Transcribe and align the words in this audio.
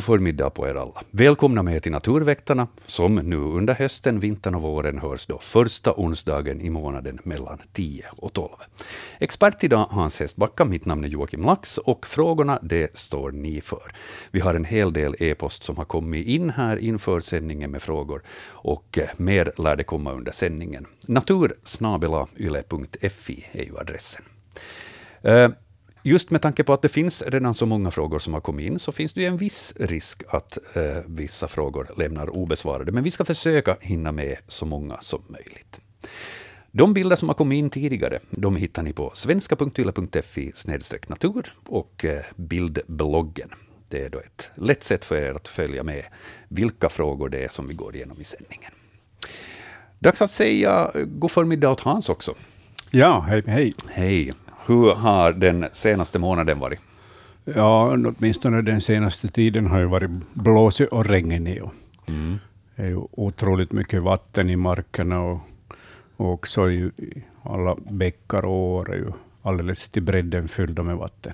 God 0.00 0.04
förmiddag 0.04 0.50
på 0.50 0.68
er 0.68 0.74
alla. 0.74 1.02
Välkomna 1.10 1.62
med 1.62 1.82
till 1.82 1.92
Naturväktarna, 1.92 2.68
som 2.86 3.14
nu 3.14 3.36
under 3.36 3.74
hösten, 3.74 4.20
vintern 4.20 4.54
och 4.54 4.62
våren 4.62 4.98
hörs 4.98 5.26
då 5.26 5.38
första 5.38 5.94
onsdagen 5.96 6.60
i 6.60 6.70
månaden 6.70 7.18
mellan 7.22 7.58
10 7.72 8.04
och 8.16 8.32
12. 8.32 8.48
Expert 9.18 9.64
idag 9.64 9.86
Hans 9.90 10.20
Hestbacka, 10.20 10.64
mitt 10.64 10.84
namn 10.84 11.04
är 11.04 11.08
Joakim 11.08 11.42
Lax 11.42 11.78
och 11.78 12.06
frågorna 12.06 12.58
det 12.62 12.98
står 12.98 13.32
ni 13.32 13.60
för. 13.60 13.92
Vi 14.30 14.40
har 14.40 14.54
en 14.54 14.64
hel 14.64 14.92
del 14.92 15.14
e-post 15.18 15.64
som 15.64 15.76
har 15.76 15.84
kommit 15.84 16.26
in 16.26 16.50
här 16.50 16.76
inför 16.76 17.20
sändningen 17.20 17.70
med 17.70 17.82
frågor 17.82 18.22
och 18.48 18.98
eh, 18.98 19.08
mer 19.16 19.52
lär 19.58 19.76
det 19.76 19.84
komma 19.84 20.12
under 20.12 20.32
sändningen. 20.32 20.86
natursnabelayle.fi 21.08 23.46
är 23.52 23.64
ju 23.64 23.78
adressen. 23.78 24.22
Uh, 25.26 25.48
just 26.02 26.30
med 26.30 26.42
tanke 26.42 26.64
på 26.64 26.72
att 26.72 26.82
det 26.82 26.88
finns 26.88 27.22
redan 27.26 27.54
så 27.54 27.66
många 27.66 27.90
frågor 27.90 28.18
som 28.18 28.34
har 28.34 28.40
kommit 28.40 28.66
in, 28.66 28.78
så 28.78 28.92
finns 28.92 29.12
det 29.12 29.20
ju 29.20 29.26
en 29.26 29.36
viss 29.36 29.74
risk 29.76 30.22
att 30.28 30.58
eh, 30.76 30.82
vissa 31.06 31.48
frågor 31.48 31.90
lämnar 31.96 32.36
obesvarade. 32.36 32.92
Men 32.92 33.04
vi 33.04 33.10
ska 33.10 33.24
försöka 33.24 33.76
hinna 33.80 34.12
med 34.12 34.36
så 34.46 34.66
många 34.66 34.98
som 35.00 35.22
möjligt. 35.28 35.80
De 36.72 36.94
bilder 36.94 37.16
som 37.16 37.28
har 37.28 37.34
kommit 37.34 37.56
in 37.56 37.70
tidigare, 37.70 38.18
de 38.30 38.56
hittar 38.56 38.82
ni 38.82 38.92
på 38.92 39.12
svenska.yle.fi 39.14 40.52
natur 41.08 41.52
och 41.66 42.04
eh, 42.04 42.24
bildbloggen. 42.36 43.50
Det 43.88 44.04
är 44.04 44.10
då 44.10 44.18
ett 44.18 44.50
lätt 44.54 44.84
sätt 44.84 45.04
för 45.04 45.16
er 45.16 45.34
att 45.34 45.48
följa 45.48 45.82
med 45.82 46.04
vilka 46.48 46.88
frågor 46.88 47.28
det 47.28 47.44
är 47.44 47.48
som 47.48 47.68
vi 47.68 47.74
går 47.74 47.96
igenom 47.96 48.20
i 48.20 48.24
sändningen. 48.24 48.72
Dags 49.98 50.22
att 50.22 50.30
säga 50.30 50.90
god 51.06 51.30
förmiddag 51.30 51.70
åt 51.70 51.80
Hans 51.80 52.08
också. 52.08 52.34
Ja, 52.90 53.20
hej, 53.20 53.42
hej. 53.46 53.74
Hej. 53.88 54.32
Hur 54.70 54.94
har 54.94 55.32
den 55.32 55.66
senaste 55.72 56.18
månaden 56.18 56.58
varit? 56.58 56.80
Ja, 57.44 57.92
åtminstone 57.92 58.62
den 58.62 58.80
senaste 58.80 59.28
tiden 59.28 59.66
har 59.66 59.78
ju 59.78 59.84
varit 59.84 60.10
blåsig 60.32 60.92
och 60.92 61.06
regnig. 61.06 61.62
Mm. 62.08 62.38
Det 62.76 62.82
är 62.82 62.86
ju 62.86 63.00
otroligt 63.10 63.72
mycket 63.72 64.02
vatten 64.02 64.50
i 64.50 64.56
markerna 64.56 65.22
och, 65.22 65.38
och 66.16 66.32
också 66.32 66.70
i 66.70 66.90
alla 67.42 67.76
bäckar 67.90 68.44
och 68.44 68.52
år 68.52 68.92
är 68.92 68.96
ju 68.96 69.12
alldeles 69.42 69.88
till 69.88 70.02
bredden 70.02 70.48
fyllda 70.48 70.82
med 70.82 70.96
vatten. 70.96 71.32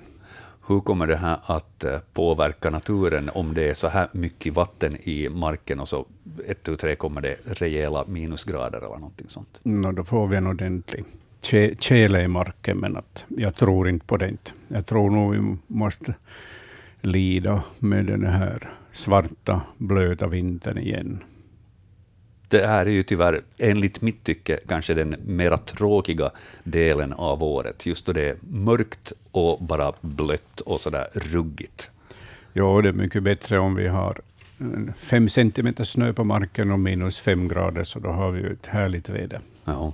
Hur 0.67 0.79
kommer 0.79 1.07
det 1.07 1.17
här 1.17 1.39
att 1.45 1.83
eh, 1.83 1.97
påverka 2.13 2.69
naturen 2.69 3.29
om 3.33 3.53
det 3.53 3.69
är 3.69 3.73
så 3.73 3.87
här 3.87 4.07
mycket 4.11 4.53
vatten 4.53 4.97
i 5.03 5.29
marken 5.29 5.79
och 5.79 5.89
så 5.89 6.05
ett, 6.47 6.63
tu, 6.63 6.75
tre 6.75 6.95
kommer 6.95 7.21
det 7.21 7.35
rejäla 7.45 8.03
minusgrader 8.07 8.77
eller 8.77 8.97
någonting 8.97 9.29
sånt? 9.29 9.59
No, 9.63 9.91
då 9.91 10.03
får 10.03 10.27
vi 10.27 10.37
en 10.37 10.47
ordentlig 10.47 11.03
tjäle 11.79 12.23
i 12.23 12.27
marken, 12.27 12.77
men 12.77 12.97
att 12.97 13.25
jag 13.27 13.55
tror 13.55 13.89
inte 13.89 14.05
på 14.05 14.17
det. 14.17 14.29
Inte. 14.29 14.51
Jag 14.67 14.85
tror 14.85 15.09
nog 15.09 15.31
vi 15.31 15.57
måste 15.67 16.13
lida 17.01 17.63
med 17.79 18.05
den 18.05 18.25
här 18.25 18.69
svarta, 18.91 19.61
blöta 19.77 20.27
vintern 20.27 20.77
igen. 20.77 21.23
Det 22.49 22.67
här 22.67 22.85
är 22.85 22.89
ju 22.89 23.03
tyvärr, 23.03 23.41
enligt 23.57 24.01
mitt 24.01 24.23
tycke, 24.23 24.59
kanske 24.67 24.93
den 24.93 25.15
mera 25.25 25.57
tråkiga 25.57 26.31
delen 26.63 27.13
av 27.13 27.43
året, 27.43 27.85
just 27.85 28.05
då 28.05 28.13
det 28.13 28.29
är 28.29 28.35
mörkt 28.49 29.13
och 29.31 29.63
bara 29.63 29.93
blött 30.01 30.61
och 30.61 30.81
sådär 30.81 31.07
ruggigt. 31.13 31.91
Ja, 32.53 32.81
det 32.81 32.89
är 32.89 32.93
mycket 32.93 33.23
bättre 33.23 33.59
om 33.59 33.75
vi 33.75 33.87
har 33.87 34.17
fem 34.97 35.29
centimeter 35.29 35.83
snö 35.83 36.13
på 36.13 36.23
marken 36.23 36.71
och 36.71 36.79
minus 36.79 37.19
fem 37.19 37.47
grader, 37.47 37.83
så 37.83 37.99
då 37.99 38.09
har 38.09 38.31
vi 38.31 38.41
ju 38.41 38.53
ett 38.53 38.65
härligt 38.65 39.09
väder. 39.09 39.39
Ja. 39.65 39.93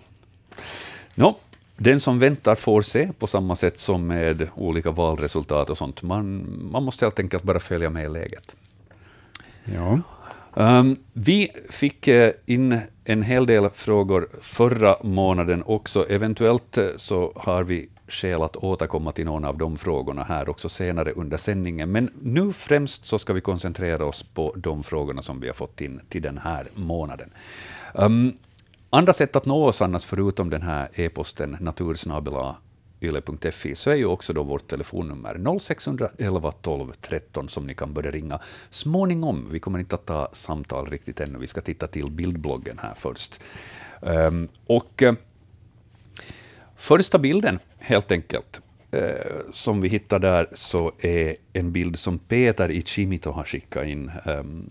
No, 1.15 1.35
den 1.77 1.99
som 1.99 2.19
väntar 2.19 2.55
får 2.55 2.81
se, 2.81 3.09
på 3.19 3.27
samma 3.27 3.55
sätt 3.55 3.79
som 3.79 4.07
med 4.07 4.47
olika 4.55 4.91
valresultat 4.91 5.69
och 5.69 5.77
sånt. 5.77 6.03
Man, 6.03 6.47
man 6.71 6.83
måste 6.83 7.05
helt 7.05 7.19
enkelt 7.19 7.43
bara 7.43 7.59
följa 7.59 7.89
med 7.89 8.05
i 8.05 8.09
läget. 8.09 8.55
Ja. 9.65 9.99
Um, 10.53 10.95
vi 11.13 11.51
fick 11.69 12.07
uh, 12.07 12.29
in 12.45 12.79
en 13.03 13.23
hel 13.23 13.45
del 13.45 13.69
frågor 13.69 14.27
förra 14.41 14.97
månaden 15.03 15.63
också. 15.65 16.09
Eventuellt 16.09 16.77
uh, 16.77 16.87
så 16.97 17.33
har 17.35 17.63
vi 17.63 17.89
skäl 18.07 18.41
att 18.41 18.55
återkomma 18.55 19.11
till 19.11 19.25
någon 19.25 19.45
av 19.45 19.57
de 19.57 19.77
frågorna 19.77 20.23
här 20.23 20.49
också 20.49 20.69
senare 20.69 21.11
under 21.11 21.37
sändningen. 21.37 21.91
Men 21.91 22.09
nu 22.21 22.53
främst 22.53 23.05
så 23.05 23.19
ska 23.19 23.33
vi 23.33 23.41
koncentrera 23.41 24.05
oss 24.05 24.23
på 24.23 24.53
de 24.57 24.83
frågorna 24.83 25.21
som 25.21 25.39
vi 25.39 25.47
har 25.47 25.53
fått 25.53 25.81
in 25.81 26.01
till 26.09 26.21
den 26.21 26.37
här 26.37 26.67
månaden. 26.75 27.29
Um, 27.93 28.33
Andra 28.95 29.13
sätt 29.13 29.35
att 29.35 29.45
nå 29.45 29.65
oss 29.65 29.81
annars, 29.81 30.05
förutom 30.05 30.49
den 30.49 30.61
här 30.61 30.89
e-posten 30.93 31.57
natursnabelayle.fi, 31.59 33.75
så 33.75 33.89
är 33.89 33.95
ju 33.95 34.05
också 34.05 34.33
då 34.33 34.43
vårt 34.43 34.67
telefonnummer 34.67 35.59
0611 35.59 36.51
12 36.51 36.93
13 37.01 37.49
som 37.49 37.67
ni 37.67 37.75
kan 37.75 37.93
börja 37.93 38.11
ringa 38.11 38.39
småningom. 38.69 39.47
Vi 39.51 39.59
kommer 39.59 39.79
inte 39.79 39.95
att 39.95 40.05
ta 40.05 40.29
samtal 40.33 40.87
riktigt 40.87 41.19
ännu, 41.19 41.39
vi 41.39 41.47
ska 41.47 41.61
titta 41.61 41.87
till 41.87 42.11
bildbloggen 42.11 42.79
här 42.81 42.93
först. 42.95 43.41
Um, 44.01 44.47
och 44.65 45.01
uh, 45.01 45.13
första 46.75 47.19
bilden, 47.19 47.59
helt 47.77 48.11
enkelt, 48.11 48.61
uh, 48.95 49.01
som 49.51 49.81
vi 49.81 49.89
hittar 49.89 50.19
där, 50.19 50.47
så 50.53 50.91
är 50.99 51.35
en 51.53 51.71
bild 51.71 51.99
som 51.99 52.19
Peter 52.19 52.71
i 52.71 52.81
Chimito 52.81 53.31
har 53.31 53.43
skickat 53.43 53.87
in. 53.87 54.11
Um, 54.25 54.69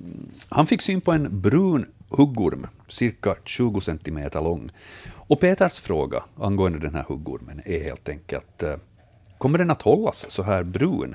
han 0.49 0.67
fick 0.67 0.83
syn 0.83 1.01
på 1.01 1.13
en 1.13 1.41
brun 1.41 1.87
huggorm, 2.17 2.67
cirka 2.89 3.37
20 3.45 3.81
centimeter 3.81 4.41
lång. 4.41 4.71
Och 5.15 5.41
Peters 5.41 5.81
fråga 5.81 6.23
angående 6.37 6.79
den 6.79 6.95
här 6.95 7.05
huggormen 7.09 7.63
är 7.65 7.85
helt 7.85 8.09
enkelt, 8.09 8.63
eh, 8.63 8.77
kommer 9.39 9.59
den 9.59 9.71
att 9.71 9.83
hållas 9.83 10.27
så 10.31 10.43
här 10.43 10.63
brun, 10.63 11.15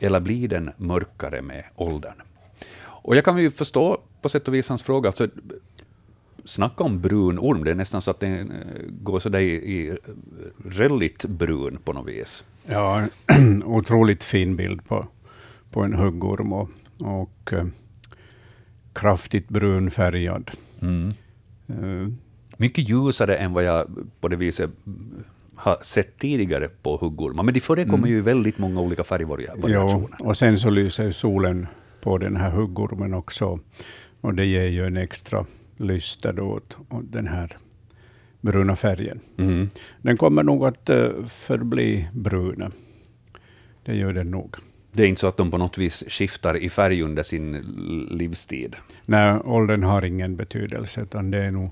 eller 0.00 0.20
blir 0.20 0.48
den 0.48 0.70
mörkare 0.76 1.42
med 1.42 1.64
åldern? 1.76 2.22
Och 2.80 3.16
jag 3.16 3.24
kan 3.24 3.38
ju 3.38 3.50
förstå 3.50 3.98
på 4.22 4.28
sätt 4.28 4.48
och 4.48 4.54
vis 4.54 4.68
hans 4.68 4.82
fråga, 4.82 5.08
alltså, 5.08 5.28
snacka 6.44 6.84
om 6.84 7.00
brun 7.00 7.38
orm, 7.38 7.64
det 7.64 7.70
är 7.70 7.74
nästan 7.74 8.02
så 8.02 8.10
att 8.10 8.20
den 8.20 8.50
eh, 8.50 8.56
går 8.88 9.20
så 9.20 9.28
där 9.28 9.40
i, 9.40 9.52
i 9.54 9.96
rälligt 10.64 11.24
brun 11.24 11.78
på 11.84 11.92
något 11.92 12.08
vis. 12.08 12.44
Ja, 12.66 13.06
otroligt 13.64 14.24
fin 14.24 14.56
bild 14.56 14.84
på, 14.84 15.06
på 15.70 15.82
en 15.82 15.94
huggorm. 15.94 16.52
Och, 16.52 16.68
och 16.98 17.52
eh, 17.52 17.64
kraftigt 19.00 19.48
brunfärgad. 19.48 20.50
Mm. 20.82 21.12
Uh, 21.70 22.08
Mycket 22.56 22.88
ljusare 22.88 23.36
än 23.36 23.52
vad 23.52 23.64
jag 23.64 23.86
på 24.20 24.28
det 24.28 24.36
viset 24.36 24.70
har 25.56 25.76
sett 25.82 26.18
tidigare 26.18 26.68
på 26.82 26.96
huggormar, 26.96 27.42
men 27.42 27.54
de 27.54 27.60
förekommer 27.60 27.98
mm. 27.98 28.10
ju 28.10 28.18
i 28.18 28.20
väldigt 28.20 28.58
många 28.58 28.80
olika 28.80 29.04
färgvariationer. 29.04 29.70
Ja, 29.70 30.08
och 30.20 30.36
sen 30.36 30.58
så 30.58 30.70
lyser 30.70 31.10
solen 31.10 31.66
på 32.00 32.18
den 32.18 32.36
här 32.36 32.50
huggormen 32.50 33.14
också, 33.14 33.60
och 34.20 34.34
det 34.34 34.46
ger 34.46 34.66
ju 34.66 34.86
en 34.86 34.96
extra 34.96 35.44
lyster 35.76 36.32
då 36.32 36.42
åt, 36.42 36.76
åt 36.90 37.12
den 37.12 37.28
här 37.28 37.56
bruna 38.40 38.76
färgen. 38.76 39.20
Mm. 39.36 39.68
Den 40.02 40.16
kommer 40.16 40.42
nog 40.42 40.66
att 40.66 40.90
uh, 40.90 41.26
förbli 41.26 42.08
brun. 42.12 42.72
Det 43.84 43.94
gör 43.94 44.12
den 44.12 44.30
nog. 44.30 44.56
Det 44.98 45.04
är 45.04 45.08
inte 45.08 45.20
så 45.20 45.26
att 45.26 45.36
de 45.36 45.50
på 45.50 45.58
något 45.58 45.78
vis 45.78 46.04
skiftar 46.08 46.56
i 46.56 46.70
färg 46.70 47.02
under 47.02 47.22
sin 47.22 47.52
livstid? 48.10 48.76
Nej, 49.06 49.40
åldern 49.44 49.82
har 49.82 50.04
ingen 50.04 50.36
betydelse, 50.36 51.00
utan 51.00 51.30
det 51.30 51.38
är 51.38 51.50
nog 51.50 51.70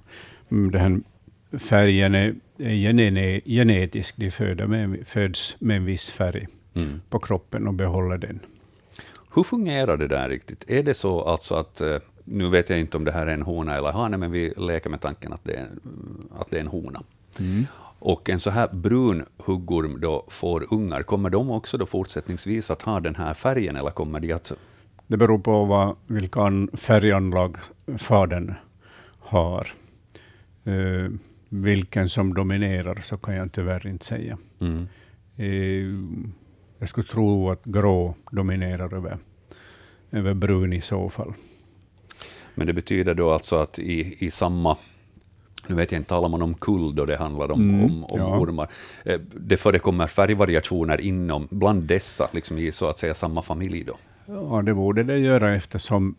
mm, 0.50 0.70
den 0.70 1.04
färgen 1.58 2.14
är, 2.14 3.48
genetisk. 3.48 4.16
De 4.16 4.66
med, 4.66 5.06
föds 5.06 5.56
med 5.58 5.76
en 5.76 5.84
viss 5.84 6.10
färg 6.10 6.46
mm. 6.74 7.00
på 7.10 7.18
kroppen 7.18 7.68
och 7.68 7.74
behåller 7.74 8.18
den. 8.18 8.40
Hur 9.34 9.42
fungerar 9.42 9.96
det 9.96 10.08
där 10.08 10.28
riktigt? 10.28 10.70
Är 10.70 10.82
det 10.82 10.94
så 10.94 11.22
alltså 11.22 11.54
att, 11.54 11.80
eh, 11.80 11.96
nu 12.24 12.48
vet 12.48 12.70
jag 12.70 12.80
inte 12.80 12.96
om 12.96 13.04
det 13.04 13.12
här 13.12 13.26
är 13.26 13.34
en 13.34 13.42
hona 13.42 13.76
eller 13.76 13.92
hane, 13.92 14.16
men 14.16 14.32
vi 14.32 14.52
leker 14.56 14.90
med 14.90 15.00
tanken 15.00 15.32
att 15.32 15.44
det 15.44 15.54
är, 15.54 15.68
att 16.38 16.50
det 16.50 16.56
är 16.56 16.60
en 16.60 16.66
hona. 16.66 17.02
Mm. 17.38 17.66
Och 17.98 18.30
en 18.30 18.40
så 18.40 18.50
här 18.50 18.68
brun 18.72 19.24
huggorm 19.36 20.00
då 20.00 20.24
får 20.28 20.74
ungar, 20.74 21.02
kommer 21.02 21.30
de 21.30 21.50
också 21.50 21.78
då 21.78 21.86
fortsättningsvis 21.86 22.70
att 22.70 22.82
ha 22.82 23.00
den 23.00 23.14
här 23.14 23.34
färgen, 23.34 23.76
eller 23.76 23.90
kommer 23.90 24.20
de 24.20 24.32
att... 24.32 24.52
Det 25.06 25.16
beror 25.16 25.38
på 25.38 25.64
vad, 25.64 25.96
vilka 26.06 26.68
färganlag 26.72 27.56
fadern 27.98 28.54
har. 29.18 29.68
Uh, 30.66 31.10
vilken 31.48 32.08
som 32.08 32.34
dominerar 32.34 32.94
så 32.94 33.16
kan 33.16 33.34
jag 33.34 33.52
tyvärr 33.52 33.86
inte 33.86 34.04
säga. 34.04 34.38
Mm. 34.60 34.88
Uh, 35.38 36.26
jag 36.78 36.88
skulle 36.88 37.06
tro 37.06 37.50
att 37.50 37.64
grå 37.64 38.14
dominerar 38.30 38.94
över, 38.94 39.18
över 40.10 40.34
brun 40.34 40.72
i 40.72 40.80
så 40.80 41.08
fall. 41.08 41.34
Men 42.54 42.66
det 42.66 42.72
betyder 42.72 43.14
då 43.14 43.30
alltså 43.30 43.56
att 43.56 43.78
i, 43.78 44.26
i 44.26 44.30
samma 44.30 44.76
nu 45.66 45.74
vet 45.74 45.92
jag 45.92 45.98
inte, 45.98 46.08
talar 46.08 46.28
man 46.28 46.42
om 46.42 46.54
kull 46.54 46.94
då 46.94 47.04
det 47.04 47.16
handlar 47.16 47.52
om, 47.52 47.70
mm, 47.70 47.84
om, 47.84 48.04
om 48.04 48.20
ja. 48.20 48.38
ormar. 48.38 48.68
Eh, 49.04 49.20
det 49.20 49.56
förekommer 49.56 50.06
färgvariationer 50.06 51.00
inom, 51.00 51.48
bland 51.50 51.82
dessa, 51.82 52.28
liksom 52.32 52.58
i 52.58 52.72
så 52.72 52.86
att 52.86 52.98
säga 52.98 53.14
samma 53.14 53.42
familj 53.42 53.84
då? 53.84 53.96
Ja, 54.26 54.62
det 54.62 54.74
borde 54.74 55.02
det 55.02 55.18
göra 55.18 55.56
eftersom 55.56 56.14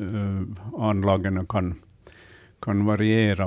uh, 0.00 0.42
anlagen 0.78 1.46
kan, 1.46 1.74
kan 2.60 2.84
variera. 2.84 3.46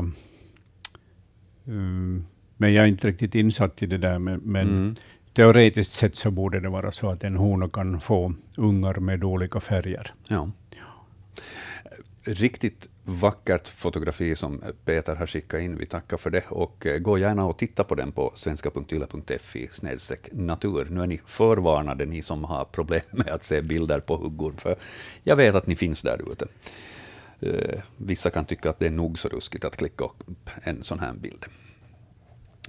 Uh, 1.68 2.22
men 2.58 2.74
jag 2.74 2.84
är 2.84 2.88
inte 2.88 3.08
riktigt 3.08 3.36
insatt 3.36 3.84
i 3.84 3.86
det 3.86 3.98
där, 3.98 4.20
men, 4.20 4.40
men 4.44 4.68
mm. 4.68 4.96
teoretiskt 5.34 5.94
sett 5.94 6.16
så 6.16 6.32
borde 6.32 6.60
det 6.60 6.70
vara 6.70 6.92
så 6.92 7.12
att 7.12 7.24
en 7.24 7.36
hona 7.36 7.70
kan 7.70 8.02
få 8.02 8.34
ungar 8.58 8.94
med 8.94 9.24
olika 9.24 9.60
färger. 9.60 10.14
Ja. 10.28 10.52
Riktigt 12.24 12.90
vackert 13.06 13.68
fotografi 13.68 14.36
som 14.36 14.62
Peter 14.86 15.16
har 15.16 15.28
skickat 15.28 15.62
in. 15.62 15.78
Vi 15.78 15.86
tackar 15.86 16.18
för 16.18 16.30
det. 16.30 16.44
Och 16.50 16.86
eh, 16.86 16.98
gå 16.98 17.18
gärna 17.18 17.46
och 17.46 17.58
titta 17.58 17.84
på 17.84 17.96
den 17.96 18.12
på 18.12 18.32
svenska.yle.fi 18.36 19.70
natur. 20.32 20.88
Nu 20.90 21.02
är 21.02 21.08
ni 21.08 21.22
förvarnade, 21.26 22.06
ni 22.06 22.22
som 22.22 22.44
har 22.44 22.66
problem 22.66 23.02
med 23.12 23.30
att 23.30 23.44
se 23.44 23.62
bilder 23.62 24.00
på 24.00 24.18
huggor, 24.18 24.54
för 24.58 24.76
jag 25.24 25.36
vet 25.36 25.56
att 25.56 25.68
ni 25.68 25.76
finns 25.76 26.02
där 26.02 26.32
ute. 26.32 26.48
Uh, 27.44 27.82
vissa 27.98 28.30
kan 28.30 28.46
tycka 28.46 28.70
att 28.70 28.80
det 28.80 28.86
är 28.86 28.92
nog 28.92 29.20
så 29.20 29.30
ruskigt 29.30 29.66
att 29.66 29.78
klicka 29.78 30.04
upp 30.04 30.50
en 30.64 30.84
sån 30.84 31.00
här 31.00 31.14
bild. 31.14 31.46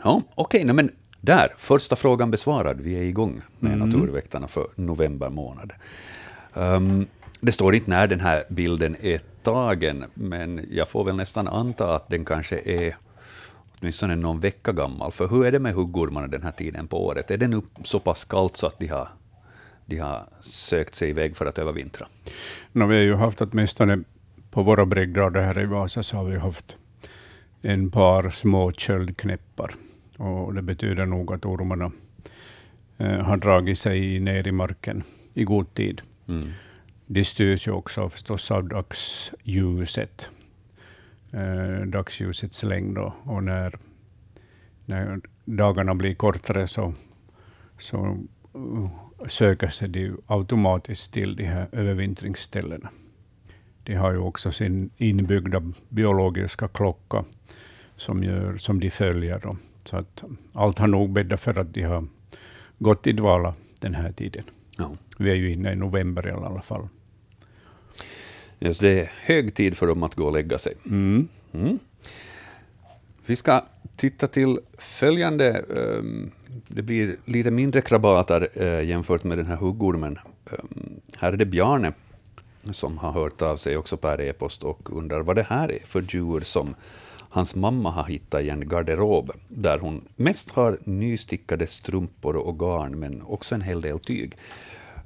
Ja, 0.02 0.22
Okej, 0.34 0.64
okay, 0.64 0.72
men 0.72 0.90
där, 1.20 1.54
första 1.58 1.96
frågan 1.96 2.30
besvarad. 2.30 2.80
Vi 2.80 2.96
är 2.96 3.02
igång 3.02 3.42
med 3.58 3.72
mm. 3.72 3.88
Naturväktarna 3.88 4.48
för 4.48 4.66
november 4.74 5.30
månad. 5.30 5.72
Um, 6.54 7.06
det 7.40 7.52
står 7.52 7.74
inte 7.74 7.90
när 7.90 8.06
den 8.06 8.20
här 8.20 8.44
bilden 8.48 8.96
är 9.00 9.20
tagen, 9.46 10.04
men 10.14 10.66
jag 10.70 10.88
får 10.88 11.04
väl 11.04 11.16
nästan 11.16 11.48
anta 11.48 11.94
att 11.94 12.08
den 12.08 12.24
kanske 12.24 12.58
är 12.64 12.96
åtminstone 13.78 14.16
någon 14.16 14.40
vecka 14.40 14.72
gammal. 14.72 15.12
För 15.12 15.28
hur 15.28 15.46
är 15.46 15.52
det 15.52 15.58
med 15.58 15.74
huggormarna 15.74 16.26
den 16.26 16.42
här 16.42 16.52
tiden 16.52 16.86
på 16.86 17.06
året? 17.06 17.30
Är 17.30 17.38
det 17.38 17.48
nu 17.48 17.62
så 17.84 17.98
pass 17.98 18.24
kallt 18.24 18.56
så 18.56 18.66
att 18.66 18.78
de 18.78 18.86
har, 18.86 19.08
de 19.86 19.98
har 19.98 20.28
sökt 20.40 20.94
sig 20.94 21.10
iväg 21.10 21.36
för 21.36 21.46
att 21.46 21.58
övervintra? 21.58 22.06
No, 22.72 22.86
vi 22.86 22.94
har 22.94 23.02
ju 23.02 23.14
haft 23.14 23.40
åtminstone 23.40 24.02
på 24.50 24.62
våra 24.62 24.86
breddgrader 24.86 25.40
här 25.40 25.60
i 25.60 25.66
Vasa 25.66 26.02
så 26.02 26.16
har 26.16 26.24
vi 26.24 26.38
haft 26.38 26.76
en 27.62 27.90
par 27.90 28.30
små 28.30 28.72
köldknäppar. 28.72 29.74
Och 30.16 30.54
det 30.54 30.62
betyder 30.62 31.06
nog 31.06 31.32
att 31.32 31.44
ormarna 31.44 31.90
eh, 32.98 33.20
har 33.20 33.36
dragit 33.36 33.78
sig 33.78 34.20
ner 34.20 34.48
i 34.48 34.52
marken 34.52 35.02
i 35.34 35.44
god 35.44 35.74
tid. 35.74 36.02
Mm. 36.28 36.52
De 37.06 37.24
styrs 37.24 37.68
ju 37.68 37.72
också 37.72 38.08
förstås 38.08 38.50
av 38.50 38.68
dagsljuset, 38.68 40.30
eh, 41.32 41.86
dagsljusets 41.86 42.62
längd. 42.62 42.98
Och, 42.98 43.12
och 43.24 43.44
när, 43.44 43.78
när 44.84 45.20
dagarna 45.44 45.94
blir 45.94 46.14
kortare 46.14 46.66
så, 46.66 46.92
så 47.78 48.18
uh, 48.56 48.88
söker 49.26 49.68
sig 49.68 49.88
de 49.88 50.16
automatiskt 50.26 51.12
till 51.12 51.36
de 51.36 51.44
här 51.44 51.68
övervintringsställena. 51.72 52.90
De 53.82 53.94
har 53.94 54.12
ju 54.12 54.18
också 54.18 54.52
sin 54.52 54.90
inbyggda 54.96 55.62
biologiska 55.88 56.68
klocka 56.68 57.24
som, 57.96 58.24
gör, 58.24 58.56
som 58.56 58.80
de 58.80 58.90
följer. 58.90 59.40
Då. 59.42 59.56
Så 59.84 59.96
att 59.96 60.24
allt 60.52 60.78
har 60.78 60.86
nog 60.86 61.12
bäddat 61.12 61.40
för 61.40 61.58
att 61.58 61.74
de 61.74 61.82
har 61.82 62.06
gått 62.78 63.06
i 63.06 63.12
dvala 63.12 63.54
den 63.80 63.94
här 63.94 64.12
tiden. 64.12 64.44
Ja. 64.78 64.90
Vi 65.18 65.30
är 65.30 65.34
ju 65.34 65.52
inne 65.52 65.72
i 65.72 65.76
november 65.76 66.28
i 66.28 66.30
alla 66.30 66.62
fall. 66.62 66.88
Just 68.58 68.80
det 68.80 69.00
är 69.00 69.12
hög 69.20 69.54
tid 69.54 69.76
för 69.76 69.86
dem 69.86 70.02
att 70.02 70.14
gå 70.14 70.24
och 70.24 70.32
lägga 70.32 70.58
sig. 70.58 70.74
Mm. 70.84 71.28
Mm. 71.52 71.78
Vi 73.26 73.36
ska 73.36 73.64
titta 73.96 74.26
till 74.26 74.58
följande. 74.78 75.64
Um, 75.68 76.30
det 76.68 76.82
blir 76.82 77.16
lite 77.24 77.50
mindre 77.50 77.80
krabater 77.80 78.48
uh, 78.60 78.84
jämfört 78.84 79.24
med 79.24 79.38
den 79.38 79.46
här 79.46 79.56
huggormen. 79.56 80.18
Um, 80.50 81.00
här 81.20 81.32
är 81.32 81.36
det 81.36 81.46
Bjarne 81.46 81.92
som 82.70 82.98
har 82.98 83.12
hört 83.12 83.42
av 83.42 83.56
sig 83.56 83.76
också 83.76 83.96
per 83.96 84.20
e-post 84.20 84.62
och 84.62 84.96
undrar 84.96 85.20
vad 85.20 85.36
det 85.36 85.42
här 85.42 85.72
är 85.72 85.78
för 85.86 86.04
djur 86.08 86.40
som 86.40 86.74
hans 87.28 87.54
mamma 87.54 87.90
har 87.90 88.04
hittat 88.04 88.42
i 88.42 88.50
en 88.50 88.68
garderob 88.68 89.30
där 89.48 89.78
hon 89.78 90.08
mest 90.16 90.50
har 90.50 90.78
nystickade 90.84 91.66
strumpor 91.66 92.36
och 92.36 92.58
garn, 92.58 92.98
men 92.98 93.22
också 93.22 93.54
en 93.54 93.60
hel 93.60 93.80
del 93.80 93.98
tyg. 93.98 94.36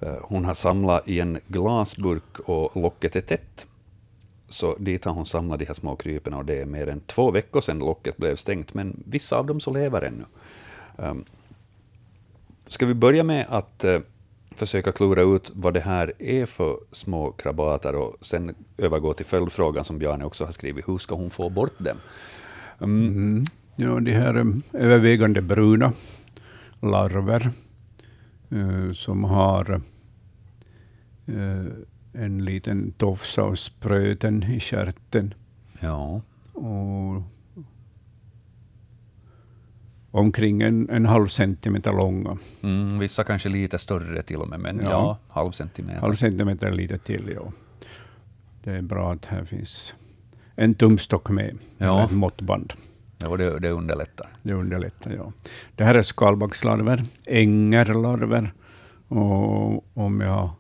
Eh, 0.00 0.16
hon 0.22 0.44
har 0.44 0.54
samlat 0.54 1.08
i 1.08 1.20
en 1.20 1.38
glasburk 1.46 2.40
och 2.44 2.82
locket 2.82 3.16
är 3.16 3.20
tätt. 3.20 3.66
Så 4.48 4.76
dit 4.78 5.04
har 5.04 5.12
hon 5.12 5.26
samlat 5.26 5.58
de 5.58 5.64
här 5.64 5.74
små 5.74 5.96
krypen 5.96 6.34
och 6.34 6.44
det 6.44 6.60
är 6.60 6.66
mer 6.66 6.86
än 6.86 7.00
två 7.00 7.30
veckor 7.30 7.60
sedan 7.60 7.78
locket 7.78 8.16
blev 8.16 8.36
stängt, 8.36 8.74
men 8.74 9.02
vissa 9.06 9.38
av 9.38 9.46
dem 9.46 9.60
så 9.60 9.72
lever 9.72 10.02
ännu. 10.02 10.24
Ehm, 10.98 11.24
ska 12.66 12.86
vi 12.86 12.94
börja 12.94 13.24
med 13.24 13.46
att 13.48 13.84
eh, 13.84 14.00
försöka 14.50 14.92
klura 14.92 15.22
ut 15.22 15.50
vad 15.54 15.74
det 15.74 15.80
här 15.80 16.12
är 16.18 16.46
för 16.46 16.78
små 16.92 17.32
krabater 17.32 17.94
och 17.94 18.16
sen 18.20 18.54
övergå 18.78 19.14
till 19.14 19.26
följdfrågan 19.26 19.84
som 19.84 19.98
Bjarne 19.98 20.24
också 20.24 20.44
har 20.44 20.52
skrivit, 20.52 20.88
hur 20.88 20.98
ska 20.98 21.14
hon 21.14 21.30
få 21.30 21.48
bort 21.48 21.78
dem? 21.78 21.96
Mm. 22.80 23.06
mm. 23.06 23.44
Ja, 23.76 24.00
de 24.00 24.12
här 24.12 24.34
eh, 24.34 24.82
övervägande 24.82 25.40
bruna 25.40 25.92
larver 26.80 27.50
som 28.94 29.24
har 29.24 29.80
uh, 31.28 31.66
en 32.12 32.44
liten 32.44 32.92
tofs 32.92 33.38
av 33.38 33.54
spröten 33.54 34.42
i 34.42 34.60
stjärten. 34.60 35.34
Ja. 35.80 36.22
Och 36.52 37.22
omkring 40.10 40.62
en, 40.62 40.90
en 40.90 41.06
halv 41.06 41.26
centimeter 41.26 41.92
långa. 41.92 42.38
Mm, 42.62 42.98
vissa 42.98 43.24
kanske 43.24 43.48
lite 43.48 43.78
större 43.78 44.22
till 44.22 44.36
och 44.36 44.48
med, 44.48 44.60
men 44.60 44.78
ja, 44.78 44.90
ja 44.90 45.18
halv 45.28 45.50
centimeter. 45.50 46.00
Halv 46.00 46.14
centimeter 46.14 46.72
lite 46.72 46.98
till, 46.98 47.32
ja. 47.34 47.52
Det 48.62 48.70
är 48.70 48.82
bra 48.82 49.12
att 49.12 49.26
här 49.26 49.44
finns 49.44 49.94
en 50.54 50.74
tumstock 50.74 51.30
med, 51.30 51.58
ja. 51.78 52.04
ett 52.04 52.12
måttband. 52.12 52.72
Ja, 53.22 53.36
det, 53.36 53.58
det 53.58 53.70
underlättar. 53.70 54.26
Det 54.42 54.52
underlättar, 54.52 55.10
ja. 55.10 55.32
Det 55.76 55.84
här 55.84 55.94
är 55.94 56.02
skalbaggslarver, 56.02 57.02
ängerlarver. 57.26 58.52
Och 59.08 59.98
om 59.98 60.20
jag 60.20 60.50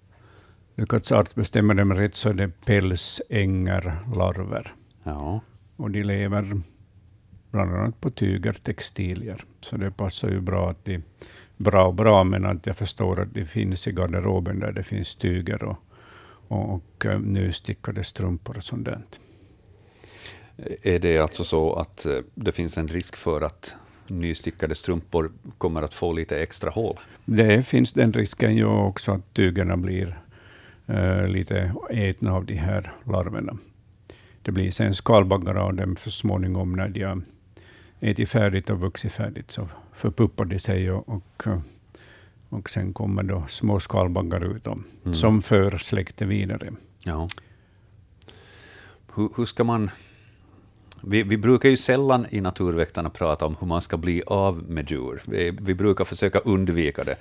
lyckats 0.74 1.12
artbestämma 1.12 1.74
dem 1.74 1.94
rätt 1.94 2.14
så 2.14 2.28
är 2.28 2.34
det 2.34 2.64
pälsängerlarver. 2.64 4.74
Ja. 5.02 5.40
Och 5.76 5.90
de 5.90 6.02
lever 6.02 6.60
bland 7.50 7.74
annat 7.74 8.00
på 8.00 8.10
tyger, 8.10 8.52
textilier. 8.52 9.44
Så 9.60 9.76
det 9.76 9.90
passar 9.90 10.28
ju 10.28 10.40
bra 10.40 10.70
att 10.70 10.84
de 10.84 11.02
bra 11.56 11.86
och 11.86 11.94
bra, 11.94 12.24
men 12.24 12.46
att 12.46 12.66
jag 12.66 12.76
förstår 12.76 13.20
att 13.20 13.34
de 13.34 13.44
finns 13.44 13.88
i 13.88 13.92
garderoben 13.92 14.60
där 14.60 14.72
det 14.72 14.82
finns 14.82 15.14
tyger 15.14 15.62
och, 15.62 15.76
och, 16.48 16.74
och 16.74 17.06
eh, 17.06 17.20
nystickade 17.20 18.04
strumpor 18.04 18.56
och 18.56 18.64
sånt. 18.64 18.88
Är 20.82 20.98
det 20.98 21.18
alltså 21.18 21.44
så 21.44 21.74
att 21.74 22.06
eh, 22.06 22.18
det 22.34 22.52
finns 22.52 22.78
en 22.78 22.88
risk 22.88 23.16
för 23.16 23.40
att 23.40 23.74
nystickade 24.06 24.74
strumpor 24.74 25.32
kommer 25.58 25.82
att 25.82 25.94
få 25.94 26.12
lite 26.12 26.42
extra 26.42 26.70
hål? 26.70 26.98
Det 27.24 27.62
finns 27.62 27.92
den 27.92 28.12
risken 28.12 28.56
ju 28.56 28.64
också, 28.64 29.12
att 29.12 29.34
tygerna 29.34 29.76
blir 29.76 30.20
uh, 30.90 31.26
lite 31.26 31.72
ätna 31.90 32.32
av 32.32 32.44
de 32.44 32.54
här 32.54 32.92
larverna. 33.04 33.58
Det 34.42 34.52
blir 34.52 34.70
sen 34.70 34.94
skalbaggar 34.94 35.54
av 35.54 35.74
dem 35.74 35.96
så 35.96 36.10
småningom 36.10 36.72
när 36.72 36.88
de 36.88 37.02
har 37.02 37.22
ätit 38.00 38.28
färdigt 38.28 38.70
och 38.70 38.80
vuxit 38.80 39.12
färdigt, 39.12 39.50
så 39.50 39.68
förpuppar 39.92 40.44
de 40.44 40.58
sig 40.58 40.90
och, 40.90 41.08
och, 41.08 41.46
och 42.48 42.70
sen 42.70 42.92
kommer 42.92 43.22
då 43.22 43.44
små 43.48 43.80
skalbaggar 43.80 44.56
ut 44.56 44.64
dem, 44.64 44.84
mm. 45.04 45.14
som 45.14 45.42
för 45.42 45.78
släktet 45.78 46.28
vidare. 46.28 46.72
Ja. 47.04 47.28
Hur, 49.14 49.28
hur 49.36 49.44
ska 49.44 49.64
man... 49.64 49.90
Vi, 51.00 51.22
vi, 51.22 51.36
brukar 51.36 51.68
ju 51.68 51.76
sällan 51.76 52.26
i 52.30 52.40
Naturväktarna 52.40 53.10
prata 53.10 53.46
om 53.46 53.56
hur 53.60 53.66
man 53.66 53.82
ska 53.82 53.96
bli 53.96 54.22
av 54.26 54.62
med 54.68 54.90
djur. 54.90 55.22
Vi, 55.24 55.56
vi 55.60 55.74
brukar 55.74 56.04
försöka 56.04 56.38
undvika 56.38 57.04
det. 57.04 57.16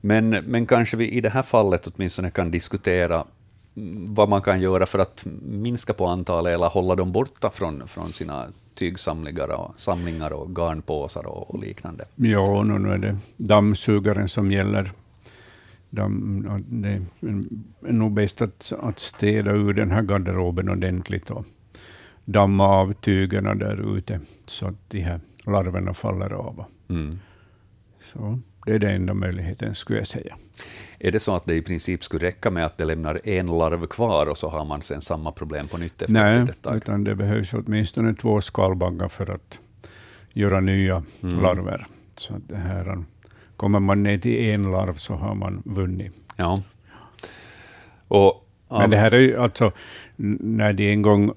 Men, 0.00 0.28
men 0.28 0.66
kanske 0.66 0.96
vi 0.96 1.10
i 1.10 1.20
det 1.20 1.30
här 1.30 1.42
fallet 1.42 1.86
åtminstone 1.86 2.30
kan 2.30 2.50
diskutera 2.50 3.24
vad 4.06 4.28
man 4.28 4.42
kan 4.42 4.60
göra 4.60 4.86
för 4.86 4.98
att 4.98 5.24
minska 5.42 5.92
på 5.92 6.06
antalet 6.06 6.54
eller 6.54 6.66
hålla 6.66 6.94
dem 6.94 7.12
borta 7.12 7.50
från, 7.50 7.88
från 7.88 8.12
sina 8.12 8.46
tygsamlingar 8.74 9.48
och, 9.48 9.74
samlingar 9.76 10.30
och 10.30 10.50
garnpåsar 10.56 11.26
och, 11.26 11.54
och 11.54 11.60
liknande. 11.60 12.04
Ja, 12.16 12.62
nu 12.62 12.92
är 12.92 12.98
det 12.98 13.16
dammsugaren 13.36 14.28
som 14.28 14.52
gäller. 14.52 14.92
Damm, 15.90 16.62
det 16.68 17.02
är 17.88 17.92
nog 17.92 18.12
bäst 18.12 18.42
att, 18.42 18.72
att 18.80 18.98
städa 18.98 19.50
ur 19.50 19.72
den 19.72 19.90
här 19.90 20.02
garderoben 20.02 20.68
ordentligt 20.68 21.30
och 21.30 21.44
damma 22.24 22.68
av 22.68 22.92
tygerna 22.92 23.54
där 23.54 23.96
ute 23.96 24.20
så 24.46 24.66
att 24.66 24.74
de 24.88 25.00
här 25.00 25.20
larverna 25.46 25.94
faller 25.94 26.32
av. 26.32 26.64
Mm. 26.88 27.18
Så 28.12 28.38
det 28.66 28.72
är 28.72 28.78
den 28.78 28.94
enda 28.94 29.14
möjligheten, 29.14 29.74
skulle 29.74 29.98
jag 29.98 30.06
säga. 30.06 30.36
Är 30.98 31.12
det 31.12 31.20
så 31.20 31.36
att 31.36 31.44
det 31.44 31.54
i 31.54 31.62
princip 31.62 32.04
skulle 32.04 32.26
räcka 32.26 32.50
med 32.50 32.64
att 32.64 32.76
det 32.76 32.84
lämnar 32.84 33.28
en 33.28 33.46
larv 33.46 33.86
kvar 33.86 34.30
och 34.30 34.38
så 34.38 34.48
har 34.48 34.64
man 34.64 34.82
sen 34.82 35.00
samma 35.00 35.32
problem 35.32 35.68
på 35.68 35.78
nytt 35.78 36.02
efter 36.02 36.12
Nej, 36.12 36.42
ett 36.42 36.62
tag? 36.62 36.76
utan 36.76 37.04
det 37.04 37.14
behövs 37.14 37.54
åtminstone 37.54 38.14
två 38.14 38.40
skalbaggar 38.40 39.08
för 39.08 39.30
att 39.30 39.58
göra 40.32 40.60
nya 40.60 41.02
mm. 41.22 41.40
larver. 41.40 41.86
Så 42.16 42.34
det 42.48 42.56
här, 42.56 43.04
kommer 43.56 43.80
man 43.80 44.02
ner 44.02 44.18
till 44.18 44.50
en 44.50 44.70
larv 44.70 44.94
så 44.94 45.14
har 45.14 45.34
man 45.34 45.62
vunnit. 45.64 46.12
Ja. 46.36 46.62
Och, 48.08 48.48
Men 48.68 48.90
det 48.90 48.96
här 48.96 49.14
är 49.14 49.18
ju 49.18 49.36
alltså, 49.36 49.72
när 50.16 50.72
de 50.72 50.92
en 50.92 51.02
gång 51.02 51.32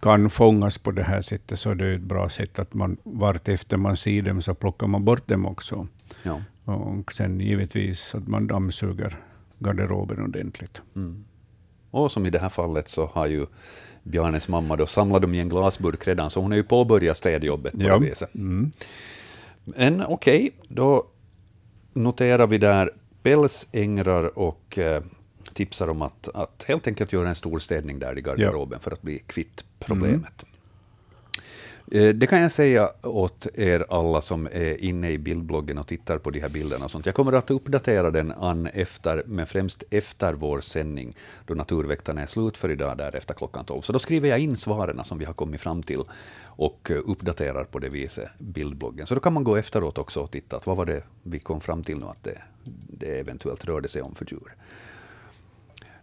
kan 0.00 0.30
fångas 0.30 0.78
på 0.78 0.90
det 0.90 1.02
här 1.02 1.20
sättet, 1.20 1.58
så 1.58 1.70
är 1.70 1.74
det 1.74 1.94
ett 1.94 2.00
bra 2.00 2.28
sätt 2.28 2.58
att 2.58 2.74
man 2.74 2.96
vartefter 3.02 3.76
man 3.76 3.96
ser 3.96 4.22
dem 4.22 4.42
så 4.42 4.54
plockar 4.54 4.86
man 4.86 5.04
bort 5.04 5.28
dem 5.28 5.46
också. 5.46 5.86
Ja. 6.22 6.42
Och 6.64 7.12
sen 7.12 7.40
givetvis 7.40 8.14
att 8.14 8.28
man 8.28 8.46
dammsuger 8.46 9.16
garderoben 9.58 10.22
ordentligt. 10.24 10.82
Mm. 10.96 11.24
Och 11.90 12.12
som 12.12 12.26
i 12.26 12.30
det 12.30 12.38
här 12.38 12.48
fallet 12.48 12.88
så 12.88 13.06
har 13.06 13.26
ju 13.26 13.46
Bjarnes 14.02 14.48
mamma 14.48 14.76
då 14.76 14.86
samlat 14.86 15.22
dem 15.22 15.34
i 15.34 15.40
en 15.40 15.48
glasburk 15.48 16.06
redan, 16.06 16.30
så 16.30 16.40
hon 16.40 16.50
har 16.50 16.56
ju 16.56 16.62
påbörjat 16.64 17.16
städjobbet 17.16 17.72
på 17.72 17.82
Ja. 17.82 17.98
det 17.98 18.06
viset. 18.08 18.34
Mm. 18.34 18.70
Men 19.64 20.02
okej, 20.02 20.50
då 20.68 21.04
noterar 21.92 22.46
vi 22.46 22.58
där 22.58 22.90
pälsängrar 23.22 24.38
och 24.38 24.78
eh, 24.78 25.02
tipsar 25.52 25.88
om 25.90 26.02
att, 26.02 26.28
att 26.34 26.64
helt 26.66 26.86
enkelt 26.86 27.12
göra 27.12 27.28
en 27.28 27.34
stor 27.34 27.58
städning 27.58 27.98
där 27.98 28.18
i 28.18 28.20
garderoben 28.22 28.80
för 28.80 28.90
att 28.90 29.02
bli 29.02 29.18
kvitt 29.26 29.64
problemet. 29.78 30.44
Eh, 31.92 32.08
Det 32.14 32.26
kan 32.26 32.40
jag 32.40 32.52
säga 32.52 32.90
åt 33.02 33.46
er 33.54 33.86
alla 33.90 34.20
som 34.22 34.46
är 34.52 34.84
inne 34.84 35.10
i 35.10 35.18
bildbloggen 35.18 35.78
och 35.78 35.86
tittar 35.86 36.18
på 36.18 36.30
de 36.30 36.40
här 36.40 36.48
bilderna. 36.48 36.84
Och 36.84 36.90
sånt. 36.90 37.06
Jag 37.06 37.14
kommer 37.14 37.32
att 37.32 37.50
uppdatera 37.50 38.10
den 38.10 38.32
an 38.32 38.66
efter, 38.66 39.22
men 39.26 39.46
främst 39.46 39.84
efter 39.90 40.34
vår 40.34 40.60
sändning, 40.60 41.16
då 41.46 41.54
Naturväktarna 41.54 42.22
är 42.22 42.26
slut 42.26 42.56
för 42.58 42.70
idag, 42.70 42.98
där 42.98 43.16
efter 43.16 43.34
klockan 43.34 43.64
12. 43.64 43.80
Så 43.80 43.92
då 43.92 43.98
skriver 43.98 44.28
jag 44.28 44.38
in 44.38 44.56
svaren 44.56 45.04
som 45.04 45.18
vi 45.18 45.24
har 45.24 45.32
kommit 45.32 45.60
fram 45.60 45.82
till 45.82 46.02
och 46.44 46.90
eh, 46.90 47.00
uppdaterar 47.06 47.64
på 47.64 47.78
det 47.78 47.88
viset 47.88 48.28
bildbloggen. 48.38 49.06
Så 49.06 49.14
då 49.14 49.20
kan 49.20 49.32
man 49.32 49.44
gå 49.44 49.56
efteråt 49.56 49.98
också 49.98 50.20
och 50.20 50.30
titta, 50.30 50.56
att 50.56 50.66
vad 50.66 50.76
var 50.76 50.86
det 50.86 51.02
vi 51.22 51.38
kom 51.38 51.60
fram 51.60 51.82
till 51.82 51.98
nu 51.98 52.04
att 52.04 52.24
det, 52.24 52.42
det 52.88 53.20
eventuellt 53.20 53.64
rörde 53.64 53.88
sig 53.88 54.02
om 54.02 54.14
för 54.14 54.26
djur. 54.30 54.54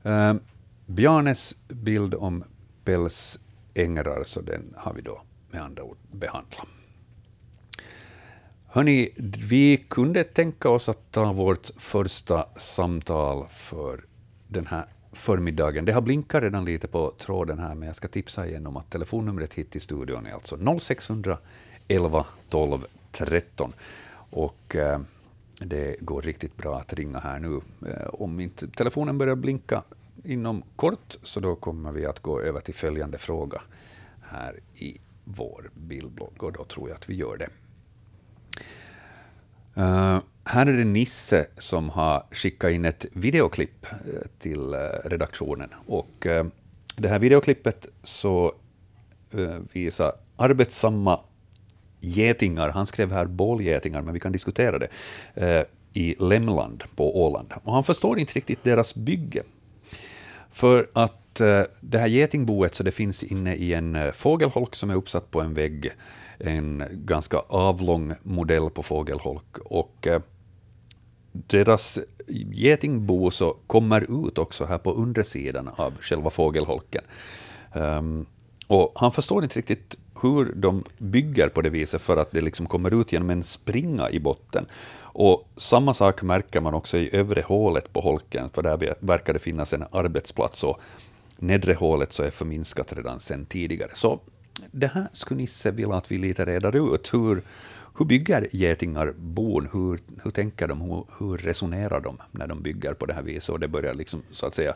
Uh, 0.05 0.33
Bjarnes 0.85 1.55
bild 1.67 2.13
om 2.13 2.43
pälsängrar, 2.83 4.23
så 4.23 4.41
den 4.41 4.73
har 4.77 4.93
vi 4.93 5.01
då 5.01 5.21
med 5.51 5.61
andra 5.61 5.83
ord 5.83 5.97
behandlat. 6.11 6.67
Hörni, 8.65 9.09
vi 9.49 9.85
kunde 9.87 10.23
tänka 10.23 10.69
oss 10.69 10.89
att 10.89 11.11
ta 11.11 11.33
vårt 11.33 11.69
första 11.77 12.45
samtal 12.57 13.47
för 13.53 14.05
den 14.47 14.65
här 14.65 14.85
förmiddagen. 15.11 15.85
Det 15.85 15.91
har 15.91 16.01
blinkat 16.01 16.43
redan 16.43 16.65
lite 16.65 16.87
på 16.87 17.13
tråden 17.17 17.59
här, 17.59 17.75
men 17.75 17.87
jag 17.87 17.95
ska 17.95 18.07
tipsa 18.07 18.47
igen 18.47 18.67
om 18.67 18.77
att 18.77 18.89
telefonnumret 18.89 19.53
hit 19.53 19.71
till 19.71 19.81
studion 19.81 20.25
är 20.25 20.33
alltså 20.33 20.79
0611 20.79 22.25
12 22.49 22.85
13. 23.11 23.73
Och 24.31 24.75
eh, 24.75 24.99
det 25.59 25.95
går 25.99 26.21
riktigt 26.21 26.57
bra 26.57 26.79
att 26.79 26.93
ringa 26.93 27.19
här 27.19 27.39
nu. 27.39 27.61
Eh, 27.89 28.07
om 28.13 28.39
inte 28.39 28.67
telefonen 28.67 29.17
börjar 29.17 29.35
blinka 29.35 29.83
inom 30.23 30.63
kort, 30.75 31.17
så 31.23 31.39
då 31.39 31.55
kommer 31.55 31.91
vi 31.91 32.05
att 32.05 32.19
gå 32.19 32.41
över 32.41 32.59
till 32.59 32.73
följande 32.73 33.17
fråga 33.17 33.61
här 34.21 34.59
i 34.75 34.97
vår 35.23 35.69
bildblogg, 35.73 36.43
och 36.43 36.53
då 36.53 36.63
tror 36.63 36.89
jag 36.89 36.95
att 36.95 37.09
vi 37.09 37.15
gör 37.15 37.37
det. 37.37 37.49
Uh, 39.81 40.19
här 40.43 40.65
är 40.65 40.73
det 40.73 40.83
Nisse 40.83 41.47
som 41.57 41.89
har 41.89 42.23
skickat 42.31 42.71
in 42.71 42.85
ett 42.85 43.05
videoklipp 43.11 43.85
eh, 43.85 43.97
till 44.39 44.73
redaktionen. 45.03 45.69
Och 45.85 46.25
uh, 46.25 46.43
det 46.95 47.09
här 47.09 47.19
videoklippet 47.19 47.87
så 48.03 48.53
visar 49.73 50.11
arbetsamma 50.35 51.19
getingar, 52.01 52.69
han 52.69 52.85
skrev 52.85 53.11
här 53.11 53.25
bålgetingar, 53.25 54.01
men 54.01 54.13
vi 54.13 54.19
kan 54.19 54.31
diskutera 54.31 54.79
det, 54.79 54.87
eh, 55.33 55.63
i 55.93 56.15
Lemland 56.19 56.83
på 56.95 57.23
Åland. 57.25 57.53
Och 57.63 57.73
han 57.73 57.83
förstår 57.83 58.19
inte 58.19 58.33
riktigt 58.33 58.63
deras 58.63 58.95
bygge. 58.95 59.43
För 60.51 60.89
att 60.93 61.39
eh, 61.39 61.61
det 61.79 61.97
här 61.97 62.07
getingboet 62.07 62.75
så 62.75 62.83
det 62.83 62.91
finns 62.91 63.23
inne 63.23 63.55
i 63.55 63.73
en 63.73 63.95
eh, 63.95 64.11
fågelholk 64.11 64.75
som 64.75 64.89
är 64.89 64.95
uppsatt 64.95 65.31
på 65.31 65.41
en 65.41 65.53
vägg, 65.53 65.91
en 66.39 66.83
ganska 66.91 67.37
avlång 67.37 68.13
modell 68.23 68.69
på 68.69 68.83
fågelholk. 68.83 69.57
Och 69.57 70.07
deras 71.31 71.99
getingbo 72.51 73.31
så 73.31 73.57
kommer 73.67 74.27
ut 74.27 74.37
också 74.37 74.65
här 74.65 74.77
på 74.77 74.93
undersidan 74.93 75.69
av 75.75 75.93
själva 75.99 76.29
fågelholken. 76.29 77.03
Um, 77.73 78.25
och 78.67 78.91
han 78.95 79.11
förstår 79.11 79.43
inte 79.43 79.59
riktigt 79.59 79.95
hur 80.21 80.53
de 80.55 80.83
bygger 80.97 81.49
på 81.49 81.61
det 81.61 81.69
viset 81.69 82.01
för 82.01 82.17
att 82.17 82.31
det 82.31 82.41
liksom 82.41 82.65
kommer 82.65 83.01
ut 83.01 83.11
genom 83.11 83.29
en 83.29 83.43
springa 83.43 84.09
i 84.09 84.19
botten. 84.19 84.65
Och 85.01 85.49
samma 85.57 85.93
sak 85.93 86.21
märker 86.21 86.61
man 86.61 86.73
också 86.73 86.97
i 86.97 87.15
övre 87.15 87.41
hålet 87.41 87.93
på 87.93 88.01
holken, 88.01 88.49
för 88.49 88.61
där 88.61 88.95
verkar 88.99 89.33
det 89.33 89.39
finnas 89.39 89.73
en 89.73 89.85
arbetsplats. 89.91 90.63
Och 90.63 90.79
nedre 91.37 91.73
hålet 91.73 92.13
så 92.13 92.23
är 92.23 92.29
förminskat 92.29 92.93
redan 92.93 93.19
sedan 93.19 93.45
tidigare. 93.45 93.91
Så 93.93 94.19
det 94.71 94.87
här 94.87 95.07
skulle 95.13 95.37
Nisse 95.37 95.71
vilja 95.71 95.95
att 95.95 96.11
vi 96.11 96.17
lite 96.17 96.45
reder 96.45 96.95
ut. 96.95 97.13
Hur, 97.13 97.41
hur 97.97 98.05
bygger 98.05 98.47
getingar 98.51 99.13
bon? 99.17 99.69
Hur, 99.73 99.99
hur 100.23 100.31
tänker 100.31 100.67
de? 100.67 100.81
Hur, 100.81 101.03
hur 101.19 101.37
resonerar 101.37 101.99
de 101.99 102.17
när 102.31 102.47
de 102.47 102.61
bygger 102.61 102.93
på 102.93 103.05
det 103.05 103.13
här 103.13 103.21
viset? 103.21 103.49
Och 103.49 103.59
det 103.59 103.67
börjar 103.67 103.93
liksom, 103.93 104.23
så 104.31 104.45
att 104.45 104.55
säga 104.55 104.73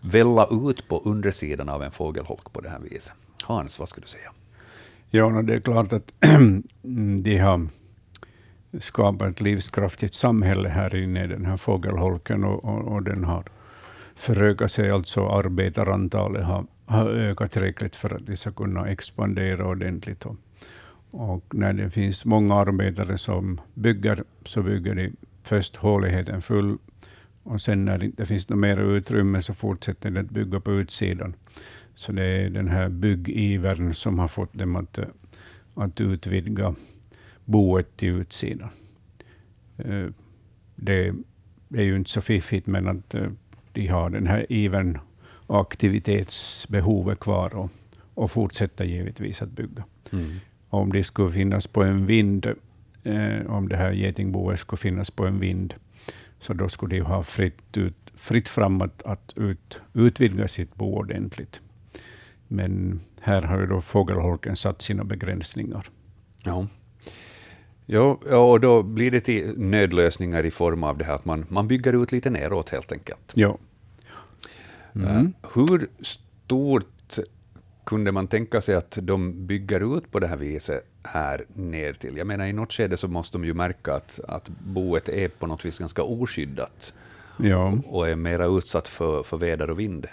välla 0.00 0.48
ut 0.68 0.88
på 0.88 1.02
undersidan 1.04 1.68
av 1.68 1.82
en 1.82 1.90
fågelholk 1.90 2.52
på 2.52 2.60
det 2.60 2.68
här 2.68 2.78
viset. 2.78 3.12
Hans, 3.42 3.78
vad 3.78 3.88
skulle 3.88 4.04
du 4.04 4.10
säga? 4.10 4.32
Ja, 5.14 5.42
det 5.42 5.54
är 5.54 5.60
klart 5.60 5.92
att 5.92 6.12
de 7.22 7.38
har 7.38 7.68
skapat 8.78 9.30
ett 9.30 9.40
livskraftigt 9.40 10.14
samhälle 10.14 10.68
här 10.68 10.94
inne 10.94 11.24
i 11.24 11.26
den 11.26 11.46
här 11.46 11.56
fågelholken 11.56 12.44
och, 12.44 12.64
och, 12.64 12.92
och 12.92 13.02
den 13.02 13.24
har 13.24 13.44
förökat 14.14 14.70
sig, 14.70 14.90
alltså 14.90 15.28
arbetarantalet 15.28 16.44
har, 16.44 16.66
har 16.86 17.08
ökat 17.08 17.52
tillräckligt 17.52 17.96
för 17.96 18.14
att 18.14 18.26
de 18.26 18.36
ska 18.36 18.50
kunna 18.50 18.88
expandera 18.88 19.66
ordentligt. 19.66 20.26
Och, 20.26 20.36
och 21.10 21.44
när 21.54 21.72
det 21.72 21.90
finns 21.90 22.24
många 22.24 22.54
arbetare 22.54 23.18
som 23.18 23.60
bygger, 23.74 24.24
så 24.44 24.62
bygger 24.62 24.94
de 24.94 25.12
först 25.42 25.76
håligheten 25.76 26.42
full, 26.42 26.78
och 27.42 27.60
sen 27.60 27.84
när 27.84 27.98
det 27.98 28.06
inte 28.06 28.26
finns 28.26 28.48
något 28.48 28.58
mer 28.58 28.76
utrymme 28.76 29.42
så 29.42 29.54
fortsätter 29.54 30.10
de 30.10 30.20
att 30.20 30.30
bygga 30.30 30.60
på 30.60 30.72
utsidan. 30.72 31.34
Så 31.94 32.12
det 32.12 32.24
är 32.24 32.50
den 32.50 32.68
här 32.68 32.88
byggivern 32.88 33.94
som 33.94 34.18
har 34.18 34.28
fått 34.28 34.54
dem 34.54 34.76
att, 34.76 34.98
att 35.74 36.00
utvidga 36.00 36.74
boet 37.44 37.96
till 37.96 38.08
utsidan. 38.08 38.68
Det 40.76 41.14
är 41.74 41.82
ju 41.82 41.96
inte 41.96 42.10
så 42.10 42.20
fiffigt, 42.20 42.66
men 42.66 42.88
att 42.88 43.14
de 43.72 43.86
har 43.86 44.10
den 44.10 44.26
här 44.26 44.52
ivern 44.52 44.98
och 45.46 45.60
aktivitetsbehovet 45.60 47.20
kvar 47.20 47.54
och, 47.54 47.70
och 48.14 48.30
fortsätter 48.30 48.84
givetvis 48.84 49.42
att 49.42 49.50
bygga. 49.50 49.84
Mm. 50.12 50.30
Om 50.68 50.92
det 50.92 51.04
skulle 51.04 51.32
finnas 51.32 51.66
på 51.66 51.82
en 51.82 52.06
vind, 52.06 52.46
eh, 53.04 53.46
om 53.46 53.68
det 53.68 53.76
här 53.76 53.92
getingboet 53.92 54.60
skulle 54.60 54.78
finnas 54.78 55.10
på 55.10 55.26
en 55.26 55.40
vind, 55.40 55.74
så 56.40 56.52
då 56.52 56.68
skulle 56.68 56.96
de 56.96 57.02
ha 57.02 57.22
fritt, 57.22 57.76
ut, 57.76 58.10
fritt 58.14 58.48
fram 58.48 58.82
att, 58.82 59.02
att 59.02 59.32
ut, 59.36 59.80
utvidga 59.94 60.48
sitt 60.48 60.74
bo 60.74 60.94
ordentligt. 60.94 61.60
Men 62.52 63.00
här 63.20 63.42
har 63.42 63.60
ju 63.60 63.66
då 63.66 63.80
fågelholken 63.80 64.56
satt 64.56 64.82
sina 64.82 65.04
begränsningar. 65.04 65.90
Ja. 66.42 66.66
Ja, 67.86 68.18
och 68.36 68.60
då 68.60 68.82
blir 68.82 69.10
det 69.10 69.20
till 69.20 69.58
nödlösningar 69.58 70.44
i 70.44 70.50
form 70.50 70.84
av 70.84 70.98
det 70.98 71.04
här 71.04 71.14
att 71.14 71.24
man, 71.24 71.46
man 71.48 71.68
bygger 71.68 72.02
ut 72.02 72.12
lite 72.12 72.30
neråt 72.30 72.70
helt 72.70 72.92
enkelt. 72.92 73.32
Ja. 73.34 73.58
Mm. 74.94 75.32
Hur 75.54 75.88
stort 76.00 77.18
kunde 77.84 78.12
man 78.12 78.26
tänka 78.26 78.60
sig 78.60 78.74
att 78.74 78.98
de 79.02 79.46
bygger 79.46 79.96
ut 79.96 80.10
på 80.10 80.18
det 80.18 80.26
här 80.26 80.36
viset 80.36 80.84
här 81.02 81.44
ner 81.54 81.92
till? 81.92 82.16
Jag 82.16 82.26
menar, 82.26 82.46
i 82.46 82.52
något 82.52 82.72
skede 82.72 82.96
så 82.96 83.08
måste 83.08 83.38
de 83.38 83.44
ju 83.44 83.54
märka 83.54 83.94
att, 83.94 84.20
att 84.28 84.48
boet 84.48 85.08
är 85.08 85.28
på 85.28 85.46
något 85.46 85.64
vis 85.64 85.78
ganska 85.78 86.02
oskyddat 86.02 86.94
ja. 87.36 87.78
och 87.86 88.08
är 88.08 88.16
mera 88.16 88.44
utsatt 88.44 88.88
för, 88.88 89.22
för 89.22 89.36
väder 89.36 89.70
och 89.70 89.80
vind. 89.80 90.06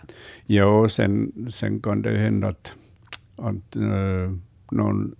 Ja, 0.45 0.65
och 0.65 0.91
sen, 0.91 1.47
sen 1.51 1.79
kan 1.79 2.01
det 2.01 2.17
hända 2.17 2.47
att, 2.47 2.73
att 3.35 3.75
uh, 3.75 4.35
någon 4.71 5.15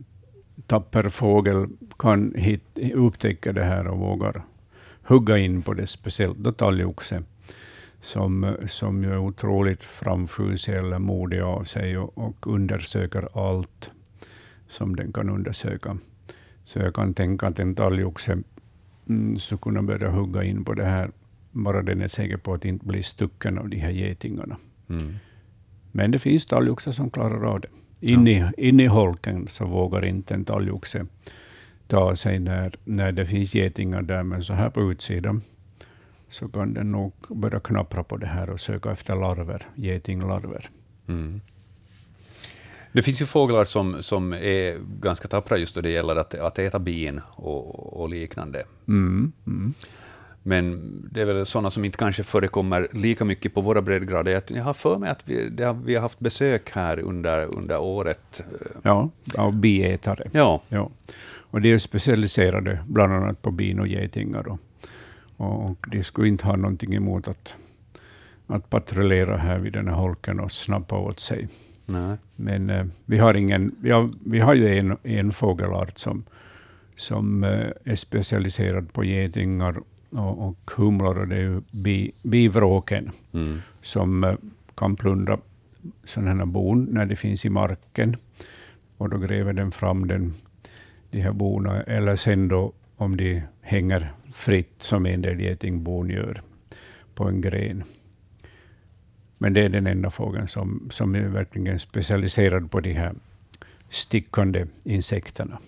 tapper 0.67 1.09
fågel 1.09 1.67
kan 1.99 2.33
hit, 2.35 2.79
upptäcka 2.93 3.53
det 3.53 3.63
här 3.63 3.87
och 3.87 3.99
vågar 3.99 4.43
hugga 5.09 5.37
in 5.37 5.61
på 5.61 5.73
det, 5.73 5.87
speciellt 5.87 6.57
talgoxe, 6.57 7.23
som, 8.01 8.55
som 8.67 9.03
är 9.03 9.17
otroligt 9.17 9.83
framfusig 9.83 10.73
eller 10.73 10.99
modig 10.99 11.41
av 11.41 11.63
sig 11.63 11.97
och, 11.97 12.17
och 12.17 12.47
undersöker 12.47 13.49
allt 13.49 13.91
som 14.67 14.95
den 14.95 15.13
kan 15.13 15.29
undersöka. 15.29 15.97
Så 16.63 16.79
jag 16.79 16.95
kan 16.95 17.13
tänka 17.13 17.47
att 17.47 17.59
en 17.59 17.75
talgoxe 17.75 18.37
mm, 19.09 19.39
skulle 19.39 19.59
kunna 19.59 19.81
börja 19.81 20.09
hugga 20.09 20.43
in 20.43 20.65
på 20.65 20.73
det 20.73 20.85
här, 20.85 21.11
bara 21.51 21.81
den 21.81 22.01
är 22.01 22.07
säker 22.07 22.37
på 22.37 22.53
att 22.53 22.65
inte 22.65 22.85
bli 22.85 23.03
stucken 23.03 23.57
av 23.57 23.69
de 23.69 23.77
här 23.77 23.91
getingarna. 23.91 24.57
Mm. 24.89 25.15
Men 25.91 26.11
det 26.11 26.19
finns 26.19 26.45
talgoxar 26.45 26.91
som 26.91 27.09
klarar 27.09 27.45
av 27.45 27.59
det. 27.61 27.67
In 28.01 28.27
i, 28.27 28.51
in 28.57 28.79
i 28.79 28.85
holken 28.85 29.47
så 29.47 29.65
vågar 29.65 30.05
inte 30.05 30.33
en 30.33 30.45
talgoxe 30.45 31.05
ta 31.87 32.15
sig 32.15 32.39
när, 32.39 32.75
när 32.83 33.11
det 33.11 33.25
finns 33.25 33.55
getingar 33.55 34.01
där, 34.01 34.23
men 34.23 34.43
så 34.43 34.53
här 34.53 34.69
på 34.69 34.91
utsidan 34.91 35.41
så 36.29 36.47
kan 36.47 36.73
den 36.73 36.91
nog 36.91 37.13
börja 37.29 37.59
knappra 37.59 38.03
på 38.03 38.17
det 38.17 38.27
här 38.27 38.49
och 38.49 38.59
söka 38.59 38.91
efter 38.91 39.15
larver, 39.15 39.67
getinglarver. 39.75 40.69
Mm. 41.07 41.41
Det 42.91 43.01
finns 43.01 43.21
ju 43.21 43.25
fåglar 43.25 43.65
som, 43.65 44.03
som 44.03 44.33
är 44.33 44.77
ganska 45.01 45.27
tappra 45.27 45.57
just 45.57 45.75
då 45.75 45.81
det 45.81 45.89
gäller 45.89 46.15
att, 46.15 46.35
att 46.35 46.59
äta 46.59 46.79
bin 46.79 47.21
och, 47.29 48.01
och 48.01 48.09
liknande. 48.09 48.63
Mm, 48.87 49.31
mm. 49.47 49.73
Men 50.43 50.91
det 51.11 51.21
är 51.21 51.25
väl 51.25 51.45
sådana 51.45 51.69
som 51.69 51.85
inte 51.85 51.97
kanske 51.97 52.23
förekommer 52.23 52.87
lika 52.93 53.25
mycket 53.25 53.53
på 53.53 53.61
våra 53.61 53.81
breddgrader. 53.81 54.41
Jag- 54.47 54.63
har 54.63 54.73
för 54.73 54.97
mig 54.97 55.09
att 55.09 55.21
vi, 55.25 55.63
har, 55.63 55.73
vi 55.73 55.95
har 55.95 56.01
haft 56.01 56.19
besök 56.19 56.69
här 56.71 56.99
under, 56.99 57.57
under 57.57 57.79
året. 57.79 58.43
Ja, 58.83 59.09
av 59.37 59.53
biätare. 59.55 60.23
Ja, 60.31 60.61
Ja. 60.69 60.89
Och 61.51 61.61
de 61.61 61.73
är 61.73 61.77
specialiserade 61.77 62.79
bland 62.87 63.13
annat 63.13 63.41
på 63.41 63.51
bin 63.51 63.79
och 63.79 63.87
getingar. 63.87 64.47
Och, 64.47 64.59
och 65.37 65.77
de 65.91 66.03
skulle 66.03 66.27
inte 66.27 66.45
ha 66.45 66.55
någonting 66.55 66.93
emot 66.95 67.27
att, 67.27 67.55
att 68.47 68.69
patrullera 68.69 69.37
här 69.37 69.59
vid 69.59 69.73
den 69.73 69.87
här 69.87 69.95
holken 69.95 70.39
och 70.39 70.51
snappa 70.51 70.97
åt 70.97 71.19
sig. 71.19 71.47
nej. 71.85 72.17
Men 72.35 72.69
eh, 72.69 72.85
vi, 73.05 73.17
har 73.17 73.33
ingen, 73.33 73.75
vi, 73.79 73.91
har, 73.91 74.09
vi 74.25 74.39
har 74.39 74.53
ju 74.53 74.77
en, 74.77 74.97
en 75.03 75.31
fågelart 75.31 75.97
som, 75.97 76.23
som 76.95 77.43
eh, 77.43 77.67
är 77.83 77.95
specialiserad 77.95 78.93
på 78.93 79.03
getingar 79.03 79.75
och, 80.09 80.47
och 80.47 80.71
humlor, 80.77 81.17
och 81.17 81.27
det 81.27 81.35
är 81.35 81.39
ju 81.39 81.61
bi, 81.71 82.11
bivråken 82.23 83.11
Mm. 83.33 83.59
som 83.81 84.23
eh, 84.23 84.35
kan 84.75 84.95
plundra 84.95 85.37
sådana 86.03 86.35
här 86.35 86.45
bon 86.45 86.87
när 86.91 87.05
de 87.05 87.15
finns 87.15 87.45
i 87.45 87.49
marken. 87.49 88.15
Och 88.97 89.09
då 89.09 89.17
gräver 89.17 89.53
den 89.53 89.71
fram 89.71 90.07
den, 90.07 90.33
de 91.11 91.21
här 91.21 91.31
bona, 91.33 91.81
eller 91.83 92.15
sen 92.15 92.47
då 92.47 92.73
om 92.95 93.17
de 93.17 93.41
hänger 93.61 94.11
fritt, 94.33 94.73
som 94.83 95.05
en 95.05 95.21
del 95.21 95.39
getingbon 95.39 96.09
gör, 96.09 96.41
på 97.15 97.23
en 97.27 97.41
gren. 97.41 97.83
Men 99.37 99.53
det 99.53 99.61
är 99.61 99.69
den 99.69 99.87
enda 99.87 100.11
fågeln 100.11 100.47
som, 100.47 100.87
som 100.91 101.15
är 101.15 101.21
verkligen 101.27 101.79
specialiserad 101.79 102.71
på 102.71 102.79
de 102.79 102.93
här 102.93 103.13
stickande 103.89 104.65
insekterna. 104.83 105.59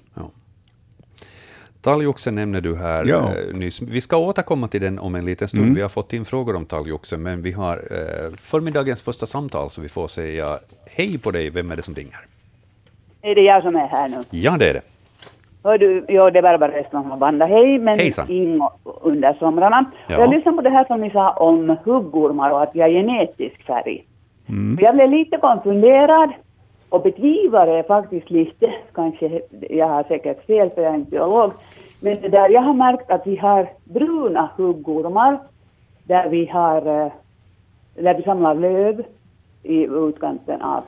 Talgoxen 1.81 2.35
nämnde 2.35 2.61
du 2.61 2.75
här 2.75 3.05
Ja. 3.05 3.17
eh, 3.17 3.55
nyss. 3.55 3.81
Vi 3.81 4.01
ska 4.01 4.17
återkomma 4.17 4.67
till 4.67 4.81
den 4.81 4.99
om 4.99 5.15
en 5.15 5.25
liten 5.25 5.47
stund. 5.47 5.63
Mm. 5.63 5.75
Vi 5.75 5.81
har 5.81 5.89
fått 5.89 6.13
in 6.13 6.25
frågor 6.25 6.55
om 6.55 6.65
talgoxen, 6.65 7.23
men 7.23 7.41
vi 7.41 7.51
har 7.51 7.73
eh, 7.75 8.35
förmiddagens 8.39 9.01
första 9.01 9.25
samtal, 9.25 9.69
så 9.69 9.81
vi 9.81 9.89
får 9.89 10.07
säga 10.07 10.47
hej 10.97 11.17
på 11.19 11.31
dig. 11.31 11.49
Vem 11.49 11.71
är 11.71 11.75
det 11.75 11.81
som 11.81 11.93
ringer? 11.95 12.19
Är 13.21 13.35
det 13.35 13.41
jag 13.41 13.61
som 13.61 13.75
är 13.75 13.87
här 13.87 14.09
nu? 14.09 14.17
Ja, 14.29 14.57
det 14.59 14.69
är 14.69 14.73
det. 14.73 14.81
Hör 15.63 15.77
du, 15.77 16.05
ja, 16.07 16.31
det 16.31 16.39
är 16.39 16.43
Barbara 16.43 16.71
Östman 16.71 17.09
från 17.09 17.19
Vanda. 17.19 17.45
Hej, 17.45 17.79
men 17.79 17.99
Hejsan. 17.99 18.29
Ingo 18.29 18.69
under 19.01 19.33
somrarna. 19.33 19.85
Ja. 20.07 20.19
Jag 20.19 20.29
lyssnade 20.29 20.57
på 20.57 20.63
det 20.63 20.69
här 20.69 20.85
som 20.85 21.01
ni 21.01 21.09
sa 21.09 21.31
om 21.31 21.77
huggormar 21.83 22.51
och 22.51 22.63
att 22.63 22.69
vi 22.73 22.81
har 22.81 22.89
genetisk 22.89 23.63
färg. 23.65 24.05
Mm. 24.49 24.77
Jag 24.81 24.95
blev 24.95 25.09
lite 25.09 25.37
konfunderad 25.37 26.29
och 26.89 27.01
betvivlar 27.03 27.67
det 27.67 27.83
faktiskt 27.83 28.29
lite. 28.29 28.73
Kanske, 28.93 29.41
jag 29.69 29.87
har 29.87 30.03
säkert 30.03 30.45
fel 30.45 30.69
för 30.69 30.81
jag 30.81 30.91
är 30.91 30.95
inte 30.95 31.11
biolog. 31.11 31.51
Men 32.03 32.21
det 32.21 32.29
där, 32.29 32.49
jag 32.49 32.61
har 32.61 32.73
märkt 32.73 33.11
att 33.11 33.27
vi 33.27 33.35
har 33.35 33.69
bruna 33.83 34.49
huggormar 34.57 35.39
där 36.03 36.29
vi 36.29 36.45
har 36.45 36.77
eh, 37.05 37.11
där 38.03 38.15
vi 38.17 38.23
samlar 38.23 38.55
löv 38.55 39.03
i 39.63 39.83
utkanten 39.85 40.61
av, 40.61 40.83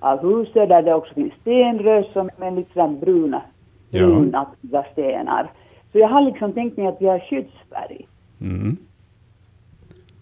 av 0.00 0.18
huset 0.22 0.68
där 0.68 0.82
det 0.82 0.94
också 0.94 1.14
finns 1.14 1.32
stenrös 1.40 2.12
som 2.12 2.30
med 2.38 2.54
lite 2.54 2.72
sådär 2.72 2.88
bruna, 3.00 3.42
Ja. 3.90 4.06
brunaktiga 4.06 4.84
stenar. 4.92 5.50
Så 5.92 5.98
jag 5.98 6.08
har 6.08 6.22
liksom 6.22 6.52
tänkt 6.52 6.76
mig 6.76 6.86
att 6.86 6.96
vi 7.02 7.06
har 7.06 7.18
skyddsfärg. 7.18 8.06
Mm. 8.40 8.76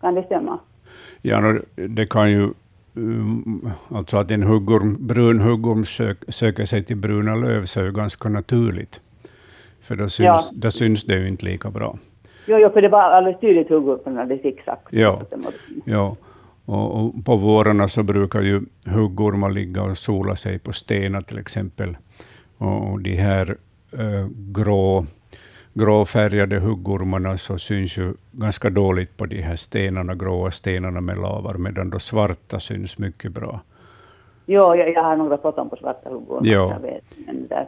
Kan 0.00 0.14
det 0.14 0.22
stämma? 0.22 0.58
Ja, 1.22 1.58
det 1.74 2.06
kan 2.10 2.30
ju... 2.30 2.50
um, 2.94 3.70
Alltså 3.94 4.16
att 4.18 4.30
en 4.30 4.42
huggorm, 4.42 4.96
brun 5.06 5.40
huggorm 5.40 5.84
sök, 5.84 6.18
söker 6.28 6.64
sig 6.64 6.84
till 6.84 6.96
bruna 6.96 7.34
löv 7.34 7.64
så 7.64 7.80
är 7.80 7.84
ju 7.84 7.92
ganska 7.92 8.28
naturligt. 8.28 9.00
För 9.90 9.96
då 9.96 10.08
syns, 10.08 10.26
Ja. 10.26 10.40
då 10.52 10.70
syns 10.70 11.04
det 11.04 11.14
ju 11.14 11.28
inte 11.28 11.44
lika 11.46 11.70
bra. 11.70 11.96
Jo, 12.46 12.58
jo, 12.58 12.70
för 12.70 12.82
det 12.82 12.88
var 12.88 13.02
alldeles 13.02 13.40
tydligt 13.40 13.68
huggormarna, 13.68 14.24
det 14.24 14.38
zigzag. 14.38 14.76
Ja. 14.90 15.22
Ja, 15.84 16.16
och, 16.64 16.94
och 17.04 17.24
på 17.24 17.36
vårarna 17.36 17.88
så 17.88 18.02
brukar 18.02 18.40
ju 18.40 18.60
huggormar 18.84 19.50
ligga 19.50 19.82
och 19.82 19.98
sola 19.98 20.36
sig 20.36 20.58
på 20.58 20.72
stenar 20.72 21.20
till 21.20 21.38
exempel. 21.38 21.96
Och, 22.58 22.90
och 22.90 23.00
de 23.00 23.16
här 23.16 23.56
eh, 23.92 24.26
grå, 24.52 25.04
gråfärgade 25.74 26.58
huggormarna 26.58 27.38
så 27.38 27.58
syns 27.58 27.98
ju 27.98 28.14
ganska 28.32 28.70
dåligt 28.70 29.16
på 29.16 29.26
de 29.26 29.42
här 29.42 29.56
stenarna, 29.56 30.14
gråa 30.14 30.50
stenarna 30.50 31.00
med 31.00 31.18
lavar, 31.18 31.54
medan 31.54 31.90
då 31.90 31.98
svarta 31.98 32.60
syns 32.60 32.98
mycket 32.98 33.32
bra. 33.32 33.60
Jo, 34.46 34.74
jag, 34.74 34.92
jag 34.92 35.02
har 35.02 35.16
några 35.16 35.36
foton 35.36 35.70
på 35.70 35.76
svarta 35.76 36.10
huggormar. 36.10 36.46
Ja. 36.52 36.72
Jag 36.72 36.80
vet, 36.90 37.04
men, 37.26 37.48
där 37.48 37.66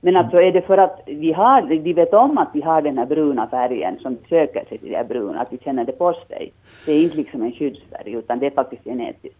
men 0.00 0.16
alltså 0.16 0.36
är 0.36 0.52
det 0.52 0.62
för 0.62 0.78
att 0.78 1.00
vi 1.06 1.32
har, 1.32 1.62
de 1.62 1.92
vet 1.92 2.12
om 2.14 2.38
att 2.38 2.50
vi 2.54 2.60
har 2.60 2.82
den 2.82 2.98
här 2.98 3.06
bruna 3.06 3.48
färgen 3.48 3.98
som 3.98 4.16
söker 4.28 4.64
sig 4.68 4.78
till 4.78 4.90
det 4.90 4.96
här 4.96 5.04
bruna, 5.04 5.40
att 5.40 5.52
vi 5.52 5.58
känner 5.58 5.84
det 5.84 5.92
på 5.92 6.12
sig. 6.28 6.52
Det 6.86 6.92
är 6.92 7.02
inte 7.02 7.16
liksom 7.16 7.42
en 7.42 7.52
skyddsfärg, 7.52 8.12
utan 8.12 8.38
det 8.38 8.46
är 8.46 8.50
faktiskt 8.50 8.84
genetiskt. 8.84 9.38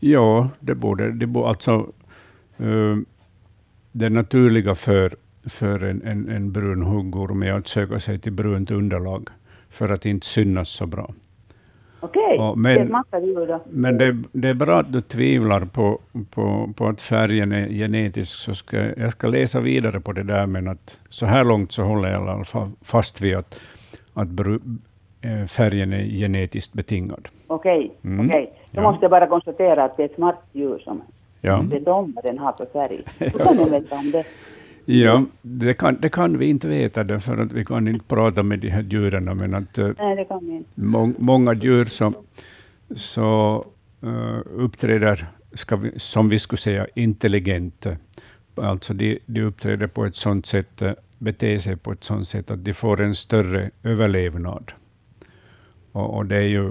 Ja, 0.00 0.48
det 0.60 0.74
borde, 0.74 1.12
det 1.12 1.26
borde 1.26 1.48
alltså 1.48 1.86
uh, 2.60 2.96
det 3.92 4.10
naturliga 4.10 4.74
för, 4.74 5.12
för 5.48 5.84
en, 5.84 6.02
en, 6.02 6.28
en 6.28 6.52
brun 6.52 6.82
huggorm 6.82 7.42
är 7.42 7.52
att 7.52 7.68
söka 7.68 7.98
sig 7.98 8.18
till 8.18 8.32
brunt 8.32 8.70
underlag 8.70 9.28
för 9.70 9.88
att 9.88 10.06
inte 10.06 10.26
synas 10.26 10.68
så 10.68 10.86
bra. 10.86 11.10
Okej, 12.00 12.34
Ja, 12.36 12.52
det 12.56 12.60
men- 12.60 12.92
då. 13.46 13.60
Men 13.70 13.98
det, 13.98 14.16
det 14.32 14.48
är 14.48 14.54
bra 14.54 14.80
att 14.80 14.92
du 14.92 15.00
tvivlar 15.00 15.60
på, 15.64 15.98
på, 16.30 16.70
på 16.76 16.86
att 16.88 17.00
färgen 17.02 17.52
är 17.52 17.68
genetisk, 17.68 18.38
så 18.38 18.54
ska, 18.54 18.76
jag 18.96 19.12
ska 19.12 19.26
läsa 19.28 19.60
vidare 19.60 20.00
på 20.00 20.12
det 20.12 20.22
där, 20.22 20.46
men 20.46 20.68
att 20.68 20.98
så 21.08 21.26
här 21.26 21.44
långt 21.44 21.72
så 21.72 21.82
håller 21.82 22.08
jag 22.10 22.24
i 22.26 22.28
alla 22.30 22.44
fall 22.44 22.70
fast 22.82 23.20
vid 23.20 23.36
att, 23.36 23.60
att 24.14 24.28
bru, 24.28 24.58
eh, 25.20 25.46
färgen 25.46 25.92
är 25.92 26.02
genetiskt 26.04 26.72
betingad. 26.72 27.28
Okej, 27.46 27.90
Mm. 28.04 28.26
okej. 28.26 28.52
Då 28.70 28.80
Ja. 28.82 28.90
måste 28.90 29.04
jag 29.04 29.10
bara 29.10 29.26
konstatera 29.26 29.84
att 29.84 29.96
det 29.96 30.02
är 30.02 30.06
ett 30.08 30.14
smart 30.14 30.42
djur 30.52 30.78
som 30.78 31.02
Ja, 31.40 31.64
vad 32.14 32.24
den 32.24 32.38
har 32.38 32.52
för 32.52 32.66
färg. 32.72 33.00
Hur 33.18 33.30
kan 33.30 33.56
de 33.56 33.70
veta 33.70 33.96
om 33.96 34.10
det? 34.10 34.24
Ja 34.88 35.24
det, 35.42 35.74
kan, 35.74 35.96
det 36.00 36.08
kan 36.08 36.38
vi 36.38 36.46
inte 36.46 36.68
veta, 36.68 37.04
därför 37.04 37.38
att 37.38 37.52
vi 37.52 37.64
kan 37.64 37.88
inte 37.88 38.04
prata 38.04 38.42
med 38.42 38.58
de 38.58 38.68
här 38.68 38.82
djuren, 38.82 39.24
men 39.24 39.54
att 39.54 39.78
eh, 39.78 39.88
Nej, 39.98 40.16
det 40.16 40.24
kan 40.24 40.46
vi 40.46 40.52
inte. 40.52 40.70
Mång, 40.74 41.14
många 41.18 41.54
djur 41.54 41.84
som 41.84 42.14
så, 42.96 43.66
eh, 44.02 44.38
uppträder, 44.56 45.26
vi, 45.78 45.92
som 45.96 46.28
vi 46.28 46.38
skulle 46.38 46.58
säga, 46.58 46.86
intelligent. 46.94 47.86
Alltså 48.54 48.94
de, 48.94 49.18
de 49.26 49.42
uppträder 49.42 49.86
på 49.86 50.04
ett 50.04 50.16
sådant 50.16 50.46
sätt, 50.46 50.82
eh, 50.82 50.92
beter 51.18 51.58
sig 51.58 51.76
på 51.76 51.92
ett 51.92 52.04
sådant 52.04 52.28
sätt 52.28 52.50
att 52.50 52.64
de 52.64 52.72
får 52.72 53.00
en 53.00 53.14
större 53.14 53.70
överlevnad. 53.82 54.72
Och, 55.92 56.16
och 56.16 56.26
det 56.26 56.36
är 56.36 56.48
ju 56.48 56.66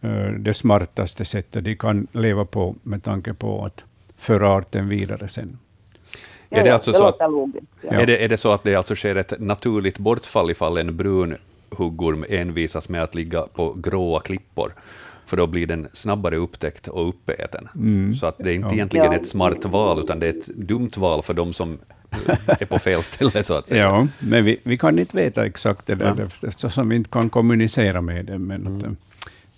eh, 0.00 0.32
det 0.38 0.54
smartaste 0.54 1.24
sättet 1.24 1.64
de 1.64 1.76
kan 1.76 2.06
leva 2.12 2.44
på 2.44 2.74
med 2.82 3.02
tanke 3.02 3.34
på 3.34 3.64
att 3.64 3.84
föra 4.16 4.48
arten 4.48 4.86
vidare 4.86 5.28
sen. 5.28 5.58
Är 6.52 6.62
det 6.62 6.68
Ja, 6.68 6.74
alltså 6.74 6.90
det 6.92 6.98
så 6.98 7.06
att- 7.06 7.30
logiskt. 7.32 7.66
Ja. 7.80 7.88
Ja. 7.92 8.00
Är, 8.00 8.06
det, 8.06 8.24
är 8.24 8.28
det 8.28 8.36
så 8.36 8.52
att 8.52 8.64
det 8.64 8.74
alltså 8.74 8.94
sker 8.94 9.16
ett 9.16 9.32
naturligt 9.40 9.98
bortfall 9.98 10.50
ifall 10.50 10.76
en 10.78 10.96
brun 10.96 11.36
huggorm 11.70 12.24
envisas 12.28 12.88
med 12.88 13.02
att 13.02 13.14
ligga 13.14 13.42
på 13.42 13.72
gråa 13.72 14.20
klippor? 14.20 14.74
För 15.26 15.36
då 15.36 15.46
blir 15.46 15.66
den 15.66 15.88
snabbare 15.92 16.36
upptäckt 16.36 16.88
och 16.88 17.08
uppäten. 17.08 17.68
Så 18.20 18.26
att 18.26 18.38
det 18.38 18.50
är 18.50 18.54
inte 18.54 18.68
Ja. 18.68 18.72
egentligen 18.74 19.06
Ja. 19.06 19.14
ett 19.14 19.28
smart 19.28 19.64
val, 19.64 20.00
utan 20.04 20.20
det 20.20 20.26
är 20.26 20.30
ett 20.30 20.46
dumt 20.46 20.90
val 20.96 21.22
för 21.22 21.34
de 21.34 21.52
som 21.52 21.78
är 22.46 22.66
på 22.66 22.78
fel 22.78 23.02
ställe, 23.02 23.42
så 23.42 23.54
att 23.54 23.68
säga. 23.68 23.82
Ja, 23.84 24.06
men 24.18 24.44
vi, 24.44 24.60
vi 24.62 24.78
kan 24.78 24.98
inte 24.98 25.16
veta 25.16 25.46
exakt 25.46 25.86
det 25.86 25.94
där, 25.94 26.14
Ja. 26.42 26.48
eftersom 26.48 26.88
vi 26.88 26.96
inte 26.96 27.10
kan 27.10 27.30
kommunicera 27.30 28.00
med 28.00 28.24
dem. 28.24 28.46
Men, 28.46 28.76
att, 28.76 28.82
eh, 28.82 28.90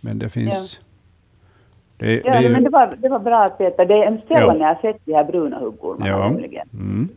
men 0.00 0.18
det 0.18 0.28
finns... 0.28 0.74
Det, 0.76 0.83
det 1.96 2.22
Ja, 2.24 2.32
är 2.32 2.42
ju- 2.42 2.48
men 2.48 2.64
det 2.64 2.70
var, 2.70 2.96
det 2.98 3.08
var 3.08 3.18
bra 3.18 3.44
att 3.44 3.60
veta. 3.60 3.84
Det 3.84 3.94
är 3.94 4.06
en 4.06 4.20
Ja. 4.28 4.36
sällan 4.36 4.58
jag 4.60 4.66
har 4.66 4.74
sett 4.82 5.00
de 5.04 5.12
här 5.14 5.24
bruna 5.24 5.58
huggormarna 5.58 6.10
Ja. 6.10 6.28
nämligen. 6.30 6.68
Mm. 6.72 7.08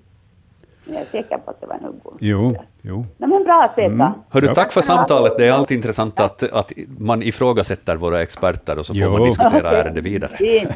Jag 0.86 1.02
är 1.02 1.06
säker 1.06 1.38
på 1.38 1.52
att 1.52 1.62
det 1.62 1.68
var 1.68 1.76
en 1.76 1.84
huggorm. 1.84 2.18
Jo, 2.20 2.56
jo. 2.82 3.06
Nej, 3.18 3.30
men 3.30 3.44
bra 3.44 3.64
att 3.64 3.78
veta. 3.78 3.94
Mm. 3.94 4.12
Hörru, 4.30 4.46
Ja. 4.48 4.56
tack 4.56 4.72
för 4.74 4.82
samtalet. 4.82 5.34
Det 5.38 5.48
är 5.48 5.52
alltid 5.54 5.78
intressant 5.78 6.20
att, 6.20 6.44
att 6.54 6.72
man 6.98 7.24
ifrågasätter 7.24 7.96
våra 7.96 8.22
experter 8.22 8.80
och 8.80 8.86
så 8.86 8.94
får 8.94 9.02
Jo. 9.04 9.12
man 9.12 9.24
diskutera 9.24 9.70
ärendet 9.70 10.04
vidare. 10.06 10.32
Hej, 10.40 10.68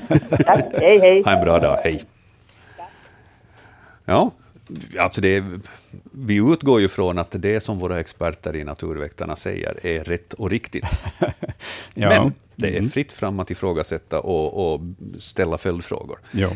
hej. 0.99 1.23
Ha 1.23 1.31
en 1.31 1.43
bra 1.43 1.59
dag, 1.59 1.77
hej. 1.83 2.01
Ja, 4.05 4.31
alltså 4.99 5.21
det 5.21 5.43
vi 6.11 6.35
utgår 6.35 6.81
ju 6.81 6.87
från 6.87 7.17
att 7.17 7.31
det 7.31 7.61
som 7.61 7.79
våra 7.79 7.99
experter 7.99 8.55
i 8.55 8.63
Naturväktarna 8.63 9.35
säger 9.35 9.85
är 9.85 10.03
rätt 10.03 10.33
och 10.33 10.49
riktigt. 10.49 10.85
Ja. 11.93 12.09
Men 12.09 12.33
det 12.55 12.67
är 12.67 12.77
Mm. 12.77 12.89
fritt 12.89 13.11
fram 13.13 13.39
att 13.39 13.51
ifrågasätta 13.51 14.19
och, 14.19 14.73
och 14.73 14.81
ställa 15.19 15.57
följdfrågor. 15.57 16.19
Ja. 16.31 16.49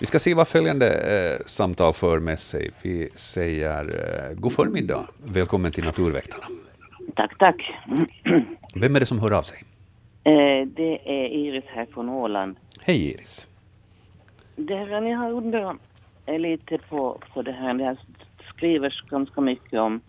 Vi 0.00 0.06
ska 0.06 0.18
se 0.18 0.34
vad 0.34 0.48
följande 0.48 0.88
eh, 0.94 1.46
samtal 1.46 1.92
för 1.94 2.18
med 2.18 2.38
sig. 2.38 2.70
Vi 2.82 3.08
säger 3.14 3.84
eh, 3.84 4.34
god 4.38 4.52
förmiddag. 4.52 5.08
Välkommen 5.24 5.72
till 5.72 5.84
Naturväktarna. 5.84 6.44
Tack, 7.16 7.38
tack. 7.38 7.56
Vem 8.74 8.96
är 8.96 9.00
det 9.00 9.06
som 9.06 9.18
hör 9.18 9.30
av 9.30 9.42
sig? 9.42 9.58
Eh, 10.24 10.66
Det 10.76 10.98
är 11.04 11.28
Iris 11.28 11.64
här 11.66 11.86
från 11.94 12.08
Åland. 12.08 12.56
Hej 12.80 13.06
Iris. 13.10 13.46
det 14.56 14.74
här 14.74 15.02
jag 15.02 15.18
har 15.18 15.30
undrat 15.32 15.76
är 16.28 16.38
lite 16.38 16.78
på, 16.78 17.18
på 17.34 17.42
det 17.42 17.52
här, 17.52 17.74
det 17.74 17.96
skrivs 18.48 19.00
ganska 19.00 19.40
mycket 19.40 19.80
om, 19.80 20.00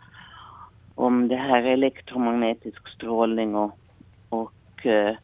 om 0.95 1.27
det 1.27 1.35
här 1.35 1.63
elektromagnetisk 1.63 2.89
strålning 2.89 3.55
och, 3.55 3.79
och 4.29 4.85
eh, 4.85 5.15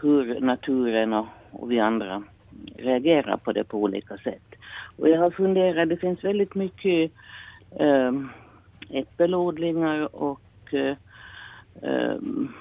hur 0.00 0.40
naturen 0.40 1.12
och, 1.12 1.26
och 1.50 1.70
vi 1.70 1.80
andra 1.80 2.22
reagerar 2.76 3.36
på 3.36 3.52
det 3.52 3.64
på 3.64 3.78
olika 3.78 4.16
sätt. 4.16 4.54
Och 4.96 5.08
jag 5.08 5.18
har 5.18 5.30
funderat, 5.30 5.88
det 5.88 5.96
finns 5.96 6.24
väldigt 6.24 6.54
mycket 6.54 7.12
eh, 7.78 8.12
äppelodlingar 8.90 10.14
och 10.16 10.74
eh, 10.74 10.96
ehm, 11.82 12.52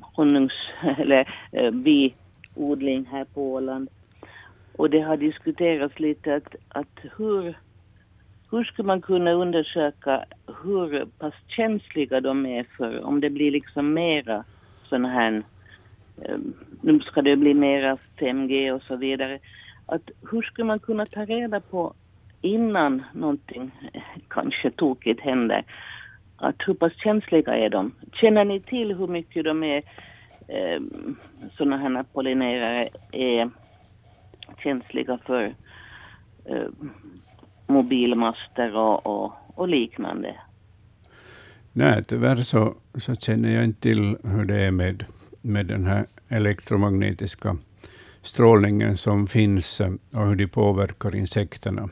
honungs 0.00 0.72
eller 0.98 1.34
eh, 1.52 1.70
biodling 1.70 3.06
här 3.10 3.24
på 3.24 3.52
Åland. 3.52 3.88
Och 4.76 4.90
det 4.90 5.00
har 5.00 5.16
diskuterats 5.16 5.98
lite 5.98 6.34
att, 6.34 6.54
att 6.68 6.98
hur, 7.16 7.58
hur 8.50 8.64
ska 8.64 8.82
man 8.82 9.00
kunna 9.00 9.32
undersöka 9.32 10.24
hur 10.64 11.06
pass 11.18 11.34
känsliga 11.48 12.20
de 12.20 12.46
är 12.46 12.66
för 12.76 13.04
om 13.04 13.20
det 13.20 13.30
blir 13.30 13.50
liksom 13.50 13.94
mera 13.94 14.44
sådana 14.88 15.08
här, 15.08 15.42
ehm, 16.24 16.54
nu 16.80 17.00
ska 17.00 17.22
det 17.22 17.36
bli 17.36 17.54
mera 17.54 17.96
5G 18.18 18.70
och 18.70 18.82
så 18.82 18.96
vidare. 18.96 19.38
Att 19.86 20.10
hur 20.30 20.42
ska 20.42 20.64
man 20.64 20.78
kunna 20.78 21.06
ta 21.06 21.24
reda 21.24 21.60
på 21.60 21.94
innan 22.42 23.04
någonting 23.12 23.70
kanske 24.28 24.70
tokigt 24.70 25.20
händer, 25.20 25.64
att 26.36 26.56
hur 26.66 26.74
pass 26.74 26.92
känsliga 26.96 27.56
är 27.56 27.68
de? 27.68 27.92
Känner 28.12 28.44
ni 28.44 28.60
till 28.60 28.94
hur 28.94 29.06
mycket 29.06 29.44
de 29.44 29.62
är, 29.62 29.82
eh, 30.48 30.80
sådana 31.56 31.76
här 31.76 32.04
pollinerare 32.12 32.88
är 33.12 33.50
känsliga 34.58 35.18
för 35.26 35.54
eh, 36.44 36.68
mobilmaster 37.66 38.76
och, 38.76 39.06
och, 39.06 39.32
och, 39.54 39.68
liknande? 39.68 40.34
Nej, 41.72 42.04
tyvärr 42.04 42.36
så, 42.36 42.74
så 42.94 43.14
känner 43.14 43.54
jag 43.54 43.64
inte 43.64 43.80
till 43.80 44.16
hur 44.24 44.44
det 44.44 44.64
är 44.64 44.70
med, 44.70 45.04
med 45.40 45.66
den 45.66 45.86
här 45.86 46.06
elektromagnetiska 46.28 47.56
strålningen 48.22 48.96
som 48.96 49.26
finns 49.26 49.80
eh, 49.80 49.92
och 50.14 50.26
hur 50.26 50.34
de 50.34 50.46
påverkar 50.46 51.16
insekterna. 51.16 51.88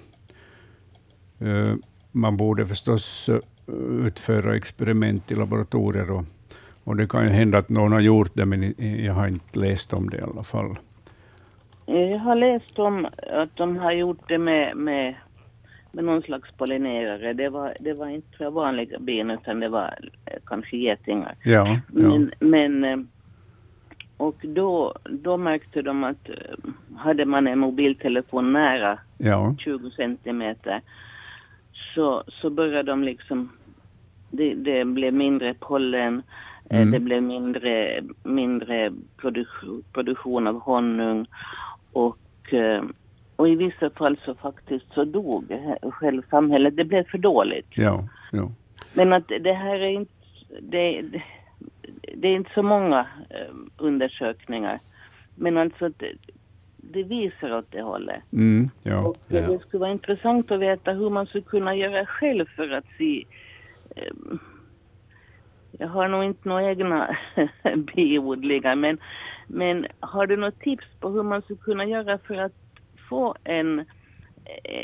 Eh, 1.39 1.75
man 2.13 2.37
borde 2.37 2.67
förstås 2.67 3.29
eh, 3.29 3.39
utföra 4.07 4.57
experiment 4.57 5.33
i 5.33 5.35
laboratorier 5.35 6.11
och, 6.11 6.25
och 6.85 6.97
det 6.97 7.09
kan 7.09 7.25
ju 7.25 7.31
hända 7.31 7.59
att 7.59 7.69
någon 7.69 7.93
har 7.93 8.01
gjort 8.01 8.31
det, 8.35 8.47
men 8.47 8.75
jag 9.05 9.15
har 9.15 9.29
inte 9.29 9.59
läst 9.59 9.93
om 9.93 10.11
det 10.11 10.19
i 10.19 10.23
alla 10.23 10.43
fall. 10.43 10.77
Jag 11.91 12.19
har 12.19 12.37
läst 12.37 12.79
om 12.79 13.07
att 13.33 13.57
de 13.57 13.77
har 13.77 13.93
gjort 13.93 14.29
det 14.29 14.39
med, 14.39 14.77
med, 14.77 15.15
med 15.93 16.05
någon 16.05 16.23
slags 16.23 16.53
pollinerare. 16.53 17.33
Det 17.33 17.49
var, 17.49 17.75
det 17.81 17.93
var 17.93 18.09
inte 18.09 18.49
vanliga 18.49 18.99
bin 18.99 19.31
utan 19.31 19.61
det 19.61 19.69
var 19.69 19.95
kanske 20.47 20.77
getingar. 20.77 21.35
Ja, 21.45 21.69
ja. 21.69 21.79
Men, 21.89 22.33
men 22.39 23.09
och 24.17 24.37
då, 24.43 24.95
då 25.05 25.37
märkte 25.37 25.83
de 25.83 26.05
att 26.05 26.31
hade 26.97 27.25
man 27.25 27.47
en 27.47 27.59
mobiltelefon 27.59 28.53
nära 28.53 28.99
ja. 29.19 29.55
20 29.59 29.91
centimeter 29.91 30.81
så, 31.95 32.25
så 32.29 32.51
började 32.51 32.93
de 32.93 33.05
liksom, 33.05 33.49
det, 34.31 34.55
det 34.55 34.85
blev 34.85 35.15
mindre 35.15 35.55
pollen, 35.55 36.23
eh, 36.71 36.81
mm. 36.81 36.91
det 36.91 37.01
blev 37.01 37.23
mindre, 37.23 38.03
mindre 38.23 38.93
produktion, 39.17 39.83
produktion 39.93 40.47
av 40.47 40.61
honung 40.61 41.27
och, 41.93 42.55
eh, 42.55 42.85
och 43.37 43.49
i 43.49 43.55
vissa 43.55 43.91
fall 43.91 44.19
så 44.25 44.35
faktiskt 44.35 44.87
så 44.95 45.05
dog 45.05 45.45
själva 45.83 46.23
samhället. 46.31 46.77
Det 46.77 46.85
blev 46.85 47.05
för 47.05 47.19
dåligt. 47.19 47.69
Ja, 47.71 48.09
ja. 48.33 48.51
Men 48.95 49.13
att 49.13 49.29
det 49.29 49.53
här 49.53 49.79
är 49.79 49.91
inte, 49.91 50.13
det, 50.61 51.03
det, 51.03 51.23
det 52.15 52.29
är 52.29 52.37
inte 52.37 52.51
så 52.55 52.63
många 52.63 53.07
eh, 53.31 53.55
undersökningar. 53.77 54.79
Men 55.35 55.59
alltså 55.59 55.89
det, 55.89 56.13
det 56.77 57.03
visar 57.03 57.59
åt 57.59 57.73
det 57.73 57.83
hållet. 57.83 58.23
Mm, 58.33 58.71
ja, 58.83 58.99
och 58.99 59.17
ja. 59.29 59.41
det 59.41 59.59
skulle 59.59 59.81
vara 59.81 59.91
intressant 59.91 60.51
att 60.51 60.61
veta 60.61 60.93
hur 60.93 61.11
man 61.11 61.27
skulle 61.27 61.45
kunna 61.45 61.75
göra 61.75 62.07
själv 62.07 62.47
för 62.57 62.71
att 62.71 62.87
se 62.99 63.25
eh, 63.97 64.13
jag 65.79 65.89
har 65.89 66.09
nog 66.09 66.25
inte 66.25 66.49
några 66.49 66.71
egna 66.71 67.17
biodlingar 67.95 68.75
men, 68.77 68.99
men 69.53 69.87
har 70.01 70.27
du 70.27 70.37
något 70.37 70.61
tips 70.61 70.87
på 71.01 71.09
hur 71.09 71.23
man 71.23 71.43
skulle 71.43 71.59
kunna 71.59 71.85
göra 71.85 72.19
för 72.19 72.35
att 72.35 72.53
få 73.09 73.35
en, 73.45 73.85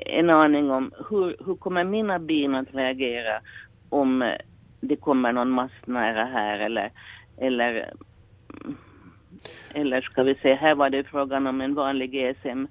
en 0.07 0.31
aning 0.31 0.71
om 0.71 0.93
hur, 1.11 1.37
hur 1.47 1.55
kommer 1.55 1.85
mina 1.85 2.19
bin 2.19 2.55
att 2.55 2.75
reagera 2.75 3.41
om 3.89 4.33
det 4.81 4.97
kommer 4.97 5.33
någon 5.33 5.51
mast 5.51 5.87
nära 5.87 6.25
här 6.25 6.59
eller, 6.59 6.91
eller 7.37 7.93
eller 9.75 10.01
ska 10.01 10.23
vi 10.23 10.35
säga, 10.35 10.57
här 10.57 10.75
var 10.75 10.91
det 10.91 11.05
frågan 11.05 11.47
om 11.47 11.61
en 11.61 11.75
vanlig 11.75 12.11
GSM-telefon. 12.11 12.69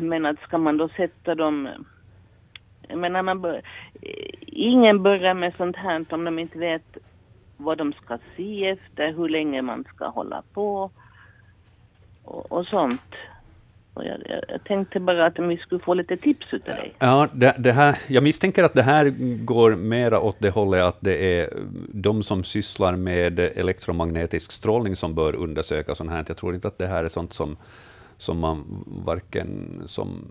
Men 0.00 0.26
att 0.26 0.40
ska 0.40 0.58
man 0.58 0.76
då 0.76 0.88
sätta 0.88 1.34
dem... 1.34 1.68
Jag 2.88 2.98
menar, 2.98 3.22
man 3.22 3.40
bör, 3.40 3.62
ingen 4.46 5.02
börjar 5.02 5.34
med 5.34 5.54
sånt 5.54 5.76
här 5.76 6.04
om 6.10 6.24
de 6.24 6.38
inte 6.38 6.58
vet 6.58 6.98
vad 7.56 7.78
de 7.78 7.92
ska 7.92 8.18
se 8.36 8.68
efter, 8.68 9.12
hur 9.12 9.28
länge 9.28 9.62
man 9.62 9.84
ska 9.94 10.06
hålla 10.08 10.42
på 10.52 10.90
och, 12.24 12.52
och 12.52 12.66
sånt. 12.66 13.02
Jag, 13.96 14.06
jag, 14.06 14.44
jag, 14.48 14.64
tänkte 14.64 15.00
bara 15.00 15.26
att 15.26 15.38
vi 15.38 15.56
skulle 15.56 15.80
få 15.80 15.94
lite 15.94 16.16
tips 16.16 16.52
av 16.52 16.58
dig. 16.60 16.94
Ja, 16.98 17.28
det, 17.32 17.54
det, 17.58 17.72
här, 17.72 17.98
jag 18.08 18.22
misstänker 18.22 18.64
att 18.64 18.74
det 18.74 18.82
här 18.82 19.14
går 19.44 19.76
mera 19.76 20.20
åt 20.20 20.36
det 20.38 20.50
hållet 20.50 20.82
att 20.82 20.98
det 21.00 21.40
är 21.40 21.48
de 21.92 22.22
som 22.22 22.44
sysslar 22.44 22.96
med 22.96 23.38
elektromagnetisk 23.38 24.52
strålning 24.52 24.96
som 24.96 25.14
bör 25.14 25.34
undersöka 25.34 25.94
sånt 25.94 26.10
här. 26.10 26.24
Jag 26.28 26.36
tror 26.36 26.54
inte 26.54 26.68
att 26.68 26.78
det 26.78 26.86
här 26.86 27.04
är 27.04 27.08
sånt 27.08 27.32
som, 27.32 27.56
som 28.16 28.38
man 28.38 28.84
varken 28.86 29.82
som 29.86 30.24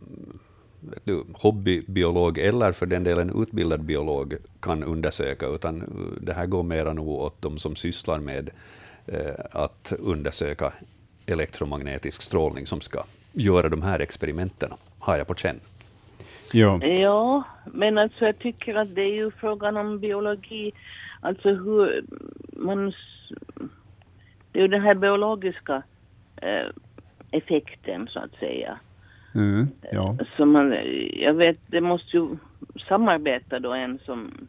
du, 1.03 1.23
hobbybiolog 1.33 2.37
eller 2.37 2.71
för 2.71 2.85
den 2.85 3.03
delen 3.03 3.41
utbildad 3.41 3.83
biolog 3.83 4.33
kan 4.59 4.83
undersöka, 4.83 5.47
utan 5.47 5.83
det 6.21 6.33
här 6.33 6.45
går 6.45 6.63
mera 6.63 6.93
nog 6.93 7.07
åt 7.07 7.41
de 7.41 7.57
som 7.57 7.75
sysslar 7.75 8.19
med 8.19 8.49
eh, 9.05 9.45
att 9.51 9.93
undersöka 9.99 10.73
elektromagnetisk 11.27 12.21
strålning 12.21 12.65
som 12.65 12.81
ska 12.81 13.03
göra 13.33 13.69
de 13.69 13.81
här 13.81 13.99
experimenten, 13.99 14.71
har 14.99 15.17
jag 15.17 15.27
på 15.27 15.35
känn. 15.35 15.59
Ja. 16.53 16.85
ja, 16.85 17.43
men 17.65 17.97
alltså 17.97 18.25
jag 18.25 18.39
tycker 18.39 18.75
att 18.75 18.95
det 18.95 19.01
är 19.01 19.15
ju 19.15 19.31
frågan 19.31 19.77
om 19.77 19.99
biologi, 19.99 20.73
alltså 21.21 21.49
hur 21.49 22.03
man... 22.53 22.93
Det 24.51 24.59
är 24.59 24.61
ju 24.61 24.67
den 24.67 24.81
här 24.81 24.95
biologiska 24.95 25.83
eh, 26.35 26.67
effekten 27.31 28.07
så 28.07 28.19
att 28.19 28.33
säga. 28.39 28.79
Mm, 29.35 29.67
ja. 29.91 30.17
Så 30.37 30.45
man, 30.45 30.75
jag 31.13 31.33
vet, 31.33 31.57
det 31.67 31.81
måste 31.81 32.17
ju 32.17 32.27
samarbeta 32.87 33.59
då 33.59 33.73
en 33.73 33.99
som... 34.05 34.47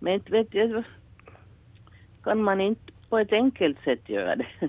Men 0.00 0.12
inte 0.12 0.32
vet 0.32 0.54
jag, 0.54 0.82
kan 2.24 2.42
man 2.42 2.60
inte 2.60 2.92
på 3.08 3.18
ett 3.18 3.32
enkelt 3.32 3.78
sätt 3.84 4.08
göra 4.08 4.36
det? 4.36 4.46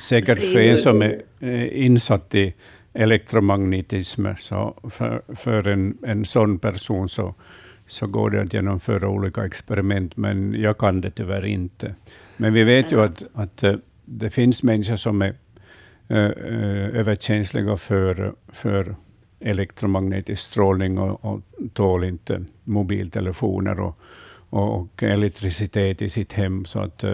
säkert 0.00 0.40
för 0.40 0.58
en 0.58 0.76
som 0.76 1.02
är 1.02 1.72
insatt 1.72 2.34
i 2.34 2.54
elektromagnetism, 2.92 4.26
så 4.38 4.74
för, 4.90 5.22
för 5.34 5.68
en, 5.68 5.98
en 6.02 6.24
sån 6.24 6.58
person 6.58 7.08
så, 7.08 7.34
så 7.86 8.06
går 8.06 8.30
det 8.30 8.42
att 8.42 8.54
genomföra 8.54 9.08
olika 9.08 9.44
experiment, 9.44 10.16
men 10.16 10.54
jag 10.60 10.78
kan 10.78 11.00
det 11.00 11.10
tyvärr 11.10 11.46
inte. 11.46 11.94
Men 12.36 12.52
vi 12.52 12.64
vet 12.64 12.92
ju 12.92 13.00
att, 13.00 13.24
att 13.34 13.62
eh, 13.62 13.74
det 14.04 14.30
finns 14.30 14.62
människor 14.62 14.96
som 14.96 15.22
är 15.22 15.34
överkänsliga 16.10 17.76
för, 17.76 18.34
för 18.48 18.94
elektromagnetisk 19.40 20.42
strålning 20.42 20.98
och, 20.98 21.24
och 21.24 21.40
tål 21.72 22.04
inte 22.04 22.44
mobiltelefoner 22.64 23.80
och, 23.80 23.98
och, 24.50 24.80
och 24.80 25.02
elektricitet 25.02 26.02
i 26.02 26.08
sitt 26.08 26.32
hem. 26.32 26.64
Så 26.64 26.78
att 26.80 27.04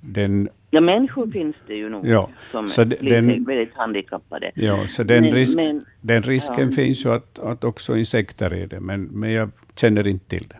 den 0.00 0.48
Ja, 0.70 0.80
människor 0.80 1.30
finns 1.30 1.56
det 1.66 1.74
ju 1.74 1.88
nog 1.88 2.06
ja, 2.06 2.30
som 2.50 2.68
så 2.68 2.84
blir 2.84 3.10
den, 3.10 3.44
väldigt 3.44 3.74
handikappade. 3.74 4.50
Ja, 4.54 4.88
så 4.88 5.02
den, 5.02 5.24
men, 5.24 5.32
risk, 5.32 5.56
men, 5.56 5.84
den 6.00 6.22
risken 6.22 6.70
ja. 6.70 6.70
finns 6.70 7.04
ju 7.04 7.12
att, 7.12 7.38
att 7.38 7.64
också 7.64 7.96
insekter 7.96 8.50
är 8.50 8.66
det, 8.66 8.80
men, 8.80 9.02
men 9.02 9.32
jag 9.32 9.50
känner 9.76 10.06
inte 10.06 10.28
till 10.28 10.48
det. 10.48 10.58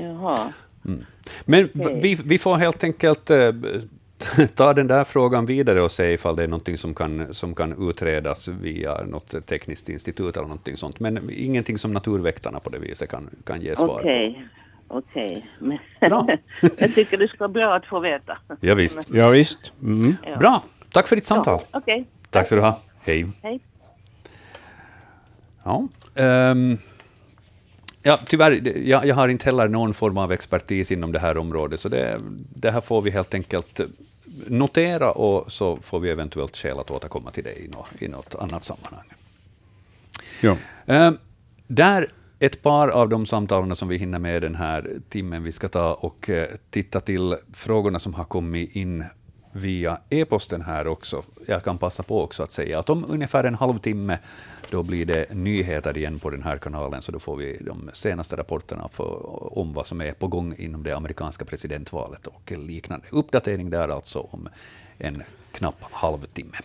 Jaha. 0.00 0.52
Mm. 0.86 1.04
Men 1.44 1.68
okay. 1.74 2.00
vi, 2.00 2.18
vi 2.24 2.38
får 2.38 2.56
helt 2.56 2.84
enkelt 2.84 3.30
ta 4.54 4.74
den 4.74 4.86
där 4.86 5.04
frågan 5.04 5.46
vidare 5.46 5.82
och 5.82 5.90
se 5.90 6.12
ifall 6.12 6.36
det 6.36 6.42
är 6.42 6.48
någonting 6.48 6.78
som 6.78 6.94
kan, 6.94 7.34
som 7.34 7.54
kan 7.54 7.88
utredas 7.90 8.48
via 8.48 9.04
något 9.04 9.46
tekniskt 9.46 9.88
institut 9.88 10.36
eller 10.36 10.46
någonting 10.46 10.76
sånt. 10.76 11.00
Men 11.00 11.30
ingenting 11.32 11.78
som 11.78 11.92
naturväktarna 11.92 12.60
på 12.60 12.70
det 12.70 12.78
viset 12.78 13.10
kan, 13.10 13.30
kan 13.44 13.60
ge 13.60 13.76
svar 13.76 14.00
okay. 14.00 14.34
på. 14.34 14.40
Okej. 14.88 15.46
Okay. 15.60 15.78
jag 16.78 16.94
tycker 16.94 17.18
det 17.18 17.28
ska 17.28 17.38
vara 17.38 17.48
bra 17.48 17.76
att 17.76 17.86
få 17.86 18.00
veta. 18.00 18.38
Ja, 18.60 18.74
visst. 18.74 19.08
Ja, 19.12 19.28
visst. 19.28 19.72
Mm. 19.82 20.16
Ja. 20.22 20.36
Bra. 20.36 20.62
Tack 20.92 21.08
för 21.08 21.16
ditt 21.16 21.26
samtal. 21.26 21.60
Ja, 21.72 21.78
Okej. 21.78 22.06
Tack 22.30 22.46
ska 22.46 22.54
du 22.54 22.60
ha. 22.60 22.80
Hej. 23.00 23.26
Hej. 23.42 23.60
Ja, 25.64 25.88
ehm, 26.14 26.78
ja, 28.06 28.18
tyvärr, 28.26 28.78
jag, 28.78 29.06
jag 29.06 29.14
har 29.14 29.28
inte 29.28 29.44
heller 29.44 29.68
någon 29.68 29.94
form 29.94 30.18
av 30.18 30.32
expertis 30.32 30.92
inom 30.92 31.12
det 31.12 31.18
här 31.18 31.38
området, 31.38 31.80
så 31.80 31.88
det, 31.88 32.20
det 32.54 32.70
här 32.70 32.80
får 32.80 33.02
vi 33.02 33.10
helt 33.10 33.34
enkelt 33.34 33.80
notera 34.46 35.10
och 35.10 35.52
så 35.52 35.76
får 35.76 36.00
vi 36.00 36.10
eventuellt 36.10 36.56
skäl 36.56 36.78
att 36.78 36.90
återkomma 36.90 37.30
till 37.30 37.44
det 37.44 37.52
i, 37.52 37.68
nå, 37.68 37.86
i 37.98 38.08
något 38.08 38.34
annat 38.34 38.64
sammanhang. 38.64 39.04
Ja. 40.40 40.56
Ehm, 40.86 41.18
där 41.66 42.08
ett 42.38 42.62
par 42.62 42.88
av 42.88 43.08
de 43.08 43.26
samtalen 43.26 43.76
som 43.76 43.88
vi 43.88 43.96
hinner 43.96 44.18
med 44.18 44.42
den 44.42 44.54
här 44.54 44.90
timmen. 45.08 45.42
Vi 45.42 45.52
ska 45.52 45.68
ta 45.68 45.94
och 45.94 46.30
eh, 46.30 46.48
titta 46.70 47.00
till 47.00 47.36
frågorna 47.52 47.98
som 47.98 48.14
har 48.14 48.24
kommit 48.24 48.76
in 48.76 49.04
via 49.56 49.98
e-posten 50.10 50.62
här 50.62 50.86
också. 50.86 51.22
Jag 51.46 51.64
kan 51.64 51.78
passa 51.78 52.02
på 52.02 52.22
också 52.22 52.42
att 52.42 52.52
säga 52.52 52.78
att 52.78 52.90
om 52.90 53.04
ungefär 53.08 53.44
en 53.44 53.54
halvtimme 53.54 54.18
då 54.70 54.82
blir 54.82 55.06
det 55.06 55.34
nyheter 55.34 55.98
igen 55.98 56.18
på 56.18 56.30
den 56.30 56.42
här 56.42 56.58
kanalen, 56.58 57.02
så 57.02 57.12
då 57.12 57.18
får 57.18 57.36
vi 57.36 57.58
de 57.60 57.90
senaste 57.92 58.36
rapporterna 58.36 58.88
för, 58.88 59.58
om 59.58 59.72
vad 59.72 59.86
som 59.86 60.00
är 60.00 60.12
på 60.12 60.28
gång 60.28 60.54
inom 60.58 60.82
det 60.82 60.92
amerikanska 60.92 61.44
presidentvalet 61.44 62.26
och 62.26 62.52
liknande. 62.52 63.06
Uppdatering 63.10 63.70
där 63.70 63.88
alltså 63.88 64.20
om 64.20 64.48
en 64.98 65.22
knapp 65.52 65.82
halvtimme. 65.82 66.56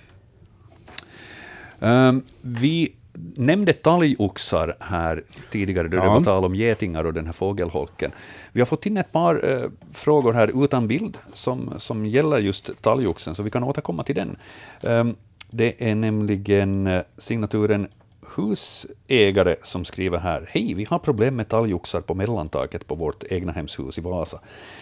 Um, 1.79 2.23
vi 2.41 2.93
nämnde 3.35 3.73
talgoxar 3.73 4.77
här 4.79 5.23
tidigare, 5.51 5.87
då 5.87 5.97
det 5.97 6.03
Ja. 6.05 6.13
var 6.13 6.21
tal 6.21 6.45
om 6.45 6.55
getingar 6.55 7.03
och 7.03 7.13
den 7.13 7.25
här 7.25 7.33
fågelholken. 7.33 8.11
Vi 8.51 8.61
har 8.61 8.65
fått 8.65 8.85
in 8.85 8.97
ett 8.97 9.11
par 9.11 9.49
eh, 9.51 9.69
frågor 9.93 10.33
här 10.33 10.63
utan 10.63 10.87
bild 10.87 11.17
som, 11.33 11.73
som 11.77 12.05
gäller 12.05 12.37
just 12.37 12.81
talgoxen, 12.81 13.35
så 13.35 13.43
vi 13.43 13.49
kan 13.51 13.63
återkomma 13.63 14.03
till 14.03 14.15
den. 14.15 14.37
Um, 14.81 15.15
det 15.49 15.89
är 15.89 15.95
nämligen 15.95 16.87
eh, 16.87 17.01
signaturen 17.17 17.87
husägare 18.35 19.55
som 19.63 19.85
skriver 19.85 20.17
här. 20.19 20.45
Hej, 20.49 20.73
vi 20.73 20.83
har 20.89 20.99
problem 20.99 21.35
med 21.35 21.47
talgoxar 21.47 22.01
på 22.01 22.13
mellantaket 22.13 22.87
på 22.87 22.95
vårt 22.95 23.23
egna 23.29 23.51
hemshus 23.51 23.97
i 23.97 24.01
Vasa. 24.01 24.39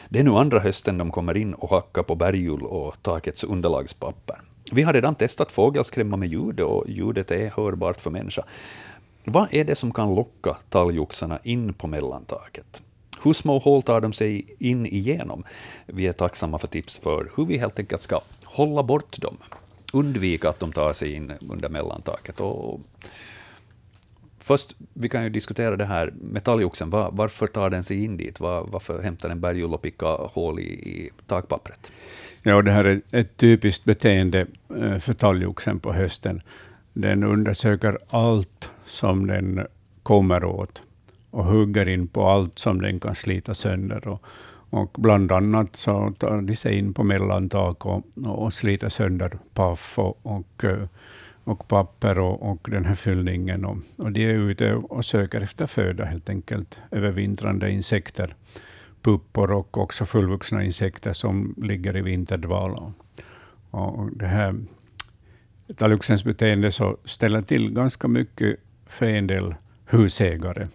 Det 0.10 0.20
är 0.20 0.24
nu 0.24 0.32
andra 0.32 0.60
hösten 0.60 0.98
de 0.98 1.12
kommer 1.12 1.38
in 1.38 1.54
och 1.54 1.70
hackar 1.70 2.04
på 2.04 2.16
bergull 2.16 2.62
och 2.62 2.96
takets 3.02 3.44
underlagspapper. 3.44 4.42
Vi 4.72 4.84
har 4.84 4.94
redan 4.94 5.16
testat 5.16 5.52
fågelskrämma 5.52 6.18
med 6.18 6.30
ljud 6.30 6.60
och 6.60 6.90
ljudet 6.90 7.32
är 7.32 7.50
hörbart 7.50 8.02
för 8.02 8.10
människa. 8.10 8.44
Vad 9.24 9.54
är 9.54 9.64
det 9.64 9.76
som 9.76 9.94
kan 9.94 10.16
locka 10.16 10.58
talgoxarna 10.70 11.40
in 11.44 11.74
på 11.74 11.88
mellantaket? 11.88 12.82
Hur 13.24 13.34
små 13.34 13.60
hål 13.60 13.82
tar 13.82 14.02
de 14.02 14.14
sig 14.14 14.56
in 14.60 14.86
igenom? 14.86 15.44
Vi 15.86 16.08
är 16.08 16.14
tacksamma 16.14 16.58
för 16.60 16.68
tips 16.68 16.98
för 16.98 17.32
hur 17.38 17.46
vi 17.46 17.58
helt 17.58 17.80
enkelt 17.80 18.02
ska 18.02 18.22
hålla 18.44 18.84
bort 18.84 19.22
dem. 19.22 19.38
Undvika 19.94 20.50
att 20.50 20.60
de 20.60 20.74
tar 20.74 20.94
sig 20.94 21.14
in 21.14 21.34
under 21.50 21.70
mellantaket. 21.70 22.40
Och 22.40 22.80
först, 24.40 24.76
vi 24.94 25.10
kan 25.10 25.24
ju 25.24 25.30
diskutera 25.30 25.76
det 25.76 25.86
här 25.86 26.14
med 26.22 26.44
talgoxen. 26.44 26.90
Var, 26.90 27.12
varför 27.12 27.48
tar 27.48 27.70
den 27.70 27.84
sig 27.84 28.04
in 28.04 28.18
dit? 28.18 28.40
Var, 28.40 28.66
varför 28.68 29.02
hämtar 29.02 29.30
den 29.30 29.42
bergull 29.42 29.74
och 29.74 29.82
pickar 29.82 30.32
hål 30.34 30.60
i, 30.60 30.64
i 30.64 31.10
takpappret? 31.28 31.92
Ja, 32.44 32.62
det 32.62 32.72
här 32.72 32.86
är 32.86 33.02
ett 33.12 33.38
typiskt 33.38 33.86
beteende 33.86 34.46
eh, 34.80 34.98
för 34.98 35.14
talgoxen 35.14 35.80
på 35.80 35.94
hösten. 35.94 36.42
Den 36.94 37.24
undersöker 37.24 37.98
allt 38.10 38.72
som 38.86 39.28
den 39.28 39.68
kommer 40.04 40.44
åt 40.44 40.84
och 41.32 41.46
hugger 41.46 41.88
in 41.88 42.08
på 42.08 42.28
allt 42.28 42.60
som 42.60 42.82
den 42.82 43.00
kan 43.00 43.16
slita 43.16 43.54
sönder. 43.54 44.08
Och, 44.08 44.24
och 44.70 44.96
bland 44.98 45.32
annat 45.32 45.76
så 45.76 46.14
tar 46.18 46.42
de 46.42 46.56
sig 46.56 46.78
in 46.78 46.94
på 46.94 47.04
mellantak 47.04 47.86
och, 47.86 48.04
och 48.26 48.54
sliter 48.54 48.90
sönder 48.90 49.38
paff 49.54 50.00
och, 50.00 50.20
och, 50.26 50.64
eh, 50.64 50.88
och 51.44 51.68
papper 51.68 52.20
och, 52.20 52.52
och 52.52 52.68
den 52.72 52.86
här 52.86 52.96
fyllningen. 52.96 53.66
Och, 53.66 53.78
och 53.96 54.12
de 54.12 54.26
är 54.26 54.30
ute 54.30 54.74
och 54.74 55.06
söker 55.06 55.42
efter 55.42 55.66
föda 55.66 56.06
helt 56.06 56.30
enkelt, 56.30 56.80
övervintrande 56.92 57.72
insekter 57.72 58.36
puppor 59.02 59.52
och 59.52 59.78
också 59.78 60.06
fullvuxna 60.06 60.64
insekter 60.64 61.14
som 61.14 61.56
ligger 61.58 61.98
i 61.98 62.02
vinterdvala. 62.02 62.94
Och 63.72 64.10
det 64.18 64.28
här 64.28 64.56
talgoxens 65.76 66.24
beteende 66.24 66.72
så 66.72 66.98
ställer 67.06 67.42
till 67.42 67.72
ganska 67.72 68.08
mycket 68.08 68.60
för 68.86 69.06
en 69.06 69.28
del 69.28 69.56
husägare. 69.86 70.68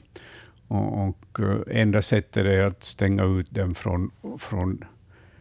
Och, 0.69 1.09
och 1.09 1.41
eh, 1.41 1.81
enda 1.81 2.03
sättet 2.03 2.45
är 2.45 2.63
att 2.63 2.85
stänga 2.85 3.25
ut 3.25 3.51
dem 3.51 3.75
från, 3.75 4.11
från 4.39 4.85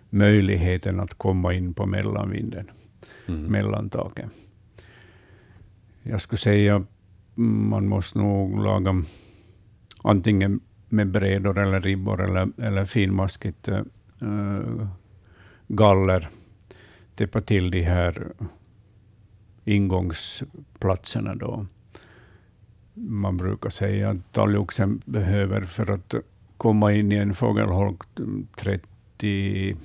möjligheten 0.09 0.99
att 0.99 1.13
komma 1.13 1.53
in 1.53 1.73
på 1.73 1.85
mellanvinden, 1.85 2.71
Mm. 3.27 3.41
mellantaket. 3.43 4.25
Jag 6.03 6.21
skulle 6.21 6.39
säga 6.39 6.85
man 7.35 7.87
måste 7.87 8.19
nog 8.19 8.63
laga 8.63 9.03
antingen 10.03 10.59
med 10.93 11.11
brädor 11.11 11.59
eller 11.59 11.81
ribbor 11.81 12.23
eller, 12.23 12.49
eller 12.57 12.85
finmaskigt 12.85 13.67
äh, 13.67 13.81
galler. 15.67 16.29
Täppa 17.15 17.41
till 17.41 17.71
de 17.71 17.81
här 17.81 18.27
ingångsplatserna. 19.65 21.35
Då. 21.35 21.65
Man 22.93 23.37
brukar 23.37 23.69
säga 23.69 24.09
att 24.09 24.31
talgoxen 24.31 25.01
behöver 25.05 25.61
för 25.61 25.91
att 25.91 26.15
komma 26.57 26.93
in 26.93 27.11
i 27.11 27.15
en 27.15 27.33
fågelholk 27.33 28.01
30, 28.55 29.75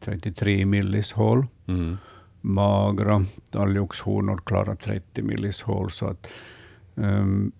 33 0.00 0.66
millis 0.66 1.12
hål. 1.12 1.46
Mm. 1.66 1.96
Magra 2.40 3.20
talgoxhonor 3.50 4.36
klarar 4.36 4.74
30 4.74 5.22
millis 5.22 5.62
hål. 5.62 5.90
Så 5.90 6.06
att, 6.06 6.28
um, 6.94 7.52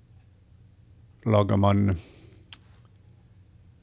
lagar 1.25 1.57
man 1.57 1.96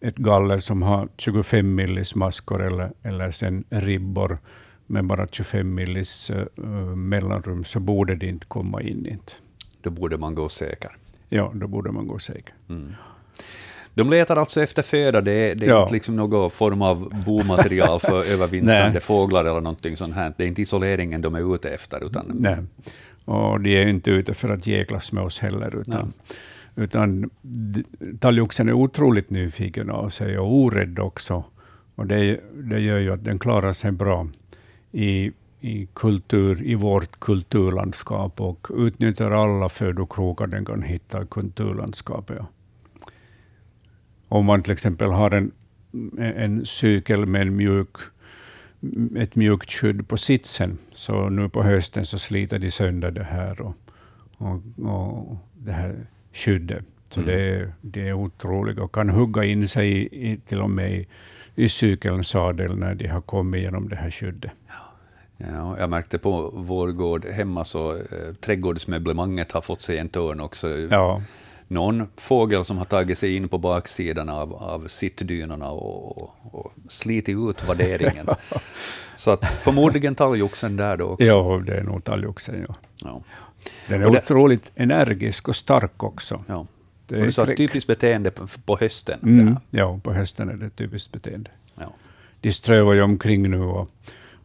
ett 0.01 0.17
galler 0.17 0.59
som 0.59 0.81
har 0.81 1.07
25 1.17 1.75
millis 1.75 2.15
maskor 2.15 2.63
eller, 2.67 2.91
eller 3.03 3.31
sen 3.31 3.63
ribbor 3.69 4.38
med 4.88 5.05
bara 5.05 5.27
25 5.31 5.75
millis 5.75 6.31
uh, 6.31 6.65
mellanrum 6.95 7.63
så 7.63 7.79
borde 7.79 8.15
det 8.15 8.27
inte 8.27 8.45
komma 8.45 8.81
in. 8.81 9.05
Inte. 9.05 9.33
Då 9.81 9.89
borde 9.89 10.17
man 10.17 10.35
gå 10.35 10.49
säker. 10.49 10.91
Ja, 11.29 11.51
då 11.55 11.67
borde 11.67 11.91
man 11.91 12.07
gå 12.07 12.19
säker. 12.19 12.53
Mm. 12.69 12.93
De 13.93 14.09
letar 14.09 14.35
alltså 14.35 14.62
efter 14.62 14.81
föda, 14.81 15.21
det 15.21 15.31
är, 15.31 15.55
det 15.55 15.65
är 15.65 15.69
Ja. 15.69 15.81
inte 15.81 15.93
liksom 15.93 16.15
någon 16.15 16.51
form 16.51 16.81
av 16.81 17.23
bomaterial 17.25 17.99
för 17.99 18.23
övervintrande 18.33 18.89
Nej. 18.91 19.01
fåglar 19.01 19.41
eller 19.45 19.62
någonting 19.62 19.97
sånt 19.97 20.15
här. 20.15 20.33
Det 20.38 20.43
är 20.43 20.47
inte 20.47 20.62
isoleringen 20.62 21.21
de 21.21 21.35
är 21.35 21.55
ute 21.55 21.69
efter. 21.69 22.03
Utan, 22.05 22.25
Nej. 22.33 22.57
Och 23.25 23.62
de 23.62 23.75
är 23.81 23.88
inte 23.88 24.12
ute 24.12 24.33
för 24.33 24.49
att 24.49 24.67
jäklas 24.67 25.12
med 25.12 25.23
oss 25.23 25.39
heller. 25.39 25.75
Utan, 25.81 26.13
utan 26.80 27.30
talgoxen 28.20 28.70
är 28.70 28.74
otroligt 28.74 29.30
nyfiken 29.30 29.89
av 29.89 30.10
sig 30.10 30.39
och 30.39 30.56
orädd 30.56 31.00
också. 31.00 31.44
Och 31.96 32.08
det, 32.08 32.39
det 32.54 32.80
gör 32.80 32.98
ju 32.98 33.13
att 33.13 33.24
den 33.24 33.39
klarar 33.39 33.74
sig 33.74 33.92
bra 33.92 34.28
i, 34.92 35.32
i, 35.60 35.88
kultur, 35.94 36.63
i 36.63 36.76
vårt 36.76 37.20
kulturlandskap 37.20 38.42
och 38.42 38.68
utnyttjar 38.78 39.32
alla 39.32 39.70
födokrokar 39.70 40.48
den 40.48 40.65
kan 40.65 40.82
hitta 40.82 41.24
i 41.24 41.26
kulturlandskapet. 41.26 42.38
Ja. 42.39 42.48
Om 44.28 44.46
man 44.46 44.63
till 44.63 44.74
exempel 44.74 45.12
har 45.12 45.32
en, 45.32 45.52
en 46.18 46.65
cykel 46.65 47.26
med 47.26 47.42
en 47.42 47.56
mjuk, 47.56 47.98
ett 49.15 49.36
mjukt 49.36 49.74
skydd 49.74 50.08
på 50.08 50.18
sitsen, 50.18 50.78
så 50.92 51.30
nu 51.30 51.50
på 51.50 51.63
hösten 51.63 52.06
så 52.06 52.20
sliter 52.20 52.60
de 52.60 52.72
sönder 52.72 53.12
det 53.12 53.24
här 53.24 53.62
och, 53.62 53.76
och, 54.38 54.62
och 54.86 55.38
det 55.54 55.72
här 55.72 56.06
skyddet. 56.34 56.84
Så 57.10 57.20
Mm. 57.22 57.32
det, 57.36 57.42
är, 57.44 57.74
det 57.82 58.08
är 58.08 58.13
otroligt 58.13 58.80
och 58.80 58.92
kan 58.96 59.10
hugga 59.10 59.44
in 59.44 59.68
sig 59.68 59.92
i, 59.92 60.32
i, 60.32 60.38
till 60.38 60.62
och 60.62 60.70
med 60.70 60.92
i, 60.92 61.08
i 61.56 61.70
cykelns 61.70 62.28
sadel 62.28 62.78
när 62.78 62.96
de 62.96 63.08
har 63.08 63.22
kommit 63.22 63.60
igenom 63.60 63.89
det 63.89 63.96
här 63.96 64.12
skyddet. 64.12 64.52
Ja, 65.38 65.76
jag 65.80 65.89
märkte 65.89 66.18
på 66.18 66.52
vår 66.54 66.88
gård 66.92 67.26
hemma 67.26 67.63
så 67.65 67.96
eh, 67.96 68.34
trädgårdsmöblemanget 68.42 69.52
har 69.52 69.62
fått 69.62 69.82
sig 69.82 69.98
en 69.98 70.10
törn 70.10 70.39
också. 70.39 70.70
Ja, 70.70 71.22
Någon 71.68 72.08
fågel 72.18 72.65
som 72.65 72.78
har 72.78 72.86
tagit 72.86 73.18
sig 73.18 73.36
in 73.36 73.50
på 73.50 73.58
baksidan 73.58 74.30
av, 74.30 74.54
av 74.56 74.88
sittdynorna 74.88 75.72
och, 75.72 76.18
och, 76.18 76.36
och 76.52 76.72
slitit 76.88 77.38
ut 77.50 77.70
värderingen. 77.70 78.28
så 79.15 79.32
att 79.32 79.46
förmodligen 79.48 80.15
talgoxen 80.15 80.78
där 80.78 80.98
då 80.98 81.06
också. 81.06 81.26
ja 81.26 81.62
det 81.65 81.76
är 81.78 81.84
nog 81.84 82.04
talgoxen. 82.04 82.65
Ja. 82.68 82.76
Ja. 83.04 83.22
Den 83.88 84.02
är 84.02 84.06
Och 84.08 84.13
det- 84.13 84.19
otroligt 84.24 84.72
energisk 84.76 85.48
och 85.48 85.56
stark 85.56 86.04
också. 86.04 86.43
Ja. 86.48 86.65
Det 87.08 87.19
Och 87.19 87.26
du 87.26 87.32
sa 87.32 87.45
är- 87.45 87.56
typiskt 87.56 87.88
beteende 87.88 88.32
på, 88.32 88.48
på 88.65 88.78
hösten. 88.78 89.19
det 89.22 89.28
Mm, 89.41 89.56
ja, 89.69 90.00
på 90.04 90.13
hösten 90.13 90.50
är 90.50 90.54
det 90.54 90.69
typiskt 90.69 91.12
beteende. 91.12 91.52
Ja. 91.76 91.93
De 92.41 92.54
strövar 92.54 92.93
ju 92.93 93.02
omkring 93.02 93.50
nu 93.52 93.62
och, 93.62 93.89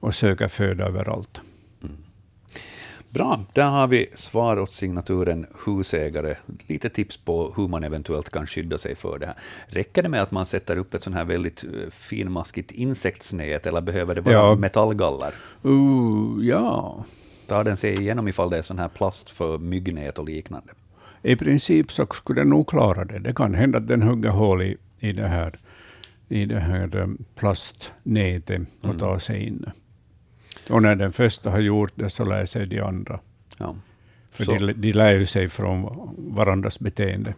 och 0.01 0.15
söker 0.15 0.49
föda 0.49 0.85
överallt. 0.85 1.41
Bra, 3.11 3.41
där 3.53 3.65
har 3.67 3.87
vi 3.87 4.07
svar 4.15 4.59
åt 4.59 4.73
signaturen 4.73 5.47
husägare. 5.67 6.35
Lite 6.67 6.89
tips 6.89 7.17
på 7.17 7.53
hur 7.57 7.69
man 7.69 7.85
eventuellt 7.85 8.31
kan 8.31 8.47
skydda 8.47 8.79
sig 8.79 8.95
för 8.95 9.19
det 9.19 9.27
här. 9.27 9.35
Räcker 9.67 10.03
det 10.03 10.09
med 10.09 10.23
att 10.23 10.31
man 10.31 10.47
sätter 10.47 10.77
upp 10.77 10.95
ett 10.95 11.03
sånt 11.03 11.17
här 11.17 11.25
väldigt 11.25 11.65
eh, 11.65 11.91
finmaskigt 11.91 12.71
insektsnät, 12.73 13.67
eller 13.67 13.81
behöver 13.81 14.15
det 14.15 14.21
vara 14.21 14.35
Ja. 14.35 14.55
metallgaller? 14.57 15.35
Uh, 15.65 16.47
ja, 16.47 17.05
Tar 17.47 17.65
den 17.65 17.77
sig 17.77 17.93
igenom 18.01 18.29
ifall 18.29 18.51
det 18.51 18.59
är 18.59 18.63
sån 18.63 18.79
här 18.79 18.89
plast 18.89 19.31
för 19.31 19.59
myggnät 19.59 20.19
och 20.19 20.25
liknande? 20.29 20.73
i 21.23 21.37
princip 21.37 21.93
så 21.93 22.07
skulle 22.07 22.41
den 22.41 22.49
nog 22.49 22.69
klara 22.69 23.05
det. 23.05 23.19
Det 23.19 23.33
kan 23.35 23.55
hända 23.55 23.79
att 23.79 23.89
den 23.89 24.03
hugger 24.03 24.31
hål 24.31 24.63
i, 24.63 24.77
i 24.99 25.13
det 25.13 25.29
här, 25.29 25.59
i 26.29 26.45
det 26.47 26.61
här 26.61 26.97
eh, 26.97 27.07
plastnätet 27.35 28.63
och 28.83 28.99
tar 28.99 29.19
sig 29.19 29.47
in. 29.47 29.65
Och 30.71 30.83
när 30.83 30.95
den 30.95 31.13
första 31.13 31.51
har 31.51 31.59
gjort 31.59 31.93
det 31.95 32.11
så 32.11 32.25
lär 32.25 32.45
sig 32.47 32.67
de 32.67 32.81
andra. 32.81 33.21
Ja. 33.59 33.77
För 34.31 34.45
Så- 34.45 34.55
de, 34.55 34.73
de 34.73 34.93
lär 34.93 35.15
ju 35.15 35.27
sig 35.27 35.49
från 35.49 36.11
varandras 36.17 36.81
beteende. 36.81 37.35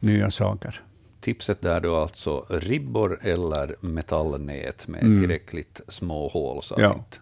Nya 0.00 0.30
saker. 0.30 0.80
Tipset 1.20 1.60
där 1.60 1.80
då 1.80 1.96
alltså 1.96 2.46
ribbor 2.50 3.18
eller 3.22 3.74
metallnät 3.80 4.88
med 4.88 5.02
Mm. 5.02 5.20
tillräckligt 5.20 5.80
små 5.88 6.28
hål 6.28 6.62
så 6.62 6.74
att 6.74 6.80
Ja. 6.80 6.94
inte 6.94 7.18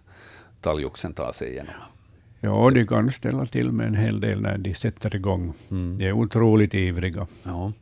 talgoxen 0.61 1.12
tar 1.14 1.33
sig 1.33 1.49
igenom. 1.49 1.75
Ja, 2.40 2.70
de 2.70 2.87
kan 2.87 3.12
ställa 3.12 3.46
till 3.46 3.73
med 3.73 3.87
en 3.87 3.94
hel 3.94 4.20
del 4.20 4.40
när 4.40 4.59
de 4.59 4.75
sätter 4.75 5.16
igång. 5.16 5.53
De 5.68 6.05
är 6.05 6.12
otroligt 6.12 6.75
ivriga. 6.75 7.27
Ja. 7.42 7.73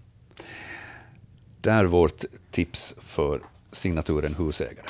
Där 1.60 1.84
vårt 1.84 2.24
tips 2.50 2.94
för 2.98 3.40
signaturen 3.72 4.34
husägare. 4.34 4.86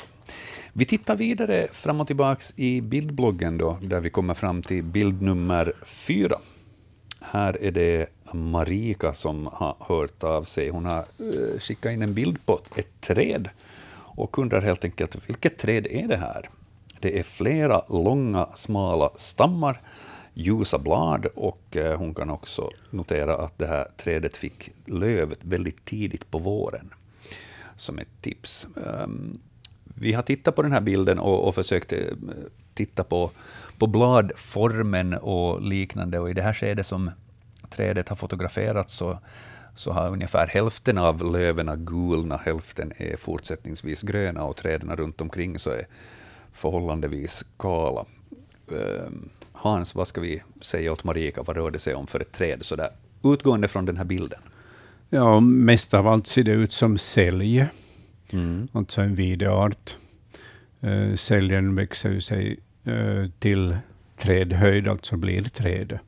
Vi 0.73 0.85
tittar 0.85 1.15
vidare 1.15 1.67
fram 1.71 2.01
och 2.01 2.07
tillbaka 2.07 2.41
i 2.55 2.81
bildbloggen 2.81 3.57
då, 3.57 3.79
där 3.81 3.99
vi 3.99 4.09
kommer 4.09 4.33
fram 4.33 4.61
till 4.61 4.83
bild 4.83 5.21
nummer 5.21 5.73
fyra. 5.83 6.35
Här 7.21 7.63
är 7.63 7.71
det 7.71 8.07
Marika 8.33 9.13
som 9.13 9.49
har 9.53 9.75
hört 9.79 10.23
av 10.23 10.43
sig. 10.43 10.69
Hon 10.69 10.85
har 10.85 10.99
eh, 10.99 11.59
skickat 11.59 11.91
in 11.91 12.01
en 12.01 12.13
bild 12.13 12.45
på 12.45 12.59
ett 12.75 13.01
träd 13.01 13.49
och 13.95 14.39
undrar 14.39 14.61
helt 14.61 14.83
enkelt 14.83 15.29
vilket 15.29 15.57
träd 15.57 15.87
är 15.87 16.07
det 16.07 16.17
här? 16.17 16.49
Det 16.99 17.19
är 17.19 17.23
flera 17.23 17.81
långa, 17.89 18.47
smala 18.55 19.09
stammar, 19.15 19.81
ljusa 20.33 20.77
blad 20.79 21.25
och 21.25 21.77
eh, 21.77 21.97
hon 21.97 22.13
kan 22.13 22.29
också 22.29 22.69
notera 22.89 23.37
att 23.37 23.57
det 23.57 23.67
här 23.67 23.87
trädet 23.97 24.37
fick 24.37 24.71
löv 24.85 25.35
väldigt 25.41 25.85
tidigt 25.85 26.31
på 26.31 26.39
våren, 26.39 26.89
som 27.75 27.99
ett 27.99 28.21
tips. 28.21 28.67
Ehm, 28.85 29.39
vi 29.83 30.13
har 30.13 30.23
tittat 30.23 30.55
på 30.55 30.61
den 30.61 30.71
här 30.71 30.81
bilden 30.81 31.19
och, 31.19 31.47
och 31.47 31.55
försökt 31.55 31.93
eh, 31.93 31.99
titta 32.73 33.03
på, 33.03 33.31
på 33.77 33.87
bladformen 33.87 35.13
och 35.13 35.61
liknande, 35.61 36.19
och 36.19 36.29
i 36.29 36.33
det 36.33 36.41
här 36.41 36.53
skedet 36.53 36.85
som 36.85 37.11
trädet 37.69 38.09
har 38.09 38.15
fotograferats 38.15 38.95
så, 38.95 39.19
så 39.75 39.91
har 39.91 40.11
ungefär 40.11 40.47
hälften 40.47 40.97
av 40.97 41.31
löven 41.31 41.85
gulna, 41.85 42.37
hälften 42.37 42.91
är 42.97 43.17
fortsättningsvis 43.17 44.01
gröna 44.01 44.43
och 44.43 44.57
träden 44.57 44.95
runt 44.95 45.21
omkring 45.21 45.59
så 45.59 45.69
är 45.69 45.87
förhållandevis 46.53 47.45
kala. 47.57 48.05
Ehm, 48.71 49.29
Hans, 49.51 49.95
vad 49.95 50.07
ska 50.07 50.21
vi 50.21 50.41
säga 50.61 50.91
åt 50.91 51.03
Marika, 51.03 51.43
vad 51.43 51.55
rör 51.55 51.71
det 51.71 51.79
sig 51.79 51.95
om 51.95 52.07
för 52.07 52.19
ett 52.19 52.31
träd 52.31 52.57
så 52.61 52.75
där, 52.75 52.89
utgående 53.23 53.67
från 53.67 53.85
den 53.85 53.97
här 53.97 54.05
bilden? 54.05 54.39
Ja, 55.09 55.39
mest 55.39 55.93
av 55.93 56.07
allt 56.07 56.27
ser 56.27 56.43
det 56.43 56.51
ut 56.51 56.73
som 56.73 56.97
sälj, 56.97 57.65
Mm. 58.33 58.67
alltså 58.71 59.01
en 59.01 59.15
videart. 59.15 59.97
Uh, 60.83 61.15
säljen 61.15 61.75
växer 61.75 62.11
ju 62.11 62.21
sig 62.21 62.59
eh, 62.83 63.29
till 63.39 63.77
trädhöjd, 64.17 64.87
alltså 64.87 65.17
blir 65.17 65.43
träd. 65.43 65.99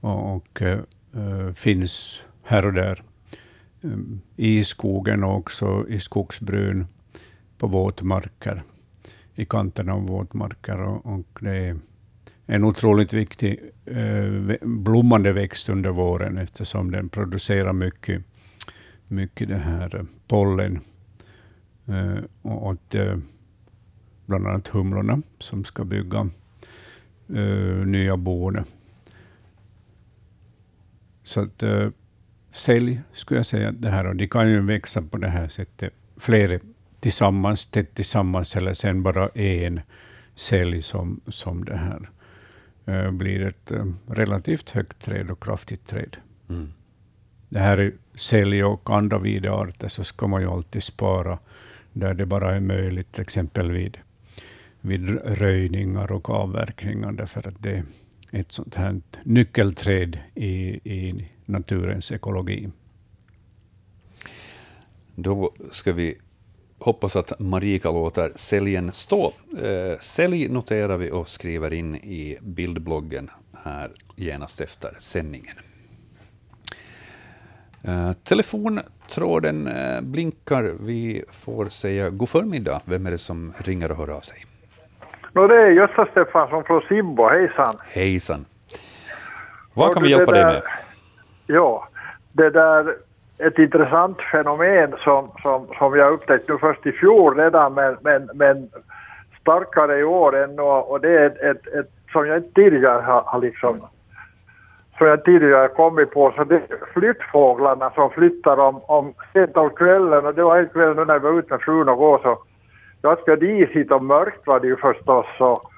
Och, 0.00 0.36
och 0.36 0.62
eh, 0.62 1.52
finns 1.54 2.20
här 2.42 2.66
och 2.66 2.72
där 2.72 3.02
um, 3.80 4.20
i 4.36 4.64
skogen 4.64 5.24
och 5.24 5.36
också 5.36 5.86
i 5.88 6.00
skogsbrun 6.00 6.86
på 7.58 7.66
våtmarker, 7.66 8.62
i 9.42 9.44
kanten 9.44 9.88
av 9.88 10.06
våtmarker. 10.06 10.80
Och, 10.80 11.06
och 11.06 11.38
det 11.40 11.56
är 11.56 11.76
en 12.46 12.64
otroligt 12.64 13.12
viktig 13.12 13.60
eh, 13.84 14.56
blommande 14.60 15.32
växt 15.32 15.68
under 15.68 15.90
våren 15.90 16.38
eftersom 16.38 16.90
den 16.90 17.08
producerar 17.08 17.72
mycket, 17.72 18.22
mycket 19.08 19.48
det 19.48 19.56
här 19.56 19.96
eh, 19.96 20.04
pollen 20.28 20.80
eh, 21.86 22.24
och 22.42 22.66
åt 22.66 22.94
eh, 22.94 23.16
bland 24.26 24.46
annat 24.46 24.68
humlorna 24.68 25.22
som 25.38 25.64
ska 25.64 25.84
bygga 25.84 26.28
eh, 27.28 27.86
nya 27.86 28.16
bon. 28.16 28.64
Så 31.22 31.40
att 31.40 31.62
eh, 31.62 31.88
sälj 32.50 33.00
skulle 33.12 33.38
jag 33.38 33.46
säga 33.46 33.72
det 33.72 33.90
här 33.90 34.06
och 34.06 34.16
de 34.16 34.28
kan 34.28 34.50
ju 34.50 34.60
växa 34.60 35.02
på 35.02 35.18
det 35.18 35.28
här 35.28 35.48
sättet 35.48 35.92
flera 36.16 36.58
tillsammans, 37.02 37.66
tätt 37.66 37.94
tillsammans 37.94 38.56
eller 38.56 38.72
sen 38.72 39.02
bara 39.02 39.28
en 39.28 39.80
sälj 40.34 40.82
som, 40.82 41.20
som 41.26 41.64
det 41.64 41.76
här 41.76 42.10
eh, 42.86 43.10
blir 43.10 43.42
ett 43.42 43.70
eh, 43.70 43.86
relativt 44.06 44.70
högt 44.70 45.00
träd 45.00 45.30
och 45.30 45.42
kraftigt 45.42 45.86
träd. 45.86 46.16
Mm. 46.48 46.72
Det 47.48 47.58
här 47.58 47.78
är 47.78 47.92
sälj 48.14 48.64
och 48.64 48.90
andra 48.90 49.18
videarter 49.18 49.88
så 49.88 50.04
ska 50.04 50.26
man 50.26 50.40
ju 50.40 50.48
alltid 50.48 50.82
spara 50.82 51.38
där 51.92 52.14
det 52.14 52.26
bara 52.26 52.56
är 52.56 52.60
möjligt, 52.60 53.12
till 53.12 53.22
exempel 53.22 53.70
vid, 53.70 53.98
vid 54.80 55.08
röjningar 55.24 56.12
och 56.12 56.30
avverkningar, 56.30 57.12
därför 57.12 57.48
att 57.48 57.62
det 57.62 57.70
är 57.70 57.84
ett 58.30 58.52
sånt 58.52 58.74
här 58.74 59.00
nyckelträd 59.22 60.18
i, 60.34 60.54
i 60.94 61.28
naturens 61.44 62.12
ekologi. 62.12 62.68
Då 65.14 65.54
ska 65.70 65.92
vi 65.92 66.18
hoppas 66.84 67.16
att 67.16 67.40
Marika 67.40 67.90
låter 67.90 68.32
säljen 68.36 68.92
stå. 68.92 69.32
Eh, 69.62 69.98
sälj 70.00 70.48
noterar 70.48 70.96
vi 70.96 71.10
och 71.10 71.28
skriver 71.28 71.72
in 71.72 71.94
i 71.94 72.38
bildbloggen 72.40 73.30
här 73.64 73.90
genast 74.16 74.60
efter 74.60 74.96
sändningen. 74.98 75.56
Eh, 77.84 78.12
telefontråden 78.12 79.66
eh, 79.66 80.00
blinkar. 80.02 80.72
Vi 80.80 81.24
får 81.30 81.64
säga 81.64 82.10
god 82.10 82.28
förmiddag. 82.28 82.80
Vem 82.84 83.06
är 83.06 83.10
det 83.10 83.18
som 83.18 83.52
ringer 83.58 83.90
och 83.90 83.96
hör 83.96 84.10
av 84.10 84.20
sig? 84.20 84.38
Nå, 85.32 85.46
det 85.46 85.62
är 85.62 85.70
Gösta 85.70 86.06
Stefansson 86.10 86.64
från 86.64 86.82
Sibbo, 86.82 87.28
hejsan. 87.28 87.76
Hejsan. 87.94 88.44
Vad 89.74 89.94
kan 89.94 90.02
vi 90.02 90.10
hjälpa 90.10 90.32
dig 90.32 90.44
med? 90.44 90.62
Ja, 91.46 91.88
det 92.32 92.50
där 92.50 92.96
ett 93.42 93.58
intressant 93.58 94.22
fenomen 94.22 94.94
som, 95.04 95.30
som, 95.42 95.66
som 95.78 95.96
jag 95.96 96.12
upptäckte 96.12 96.52
nu 96.52 96.58
först 96.58 96.86
i 96.86 96.92
fjol 96.92 97.36
redan, 97.36 97.74
men, 97.74 97.96
men, 98.00 98.30
men 98.34 98.70
starkare 99.40 99.98
i 99.98 100.04
år 100.04 100.36
än 100.36 100.58
och, 100.58 100.90
och 100.90 101.00
det 101.00 101.18
är 101.18 101.26
ett, 101.26 101.40
ett, 101.40 101.66
ett 101.66 101.90
som 102.12 102.26
jag 102.26 102.36
inte 102.36 102.54
tidigare 102.54 103.02
har, 103.02 103.22
har 103.26 103.40
liksom 103.40 103.80
som 104.98 105.06
jag 105.06 105.24
tidigare 105.24 105.68
kommit 105.68 106.10
på, 106.10 106.32
så 106.36 106.44
det 106.44 106.54
är 106.54 106.62
flyttfåglarna 106.92 107.90
som 107.90 108.10
flyttar 108.10 108.60
om, 108.60 108.80
om 108.86 109.14
sent 109.32 109.56
om 109.56 109.70
kvällen. 109.70 110.26
Och 110.26 110.34
det 110.34 110.42
var 110.42 110.58
en 110.58 110.68
kväll 110.68 110.96
nu 110.96 111.04
när 111.04 111.18
vi 111.18 111.24
var 111.24 111.38
ute 111.38 111.52
med 111.52 111.60
frun 111.60 111.88
och 111.88 111.98
gå 111.98 112.18
så 112.22 112.38
ganska 113.02 113.36
disigt 113.36 113.92
och 113.92 114.04
mörkt 114.04 114.46
var 114.46 114.60
det 114.60 114.66
ju 114.66 114.76
förstås 114.76 115.26
och, 115.38 115.71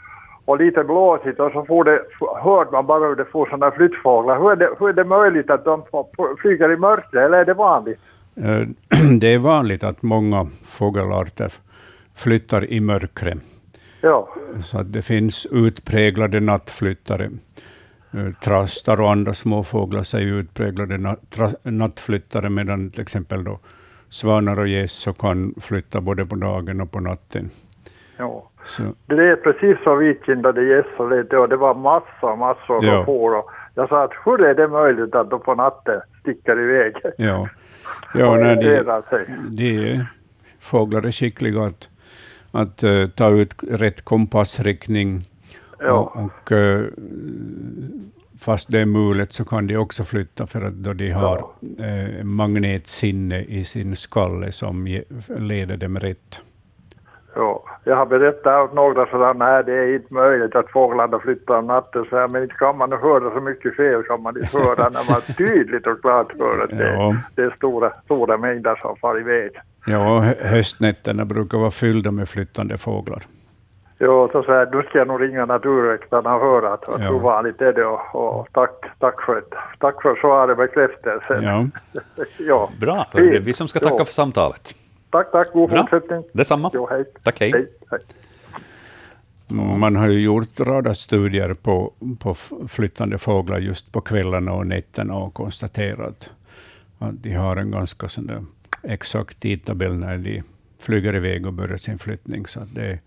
och 0.45 0.59
lite 0.59 0.85
blåsigt 0.85 1.41
och 1.41 1.53
så 1.53 1.65
får 1.65 1.85
det, 1.85 1.99
hörde 2.43 2.71
man 2.71 2.87
bara 2.87 3.09
hur 3.09 3.17
det 3.17 3.25
får 3.25 3.47
sådana 3.47 3.71
flyttfåglar. 3.71 4.39
Hur 4.39 4.53
är, 4.53 4.57
det, 4.57 4.71
hur 4.79 4.89
är 4.89 4.93
det 4.93 5.05
möjligt 5.05 5.51
att 5.51 5.65
de 5.65 5.83
flyger 6.43 6.73
i 6.73 6.77
mörkret 6.77 7.25
eller 7.25 7.39
är 7.39 7.45
det 7.45 7.55
vanligt? 7.55 8.01
Eh, 8.37 8.61
Det 9.21 9.35
är 9.35 9.39
vanligt 9.39 9.85
att 9.85 10.03
många 10.03 10.47
fågelarter 10.67 11.53
flyttar 12.15 12.71
i 12.71 12.81
mörkret. 12.81 13.39
Ja, 14.01 14.29
Så 14.63 14.79
att 14.79 14.93
det 14.93 15.03
finns 15.03 15.47
utpräglade 15.51 16.41
nattflyttare. 16.41 17.31
Eh, 18.13 18.33
Trastar 18.45 19.01
och 19.01 19.11
andra 19.11 19.35
småfåglar 19.35 20.15
är 20.17 20.21
utpräglade 20.21 21.17
nattflyttare, 21.63 22.51
medan 22.51 22.91
till 22.91 23.03
exempel 23.03 23.45
då 23.45 23.59
svanar 24.09 24.59
och 24.59 24.69
gäss 24.69 25.09
kan 25.19 25.55
flytta 25.61 26.01
både 26.01 26.25
på 26.25 26.37
dagen 26.37 26.81
och 26.81 26.91
på 26.91 27.01
natten. 27.01 27.51
ja. 28.17 28.51
Så, 28.65 28.83
Det 29.07 29.15
är 29.31 29.37
precis 29.37 29.83
som 29.85 29.99
vitkindade 29.99 30.65
gässor 30.65 31.17
lite 31.17 31.37
och 31.37 31.49
det 31.49 31.57
var 31.57 31.75
massor, 31.75 32.37
massor 32.37 32.85
Ja. 32.85 33.05
for 33.05 33.37
och 33.39 33.51
jag 33.75 33.89
sa 33.89 34.03
att 34.05 34.13
hur 34.25 34.45
är 34.45 34.55
det 34.55 34.69
möjligt 34.69 35.15
att 35.15 35.31
de 35.31 35.41
på 35.41 35.55
natten 35.55 36.01
sticker 36.21 36.61
iväg? 36.61 36.95
ja. 37.19 37.49
Ja, 38.15 38.29
och 38.29 38.39
när 38.39 38.57
de, 38.57 38.67
orienterar 38.69 39.03
sig? 39.11 39.27
de 39.49 39.91
är, 39.91 40.07
fåglar 40.61 41.07
är 41.07 41.11
skickliga 41.11 41.63
att, 41.63 41.91
att 42.53 42.83
eh, 42.83 43.07
ta 43.07 43.31
ut 43.31 43.55
rätt 43.71 44.05
kompassriktning. 44.05 45.21
Ja. 45.79 45.93
Och, 45.93 46.25
och, 46.25 46.53
eh, 46.53 46.85
fast 48.41 48.73
det 48.73 48.81
är 48.81 48.87
mulet 48.87 49.33
så 49.33 49.45
kan 49.45 49.67
de 49.67 49.77
också 49.77 50.05
flytta 50.05 50.47
för 50.47 50.63
att 50.63 50.75
då 50.75 50.93
de 50.93 51.11
har 51.11 51.37
eh, 51.83 52.25
magnetsinne 52.25 53.41
i 53.43 53.65
sin 53.65 53.97
skalle 53.97 54.53
som 54.53 55.03
leder 55.39 55.77
dem 55.77 55.99
rätt. 55.99 56.43
Ja, 57.37 57.65
jag 57.85 57.97
har 57.97 58.07
berättat 58.07 58.65
åt 58.65 58.75
några 58.75 59.07
sådana, 59.07 59.33
nej 59.47 59.65
det 59.65 59.73
är 59.73 59.95
inte 59.95 60.15
möjligt 60.15 60.57
att 60.57 60.71
fåglarna 60.71 61.19
flyttar 61.19 61.59
om 61.59 61.67
natten, 61.67 62.05
så 62.11 62.17
här, 62.17 62.29
men 62.29 62.43
inte 62.43 62.55
kan 62.55 62.79
man 62.79 62.93
höra 62.93 63.35
så 63.35 63.41
mycket 63.41 63.77
fel 63.77 64.03
kan 64.03 64.23
man 64.23 64.37
inte 64.39 64.59
höra 64.59 64.89
när 64.89 65.11
man 65.13 65.21
tydligt 65.39 65.87
och 65.87 66.03
klart 66.03 66.33
hör 66.39 66.65
att 66.65 66.71
det, 66.71 66.93
Ja. 66.93 67.15
det 67.37 67.43
är 67.43 67.51
stora, 67.51 67.93
stora 68.05 68.37
mängder 68.37 68.77
som 68.83 68.97
far 68.97 69.21
iväg. 69.21 69.51
Ja, 69.87 70.19
hö- 70.21 70.35
höstnätterna 70.49 71.25
brukar 71.25 71.59
vara 71.59 71.71
fyllda 71.71 72.11
med 72.11 72.29
flyttande 72.29 72.79
fåglar. 72.79 73.23
Ja, 73.99 74.29
så 74.33 74.43
säger 74.43 74.67
nu 74.73 74.83
ska 74.83 74.99
jag 74.99 75.09
nog 75.09 75.23
ringa 75.23 75.47
naturväktarna 75.47 76.35
och 76.35 76.41
höra 76.41 76.73
att, 76.73 76.85
Ja. 76.89 76.97
hur 76.97 77.19
vanligt 77.19 77.61
är 77.61 77.73
det 77.73 77.85
och, 77.85 78.15
och 78.15 78.49
tack, 78.53 78.71
tack, 78.99 79.23
för, 79.23 79.43
tack 79.79 80.03
för 80.03 80.15
svaret 80.17 80.57
bekräftelsen. 80.57 81.43
Ja. 81.43 81.67
ja. 82.39 82.71
Bra, 82.81 83.07
är 83.13 83.21
det 83.23 83.31
Fint. 83.33 83.47
vi 83.47 83.53
som 83.53 83.69
ska 83.69 83.79
tacka 83.81 83.95
Ja. 83.99 84.05
för 84.05 84.13
samtalet. 84.13 84.75
Tack, 85.15 85.33
tack, 85.33 85.53
god 85.53 85.71
Bra. 85.71 85.87
fortsättning. 85.87 86.25
Detsamma. 86.33 86.71
Jo, 86.75 86.87
hej. 86.91 87.05
Tack, 87.23 87.41
hej. 87.41 87.53
hej, 87.53 87.67
hej. 87.91 88.01
Man 89.79 89.97
har 89.97 90.09
ju 90.09 90.21
gjort 90.21 90.61
radarstudier 90.61 91.55
på, 91.55 91.93
på 92.19 92.35
flyttande 92.69 93.19
fåglar 93.19 93.59
just 93.59 93.93
på 93.93 94.01
kvällarna 94.01 94.53
och 94.53 94.67
nätterna 94.67 95.15
och 95.15 95.35
konstaterat 95.35 96.31
att 96.99 97.23
de 97.23 97.33
har 97.33 97.57
en 97.57 97.71
ganska 97.71 98.09
sån 98.09 98.27
där 98.27 98.45
exakt 98.83 99.41
tidtabell 99.41 99.95
när 99.95 100.19
de 100.19 100.43
flyger 100.79 101.17
iväg 101.17 101.47
och 101.47 101.53
börjar 101.53 101.77
sin 101.77 101.99
flyttning. 101.99 102.47
Så 102.47 102.61
att 102.61 102.75
det 102.75 102.85
är 102.85 102.99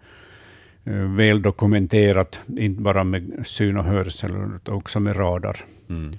eh, 0.83 1.15
väl 1.15 1.41
dokumenterat, 1.41 2.39
inte 2.47 2.81
bara 2.81 3.03
med 3.03 3.43
syn 3.45 3.77
och 3.77 3.85
hörsel, 3.85 4.31
utan 4.55 4.75
också 4.75 4.99
med 4.99 5.19
radar. 5.19 5.57
Mm. 5.89 6.17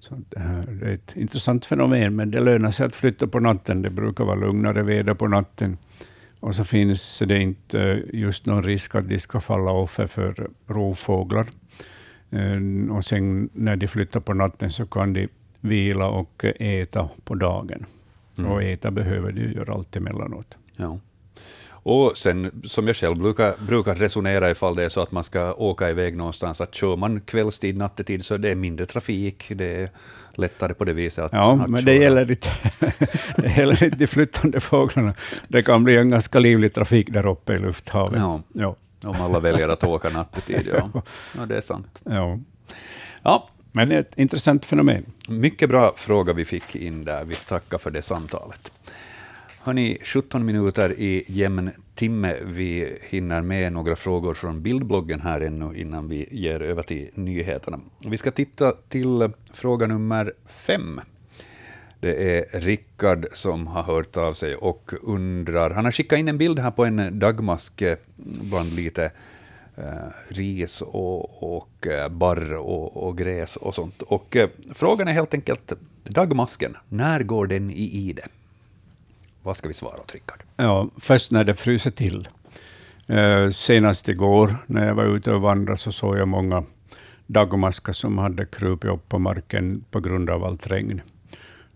Så 0.00 0.14
det, 0.28 0.40
här 0.40 0.62
det 0.80 0.86
är 0.86 0.94
ett 0.94 1.16
intressant 1.16 1.66
fenomen, 1.66 2.16
men 2.16 2.30
det 2.30 2.40
lönar 2.40 2.70
sig 2.70 2.86
att 2.86 2.96
flytta 2.96 3.26
på 3.26 3.40
natten. 3.40 3.82
Det 3.82 3.90
brukar 3.90 4.24
vara 4.24 4.36
lugnare 4.36 4.82
väder 4.82 5.14
på 5.14 5.28
natten. 5.28 5.76
Och 6.40 6.54
så 6.54 6.64
finns 6.64 7.22
det 7.26 7.38
inte 7.38 8.02
just 8.12 8.46
någon 8.46 8.62
risk 8.62 8.94
att 8.94 9.08
de 9.08 9.18
ska 9.18 9.40
falla 9.40 9.70
offer 9.70 10.06
för 10.06 10.50
rovfåglar. 10.66 11.46
Eh, 12.30 12.96
Och 12.96 13.04
sen 13.04 13.48
när 13.52 13.76
de 13.76 13.88
flyttar 13.88 14.20
på 14.20 14.34
natten 14.34 14.70
så 14.70 14.86
kan 14.86 15.12
de 15.12 15.28
vila 15.60 16.08
och 16.08 16.44
äta 16.60 17.08
på 17.24 17.34
dagen. 17.34 17.86
Mm. 18.38 18.50
Och 18.50 18.62
äta 18.62 18.90
behöver 18.90 19.32
de 19.32 19.40
ju 19.40 19.52
göra 19.52 19.72
allt 19.74 19.96
emellanåt. 19.96 20.58
Ja. 20.76 20.98
Och 21.82 22.16
sen, 22.16 22.62
som 22.64 22.86
jag 22.86 22.96
själv 22.96 23.16
brukar, 23.16 23.54
brukar 23.66 23.94
resonera 23.94 24.50
ifall 24.50 24.76
det 24.76 24.84
är 24.84 24.88
så 24.88 25.00
att 25.00 25.12
man 25.12 25.24
ska 25.24 25.52
åka 25.52 25.90
iväg 25.90 26.16
någonstans, 26.16 26.60
att 26.60 26.74
kör 26.74 26.96
man 26.96 27.20
kvällstid, 27.20 27.78
nattetid, 27.78 28.24
så 28.24 28.36
det 28.36 28.50
är 28.50 28.54
mindre 28.54 28.86
trafik, 28.86 29.44
det 29.54 29.82
är 29.82 29.88
lättare 30.34 30.74
på 30.74 30.84
det 30.84 30.92
viset 30.92 31.24
att, 31.24 31.32
Ja, 31.32 31.52
att 31.52 31.70
men 31.70 31.84
det 31.84 31.94
gäller, 31.94 32.30
inte, 32.30 32.48
det 33.36 33.56
gäller 33.56 33.84
inte 33.84 33.96
de 33.96 34.06
flyttande 34.06 34.60
fåglarna. 34.60 35.14
Det 35.48 35.62
kan 35.62 35.84
bli 35.84 35.96
en 35.96 36.10
ganska 36.10 36.38
livlig 36.38 36.74
trafik 36.74 37.10
där 37.10 37.26
uppe 37.26 37.52
i 37.52 37.58
lufthavet. 37.58 38.20
Ja. 38.20 38.40
Ja, 38.52 38.76
Om 39.06 39.20
alla 39.20 39.40
väljer 39.40 39.68
att 39.68 39.84
åka 39.84 40.08
nattetid, 40.08 40.68
ja. 40.72 41.02
ja 41.38 41.46
det 41.46 41.56
är 41.56 41.60
sant. 41.60 42.00
ja. 42.04 42.38
Ja, 43.22 43.48
Men 43.72 43.88
det 43.88 43.94
är 43.94 44.00
ett 44.00 44.18
intressant 44.18 44.66
fenomen. 44.66 45.04
mycket 45.28 45.68
bra 45.68 45.92
fråga 45.96 46.32
vi 46.32 46.44
fick 46.44 46.76
in 46.76 47.04
där, 47.04 47.24
vi 47.24 47.34
tackar 47.34 47.78
för 47.78 47.90
det 47.90 48.02
samtalet. 48.02 48.72
Hörni, 49.62 49.98
17 50.02 50.46
minuter 50.46 50.94
i 50.98 51.24
jämn 51.26 51.70
timme. 51.94 52.36
Vi 52.44 52.98
hinner 53.10 53.42
med 53.42 53.72
några 53.72 53.96
frågor 53.96 54.34
från 54.34 54.62
bildbloggen 54.62 55.20
här 55.20 55.40
ännu 55.40 55.74
innan 55.76 56.08
vi 56.08 56.28
ger 56.30 56.62
över 56.62 56.82
till 56.82 57.10
nyheterna. 57.14 57.80
Vi 58.06 58.16
ska 58.16 58.30
titta 58.30 58.72
till 58.88 59.30
fråga 59.52 59.86
nummer 59.86 60.32
fem. 60.46 61.00
Det 62.00 62.38
är 62.38 62.60
Rickard 62.60 63.26
som 63.32 63.66
har 63.66 63.82
hört 63.82 64.16
av 64.16 64.32
sig 64.32 64.56
och 64.56 64.92
undrar. 65.02 65.70
Han 65.70 65.84
har 65.84 65.92
skickat 65.92 66.18
in 66.18 66.28
en 66.28 66.38
bild 66.38 66.58
här 66.58 66.70
på 66.70 66.84
en 66.84 67.18
dagmask 67.18 67.82
bland 68.50 68.72
lite 68.72 69.10
eh, 69.76 69.84
ris 70.28 70.82
och, 70.82 71.54
och 71.54 71.86
eh, 71.86 72.08
barr 72.08 72.56
och, 72.56 73.08
och 73.08 73.18
gräs 73.18 73.56
och 73.56 73.74
sånt. 73.74 74.02
Och 74.02 74.36
eh, 74.36 74.48
frågan 74.74 75.08
är 75.08 75.12
helt 75.12 75.34
enkelt, 75.34 75.72
dagmasken, 76.04 76.76
när 76.88 77.22
går 77.22 77.46
den 77.46 77.70
i 77.70 78.08
ide? 78.08 78.22
Vad 79.42 79.56
ska 79.56 79.68
vi 79.68 79.74
svara 79.74 80.00
åt 80.00 80.14
Rickard? 80.14 80.42
Ja, 80.56 80.88
först 80.96 81.32
när 81.32 81.44
det 81.44 81.54
fryser 81.54 81.90
till. 81.90 82.28
Eh, 83.08 83.50
senast 83.50 84.08
igår 84.08 84.56
när 84.66 84.86
jag 84.86 84.94
var 84.94 85.04
ute 85.04 85.32
och 85.32 85.40
vandrade 85.40 85.76
så 85.78 85.92
såg 85.92 86.18
jag 86.18 86.28
många 86.28 86.64
dagmaskar 87.26 87.92
som 87.92 88.18
hade 88.18 88.46
krupit 88.46 88.90
upp 88.90 89.08
på 89.08 89.18
marken 89.18 89.84
på 89.90 90.00
grund 90.00 90.30
av 90.30 90.44
allt 90.44 90.66
regn. 90.66 91.00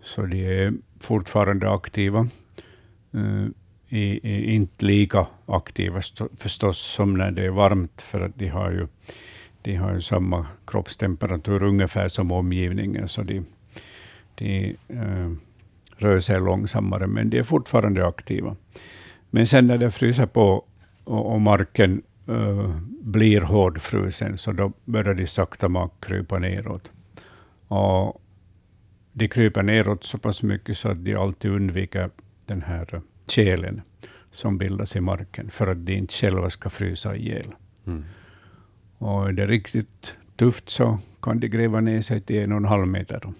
Så 0.02 0.22
de 0.22 0.62
är 0.64 0.72
fortfarande 1.00 1.70
aktiva. 1.74 2.28
Eh, 3.14 3.46
i, 3.88 4.20
i, 4.30 4.54
inte 4.54 4.86
lika 4.86 5.26
aktiva 5.46 5.98
st- 5.98 6.24
förstås 6.36 6.78
som 6.78 7.16
när 7.16 7.30
det 7.30 7.44
är 7.44 7.50
varmt, 7.50 8.02
för 8.02 8.20
att 8.20 8.38
de 8.38 8.48
har 8.48 8.70
ju, 8.70 8.86
de 9.62 9.76
har 9.76 9.94
ju 9.94 10.00
samma 10.00 10.46
kroppstemperatur 10.66 11.62
ungefär 11.62 12.08
som 12.08 12.32
omgivningen, 12.32 13.08
så 13.08 13.22
de, 13.22 13.44
de 14.34 14.76
eh, 14.88 15.30
rör 15.96 16.20
sig 16.20 16.40
långsammare, 16.40 17.06
men 17.06 17.30
de 17.30 17.38
är 17.38 17.42
fortfarande 17.42 18.06
aktiva. 18.06 18.56
Men 19.30 19.46
sen 19.46 19.66
när 19.66 19.78
det 19.78 19.90
fryser 19.90 20.26
på 20.26 20.64
och, 21.04 21.32
och 21.32 21.40
marken 21.40 22.02
eh, 22.28 22.76
blir 23.00 23.40
hårdfrusen, 23.40 24.38
så 24.38 24.52
då 24.52 24.72
börjar 24.84 25.14
de 25.14 25.26
sakta 25.26 25.68
mak 25.68 26.04
krypa 26.04 26.38
neråt. 26.38 26.90
Och 27.68 28.22
de 29.12 29.28
kryper 29.28 29.62
neråt 29.62 30.04
så 30.04 30.18
pass 30.18 30.42
mycket 30.42 30.76
så 30.76 30.88
att 30.88 31.04
de 31.04 31.14
alltid 31.14 31.50
undviker 31.50 32.10
den 32.46 32.62
här 32.62 33.00
kelen 33.26 33.82
som 34.30 34.58
bildas 34.58 34.96
i 34.96 35.00
marken, 35.00 35.50
för 35.50 35.66
att 35.66 35.86
de 35.86 35.92
inte 35.92 36.14
själva 36.14 36.50
ska 36.50 36.70
frysa 36.70 37.16
ihjäl. 37.16 37.54
Mm. 37.86 38.04
Och 38.98 39.28
är 39.28 39.32
det 39.32 39.46
riktigt 39.46 40.16
tufft 40.36 40.70
så 40.70 40.98
kan 41.22 41.40
de 41.40 41.48
gräva 41.48 41.80
ner 41.80 42.00
sig 42.00 42.20
till 42.20 42.36
en 42.36 42.52
och 42.52 42.58
en 42.58 42.64
halv 42.64 42.88
meter 42.88 43.32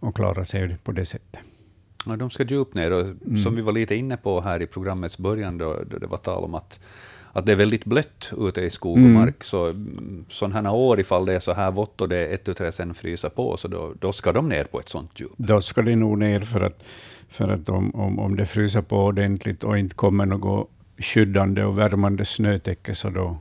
och 0.00 0.16
klara 0.16 0.44
sig 0.44 0.76
på 0.84 0.92
det 0.92 1.04
sättet. 1.04 1.40
Ja, 2.06 2.16
de 2.16 2.30
ska 2.30 2.44
djupt 2.44 2.74
ner, 2.74 2.90
och 2.90 3.06
som 3.42 3.56
vi 3.56 3.62
var 3.62 3.72
lite 3.72 3.94
inne 3.94 4.16
på 4.16 4.40
här 4.40 4.62
i 4.62 4.66
programmets 4.66 5.18
början, 5.18 5.58
då, 5.58 5.76
då 5.90 5.98
det 5.98 6.06
var 6.06 6.18
tal 6.18 6.44
om 6.44 6.54
att, 6.54 6.80
att 7.32 7.46
det 7.46 7.52
är 7.52 7.56
väldigt 7.56 7.84
blött 7.84 8.32
ute 8.38 8.60
i 8.60 8.70
skog 8.70 8.92
och 8.92 8.98
Mm. 8.98 9.12
mark, 9.12 9.44
så 9.44 9.64
mm, 9.66 10.24
sådana 10.28 10.68
här 10.68 10.76
år, 10.76 11.00
ifall 11.00 11.26
det 11.26 11.34
är 11.34 11.40
så 11.40 11.52
här 11.52 11.70
vått 11.70 12.00
och 12.00 12.08
det 12.08 12.16
är 12.16 12.34
ett 12.34 12.44
tu 12.44 12.54
tre 12.54 12.72
sen 12.72 12.94
fryser 12.94 13.28
på, 13.28 13.56
så 13.56 13.68
då, 13.68 13.94
då 13.98 14.12
ska 14.12 14.32
de 14.32 14.48
ner 14.48 14.64
på 14.64 14.80
ett 14.80 14.88
sånt 14.88 15.20
djup. 15.20 15.30
Då 15.36 15.60
ska 15.60 15.82
de 15.82 15.96
nog 15.96 16.18
ner 16.18 16.40
för 16.40 16.60
att, 16.60 16.84
för 17.28 17.48
att 17.48 17.68
om, 17.68 17.94
om, 17.94 18.18
om 18.18 18.36
det 18.36 18.46
fryser 18.46 18.82
på 18.82 19.04
ordentligt 19.04 19.64
och 19.64 19.78
inte 19.78 19.94
kommer 19.94 20.26
något 20.26 20.70
skyddande 20.98 21.64
och 21.64 21.78
värmande 21.78 22.24
snötäcke, 22.24 22.94
så 22.94 23.10
då, 23.10 23.38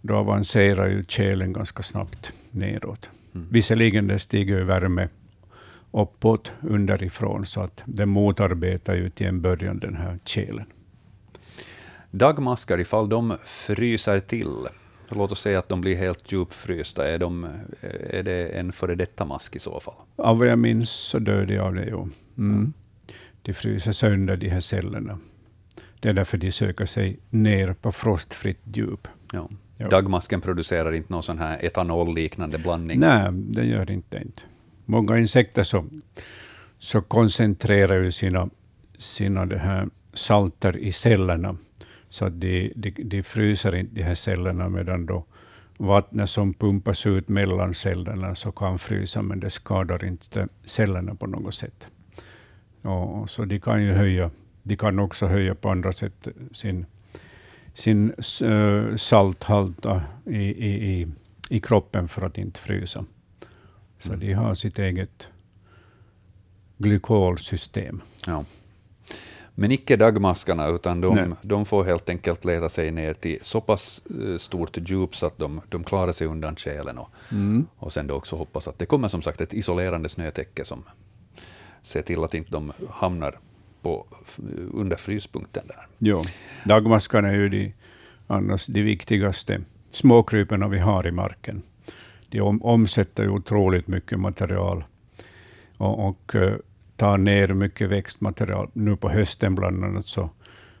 då 0.00 0.14
avancerar 0.14 0.88
ju 0.88 1.04
kelen 1.08 1.52
ganska 1.52 1.82
snabbt 1.82 2.32
neråt. 2.50 3.10
Mm. 3.34 3.46
Visserligen 3.50 4.06
det 4.06 4.18
stiger 4.18 4.58
ju 4.58 4.64
värme 4.64 5.08
uppåt 5.94 6.52
underifrån, 6.60 7.46
så 7.46 7.60
att 7.60 7.82
det 7.86 8.06
motarbetar 8.06 8.94
ju 8.94 9.10
till 9.10 9.26
en 9.26 9.40
början 9.40 9.78
den 9.78 9.96
här 9.96 10.18
kelen. 10.24 10.66
Dagmaskar, 12.10 12.80
ifall 12.80 13.08
de 13.08 13.36
fryser 13.44 14.20
till, 14.20 14.48
låt 15.08 15.32
oss 15.32 15.40
säga 15.40 15.58
att 15.58 15.68
de 15.68 15.80
blir 15.80 15.96
helt 15.96 16.32
djupfrysta, 16.32 17.08
är, 17.08 17.18
de, 17.18 17.48
är 18.10 18.22
det 18.22 18.48
en 18.48 18.72
före 18.72 18.94
detta 18.94 19.24
mask 19.24 19.56
i 19.56 19.58
så 19.58 19.80
fall? 19.80 19.94
Av 20.16 20.38
vad 20.38 20.48
jag 20.48 20.58
minns 20.58 20.90
så 20.90 21.18
dör 21.18 21.46
de 21.46 21.58
av 21.58 21.74
det, 21.74 21.86
jo. 21.90 22.08
Mm. 22.38 22.72
De 23.42 23.52
fryser 23.52 23.92
sönder 23.92 24.36
de 24.36 24.48
här 24.48 24.60
cellerna. 24.60 25.18
Det 26.00 26.08
är 26.08 26.12
därför 26.12 26.38
de 26.38 26.52
söker 26.52 26.86
sig 26.86 27.18
ner 27.30 27.72
på 27.72 27.92
frostfritt 27.92 28.60
djup. 28.64 29.08
Ja. 29.32 29.48
Dagmasken 29.90 30.40
producerar 30.40 30.92
inte 30.92 31.12
någon 31.12 31.22
sån 31.22 31.38
här 31.38 31.64
etanolliknande 31.64 32.58
blandning? 32.58 33.00
Nej, 33.00 33.32
det 33.32 33.64
gör 33.64 33.90
inte 33.90 34.18
inte. 34.18 34.42
Många 34.84 35.18
insekter 35.18 35.62
så, 35.62 35.84
så 36.78 37.02
koncentrerar 37.02 38.02
ju 38.02 38.12
sina, 38.12 38.50
sina 38.98 39.46
det 39.46 39.58
här 39.58 39.88
salter 40.12 40.76
i 40.76 40.92
cellerna, 40.92 41.56
så 42.08 42.24
att 42.24 42.40
de, 42.40 42.72
de, 42.76 42.90
de 42.90 43.22
fryser 43.22 43.74
inte 43.74 43.94
de 43.94 44.02
här 44.02 44.14
cellerna, 44.14 44.68
medan 44.68 45.06
då 45.06 45.24
vattnet 45.78 46.30
som 46.30 46.54
pumpas 46.54 47.06
ut 47.06 47.28
mellan 47.28 47.74
cellerna 47.74 48.34
så 48.34 48.52
kan 48.52 48.78
frysa, 48.78 49.22
men 49.22 49.40
det 49.40 49.50
skadar 49.50 50.04
inte 50.04 50.48
cellerna 50.64 51.14
på 51.14 51.26
något 51.26 51.54
sätt. 51.54 51.88
Och, 52.82 53.30
så 53.30 53.44
de 53.44 53.60
kan 53.60 53.82
ju 53.82 53.92
höja, 53.92 54.30
de 54.62 54.76
kan 54.76 54.98
också 54.98 55.26
höja 55.26 55.54
på 55.54 55.70
andra 55.70 55.92
sätt 55.92 56.28
sin, 56.52 56.86
sin 57.72 58.12
eh, 58.42 58.96
salthalt 58.96 59.86
i, 60.26 60.36
i, 60.36 61.00
i, 61.00 61.06
i 61.50 61.60
kroppen 61.60 62.08
för 62.08 62.26
att 62.26 62.38
inte 62.38 62.60
frysa. 62.60 63.04
Så 64.04 64.12
Mm. 64.12 64.20
de 64.26 64.32
har 64.32 64.54
sitt 64.54 64.78
eget 64.78 65.28
glykolsystem. 66.78 68.00
Ja. 68.26 68.44
Men 69.54 69.72
icke 69.72 69.96
dagmaskarna, 69.96 70.68
utan 70.68 71.00
de, 71.00 71.14
Nej. 71.14 71.28
de 71.42 71.64
får 71.64 71.84
helt 71.84 72.08
enkelt 72.08 72.44
leda 72.44 72.68
sig 72.68 72.90
ner 72.90 73.14
till 73.14 73.38
så 73.42 73.60
pass 73.60 74.02
eh, 74.06 74.36
stort 74.38 74.76
djup 74.90 75.16
så 75.16 75.26
att 75.26 75.38
de, 75.38 75.60
de 75.68 75.84
klarar 75.84 76.12
sig 76.12 76.26
undan 76.26 76.56
tjälen. 76.56 76.98
Och, 76.98 77.08
och 77.76 77.92
sen 77.92 78.06
då 78.06 78.14
också 78.14 78.36
hoppas 78.36 78.68
att 78.68 78.78
det 78.78 78.86
kommer 78.86 79.08
som 79.08 79.22
sagt 79.22 79.40
ett 79.40 79.54
isolerande 79.54 80.08
snötäcke 80.08 80.64
som 80.64 80.82
ser 81.82 82.02
till 82.02 82.24
att 82.24 82.34
inte 82.34 82.50
de 82.50 82.72
hamnar 82.90 83.38
på, 83.82 84.06
under 84.72 84.96
fryspunkten. 84.96 85.66
Där. 85.66 85.86
Jo, 85.98 86.22
dagmaskarna 86.64 87.28
är 87.28 87.34
ju 87.34 87.48
de, 87.48 87.72
annars 88.26 88.66
de 88.66 88.82
viktigaste 88.82 89.60
småkrypen 89.90 90.70
vi 90.70 90.78
har 90.78 91.06
i 91.06 91.10
marken. 91.10 91.62
De 92.34 92.62
omsätter 92.62 93.22
ju 93.22 93.28
otroligt 93.28 93.88
mycket 93.88 94.20
material 94.20 94.84
och, 95.76 96.08
och 96.08 96.34
eh, 96.34 96.56
tar 96.96 97.18
ner 97.18 97.48
mycket 97.48 97.88
växtmaterial. 97.88 98.70
Nu 98.72 98.96
på 98.96 99.08
hösten 99.08 99.54
bland 99.54 99.84
annat 99.84 100.06
så, 100.06 100.30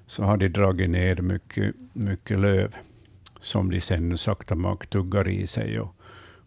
så 0.06 0.24
har 0.24 0.36
de 0.36 0.48
dragit 0.48 0.90
ner 0.90 1.16
mycket, 1.16 1.74
mycket 1.92 2.38
löv 2.38 2.74
som 3.40 3.70
de 3.70 3.80
sen 3.80 4.18
sakta 4.18 4.54
mak 4.54 4.86
tuggar 4.86 5.28
i 5.28 5.46
sig. 5.46 5.80
Och, 5.80 5.96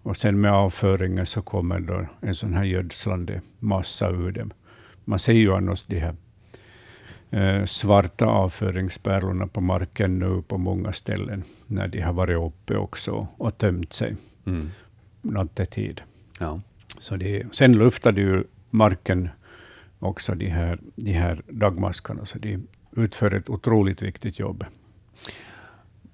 och 0.04 0.18
sen 0.18 0.42
med 0.42 0.52
avföringen 0.52 1.26
så 1.26 1.42
kommer 1.42 1.80
då 1.80 2.06
en 2.22 2.36
sån 2.36 2.54
här 2.54 2.64
gödslande 2.64 3.42
massa 3.60 4.10
ur 4.10 4.32
dem. 4.32 4.52
Man 5.06 5.20
ser 5.20 5.34
ju 5.34 5.54
annars 5.54 5.84
de 5.84 6.00
här 6.00 6.16
eh, 7.32 7.66
svarta 7.66 8.26
avföringspärlorna 8.26 9.48
på 9.48 9.62
marken 9.62 10.20
nu 10.20 10.42
på 10.48 10.58
många 10.58 10.94
ställen, 10.94 11.44
när 11.68 11.88
de 11.88 12.02
har 12.02 12.14
varit 12.14 12.38
uppe 12.38 12.78
också 12.78 13.28
och 13.38 13.58
tömt 13.58 13.94
sig 13.94 14.16
mm 14.46 14.72
nattetid. 15.32 16.02
Ja. 16.40 16.62
Så 17.00 17.16
det, 17.16 17.44
sen 17.52 17.74
luftar 17.74 18.12
det 18.12 18.22
ju 18.22 18.44
marken 18.70 19.30
också, 20.00 20.36
de 20.36 20.50
här, 20.50 20.80
de 20.96 21.12
här 21.12 21.42
dagmaskarna, 21.48 22.26
så 22.26 22.38
de 22.38 22.68
utför 22.96 23.34
ett 23.34 23.50
otroligt 23.50 24.02
viktigt 24.02 24.40
jobb. 24.40 24.66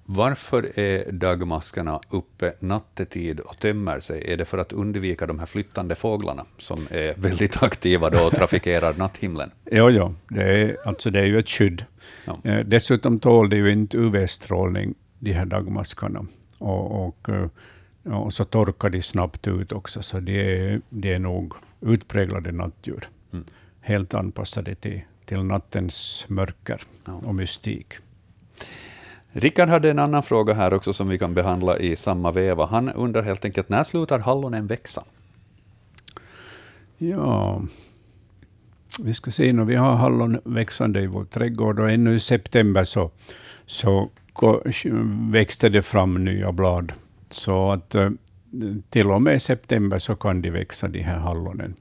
Varför 0.06 0.78
är 0.78 1.12
dagmaskarna 1.12 2.00
uppe 2.10 2.52
nattetid 2.60 3.40
och 3.40 3.58
tömmer 3.58 4.00
sig? 4.00 4.32
Är 4.32 4.36
det 4.36 4.44
för 4.44 4.58
att 4.58 4.72
undvika 4.72 5.26
de 5.26 5.38
här 5.38 5.46
flyttande 5.46 5.94
fåglarna 5.94 6.44
som 6.58 6.86
är 6.90 7.14
väldigt 7.16 7.62
aktiva 7.62 8.10
då 8.10 8.26
och 8.26 8.32
trafikerar 8.32 8.94
natthimlen? 8.98 9.50
Ja, 9.64 9.90
ja. 9.90 10.12
Det, 10.28 10.42
är, 10.42 10.76
alltså 10.84 11.10
det 11.10 11.20
är 11.20 11.24
ju 11.24 11.38
ett 11.38 11.48
skydd. 11.48 11.84
Ja. 12.24 12.38
Eh, 12.44 12.66
dessutom 12.66 13.18
tål 13.18 13.50
det 13.50 13.56
ju 13.56 13.72
inte 13.72 13.98
UV-strålning, 13.98 14.94
de 15.18 15.32
här 15.32 15.46
dagmaskarna. 15.46 16.26
Och, 16.58 17.06
och, 17.06 17.28
eh, 18.04 18.12
och, 18.12 18.32
så 18.32 18.44
torkar 18.44 18.90
de 18.90 19.02
snabbt 19.02 19.48
ut 19.48 19.72
också, 19.72 20.02
så 20.02 20.20
det 20.20 20.58
är, 20.58 20.80
det 20.88 21.12
är 21.12 21.18
nog 21.18 21.54
utpräglade 21.80 22.52
nattdjur. 22.52 23.08
Mm. 23.32 23.44
Helt 23.80 24.14
anpassade 24.14 24.74
till, 24.74 25.00
till 25.24 25.42
nattens 25.42 26.24
mörker 26.28 26.80
ja. 27.04 27.20
och 27.24 27.34
mystik. 27.34 27.94
Rickard 29.36 29.68
hade 29.68 29.90
en 29.90 29.98
annan 29.98 30.22
fråga 30.22 30.54
här 30.54 30.74
också 30.74 30.92
som 30.92 31.08
vi 31.08 31.18
kan 31.18 31.34
behandla 31.34 31.78
i 31.78 31.96
samma 31.96 32.32
veva. 32.32 32.66
Han 32.66 32.88
undrar 32.88 33.22
helt 33.22 33.44
enkelt, 33.44 33.68
när 33.68 33.84
slutar 33.84 34.18
hallonen 34.18 34.66
växa? 34.66 35.04
Ja, 36.98 37.62
vi 39.00 39.14
ska 39.14 39.30
se, 39.30 39.52
när 39.52 39.64
vi 39.64 39.74
har 39.74 39.94
hallon 39.96 40.40
växande 40.44 41.00
i 41.00 41.06
vår 41.06 41.24
trädgård 41.24 41.80
och 41.80 41.90
ännu 41.90 42.14
i 42.14 42.20
september 42.20 42.84
så, 42.84 43.10
så 43.66 44.10
växte 45.30 45.68
det 45.68 45.82
fram 45.82 46.24
nya 46.24 46.52
blad. 46.52 46.92
Så 47.34 47.72
att 47.72 47.94
eh, 47.94 48.10
till 48.88 49.10
och 49.10 49.22
med 49.22 49.42
september 49.42 49.98
så 49.98 50.16
kan 50.16 50.42
de 50.42 50.50
växa, 50.50 50.88
de 50.88 51.02
här 51.02 51.18
hallonen. 51.18 51.74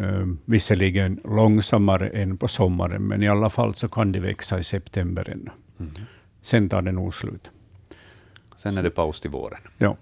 Uh, 0.00 0.34
visserligen 0.44 1.20
långsammare 1.24 2.08
än 2.08 2.36
på 2.36 2.48
sommaren, 2.48 3.02
men 3.02 3.22
i 3.22 3.28
alla 3.28 3.50
fall 3.50 3.74
så 3.74 3.88
kan 3.88 4.12
de 4.12 4.20
växa 4.20 4.58
i 4.58 4.64
september 4.64 5.30
ännu. 5.30 5.50
Mm. 5.80 5.92
Sen 6.42 6.68
tar 6.68 6.82
det 6.82 6.92
nog 6.92 7.14
slut. 7.14 7.50
Sen 8.56 8.78
är 8.78 8.82
det 8.82 8.90
paus 8.90 9.20
till 9.20 9.30
våren. 9.30 9.60
Ja. 9.78 9.96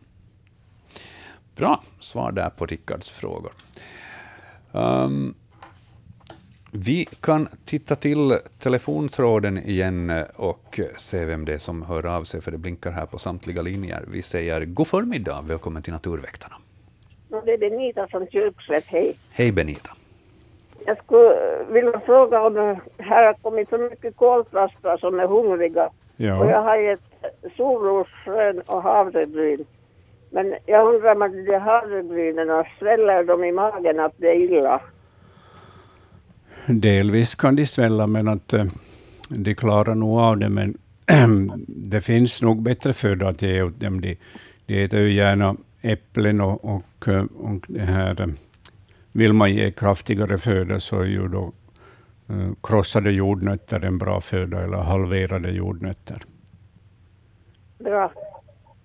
Bra 1.56 1.82
svar 2.00 2.32
där 2.32 2.50
på 2.50 2.66
Rickards 2.66 3.10
frågor. 3.10 3.52
Um, 4.72 5.34
vi 6.72 7.06
kan 7.20 7.48
titta 7.64 7.94
till 7.94 8.38
telefontråden 8.58 9.58
igen 9.58 10.24
och 10.36 10.80
se 10.96 11.24
vem 11.24 11.44
det 11.44 11.54
är 11.54 11.58
som 11.58 11.82
hör 11.82 12.16
av 12.16 12.24
sig, 12.24 12.40
för 12.40 12.50
det 12.50 12.58
blinkar 12.58 12.90
här 12.90 13.06
på 13.06 13.18
samtliga 13.18 13.62
linjer. 13.62 14.04
Vi 14.12 14.22
säger 14.22 14.64
god 14.64 14.86
förmiddag, 14.86 15.44
välkommen 15.48 15.82
till 15.82 15.92
Naturväktarna. 15.92 16.54
Det 17.44 17.52
är 17.52 17.58
Benita 17.58 18.06
från 18.08 18.26
Kyrkslätt, 18.26 18.84
hej. 18.86 19.16
Hej 19.32 19.52
Benita. 19.52 19.90
Jag 20.86 20.98
skulle 21.04 21.64
vilja 21.70 22.00
fråga 22.00 22.42
om 22.42 22.54
det 22.54 22.80
här 22.98 23.26
har 23.26 23.34
kommit 23.34 23.68
så 23.68 23.78
mycket 23.78 24.16
koltrastar 24.16 24.96
som 24.96 25.20
är 25.20 25.26
hungriga 25.26 25.90
Ja. 26.16 26.38
Och 26.38 26.50
jag 26.50 26.62
har 26.62 26.76
gett 26.76 27.00
solrosfrön 27.56 28.62
och 28.66 28.82
havregryn. 28.82 29.64
Men 30.30 30.54
jag 30.66 30.94
undrar 30.94 31.14
om 31.14 31.44
de 31.46 31.58
havregrynen 31.58 32.64
sväller 32.78 33.24
de 33.24 33.44
i 33.44 33.52
magen 33.52 34.00
att 34.00 34.12
det 34.16 34.28
är 34.28 34.34
illa? 34.34 34.80
Delvis 36.66 37.34
kan 37.34 37.56
de 37.56 37.66
svälla, 37.66 38.06
men 38.06 38.28
att 38.28 38.52
eh, 38.52 38.64
de 39.28 39.54
klarar 39.54 39.94
nog 39.94 40.18
av 40.18 40.38
det. 40.38 40.48
Men 40.48 40.76
det 41.66 42.00
finns 42.00 42.42
nog 42.42 42.62
bättre 42.62 42.92
föda 42.92 43.28
att 43.28 43.42
ge 43.42 43.62
åt 43.62 43.80
dem. 43.80 44.00
De, 44.00 44.18
de 44.66 44.84
äter 44.84 45.00
ju 45.00 45.12
gärna 45.12 45.56
äpplen 45.80 46.40
och, 46.40 46.64
och, 46.64 47.08
eh, 47.08 47.24
och 47.38 47.64
det 47.68 47.80
här. 47.80 48.20
Eh, 48.20 48.26
vill 49.12 49.32
man 49.32 49.54
ge 49.54 49.70
kraftigare 49.70 50.38
föda 50.38 50.80
så 50.80 51.00
är 51.00 51.04
ju 51.04 51.28
då 51.28 51.52
krossade 52.62 53.12
jordnötter 53.12 53.84
en 53.84 53.98
bra 53.98 54.20
föda, 54.20 54.62
eller 54.62 54.76
halverade 54.76 55.50
jordnötter. 55.50 56.22
Bra. 57.78 58.12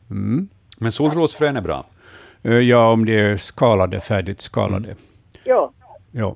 Mm. 0.10 0.50
Men 0.78 0.92
solrosfrön 0.92 1.58
är 1.58 1.62
bra? 1.62 1.86
Ja, 2.42 2.92
om 2.92 3.06
de 3.06 3.18
är 3.18 3.38
skalade, 3.38 4.00
färdigt 4.00 4.42
skalade. 4.42 4.86
Mm. 4.86 4.98
Ja. 5.44 5.74
ja. 6.12 6.36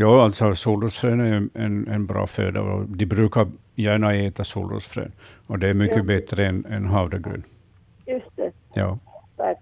Ja, 0.00 0.24
alltså 0.24 0.54
solrosfrön 0.54 1.20
är 1.20 1.48
en, 1.54 1.88
en 1.88 2.06
bra 2.06 2.26
föda. 2.26 2.60
Och 2.60 2.84
de 2.88 3.06
brukar 3.06 3.46
gärna 3.74 4.14
äta 4.14 4.44
solrosfrön. 4.44 5.12
Och 5.46 5.58
det 5.58 5.68
är 5.68 5.74
mycket 5.74 5.96
ja. 5.96 6.02
bättre 6.02 6.46
än, 6.46 6.66
än 6.66 6.86
havregryn. 6.86 7.42
Just 8.06 8.36
det. 8.36 8.52
Ja. 8.74 8.98
Tack. 9.36 9.58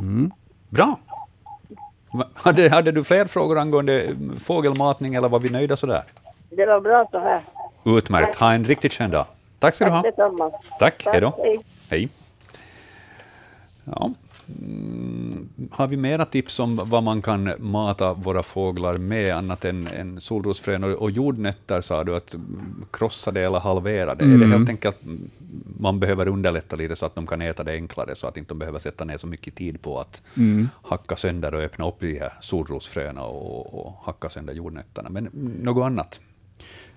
Mm. 0.00 0.30
Bra. 0.68 0.98
Hade, 2.34 2.68
hade 2.68 2.92
du 2.92 3.04
fler 3.04 3.24
frågor 3.24 3.58
angående 3.58 4.08
fågelmatning 4.38 5.14
eller 5.14 5.28
var 5.28 5.38
vi 5.38 5.50
nöjda 5.50 5.76
sådär? 5.76 6.02
Det 6.50 6.66
var 6.66 6.80
bra 6.80 7.08
så 7.10 7.18
här. 7.18 7.40
Utmärkt. 7.84 8.40
Ha 8.40 8.52
en 8.52 8.64
riktigt 8.64 8.92
skön 8.92 9.10
dag. 9.10 9.26
Tack 9.58 9.74
ska 9.74 9.84
du 9.84 9.90
ha. 9.90 10.02
Tack, 10.02 11.02
Tack. 11.02 11.06
hej 11.06 11.20
då. 11.20 11.34
Hej. 11.38 11.60
hej. 11.90 12.08
Ja. 13.84 14.10
Mm, 15.56 15.68
har 15.72 15.88
vi 15.88 15.96
mera 15.96 16.24
tips 16.24 16.60
om 16.60 16.80
vad 16.84 17.02
man 17.02 17.22
kan 17.22 17.52
mata 17.58 18.14
våra 18.14 18.42
fåglar 18.42 18.98
med, 18.98 19.36
annat 19.36 19.64
än, 19.64 19.86
än 19.86 20.20
solrosfrön 20.20 20.84
och, 20.84 20.90
och 20.90 21.10
jordnötter, 21.10 21.80
sa 21.80 22.04
du, 22.04 22.16
att 22.16 22.34
krossade 22.90 23.40
eller 23.40 23.58
halverade? 23.58 24.24
Mm. 24.24 24.42
Är 24.42 24.46
det 24.46 24.52
helt 24.52 24.68
enkelt 24.68 24.96
man 25.78 26.00
behöver 26.00 26.28
underlätta 26.28 26.76
lite 26.76 26.96
så 26.96 27.06
att 27.06 27.14
de 27.14 27.26
kan 27.26 27.40
äta 27.40 27.64
det 27.64 27.72
enklare, 27.72 28.14
så 28.14 28.26
att 28.26 28.36
inte 28.36 28.48
de 28.48 28.58
behöver 28.58 28.78
sätta 28.78 29.04
ner 29.04 29.16
så 29.16 29.26
mycket 29.26 29.54
tid 29.54 29.82
på 29.82 30.00
att 30.00 30.22
mm. 30.36 30.68
hacka 30.82 31.16
sönder 31.16 31.54
och 31.54 31.62
öppna 31.62 31.88
upp 31.88 32.00
de 32.00 32.18
här 32.18 32.32
solrosfröna 32.40 33.22
och, 33.22 33.86
och 33.86 33.94
hacka 34.02 34.28
sönder 34.28 34.52
jordnötterna. 34.52 35.10
Men 35.10 35.24
något 35.62 35.84
annat? 35.84 36.20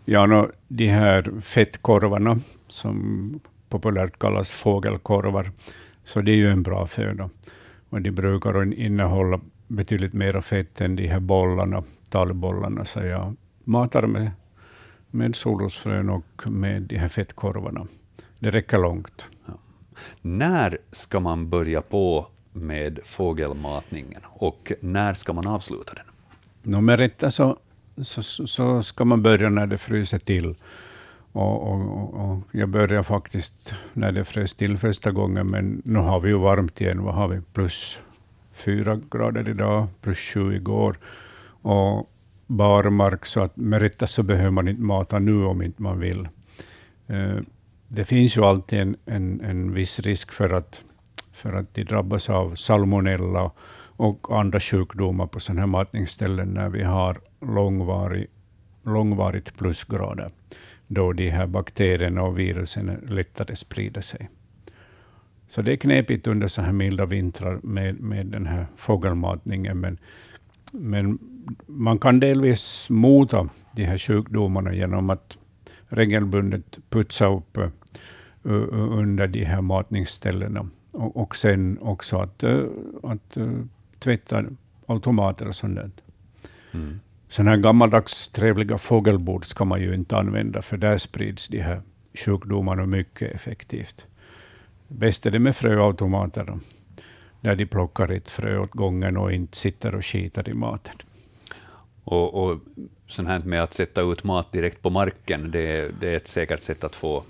Ja, 0.06 0.26
no, 0.26 0.52
de 0.68 0.88
här 0.88 1.42
fettkorvarna, 1.42 2.40
som 2.68 3.40
populärt 3.70 4.20
kallas 4.20 4.54
fågelkorvar, 4.54 5.52
så 6.04 6.22
det 6.22 6.32
är 6.32 6.36
ju 6.36 6.52
en 6.52 6.64
bra 6.64 6.88
föda. 6.88 7.30
Och 7.90 8.02
de 8.02 8.12
brukar 8.12 8.74
innehålla 8.74 9.40
betydligt 9.68 10.14
mer 10.14 10.42
fett 10.42 10.82
än 10.82 10.96
de 10.96 11.08
här 11.08 11.20
bollarna, 11.20 11.84
tallbollarna, 12.10 12.86
så 12.86 13.00
jag 13.00 13.36
matar 13.64 14.08
med, 14.08 14.32
med 15.12 15.36
solrosfrön 15.36 16.10
och 16.10 16.48
med 16.48 16.82
de 16.82 16.98
här 16.98 17.08
fettkorvarna. 17.08 17.88
Det 18.40 18.50
räcker 18.50 18.78
långt. 18.78 19.28
Ja. 19.46 19.54
När 20.22 20.78
ska 20.92 21.20
man 21.20 21.50
börja 21.50 21.82
på 21.82 22.28
med 22.54 23.00
fågelmatningen 23.06 24.22
och 24.26 24.72
när 24.80 25.14
ska 25.14 25.34
man 25.34 25.48
avsluta 25.48 25.94
den? 25.94 26.06
No, 26.72 26.82
med 26.82 27.00
rätta 27.00 27.32
så, 27.32 27.58
så, 28.02 28.24
så 28.48 28.84
ska 28.84 29.06
man 29.06 29.24
börja 29.24 29.50
när 29.50 29.68
det 29.68 29.78
fryser 29.78 30.18
till. 30.18 30.56
Och, 31.38 31.72
och, 31.72 32.14
och, 32.14 32.40
jag 32.52 32.70
började 32.70 33.04
faktiskt 33.04 33.74
när 33.94 34.12
det 34.12 34.24
frös 34.24 34.56
till 34.56 34.78
första 34.78 35.12
gången, 35.12 35.48
men 35.48 35.82
nu 35.86 36.00
har 36.00 36.20
vi 36.20 36.30
ju 36.30 36.38
varmt 36.38 36.82
igen. 36.82 37.04
Vad 37.04 37.14
har 37.14 37.28
vi? 37.28 37.42
Plus 37.54 38.00
fyra 38.52 39.00
grader 39.12 39.50
idag, 39.50 39.88
plus 40.02 40.18
sju 40.18 40.56
igår. 40.56 40.98
Och 41.62 42.10
barmark, 42.48 43.26
så 43.26 43.42
att 43.42 43.58
med 43.58 43.82
rätta 43.82 44.08
så 44.08 44.24
behöver 44.24 44.52
man 44.52 44.68
inte 44.68 44.82
mata 44.82 45.20
nu 45.20 45.46
om 45.46 45.62
inte 45.62 45.82
man 45.82 46.00
vill. 46.00 46.28
Eh, 47.08 47.38
det 47.88 48.06
finns 48.06 48.38
ju 48.38 48.42
alltid 48.42 48.80
en, 48.80 48.96
en, 49.06 49.42
en 49.42 49.74
viss 49.74 50.00
risk 50.00 50.32
för 50.32 50.54
att, 50.54 50.84
för 51.34 51.54
att 51.54 51.74
de 51.74 51.84
drabbas 51.84 52.30
av 52.30 52.56
salmonella 52.56 53.52
och 53.98 54.40
andra 54.40 54.60
sjukdomar 54.60 55.28
på 55.28 55.40
sådana 55.40 55.62
här 55.62 55.68
matningsställen 55.68 56.48
när 56.48 56.70
vi 56.70 56.84
har 56.84 57.18
långvarig, 57.42 58.28
långvarigt 58.84 59.58
plusgrader, 59.58 60.30
då 60.88 61.14
de 61.14 61.30
här 61.30 61.48
bakterierna 61.48 62.22
och 62.22 62.40
virusen 62.40 63.06
lättare 63.10 63.56
sprider 63.56 64.02
sig. 64.02 64.30
Så 65.48 65.62
det 65.62 65.72
är 65.72 65.78
knepigt 65.78 66.28
under 66.28 66.48
så 66.48 66.62
här 66.62 66.72
milda 66.72 67.06
vintrar 67.06 67.60
med, 67.64 68.00
med 68.00 68.26
den 68.26 68.46
här 68.46 68.68
fågelmatningen, 68.76 69.80
men 69.80 69.98
men 70.72 71.20
man 71.66 72.00
kan 72.00 72.20
delvis 72.20 72.90
mota 72.90 73.50
de 73.76 73.86
här 73.86 73.98
sjukdomarna 73.98 74.74
genom 74.74 75.10
att 75.10 75.38
regelbundet 75.88 76.80
putsa 76.90 77.26
upp 77.26 77.58
eh, 77.58 77.70
under 78.72 79.28
de 79.28 79.44
här 79.44 79.62
matningsställena. 79.62 80.70
Och, 80.92 81.18
och 81.18 81.36
sen 81.36 81.78
också 81.82 82.18
att, 82.18 82.44
eh, 82.44 82.64
att 83.04 83.38
eh, 83.38 83.52
tvätta 84.00 84.44
automater 84.86 85.48
och 85.48 85.56
sånt 85.56 85.76
där. 85.76 85.90
Mm. 86.72 87.00
Sådana 87.30 87.52
här 87.52 87.58
gammaldags 87.58 88.28
trevliga 88.28 88.78
fågelbord 88.78 89.46
ska 89.46 89.66
man 89.66 89.82
ju 89.82 89.94
inte 89.94 90.18
använda, 90.18 90.62
för 90.62 90.78
där 90.78 90.98
sprids 90.98 91.48
de 91.48 91.60
här 91.60 91.82
sjukdomarna 92.14 92.86
mycket 92.86 93.36
effektivt. 93.36 94.06
Bäst 94.88 95.26
är 95.26 95.32
det 95.32 95.40
med 95.40 95.56
fröautomater, 95.56 96.60
där 97.42 97.56
de 97.56 97.66
plockar 97.66 98.12
ett 98.12 98.32
frö 98.32 98.58
åt 98.58 98.72
gången 98.72 99.18
och 99.18 99.34
inte 99.34 99.58
sitter 99.58 99.96
och 99.96 100.06
skitar 100.06 100.50
i 100.50 100.54
maten. 100.54 100.96
Och, 102.04 102.44
och 102.44 102.60
sånt 103.08 103.28
här 103.28 103.40
med 103.40 103.64
att 103.64 103.74
sätta 103.74 104.02
ut 104.02 104.24
mat 104.24 104.52
direkt 104.52 104.82
på 104.82 104.90
marken, 104.90 105.52
det, 105.52 105.92
det 106.00 106.12
är 106.12 106.18
ett 106.18 106.28
säkert 106.28 106.64
sätt 106.64 106.84
att 106.84 106.96
få 106.96 107.24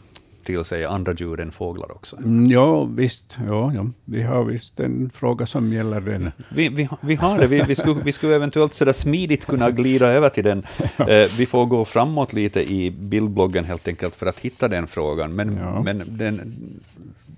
till 0.47 0.65
sig 0.65 0.85
andra 0.85 1.13
djur 1.13 1.39
än 1.39 1.51
fåglar 1.51 1.91
också? 1.91 2.17
Mm, 2.17 2.51
ja, 2.51 2.83
visst. 2.83 3.37
Ja, 3.47 3.73
ja. 3.73 3.85
Vi 4.05 4.23
har 4.23 4.43
visst 4.43 4.79
en 4.79 5.09
fråga 5.09 5.45
som 5.45 5.73
gäller 5.73 6.01
den. 6.01 6.31
Vi, 6.49 6.69
vi, 6.69 6.89
vi 7.01 7.15
har 7.15 7.37
det. 7.37 7.47
Vi, 7.47 7.63
vi, 7.67 7.75
skulle, 7.75 8.01
vi 8.03 8.11
skulle 8.11 8.35
eventuellt 8.35 8.73
så 8.73 8.93
smidigt 8.93 9.45
kunna 9.45 9.71
glida 9.71 10.07
över 10.07 10.29
till 10.29 10.43
den. 10.43 10.63
Eh, 10.97 11.27
vi 11.37 11.45
får 11.45 11.65
gå 11.65 11.85
framåt 11.85 12.33
lite 12.33 12.71
i 12.71 12.91
bildbloggen 12.91 13.65
helt 13.65 13.87
enkelt 13.87 14.15
för 14.15 14.25
att 14.25 14.39
hitta 14.39 14.67
den 14.67 14.87
frågan. 14.87 15.33
Men, 15.33 15.57
ja. 15.57 15.81
men 15.81 16.03
den, 16.07 16.55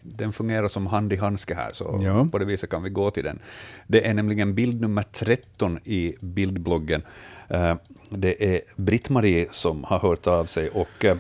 den 0.02 0.34
fungerar 0.34 0.68
som 0.68 0.88
hand 0.88 1.14
i 1.14 1.16
handske 1.16 1.54
här, 1.54 1.70
så 1.74 2.00
ja. 2.02 2.28
på 2.32 2.38
det 2.38 2.46
viset 2.46 2.70
kan 2.70 2.84
vi 2.84 2.90
gå 2.90 3.12
till 3.12 3.24
den. 3.24 3.40
Det 3.88 4.08
är 4.08 4.14
nämligen 4.14 4.56
bild 4.56 4.82
nummer 4.82 5.04
13 5.12 5.80
i 5.84 6.16
bildbloggen. 6.20 7.02
Eh, 7.48 7.76
det 8.10 8.56
är 8.56 8.62
Britt-Marie 8.76 9.48
som 9.52 9.84
har 9.84 10.00
hört 10.00 10.28
av 10.28 10.46
sig 10.46 10.70
och 10.70 11.06
eh, 11.06 11.18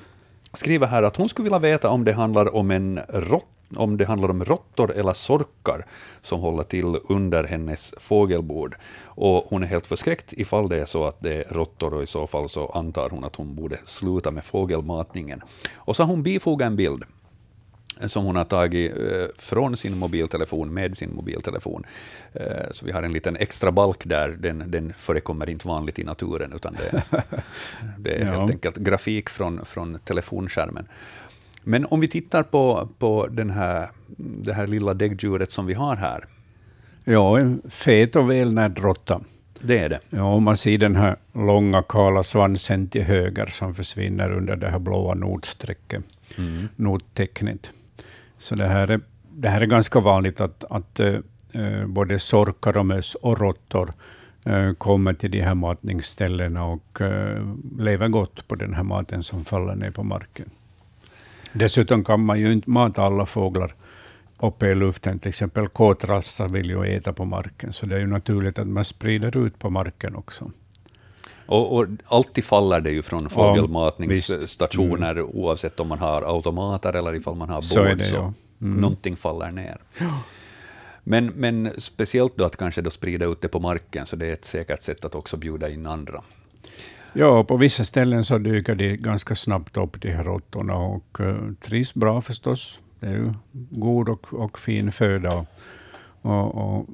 skriver 0.53 0.87
här 0.87 1.03
att 1.03 1.15
hon 1.15 1.29
skulle 1.29 1.43
vilja 1.43 1.59
veta 1.59 1.89
om 1.89 2.05
det 2.05 2.13
handlar 2.13 2.55
om 2.55 2.71
en 2.71 2.99
rott 3.09 3.45
om 3.75 3.97
det 3.97 4.05
handlar 4.05 4.29
om 4.29 4.45
råttor 4.45 4.91
eller 4.91 5.13
sorkar 5.13 5.85
som 6.21 6.39
håller 6.39 6.63
till 6.63 6.99
under 7.09 7.43
hennes 7.43 7.93
fågelbord. 7.97 8.75
Och 9.03 9.45
hon 9.49 9.63
är 9.63 9.67
helt 9.67 9.87
förskräckt 9.87 10.33
ifall 10.33 10.69
det 10.69 10.81
är 10.81 10.85
så 10.85 11.05
att 11.05 11.21
det 11.21 11.33
är 11.33 11.53
råttor 11.53 11.93
och 11.93 12.03
i 12.03 12.07
så 12.07 12.27
fall 12.27 12.49
så 12.49 12.67
antar 12.67 13.09
hon 13.09 13.23
att 13.23 13.35
hon 13.35 13.55
borde 13.55 13.77
sluta 13.85 14.31
med 14.31 14.43
fågelmatningen. 14.43 15.41
Och 15.75 15.95
så 15.95 16.03
har 16.03 16.07
hon 16.07 16.23
bifogat 16.23 16.67
en 16.67 16.75
bild 16.75 17.03
som 18.07 18.25
hon 18.25 18.35
har 18.35 18.43
tagit 18.43 18.91
eh, 18.97 19.25
från 19.37 19.77
sin 19.77 19.97
mobiltelefon 19.97 20.73
med 20.73 20.97
sin 20.97 21.15
mobiltelefon. 21.15 21.83
Eh, 22.33 22.71
så 22.71 22.85
vi 22.85 22.91
har 22.91 23.03
en 23.03 23.13
liten 23.13 23.35
extra 23.35 23.71
balk 23.71 24.05
där, 24.05 24.29
den, 24.29 24.63
den 24.67 24.93
förekommer 24.97 25.49
inte 25.49 25.67
vanligt 25.67 25.99
i 25.99 26.03
naturen, 26.03 26.53
utan 26.55 26.73
det, 26.73 27.03
det 27.97 28.21
är 28.21 28.25
ja. 28.25 28.39
helt 28.39 28.51
enkelt 28.51 28.77
grafik 28.77 29.29
från, 29.29 29.65
från 29.65 29.99
telefonskärmen. 29.99 30.87
Men 31.63 31.85
om 31.85 31.99
vi 31.99 32.07
tittar 32.07 32.43
på, 32.43 32.89
på 32.97 33.27
den 33.27 33.49
här, 33.49 33.89
det 34.17 34.53
här 34.53 34.67
lilla 34.67 34.93
däggdjuret 34.93 35.51
som 35.51 35.65
vi 35.65 35.73
har 35.73 35.95
här. 35.95 36.25
Ja, 37.05 37.39
en 37.39 37.61
fet 37.69 38.15
och 38.15 38.29
välnärd 38.29 38.79
råtta. 38.79 39.21
Det 39.61 39.77
är 39.77 39.89
det. 39.89 39.99
Ja, 40.09 40.23
om 40.23 40.43
man 40.43 40.57
ser 40.57 40.77
den 40.77 40.95
här 40.95 41.15
långa 41.33 41.83
kala 41.83 42.23
svansen 42.23 42.87
till 42.87 43.03
höger 43.03 43.45
som 43.45 43.73
försvinner 43.75 44.31
under 44.31 44.55
det 44.55 44.69
här 44.69 44.79
blåa 44.79 45.13
notstrecket, 45.13 46.03
mm. 46.37 46.67
nottecknet. 46.75 47.71
Så 48.39 48.55
det 48.55 48.67
här 48.67 48.91
är, 48.91 48.99
det 49.31 49.49
här 49.49 49.61
är 49.61 49.65
ganska 49.65 49.99
vanligt 49.99 50.41
att, 50.41 50.63
att 50.69 50.99
eh, 50.99 51.15
eh, 51.51 51.85
både 51.87 52.19
sorkar 52.19 52.77
och 52.77 52.85
möss 52.85 53.15
och 53.15 53.39
råttor 53.39 53.93
eh, 54.45 54.73
kommer 54.73 55.13
till 55.13 55.31
de 55.31 55.41
här 55.41 55.55
matningsställena 55.55 56.65
och 56.65 57.01
eh, 57.01 57.55
lever 57.79 58.07
gott 58.07 58.47
på 58.47 58.55
den 58.55 58.73
här 58.73 58.83
maten 58.83 59.23
som 59.23 59.45
faller 59.45 59.75
ner 59.75 59.91
på 59.91 60.03
marken. 60.03 60.49
Dessutom 61.53 62.03
kan 62.03 62.25
man 62.25 62.39
ju 62.39 62.51
inte 62.51 62.69
mata 62.69 63.03
alla 63.03 63.25
fåglar 63.25 63.75
uppe 64.39 64.67
i 64.67 64.75
luften. 64.75 65.19
Till 65.19 65.29
exempel 65.29 65.67
kåtrassar 65.67 66.49
vill 66.49 66.69
ju 66.69 66.85
äta 66.85 67.13
på 67.13 67.25
marken, 67.25 67.73
så 67.73 67.85
det 67.85 67.95
är 67.95 67.99
ju 67.99 68.07
naturligt 68.07 68.59
att 68.59 68.67
man 68.67 68.85
sprider 68.85 69.37
ut 69.37 69.59
på 69.59 69.69
marken 69.69 70.15
också. 70.15 70.51
Och, 71.49 71.77
och 71.77 71.85
alltid 72.05 72.43
faller 72.43 72.81
det 72.81 72.91
ju 72.91 73.01
från 73.01 73.29
fågelmatningsstationer, 73.29 75.15
ja, 75.15 75.21
mm. 75.21 75.29
oavsett 75.33 75.79
om 75.79 75.87
man 75.87 75.99
har 75.99 76.21
automater 76.21 76.93
eller 76.93 77.15
ifall 77.15 77.35
man 77.35 77.49
har 77.49 77.61
så 77.61 77.83
båt. 77.83 78.05
Så 78.05 78.15
ja. 78.15 78.33
mm. 78.61 78.81
Någonting 78.81 79.17
faller 79.17 79.51
ner. 79.51 79.77
Men, 81.03 81.25
men 81.25 81.71
speciellt 81.77 82.37
då 82.37 82.45
att 82.45 82.57
kanske 82.57 82.81
då 82.81 82.89
sprida 82.89 83.25
ut 83.25 83.41
det 83.41 83.47
på 83.47 83.59
marken, 83.59 84.05
så 84.05 84.15
det 84.15 84.25
är 84.25 84.33
ett 84.33 84.45
säkert 84.45 84.81
sätt 84.81 85.05
att 85.05 85.15
också 85.15 85.37
bjuda 85.37 85.69
in 85.69 85.85
andra. 85.85 86.21
Ja, 87.13 87.43
på 87.43 87.57
vissa 87.57 87.85
ställen 87.85 88.25
så 88.25 88.37
dyker 88.37 88.75
de 88.75 88.97
ganska 88.97 89.35
snabbt 89.35 89.77
upp, 89.77 90.01
de 90.01 90.11
här 90.11 90.23
råttorna, 90.23 90.75
och 90.75 91.19
uh, 91.19 91.53
trivs 91.61 91.93
bra 91.93 92.21
förstås. 92.21 92.79
Det 92.99 93.07
är 93.07 93.11
ju 93.11 93.33
god 93.69 94.09
och, 94.09 94.33
och 94.33 94.59
fin 94.59 94.91
föda. 94.91 95.45
Och, 96.21 96.55
och, 96.55 96.85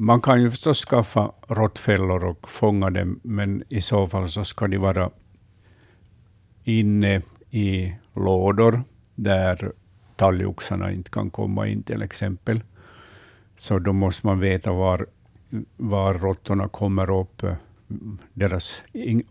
man 0.00 0.20
kan 0.20 0.42
ju 0.42 0.50
förstås 0.50 0.84
skaffa 0.84 1.32
råttfällor 1.48 2.24
och 2.24 2.48
fånga 2.48 2.90
dem, 2.90 3.20
men 3.22 3.62
i 3.68 3.80
så 3.80 4.06
fall 4.06 4.28
så 4.28 4.44
ska 4.44 4.66
de 4.66 4.78
vara 4.78 5.10
inne 6.64 7.22
i 7.50 7.94
lådor 8.14 8.82
där 9.14 9.72
talgoxarna 10.16 10.92
inte 10.92 11.10
kan 11.10 11.30
komma 11.30 11.66
in 11.66 11.82
till 11.82 12.02
exempel. 12.02 12.60
Så 13.56 13.78
då 13.78 13.92
måste 13.92 14.26
man 14.26 14.40
veta 14.40 14.72
var, 14.72 15.06
var 15.76 16.14
råttorna 16.14 16.68
kommer 16.68 17.20
upp, 17.20 17.42
deras 18.32 18.82
in, 18.92 19.22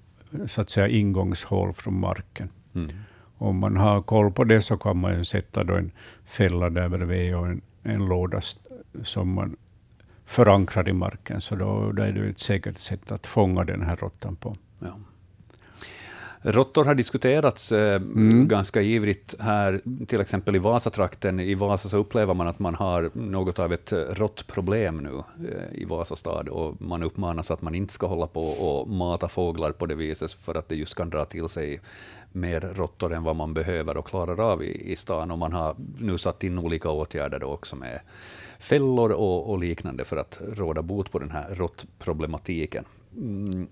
så 0.47 0.61
att 0.61 0.69
säga, 0.69 0.87
ingångshål 0.87 1.73
från 1.73 1.99
marken. 1.99 2.49
Mm. 2.75 2.89
Om 3.37 3.57
man 3.57 3.77
har 3.77 4.01
koll 4.01 4.31
på 4.31 4.43
det 4.43 4.61
så 4.61 4.77
kan 4.77 4.97
man 4.97 5.25
sätta 5.25 5.63
då 5.63 5.75
en 5.75 5.91
fälla 6.25 6.69
där 6.69 6.89
bredvid 6.89 7.35
och 7.35 7.47
en, 7.47 7.61
en 7.83 8.05
låda 8.05 8.41
som 9.03 9.33
man 9.33 9.55
förankrad 10.29 10.87
i 10.87 10.93
marken, 10.93 11.41
så 11.41 11.55
då, 11.55 11.91
då 11.91 12.03
är 12.03 12.11
det 12.11 12.29
ett 12.29 12.39
säkert 12.39 12.77
sätt 12.77 13.11
att 13.11 13.27
fånga 13.27 13.63
den 13.63 13.81
här 13.81 13.95
råttan 13.95 14.35
på. 14.35 14.55
Ja. 14.79 14.93
Råttor 16.41 16.85
har 16.85 16.95
diskuterats 16.95 17.71
eh, 17.71 17.95
mm. 17.95 18.47
ganska 18.47 18.81
ivrigt 18.81 19.35
här, 19.39 19.81
till 20.07 20.21
exempel 20.21 20.55
i 20.55 20.59
Vasatrakten. 20.59 21.39
I 21.39 21.55
Vasa 21.55 21.89
så 21.89 21.97
upplever 21.97 22.33
man 22.33 22.47
att 22.47 22.59
man 22.59 22.75
har 22.75 23.11
något 23.13 23.59
av 23.59 23.73
ett 23.73 23.93
råttproblem 24.09 24.97
nu 24.97 25.23
eh, 25.49 25.81
i 25.81 25.85
Vasastad, 25.85 26.51
och 26.51 26.81
man 26.81 27.03
uppmanas 27.03 27.51
att 27.51 27.61
man 27.61 27.75
inte 27.75 27.93
ska 27.93 28.07
hålla 28.07 28.27
på 28.27 28.47
och 28.49 28.87
mata 28.87 29.27
fåglar 29.27 29.71
på 29.71 29.85
det 29.85 29.95
viset, 29.95 30.31
för 30.31 30.55
att 30.55 30.69
det 30.69 30.75
just 30.75 30.95
kan 30.95 31.09
dra 31.09 31.25
till 31.25 31.49
sig 31.49 31.81
mer 32.31 32.61
råttor 32.61 33.13
än 33.13 33.23
vad 33.23 33.35
man 33.35 33.53
behöver 33.53 33.97
och 33.97 34.07
klarar 34.07 34.51
av 34.51 34.63
i, 34.63 34.91
i 34.91 34.95
stan. 34.95 35.31
Och 35.31 35.37
man 35.37 35.53
har 35.53 35.75
nu 35.97 36.17
satt 36.17 36.43
in 36.43 36.59
olika 36.59 36.89
åtgärder 36.89 37.43
också 37.43 37.75
med 37.75 37.99
fällor 38.59 39.11
och, 39.11 39.49
och, 39.49 39.59
liknande 39.59 40.05
för 40.05 40.17
att 40.17 40.39
råda 40.53 40.81
bot 40.81 41.11
på 41.11 41.19
den 41.19 41.31
här 41.31 41.55
råttproblematiken. 41.55 42.85
Mm. 43.17 43.67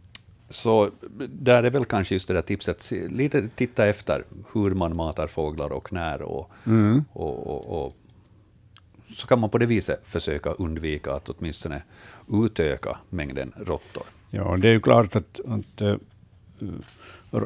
Så 0.50 0.90
där 1.30 1.64
är 1.64 1.70
väl 1.70 1.86
kanske 1.86 2.16
just 2.16 2.28
det 2.28 2.34
där 2.34 2.42
tipset, 2.42 2.92
lite 3.10 3.50
titta 3.56 3.86
efter 3.86 4.24
hur 4.54 4.72
man 4.72 4.96
matar 4.96 5.28
fåglar 5.28 5.72
och 5.72 5.94
när, 5.94 6.22
och, 6.22 6.52
mm. 6.66 7.04
och, 7.14 7.48
och, 7.48 7.86
och, 7.86 7.94
så 9.16 9.28
kan 9.28 9.40
man 9.40 9.50
på 9.50 9.58
det 9.58 9.66
viset 9.66 10.02
försöka 10.06 10.50
undvika 10.50 11.14
att 11.14 11.30
åtminstone 11.30 11.82
utöka 12.32 12.98
mängden 13.10 13.54
råttor. 13.56 14.04
Ja, 14.30 14.58
det 14.58 14.68
är 14.68 14.72
ju 14.72 14.82
klart 14.82 15.16
att, 15.16 15.40
att 15.46 15.82
uh, 15.82 15.96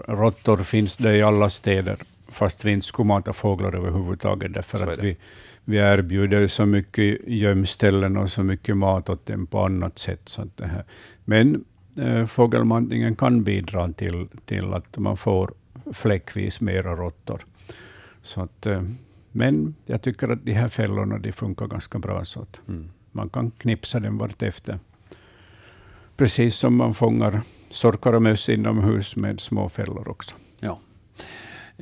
råttor 0.07 0.57
finns 0.57 0.97
det 0.97 1.17
i 1.17 1.21
alla 1.21 1.49
städer, 1.49 1.97
fast 2.27 2.65
vi 2.65 2.71
inte 2.71 2.87
skulle 2.87 3.07
mata 3.07 3.33
fåglar 3.33 3.75
överhuvudtaget, 3.75 4.53
därför 4.53 4.91
att 4.91 4.99
vi, 4.99 5.17
vi 5.66 5.78
erbjuder 5.78 6.47
så 6.47 6.66
mycket 6.66 7.28
gömställen 7.28 8.18
och 8.18 8.32
så 8.32 8.43
mycket 8.43 8.78
mat 8.78 9.09
åt 9.09 9.26
dem 9.26 9.47
på 9.47 9.66
annat 9.66 9.99
sätt. 9.99 10.22
Så 10.26 10.47
det 10.55 10.66
här. 10.66 10.84
Men 11.26 11.66
äh, 11.99 12.26
fågelmatningen 12.26 13.16
kan 13.16 13.43
bidra 13.43 13.93
till, 13.93 14.28
till 14.45 14.74
att 14.74 14.97
man 14.97 15.18
får 15.18 15.53
fläckvis 15.93 16.62
mera 16.62 16.95
råttor. 16.95 17.41
Så 18.22 18.41
att, 18.41 18.66
äh, 18.66 18.82
men 19.32 19.76
jag 19.86 20.01
tycker 20.01 20.30
att 20.30 20.45
de 20.45 20.53
här 20.53 20.68
fällorna 20.68 21.18
de 21.18 21.32
funkar 21.32 21.68
ganska 21.68 21.99
bra, 21.99 22.26
så 22.26 22.41
att 22.41 22.62
mm. 22.68 22.89
man 23.12 23.30
kan 23.30 23.51
knipsa 23.51 23.99
dem 23.99 24.18
vartefter. 24.18 24.80
Precis 26.18 26.55
som 26.55 26.76
man 26.76 26.93
fångar 26.93 27.41
sorkar 27.70 28.14
och 28.14 28.22
möss 28.22 28.49
inomhus 28.49 29.16
med 29.16 29.39
små 29.39 29.70
fällor 29.70 30.09
också. 30.09 30.36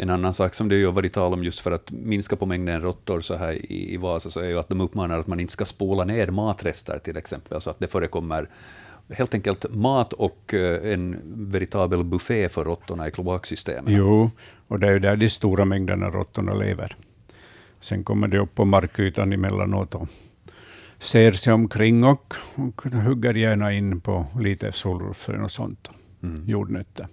En 0.02 0.10
annan 0.10 0.34
sak 0.34 0.54
som 0.54 0.70
det 0.70 0.84
har 0.84 0.91
varit 0.91 1.14
tal 1.14 1.34
om 1.34 1.43
just 1.43 1.60
för 1.60 1.72
att 1.72 1.91
minska 1.91 2.36
på 2.36 2.45
mängden 2.45 2.82
råttor 2.82 3.22
så 3.22 3.36
här 3.36 3.54
i, 3.54 3.93
i 3.93 3.97
Vasa, 3.97 4.30
så 4.30 4.39
är 4.39 4.47
ju 4.47 4.60
att 4.60 4.70
de 4.70 4.82
uppmanar 4.82 5.20
att 5.20 5.28
man 5.28 5.39
inte 5.39 5.54
ska 5.54 5.66
spola 5.66 6.06
ner 6.06 6.28
matrester 6.28 6.97
till 6.97 7.18
exempel, 7.18 7.62
så 7.62 7.70
att 7.70 7.80
det 7.80 7.88
förekommer 7.88 8.50
helt 9.10 9.34
enkelt 9.34 9.66
mat 9.70 10.14
och 10.14 10.54
eh, 10.54 10.93
en 10.93 11.20
veritabel 11.26 12.04
buffé 12.04 12.50
för 12.50 12.66
råttorna 12.66 13.08
i 13.08 13.12
kloaksystemet. 13.12 13.93
Jo, 13.93 14.32
och 14.68 14.80
det 14.80 14.88
är 14.88 14.91
ju 14.91 15.00
där 15.00 15.16
de 15.16 15.30
stora 15.30 15.66
mängderna 15.66 16.10
råttorna 16.10 16.54
lever. 16.54 16.95
Sen 17.80 18.04
kommer 18.04 18.28
de 18.28 18.38
upp 18.38 18.56
på 18.56 18.66
markytan 18.66 19.34
emellanåt 19.34 19.95
och 19.95 20.08
ser 20.97 21.32
sig 21.32 21.54
omkring 21.54 22.04
och, 22.04 22.36
och 22.56 22.84
hugger 22.84 23.34
gärna 23.34 23.74
in 23.74 24.02
på 24.02 24.26
lite 24.39 24.72
solrosfrön 24.72 25.43
och 25.43 25.52
sånt, 25.52 25.89
mm. 26.24 26.43
jordnötter. 26.47 27.08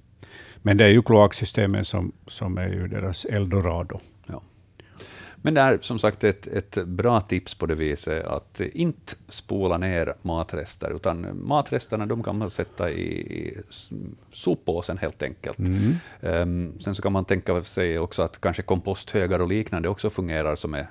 Men 0.66 0.76
det 0.76 0.84
är 0.84 0.88
ju 0.88 1.02
kloaksystemen 1.02 1.84
som, 1.84 2.12
som 2.26 2.58
är 2.58 2.68
ju 2.68 2.88
deras 2.88 3.24
eldorado. 3.24 4.00
Ja. 4.26 4.42
Men 5.36 5.54
det 5.54 5.60
är 5.60 5.78
som 5.80 5.98
sagt 5.98 6.24
ett, 6.24 6.46
ett 6.46 6.86
bra 6.86 7.20
tips 7.20 7.54
på 7.54 7.66
det 7.66 7.74
viset 7.74 8.26
att 8.26 8.60
inte 8.60 9.14
spola 9.28 9.78
ner 9.78 10.14
matrester, 10.22 10.96
utan 10.96 11.46
matresterna 11.46 12.06
de 12.06 12.22
kan 12.22 12.38
man 12.38 12.50
sätta 12.50 12.90
i 12.90 13.56
soppåsen 14.32 14.98
helt 14.98 15.22
enkelt. 15.22 15.58
Mm. 15.58 15.94
Um, 16.20 16.78
sen 16.80 16.94
så 16.94 17.02
kan 17.02 17.12
man 17.12 17.24
tänka 17.24 17.62
sig 17.62 17.98
också 17.98 18.22
att 18.22 18.40
kanske 18.40 18.62
komposthögar 18.62 19.40
och 19.40 19.48
liknande 19.48 19.88
också 19.88 20.10
fungerar 20.10 20.56
som, 20.56 20.74
är, 20.74 20.86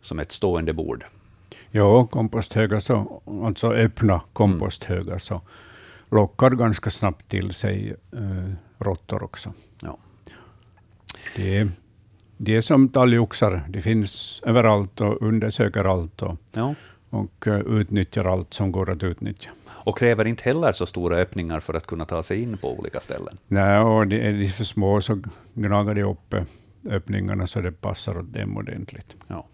som 0.00 0.18
ett 0.18 0.32
stående 0.32 0.72
bord. 0.72 1.04
Ja, 1.70 2.06
komposthögar, 2.06 2.80
så, 2.80 3.22
alltså 3.44 3.72
öppna 3.72 4.20
komposthögar, 4.32 5.02
mm. 5.02 5.20
så 5.20 5.40
lockar 6.10 6.50
ganska 6.50 6.90
snabbt 6.90 7.28
till 7.28 7.52
sig 7.52 7.96
uh, 8.14 8.52
råttor 8.80 9.22
också. 9.22 9.52
Ja. 9.82 9.98
Det, 11.36 11.68
det 12.36 12.56
är 12.56 12.60
som 12.60 12.88
talgoxar, 12.88 13.62
de 13.68 13.80
finns 13.80 14.42
överallt 14.46 15.00
och 15.00 15.22
undersöker 15.22 15.84
allt 15.84 16.22
och, 16.22 16.36
ja. 16.52 16.74
och 17.10 17.46
uh, 17.46 17.60
utnyttjar 17.60 18.24
allt 18.24 18.54
som 18.54 18.72
går 18.72 18.90
att 18.90 19.02
utnyttja. 19.02 19.50
Och 19.68 19.98
kräver 19.98 20.24
inte 20.24 20.44
heller 20.44 20.72
så 20.72 20.86
stora 20.86 21.16
öppningar 21.16 21.60
för 21.60 21.74
att 21.74 21.86
kunna 21.86 22.04
ta 22.04 22.22
sig 22.22 22.42
in 22.42 22.58
på 22.58 22.78
olika 22.78 23.00
ställen? 23.00 23.36
Nej, 23.46 23.78
och 23.78 24.06
de, 24.06 24.16
är 24.28 24.32
de 24.32 24.48
för 24.48 24.64
små 24.64 25.00
så 25.00 25.22
gnagar 25.54 25.94
de 25.94 26.02
upp 26.02 26.34
öppningarna 26.88 27.46
så 27.46 27.60
det 27.60 27.72
passar 27.72 28.18
åt 28.18 28.32
dem 28.32 28.56
ordentligt. 28.56 29.16
Ja. 29.26 29.46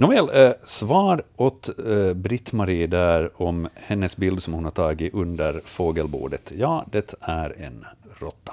Nåväl, 0.00 0.30
eh, 0.32 0.52
svar 0.64 1.22
åt 1.36 1.68
eh, 1.68 2.14
Britt-Marie 2.14 2.86
där 2.86 3.42
om 3.42 3.68
hennes 3.74 4.16
bild 4.16 4.42
som 4.42 4.54
hon 4.54 4.64
har 4.64 4.70
tagit 4.70 5.14
under 5.14 5.60
fågelbordet. 5.64 6.52
Ja, 6.58 6.86
det 6.90 7.14
är 7.20 7.54
en 7.58 7.84
råtta. 8.18 8.52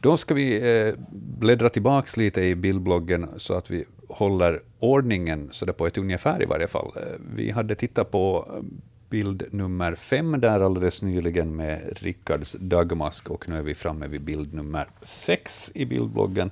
Då 0.00 0.16
ska 0.16 0.34
vi 0.34 0.78
eh, 0.78 0.94
bläddra 1.38 1.68
tillbaka 1.68 2.20
lite 2.20 2.42
i 2.42 2.54
bildbloggen 2.54 3.28
så 3.36 3.54
att 3.54 3.70
vi 3.70 3.84
håller 4.08 4.60
ordningen 4.78 5.48
så 5.52 5.66
det 5.66 5.72
på 5.72 5.86
ett 5.86 5.98
ungefär 5.98 6.42
i 6.42 6.46
varje 6.46 6.66
fall. 6.66 6.90
Eh, 6.96 7.02
vi 7.36 7.50
hade 7.50 7.74
tittat 7.74 8.10
på 8.10 8.48
eh, 8.56 8.62
bild 9.10 9.44
nummer 9.50 9.94
fem 9.94 10.40
där 10.40 10.60
alldeles 10.60 11.02
nyligen 11.02 11.56
med 11.56 11.92
Rickards 11.96 12.56
dagmask 12.60 13.30
och 13.30 13.48
nu 13.48 13.56
är 13.58 13.62
vi 13.62 13.74
framme 13.74 14.06
vid 14.06 14.22
bild 14.22 14.54
nummer 14.54 14.88
sex 15.02 15.70
i 15.74 15.84
bildbloggen. 15.84 16.50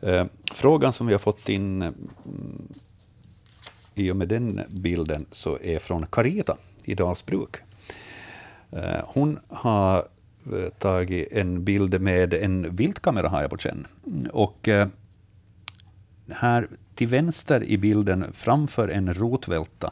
Eh, 0.00 0.24
frågan 0.52 0.92
som 0.92 1.06
vi 1.06 1.12
har 1.12 1.18
fått 1.18 1.48
in 1.48 1.82
mm, 1.82 1.94
i 3.94 4.10
och 4.10 4.16
med 4.16 4.28
den 4.28 4.60
bilden 4.68 5.26
så 5.30 5.58
är 5.62 5.78
från 5.78 6.06
Carita 6.06 6.56
i 6.84 6.94
Dalsbruk. 6.94 7.56
Eh, 8.72 9.00
hon 9.04 9.38
har 9.48 10.08
eh, 10.46 10.68
tagit 10.78 11.32
en 11.32 11.64
bild 11.64 12.00
med 12.00 12.34
en 12.34 12.76
viltkamera 12.76 13.28
har 13.28 13.40
jag 13.40 13.50
på 13.50 13.58
känn. 13.58 13.86
Och 14.32 14.68
eh, 14.68 14.88
här 16.28 16.68
till 16.94 17.08
vänster 17.08 17.64
i 17.64 17.78
bilden, 17.78 18.32
framför 18.32 18.88
en 18.88 19.14
rotvälta, 19.14 19.90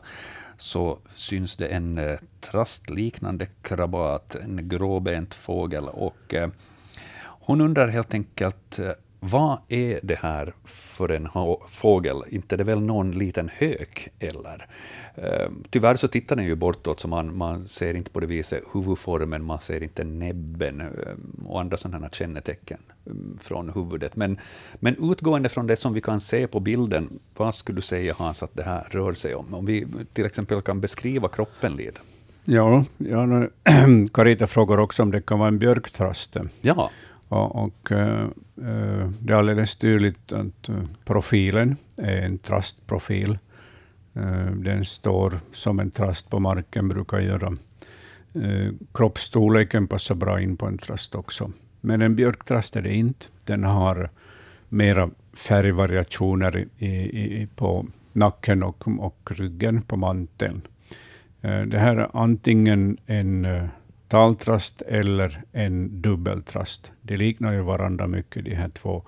så 0.58 0.98
syns 1.14 1.56
det 1.56 1.66
en 1.66 2.00
trastliknande 2.40 3.46
krabat, 3.62 4.34
en 4.34 4.68
gråbent 4.68 5.34
fågel. 5.34 5.84
Och 5.88 6.34
hon 7.20 7.60
undrar 7.60 7.88
helt 7.88 8.14
enkelt 8.14 8.78
vad 9.20 9.58
är 9.68 10.00
det 10.02 10.18
här 10.18 10.52
för 10.64 11.08
en 11.08 11.28
fågel? 11.68 12.22
Inte 12.28 12.54
är 12.54 12.56
det 12.56 12.64
väl 12.64 12.80
någon 12.80 13.10
liten 13.10 13.50
hök, 13.52 14.08
eller? 14.18 14.66
Ehm, 15.14 15.64
tyvärr 15.70 15.96
så 15.96 16.08
tittar 16.08 16.36
den 16.36 16.44
ju 16.44 16.54
bortåt, 16.54 17.00
så 17.00 17.08
man, 17.08 17.36
man 17.36 17.68
ser 17.68 17.94
inte 17.94 18.10
på 18.10 18.20
det 18.20 18.26
viset 18.26 18.62
huvudformen, 18.72 19.44
man 19.44 19.60
ser 19.60 19.82
inte 19.82 20.04
näbben 20.04 20.80
ehm, 20.80 21.46
och 21.46 21.60
andra 21.60 21.76
sådana 21.76 22.08
kännetecken 22.10 22.78
ehm, 23.06 23.38
från 23.40 23.70
huvudet. 23.70 24.16
Men, 24.16 24.38
men 24.74 25.10
utgående 25.12 25.48
från 25.48 25.66
det 25.66 25.76
som 25.76 25.92
vi 25.92 26.00
kan 26.00 26.20
se 26.20 26.46
på 26.46 26.60
bilden, 26.60 27.18
vad 27.36 27.54
skulle 27.54 27.76
du 27.76 27.82
säga 27.82 28.14
Hans 28.18 28.42
att 28.42 28.54
det 28.54 28.62
här 28.62 28.86
rör 28.90 29.12
sig 29.12 29.34
om? 29.34 29.54
Om 29.54 29.66
vi 29.66 29.86
till 30.12 30.26
exempel 30.26 30.60
kan 30.60 30.80
beskriva 30.80 31.28
kroppen 31.28 31.76
lite. 31.76 32.00
Ja, 32.44 32.84
ja 32.98 33.48
Carita 34.12 34.46
frågar 34.46 34.78
också 34.78 35.02
om 35.02 35.10
det 35.10 35.20
kan 35.20 35.38
vara 35.38 35.48
en 35.48 35.58
björktraste. 35.58 36.48
Ja. 36.60 36.90
Och, 37.28 37.64
och 37.64 37.90
uh, 37.90 38.28
det 39.20 39.32
är 39.32 39.36
alldeles 39.36 39.76
tydligt 39.76 40.32
att 40.32 40.68
eh, 40.68 40.82
profilen 41.04 41.76
är 41.96 42.22
en 42.22 42.38
trastprofil. 42.38 43.38
Uh, 44.16 44.50
den 44.50 44.84
står 44.84 45.40
som 45.52 45.80
en 45.80 45.90
trast 45.90 46.30
på 46.30 46.38
marken, 46.40 46.88
brukar 46.88 47.20
göra. 47.20 47.52
Kroppsstorleken 48.94 49.88
passar 49.88 50.14
bra 50.14 50.40
in 50.40 50.56
på 50.56 50.66
en 50.66 50.78
trast 50.78 51.14
också. 51.14 51.50
Men 51.80 52.02
en 52.02 52.16
björktrast 52.16 52.76
är 52.76 52.82
det 52.82 52.94
inte. 52.94 53.26
Den 53.44 53.64
har 53.64 54.10
mera 54.68 55.10
färgvariationer 55.32 56.66
i, 56.78 56.86
i, 56.86 57.48
på 57.56 57.86
nacken 58.12 58.62
och, 58.62 58.88
och 58.98 59.30
ryggen 59.30 59.82
på 59.82 59.96
manteln. 59.96 60.60
Det 61.40 61.78
här 61.78 61.96
är 61.96 62.10
antingen 62.12 62.98
en 63.06 63.46
taltrast 64.08 64.82
eller 64.82 65.42
en 65.52 66.02
dubbeltrast. 66.02 66.92
De 67.02 67.16
liknar 67.16 67.52
ju 67.52 67.60
varandra 67.60 68.06
mycket, 68.06 68.44
de 68.44 68.54
här 68.54 68.68
två. 68.68 69.02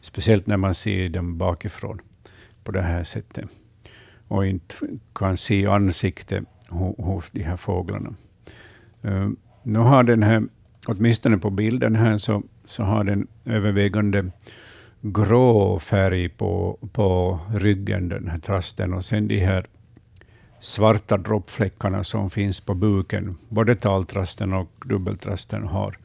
Speciellt 0.00 0.46
när 0.46 0.56
man 0.56 0.74
ser 0.74 1.08
dem 1.08 1.38
bakifrån 1.38 2.00
på 2.64 2.72
det 2.72 2.82
här 2.82 3.02
sättet. 3.02 3.44
Och 4.28 4.46
inte 4.46 4.74
kan 5.14 5.36
se 5.36 5.66
ansiktet 5.66 6.44
hos 6.98 7.30
de 7.30 7.42
här 7.42 7.56
fåglarna. 7.56 8.14
Uh, 9.04 9.30
nu 9.62 9.78
har 9.78 10.02
den 10.02 10.22
här, 10.22 10.42
åtminstone 10.86 11.38
på 11.38 11.50
bilden 11.50 11.96
här, 11.96 12.18
så, 12.18 12.42
så 12.64 12.82
har 12.82 13.04
den 13.04 13.26
övervägande 13.44 14.30
grå 15.00 15.78
färg 15.78 16.28
på, 16.28 16.78
på 16.92 17.38
ryggen, 17.54 18.08
den 18.08 18.28
här 18.28 18.38
trasten, 18.38 18.94
och 18.94 19.04
sen 19.04 19.28
de 19.28 19.38
här 19.38 19.66
svarta 20.60 21.16
droppfläckarna 21.16 22.04
som 22.04 22.30
finns 22.30 22.60
på 22.60 22.74
buken. 22.74 23.36
Både 23.48 23.76
taltrasten 23.76 24.52
och 24.52 24.70
dubbeltrasten 24.84 25.64
har 25.64 25.98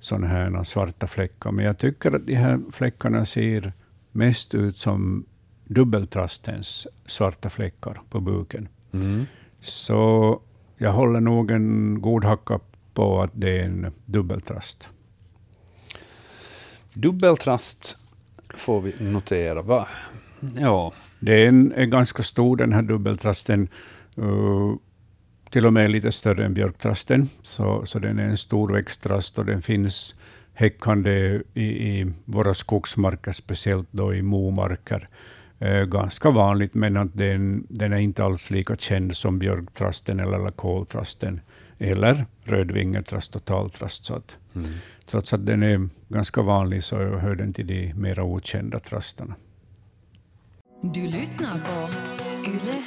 sådana 0.00 0.26
här 0.26 0.64
svarta 0.64 1.06
fläckar. 1.06 1.50
Men 1.50 1.64
jag 1.64 1.78
tycker 1.78 2.12
att 2.12 2.26
de 2.26 2.34
här 2.34 2.60
fläckarna 2.72 3.24
ser 3.24 3.72
mest 4.12 4.54
ut 4.54 4.78
som 4.78 5.24
dubbeltrastens 5.64 6.86
svarta 7.06 7.50
fläckar 7.50 8.00
på 8.10 8.20
buken. 8.20 8.68
Mm. 8.92 9.26
Så 9.60 10.40
jag 10.76 10.92
håller 10.92 11.20
nog 11.20 11.50
en 11.50 12.00
god 12.00 12.24
hacka 12.24 12.60
på 12.94 13.22
att 13.22 13.30
det 13.34 13.58
är 13.58 13.64
en 13.64 13.92
dubbeltrast. 14.04 14.90
Dubbeltrast 16.92 17.96
får 18.54 18.80
vi 18.80 18.94
notera. 18.98 19.62
Va? 19.62 19.88
Ja. 20.58 20.92
Det 21.20 21.46
är, 21.46 21.84
ganska 21.84 22.22
stor 22.22 22.56
den 22.56 22.72
här 22.72 22.82
dubbeltrasten. 22.82 23.68
Uh, 24.18 24.74
till 25.50 25.66
och 25.66 25.72
med 25.72 25.90
lite 25.90 26.12
större 26.12 26.44
än 26.44 26.54
björktrasten. 26.54 27.28
Så, 27.42 27.86
så 27.86 27.98
den 27.98 28.18
är 28.18 28.24
en 28.24 28.36
stor 28.36 28.72
växttrast 28.72 29.38
och 29.38 29.46
den 29.46 29.62
finns 29.62 30.14
häckande 30.54 31.40
i, 31.54 31.64
i 31.64 32.12
våra 32.24 32.54
skogsmarker, 32.54 33.32
speciellt 33.32 33.88
då 33.90 34.14
i 34.14 34.22
momarker. 34.22 35.08
Uh, 35.62 35.84
ganska 35.84 36.30
vanligt, 36.30 36.74
men 36.74 36.96
att 36.96 37.14
den, 37.16 37.66
den 37.68 37.92
är 37.92 37.98
inte 37.98 38.24
alls 38.24 38.50
lika 38.50 38.76
känd 38.76 39.16
som 39.16 39.38
björktrasten 39.38 40.20
eller 40.20 40.38
lakoltrasten 40.38 41.40
eller 41.78 42.26
rödvingetrast 42.44 43.36
och 43.36 43.44
taltrast. 43.44 44.04
Så 44.04 44.14
att, 44.14 44.38
mm. 44.54 44.68
Trots 45.06 45.32
att 45.32 45.46
den 45.46 45.62
är 45.62 45.88
ganska 46.08 46.42
vanlig 46.42 46.84
så 46.84 46.96
hör 46.96 47.34
den 47.34 47.52
till 47.52 47.66
de 47.66 47.92
mera 47.94 48.24
okända 48.24 48.80
trastarna. 48.80 49.34
Du 50.82 51.06
lyssnar 51.06 51.58
på 51.58 51.88
Yle 52.50 52.82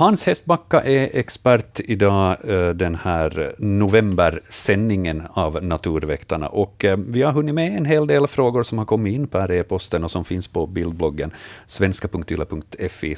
Hans 0.00 0.26
Hestbacka 0.26 0.80
är 0.80 1.08
expert 1.12 1.80
idag, 1.80 2.36
eh, 2.48 2.68
den 2.68 2.94
här 2.94 3.54
novembersändningen 3.58 5.22
av 5.32 5.64
Naturväktarna. 5.64 6.48
Och 6.48 6.84
eh, 6.84 6.98
vi 7.08 7.22
har 7.22 7.32
hunnit 7.32 7.54
med 7.54 7.76
en 7.76 7.84
hel 7.84 8.06
del 8.06 8.26
frågor 8.26 8.62
som 8.62 8.78
har 8.78 8.84
kommit 8.84 9.14
in 9.14 9.26
per 9.26 9.52
e-posten 9.52 10.04
och 10.04 10.10
som 10.10 10.24
finns 10.24 10.48
på 10.48 10.66
bildbloggen 10.66 11.30
svenska.yle.fi 11.66 13.16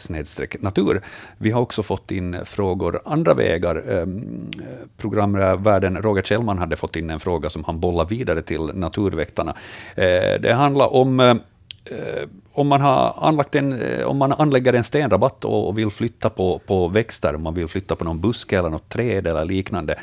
natur. 0.60 1.00
Vi 1.38 1.50
har 1.50 1.60
också 1.60 1.82
fått 1.82 2.10
in 2.10 2.36
frågor 2.44 3.00
andra 3.04 3.34
vägar. 3.34 3.90
Ehm, 3.90 4.50
programvärden 4.96 5.96
Roger 5.96 6.22
Kjellman 6.22 6.58
hade 6.58 6.76
fått 6.76 6.96
in 6.96 7.10
en 7.10 7.20
fråga 7.20 7.50
som 7.50 7.64
han 7.64 7.80
bollar 7.80 8.04
vidare 8.04 8.42
till 8.42 8.70
Naturväktarna. 8.74 9.54
Eh, 9.94 10.40
det 10.40 10.52
handlar 10.52 10.94
om 10.94 11.40
om 12.52 12.68
man, 12.68 12.80
har 12.80 13.14
anlagt 13.20 13.54
en, 13.54 13.82
eh, 13.82 14.04
om 14.06 14.16
man 14.16 14.32
anlägger 14.32 14.72
en 14.72 14.84
stenrabatt 14.84 15.44
och 15.44 15.78
vill 15.78 15.90
flytta 15.90 16.30
på, 16.30 16.58
på 16.66 16.88
växter, 16.88 17.34
om 17.34 17.42
man 17.42 17.54
vill 17.54 17.68
flytta 17.68 17.96
på 17.96 18.04
någon 18.04 18.20
buske 18.20 18.58
eller 18.58 18.70
något 18.70 18.88
träd 18.88 19.26
eller 19.26 19.44
liknande, 19.44 19.98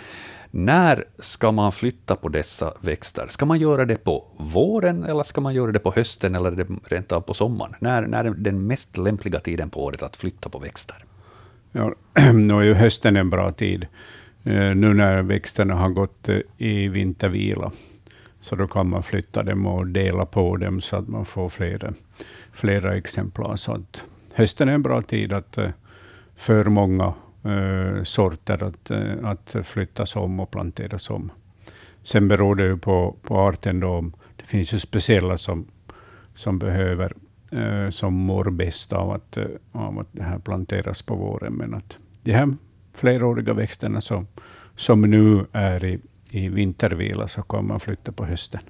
När 0.52 1.06
ska 1.20 1.52
man 1.52 1.72
flytta 1.72 2.16
på 2.16 2.30
dessa 2.30 2.74
växter? 2.82 3.28
Ska 3.30 3.45
man 3.45 3.60
göra 3.60 3.86
det 3.86 4.04
på 4.04 4.26
våren, 4.38 5.04
eller 5.04 5.24
ska 5.24 5.41
man 5.41 5.54
göra 5.54 5.72
det 5.72 5.80
på 5.80 5.91
hösten, 5.91 6.36
eller 6.36 6.68
rent 6.86 7.12
av 7.12 7.22
på 7.22 7.34
sommaren? 7.34 7.74
När, 7.80 8.02
när 8.02 8.26
är 8.26 8.30
den 8.30 8.68
mest 8.68 8.97
lämpliga 8.97 9.39
tiden 9.39 9.70
på 9.70 9.84
året 9.84 10.04
att 10.04 10.18
flytta 10.18 10.50
på 10.50 10.60
växter? 10.60 11.06
Ja, 11.72 11.93
nu 12.34 12.54
är 12.54 12.62
ju 12.62 12.74
hösten 12.74 13.16
en 13.16 13.30
bra 13.30 13.52
tid. 13.52 13.88
Eh, 14.43 14.76
nu 14.76 14.93
när 14.93 15.22
växterna 15.22 15.76
har 15.76 15.89
gått 15.89 16.30
eh, 16.30 16.39
i 16.58 16.88
vintervila, 16.88 17.72
så 18.41 18.56
då 18.56 18.68
kan 18.68 18.89
man 18.89 19.04
flytta 19.04 19.43
dem 19.43 19.66
och 19.66 19.88
dela 19.88 20.26
på 20.26 20.58
dem 20.58 20.82
så 20.82 20.95
att 20.95 21.08
man 21.08 21.26
får 21.26 21.50
flera, 21.50 21.93
flera 22.60 22.97
exemplar. 22.97 23.55
Så 23.55 23.74
att 23.74 24.03
hösten 24.34 24.70
är 24.70 24.74
en 24.74 24.82
bra 24.82 25.01
tid 25.01 25.34
att, 25.34 25.57
eh, 25.57 25.70
för 26.36 26.66
många 26.66 27.14
uh, 27.45 28.03
sorter 28.03 28.64
att, 28.64 28.91
eh, 28.91 29.14
att 29.24 29.55
flyttas 29.64 30.16
om 30.16 30.39
och 30.39 30.51
planteras 30.51 31.10
om. 31.10 31.32
Sen 32.03 32.28
beror 32.28 32.55
det 32.55 32.64
ju 32.64 32.78
på, 32.78 33.16
på 33.24 33.39
arten. 33.39 33.80
Då. 33.80 34.12
Det 34.36 34.45
finns 34.45 34.74
ju 34.74 34.80
speciella 34.80 35.38
som, 35.38 35.68
som 36.34 36.60
behöver 36.60 37.14
som 37.89 38.14
mår 38.14 38.49
bäst 38.49 38.93
av 38.93 39.12
att, 39.12 39.38
av 39.72 39.99
att 39.99 40.07
det 40.12 40.24
här 40.24 40.39
planteras 40.39 41.01
på 41.01 41.16
våren. 41.16 41.53
Men 41.53 41.74
att 41.74 41.97
de 42.24 42.32
här 42.32 42.55
fleråriga 42.93 43.53
växterna 43.53 44.01
som, 44.01 44.28
som 44.76 45.01
nu 45.01 45.45
är 45.51 45.86
i, 45.86 45.99
i 46.30 46.49
vintervila, 46.49 47.28
så 47.28 47.41
kan 47.41 47.68
man 47.68 47.80
flytta 47.80 48.12
på 48.12 48.26
hösten. 48.26 48.62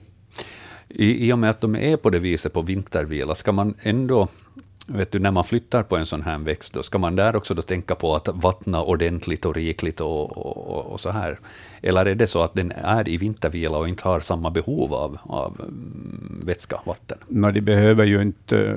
I, 0.90 1.28
I 1.28 1.34
och 1.34 1.40
med 1.40 1.50
att 1.50 1.62
de 1.62 1.76
är 1.76 1.98
på 1.98 2.10
det 2.10 2.20
viset 2.20 2.54
på 2.54 2.62
vintervila, 2.62 3.36
ska 3.36 3.52
man 3.52 3.76
ändå 3.82 4.28
vet 4.90 5.12
du, 5.12 5.20
när 5.20 5.32
man 5.32 5.44
flyttar 5.44 5.84
på 5.84 5.98
en 5.98 6.06
sån 6.06 6.22
här 6.22 6.38
växt, 6.38 6.74
då 6.74 6.84
ska 6.84 6.98
man 6.98 7.16
där 7.16 7.36
också 7.36 7.54
då 7.54 7.62
tänka 7.62 7.96
på 7.96 8.16
att 8.16 8.28
vattna 8.28 8.84
ordentligt 8.84 9.46
och 9.46 9.56
rikligt 9.56 10.02
och, 10.02 10.38
och, 10.38 10.86
och, 10.86 11.00
så 11.00 11.10
här? 11.10 11.40
Eller 11.82 12.06
är 12.06 12.16
det 12.16 12.28
så 12.28 12.44
att 12.44 12.54
den 12.54 12.72
är 12.72 13.10
i 13.10 13.18
vintervila 13.18 13.78
och 13.78 13.88
inte 13.90 14.08
har 14.08 14.20
samma 14.20 14.50
behov 14.50 14.94
av, 14.94 15.18
av 15.24 15.56
mm, 15.60 16.42
vätska, 16.46 16.80
vatten? 16.86 17.18
No, 17.28 17.52
de 17.52 17.62
behöver 17.62 18.06
ju 18.06 18.22
inte 18.22 18.58
eh, 18.58 18.76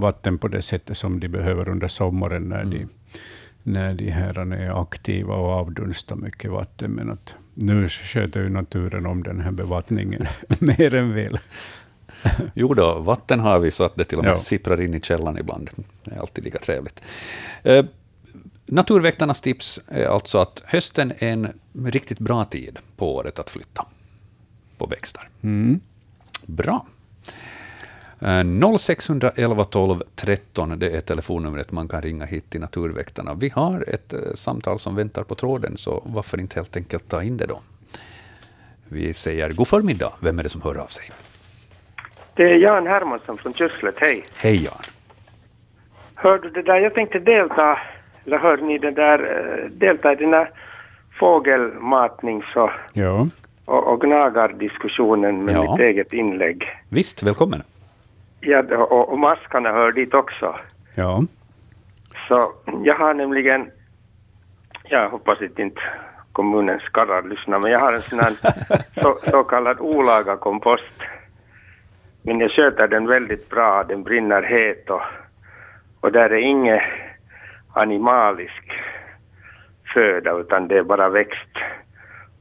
vatten 0.00 0.38
på 0.38 0.48
det 0.48 0.62
sättet 0.62 0.96
som 0.96 1.20
de 1.20 1.28
behöver 1.28 1.68
under 1.68 1.88
sommaren 1.88 2.48
när 2.48 2.62
mm. 2.62 2.70
de 2.70 2.86
när 3.66 3.94
de 3.94 4.10
här 4.10 4.52
är 4.52 4.82
aktiva 4.82 5.34
och 5.34 5.50
avdunstar 5.50 6.16
mycket 6.16 6.50
vatten. 6.50 6.90
Men 6.90 7.10
att 7.10 7.36
nu 7.54 7.88
sköter 7.88 8.40
ju 8.40 8.48
naturen 8.48 9.06
om 9.06 9.22
den 9.22 9.40
här 9.40 9.50
bevattningen 9.50 10.26
mer 10.58 10.94
än 10.94 11.14
väl. 11.14 11.38
jo 12.54 12.74
då, 12.74 12.98
vatten 12.98 13.40
har 13.40 13.58
vi 13.58 13.70
så 13.70 13.84
att 13.84 13.96
det 13.96 14.04
till 14.04 14.18
och 14.18 14.24
med 14.24 14.32
ja. 14.32 14.38
sipprar 14.38 14.80
in 14.80 14.94
i 14.94 15.00
källan 15.00 15.38
ibland. 15.38 15.70
Det 16.04 16.14
är 16.14 16.20
alltid 16.20 16.44
lika 16.44 16.58
trevligt. 16.58 17.02
Eh, 17.62 17.84
Naturväktarnas 18.66 19.40
tips 19.40 19.80
är 19.86 20.06
alltså 20.06 20.38
att 20.38 20.62
hösten 20.64 21.12
är 21.18 21.32
en 21.32 21.48
riktigt 21.84 22.18
bra 22.18 22.44
tid 22.44 22.78
på 22.96 23.14
året 23.14 23.38
att 23.38 23.50
flytta 23.50 23.86
på 24.78 24.86
växter. 24.86 25.28
Mm. 25.42 25.80
Bra. 26.46 26.86
0611 28.20 29.64
12 29.64 30.02
13, 30.14 30.78
det 30.78 30.90
är 30.90 31.00
telefonnumret 31.00 31.72
man 31.72 31.88
kan 31.88 32.02
ringa 32.02 32.24
hit 32.24 32.50
till 32.50 32.60
Naturväktarna. 32.60 33.34
Vi 33.34 33.48
har 33.48 33.84
ett 33.88 34.12
eh, 34.12 34.20
samtal 34.34 34.78
som 34.78 34.96
väntar 34.96 35.22
på 35.22 35.34
tråden, 35.34 35.76
så 35.76 36.02
varför 36.06 36.40
inte 36.40 36.58
helt 36.58 36.76
enkelt 36.76 37.08
ta 37.08 37.22
in 37.22 37.36
det 37.36 37.46
då? 37.46 37.60
Vi 38.88 39.14
säger 39.14 39.50
god 39.50 39.68
förmiddag. 39.68 40.12
Vem 40.20 40.38
är 40.38 40.42
det 40.42 40.48
som 40.48 40.62
hör 40.62 40.76
av 40.76 40.86
sig? 40.86 41.04
Det 42.34 42.42
är 42.42 42.56
Jan 42.56 42.86
Hermansson 42.86 43.38
från 43.38 43.54
Kysslet. 43.54 43.94
Hej. 43.98 44.22
Hej 44.36 44.64
Jan. 44.64 44.82
Hör 46.14 46.38
du 46.38 46.50
det 46.50 46.62
där, 46.62 46.80
jag 46.80 46.94
tänkte 46.94 47.18
delta, 47.18 47.78
eller 48.26 48.38
hör 48.38 48.56
ni 48.56 48.78
det 48.78 48.90
där, 48.90 49.18
eh, 49.18 49.70
delta 49.70 50.12
i 50.12 50.16
den 50.16 50.30
där 50.30 50.50
fågelmatnings 51.18 52.44
och, 52.56 52.70
ja. 52.92 53.26
och, 53.64 53.92
och 53.92 54.00
gnagardiskussionen 54.00 55.44
med 55.44 55.54
ja. 55.54 55.72
mitt 55.72 55.80
eget 55.80 56.12
inlägg. 56.12 56.64
Visst, 56.88 57.22
välkommen. 57.22 57.62
Ja, 58.40 58.76
och, 58.76 59.12
och 59.12 59.18
maskarna 59.18 59.72
hör 59.72 59.92
dit 59.92 60.14
också. 60.14 60.54
Ja. 60.94 61.22
Så 62.28 62.52
jag 62.84 62.94
har 62.94 63.14
nämligen, 63.14 63.70
jag 64.84 65.10
hoppas 65.10 65.42
att 65.42 65.58
inte 65.58 65.80
kommunens 66.32 66.88
karlar 66.88 67.22
lyssnar, 67.22 67.58
men 67.58 67.70
jag 67.70 67.80
har 67.80 67.92
en 67.92 68.00
sån 68.00 68.18
här 68.18 68.32
så, 69.02 69.18
så 69.30 69.44
kallad 69.44 69.80
olaga 69.80 70.36
kompost. 70.36 71.02
Men 72.22 72.40
jag 72.40 72.50
sköter 72.50 72.88
den 72.88 73.06
väldigt 73.06 73.50
bra, 73.50 73.84
den 73.84 74.02
brinner 74.02 74.42
het 74.42 74.90
och, 74.90 75.02
och 76.00 76.12
där 76.12 76.30
är 76.30 76.38
inget 76.38 76.82
animalisk 77.72 78.72
föda 79.94 80.38
utan 80.38 80.68
det 80.68 80.78
är 80.78 80.82
bara 80.82 81.08
växt 81.08 81.56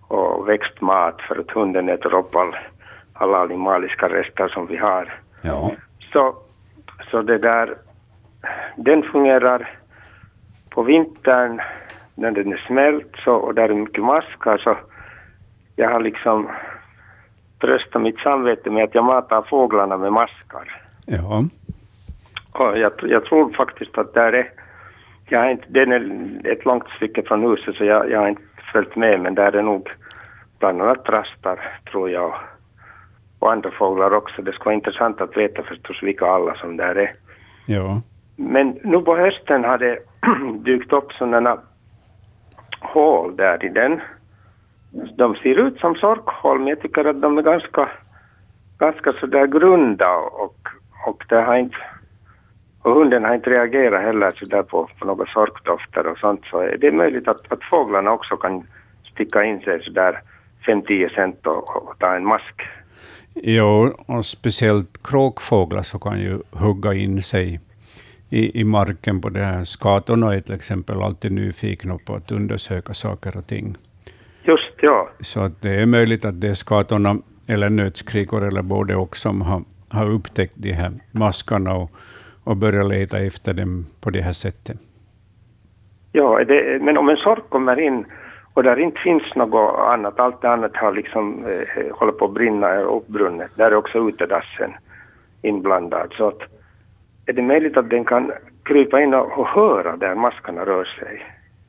och 0.07 0.49
växtmat 0.49 1.21
för 1.21 1.39
att 1.39 1.51
hunden 1.51 1.89
äter 1.89 2.13
upp 2.13 2.35
all, 2.35 2.55
alla 3.13 3.37
animaliska 3.37 4.07
rester 4.07 4.47
som 4.47 4.67
vi 4.67 4.77
har. 4.77 5.19
Ja. 5.45 5.71
Så, 6.13 6.35
så 7.11 7.21
det 7.21 7.37
där, 7.37 7.75
den 8.75 9.03
fungerar 9.03 9.69
på 10.69 10.83
vintern 10.83 11.61
när 12.15 12.31
den 12.31 12.53
är 12.53 12.63
smält 12.67 13.15
så, 13.23 13.33
och 13.33 13.55
där 13.55 13.69
är 13.69 13.73
mycket 13.73 14.03
maskar 14.03 14.57
så 14.57 14.77
jag 15.75 15.89
har 15.89 15.99
liksom 15.99 16.49
tröstat 17.61 18.01
mitt 18.01 18.19
samvete 18.19 18.69
med 18.69 18.83
att 18.83 18.95
jag 18.95 19.05
matar 19.05 19.41
fåglarna 19.41 19.97
med 19.97 20.13
maskar. 20.13 20.81
Ja. 21.05 21.43
Och 22.51 22.77
jag, 22.77 22.91
jag 23.01 23.25
tror 23.25 23.53
faktiskt 23.53 23.97
att 23.97 24.13
där 24.13 24.33
är, 24.33 24.49
jag 25.29 25.39
har 25.39 25.49
inte, 25.49 25.65
den 25.67 25.91
är 25.91 26.51
ett 26.51 26.65
långt 26.65 26.89
stycke 26.97 27.23
från 27.23 27.41
huset 27.41 27.75
så 27.75 27.85
jag, 27.85 28.11
jag 28.11 28.19
har 28.19 28.27
inte 28.27 28.41
följt 28.73 28.95
med 28.95 29.19
men 29.19 29.35
där 29.35 29.55
är 29.55 29.61
nog 29.61 29.89
bland 30.59 30.81
annat 30.81 31.05
trastar 31.05 31.59
tror 31.91 32.09
jag 32.09 32.35
och 33.39 33.51
andra 33.51 33.71
fåglar 33.71 34.13
också. 34.13 34.41
Det 34.41 34.51
skulle 34.51 34.65
vara 34.65 34.75
intressant 34.75 35.21
att 35.21 35.37
veta 35.37 35.63
förstås 35.63 36.03
vilka 36.03 36.25
alla 36.25 36.55
som 36.55 36.77
där 36.77 36.95
är. 36.95 37.11
Ja. 37.65 38.01
Men 38.35 38.79
nu 38.83 39.01
på 39.01 39.15
hösten 39.15 39.63
har 39.63 39.77
det 39.77 39.99
dykt 40.63 40.93
upp 40.93 41.13
sådana 41.13 41.57
hål 42.79 43.35
där 43.35 43.65
i 43.65 43.69
den. 43.69 44.01
De 45.17 45.35
ser 45.35 45.67
ut 45.67 45.79
som 45.79 45.95
sorkhål 45.95 46.59
men 46.59 46.67
jag 46.67 46.81
tycker 46.81 47.05
att 47.05 47.21
de 47.21 47.37
är 47.37 47.41
ganska, 47.41 47.89
ganska 48.77 49.13
sådär 49.13 49.47
grunda 49.47 50.15
och, 50.15 50.67
och 51.07 51.25
det 51.29 51.41
har 51.41 51.55
inte 51.55 51.77
och 52.85 52.91
hunden 52.91 53.23
har 53.23 53.35
inte 53.35 53.49
reagerat 53.49 54.01
heller 54.01 54.31
sådär 54.35 54.63
på, 54.63 54.89
på 54.99 55.05
några 55.05 55.25
sorkdofter 55.25 56.07
och 56.07 56.17
sånt 56.17 56.41
så 56.51 56.61
det 56.79 56.87
är 56.87 56.91
möjligt 56.91 57.27
att, 57.27 57.51
att 57.51 57.63
fåglarna 57.63 58.11
också 58.11 58.37
kan 58.37 58.67
sticka 59.13 59.43
in 59.43 59.59
sig 59.59 59.83
sådär 59.83 60.21
5-10 60.67 61.15
cent 61.15 61.47
och, 61.47 61.75
och 61.75 61.99
ta 61.99 62.15
en 62.15 62.25
mask 62.25 62.61
Jo, 63.35 63.93
och 64.05 64.25
speciellt 64.25 65.03
kråkfåglar 65.03 65.81
så 65.81 65.99
kan 65.99 66.19
ju 66.19 66.39
hugga 66.51 66.93
in 66.93 67.21
sig 67.21 67.59
i, 68.29 68.61
i 68.61 68.63
marken 68.63 69.21
på 69.21 69.29
det 69.29 69.41
här. 69.41 69.63
Skatorna 69.63 70.35
är 70.35 70.41
till 70.41 70.55
exempel 70.55 71.01
alltid 71.01 71.31
nyfikna 71.31 71.97
på 72.05 72.15
att 72.15 72.31
undersöka 72.31 72.93
saker 72.93 73.37
och 73.37 73.47
ting. 73.47 73.75
Just 74.43 74.73
ja. 74.81 75.09
Så 75.19 75.39
att 75.39 75.61
det 75.61 75.71
är 75.71 75.85
möjligt 75.85 76.25
att 76.25 76.41
det 76.41 76.47
är 76.47 76.53
skatorna 76.53 77.17
eller 77.47 77.69
nötskrikor 77.69 78.43
eller 78.47 78.61
både 78.61 78.95
och 78.95 79.17
som 79.17 79.41
har, 79.41 79.61
har 79.89 80.09
upptäckt 80.09 80.53
de 80.55 80.71
här 80.71 80.91
maskarna 81.11 81.73
och, 81.73 81.91
och 82.43 82.57
börjat 82.57 82.87
leta 82.87 83.19
efter 83.19 83.53
dem 83.53 83.85
på 84.01 84.09
det 84.09 84.21
här 84.21 84.33
sättet. 84.33 84.77
Ja, 86.11 86.43
det, 86.47 86.79
men 86.81 86.97
om 86.97 87.09
en 87.09 87.17
sork 87.17 87.49
kommer 87.49 87.79
in 87.79 88.05
och 88.55 88.63
där 88.63 88.79
inte 88.79 88.99
finns 88.99 89.35
något 89.35 89.79
annat, 89.79 90.19
allt 90.19 90.41
det 90.41 90.49
annat 90.49 90.75
har 90.75 90.91
liksom 90.91 91.45
eh, 91.45 91.95
hållit 91.95 92.17
på 92.17 92.25
att 92.25 92.33
brinna 92.33 92.79
och 92.79 92.97
uppbrunnet. 92.97 93.51
Där 93.55 93.71
är 93.71 93.75
också 93.75 94.09
utedassen 94.09 94.73
inblandad. 95.41 96.13
Så 96.17 96.27
att 96.27 96.39
är 97.25 97.33
det 97.33 97.41
möjligt 97.41 97.77
att 97.77 97.89
den 97.89 98.05
kan 98.05 98.31
krypa 98.63 99.01
in 99.01 99.13
och, 99.13 99.39
och 99.39 99.47
höra 99.47 99.97
där 99.97 100.15
maskarna 100.15 100.65
rör 100.65 100.85
sig? 100.99 101.23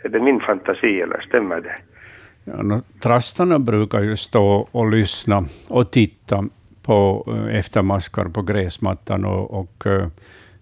Är 0.05 0.09
det 0.09 0.21
min 0.21 0.41
fantasi 0.41 1.01
eller 1.01 1.21
stämmer 1.21 1.61
det? 1.61 1.77
Ja, 2.45 2.63
no, 2.63 2.83
trastarna 3.03 3.59
brukar 3.59 4.01
ju 4.01 4.17
stå 4.17 4.69
och 4.73 4.91
lyssna 4.91 5.45
och 5.69 5.91
titta 5.91 6.45
på, 6.83 7.25
eh, 7.29 7.57
efter 7.57 7.83
maskar 7.83 8.25
på 8.25 8.43
gräsmattan 8.43 9.25
och, 9.25 9.61
och 9.61 9.87
eh, 9.87 10.07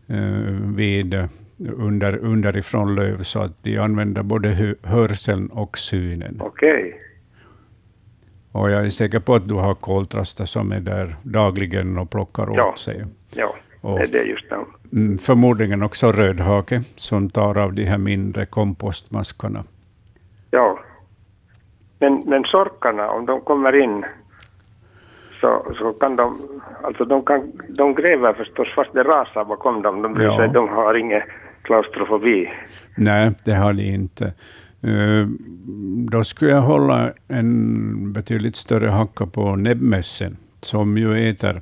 eh 0.09 0.75
vid 0.77 1.29
under, 1.59 2.17
underifrån 2.17 2.95
löv, 2.95 3.23
så 3.23 3.43
att 3.43 3.63
de 3.63 3.79
använder 3.79 4.23
både 4.23 4.77
hörseln 4.83 5.47
och 5.47 5.79
synen. 5.79 6.37
Okej. 6.41 6.73
Okay. 6.73 6.93
Och 8.53 8.71
jag 8.71 8.87
är 8.87 8.91
säker 8.91 9.21
på 9.21 9.35
att 9.35 9.49
du 9.49 9.55
har 9.55 9.75
koltrastar 9.75 10.45
som 10.45 10.73
är 10.73 10.81
där 10.81 11.17
dagligen 11.23 11.99
och 11.99 12.11
plockar 12.11 12.51
åt 12.51 12.57
ja. 12.57 12.75
sig. 12.79 13.05
Ja, 13.37 13.55
och 13.81 13.99
det 13.99 14.19
är 14.19 14.27
just 14.27 14.51
det. 14.51 14.57
Mm, 14.93 15.19
förmodligen 15.19 15.83
också 15.83 16.13
rödhake 16.13 16.83
som 16.97 17.31
tar 17.31 17.59
av 17.59 17.73
de 17.73 17.85
här 17.85 17.99
mindre 17.99 18.47
kompostmaskarna. 18.47 19.65
Ja. 20.51 20.79
Men, 21.99 22.23
men 22.27 22.45
sorkarna, 22.45 23.11
om 23.11 23.27
de 23.27 23.41
kommer 23.41 23.83
in 23.83 24.05
så, 25.41 25.75
så 25.79 25.93
kan 25.93 26.17
de, 26.17 26.39
alltså 26.83 27.05
de, 27.05 27.25
kan, 27.25 27.53
de 27.69 27.95
gräver 27.95 28.33
förstås 28.33 28.75
fast 28.75 28.93
det 28.93 29.03
rasar 29.03 29.45
bakom 29.45 29.83
dem. 29.83 30.03
De, 30.03 30.23
ja. 30.23 30.47
de 30.47 30.69
har 30.69 30.99
inget 30.99 31.25
klaustrofobi. 31.65 32.51
Nej, 32.97 33.31
det 33.45 33.55
har 33.55 33.73
de 33.73 33.83
inte. 33.83 34.33
Eh, 34.83 35.27
då 36.11 36.25
skulle 36.25 36.51
jag 36.51 36.61
hålla 36.61 37.12
en 37.29 38.12
betydligt 38.12 38.57
större 38.57 38.89
hacka 38.89 39.27
på 39.27 39.57
näbbmössen, 39.57 40.37
som 40.61 40.99
ju 40.99 41.31
äter 41.31 41.61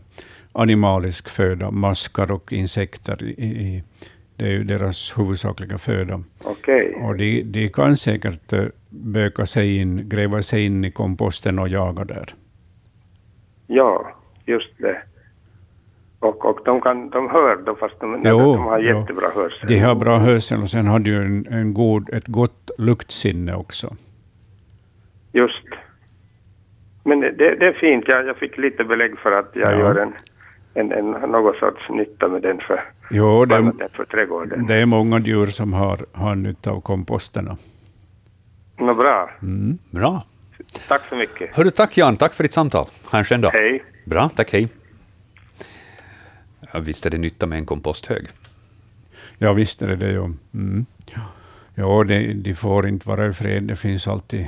animalisk 0.52 1.28
föda, 1.28 1.70
maskar 1.70 2.32
och 2.32 2.52
insekter. 2.52 3.22
I, 3.22 3.82
det 4.36 4.44
är 4.44 4.50
ju 4.50 4.64
deras 4.64 5.18
huvudsakliga 5.18 5.78
föda. 5.78 6.22
Okay. 6.44 6.92
Och 6.94 7.16
de, 7.16 7.42
de 7.42 7.68
kan 7.68 7.96
säkert 7.96 8.52
eh, 8.52 8.64
böka 8.88 9.46
sig 9.46 9.76
in, 9.76 10.08
gräva 10.08 10.42
sig 10.42 10.64
in 10.64 10.84
i 10.84 10.90
komposten 10.90 11.58
och 11.58 11.68
jaga 11.68 12.04
där. 12.04 12.34
Ja, 13.66 14.16
just 14.46 14.78
det. 14.78 15.02
Och, 16.22 16.44
och 16.44 16.58
de, 16.64 16.80
kan, 16.80 17.10
de 17.10 17.30
hör 17.30 17.56
då 17.56 17.74
fast 17.74 18.00
de, 18.00 18.22
jo, 18.24 18.38
de 18.38 18.62
har 18.62 18.78
jättebra 18.78 19.26
jo. 19.34 19.42
hörsel. 19.42 19.68
De 19.68 19.78
har 19.78 19.94
bra 19.94 20.18
hörsel 20.18 20.62
och 20.62 20.70
sen 20.70 20.86
har 20.86 20.98
de 20.98 21.10
ju 21.10 21.22
en, 21.22 21.46
en 21.50 21.74
god, 21.74 22.10
ett 22.14 22.26
gott 22.26 22.70
luktsinne 22.78 23.54
också. 23.54 23.96
Just. 25.32 25.66
Men 27.04 27.20
det, 27.20 27.32
det 27.60 27.66
är 27.66 27.72
fint. 27.72 28.04
Jag, 28.08 28.26
jag 28.26 28.36
fick 28.36 28.58
lite 28.58 28.84
belägg 28.84 29.18
för 29.18 29.32
att 29.32 29.50
jag 29.52 29.72
ja. 29.72 29.78
gör 29.78 29.96
en, 29.96 30.12
en, 30.74 30.92
en, 30.92 31.30
någon 31.30 31.54
sorts 31.54 31.88
nytta 31.90 32.28
med 32.28 32.42
den 32.42 32.58
för, 32.58 32.80
jo, 33.10 33.44
det, 33.44 33.88
för 33.92 34.04
trädgården. 34.04 34.66
Det 34.66 34.74
är 34.74 34.86
många 34.86 35.18
djur 35.18 35.46
som 35.46 35.72
har, 35.72 35.98
har 36.12 36.34
nytta 36.34 36.70
av 36.70 36.80
komposterna. 36.80 37.56
Nå, 38.78 38.94
bra. 38.94 39.30
Mm, 39.42 39.78
bra. 39.90 40.22
Tack 40.88 41.02
så 41.08 41.16
mycket. 41.16 41.56
Hörru, 41.56 41.70
tack 41.70 41.96
Jan, 41.96 42.16
tack 42.16 42.34
för 42.34 42.42
ditt 42.42 42.52
samtal. 42.52 42.86
Ha 43.10 43.18
en 43.18 43.24
skön 43.24 43.40
dag. 43.40 43.50
Hej. 43.50 43.82
Bra, 44.04 44.28
tack, 44.36 44.52
hej. 44.52 44.68
Ja, 46.72 46.80
visst 46.80 47.06
är 47.06 47.10
det 47.10 47.18
nytta 47.18 47.46
med 47.46 47.58
en 47.58 47.66
komposthög? 47.66 48.26
Ja, 49.38 49.52
visst 49.52 49.82
är 49.82 49.88
det 49.88 49.96
det. 49.96 50.12
Ja, 50.12 50.30
mm. 50.54 50.86
ja 51.74 52.04
det, 52.04 52.32
de 52.32 52.54
får 52.54 52.88
inte 52.88 53.08
vara 53.08 53.26
i 53.26 53.32
fred. 53.32 53.62
Det 53.62 53.76
finns 53.76 54.08
alltid, 54.08 54.46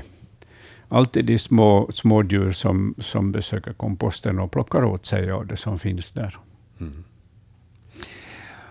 alltid 0.88 1.24
de 1.24 1.38
små, 1.38 1.90
små 1.94 2.22
djur 2.22 2.52
som, 2.52 2.94
som 2.98 3.32
besöker 3.32 3.72
komposten 3.72 4.38
och 4.38 4.52
plockar 4.52 4.84
åt 4.84 5.06
sig 5.06 5.30
av 5.30 5.46
det 5.46 5.56
som 5.56 5.78
finns 5.78 6.12
där. 6.12 6.36
Mm. 6.80 7.04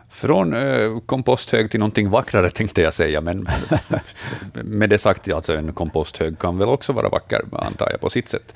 Från 0.10 0.54
eh, 0.54 1.00
komposthög 1.06 1.72
till 1.72 1.80
någonting 1.80 2.10
vackrare 2.10 2.50
tänkte 2.54 2.82
jag 2.82 2.94
säga, 2.94 3.22
men 3.22 3.48
med 4.54 4.90
det 4.90 4.98
sagt, 4.98 5.32
alltså 5.32 5.56
en 5.56 5.74
komposthög 5.74 6.40
kan 6.40 6.58
väl 6.58 6.68
också 6.68 6.94
vara 6.94 7.10
vacker, 7.10 7.42
antar 7.52 7.92
jag, 7.92 8.02
på 8.02 8.10
sitt 8.10 8.30
sätt. 8.30 8.56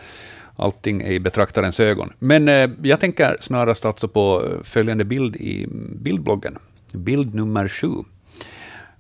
Allting 0.60 1.02
är 1.02 1.12
i 1.12 1.20
betraktarens 1.20 1.80
ögon. 1.80 2.14
Men 2.20 2.48
eh, 2.48 2.70
jag 2.84 3.00
tänker 3.00 3.38
snarast 3.40 3.86
alltså 3.86 4.08
på 4.08 4.44
eh, 4.46 4.64
följande 4.64 5.06
bild 5.06 5.36
i 5.36 5.64
mm, 5.64 5.98
bildbloggen, 6.02 6.58
bild 6.94 7.36
nummer 7.36 7.68
sju. 7.68 7.92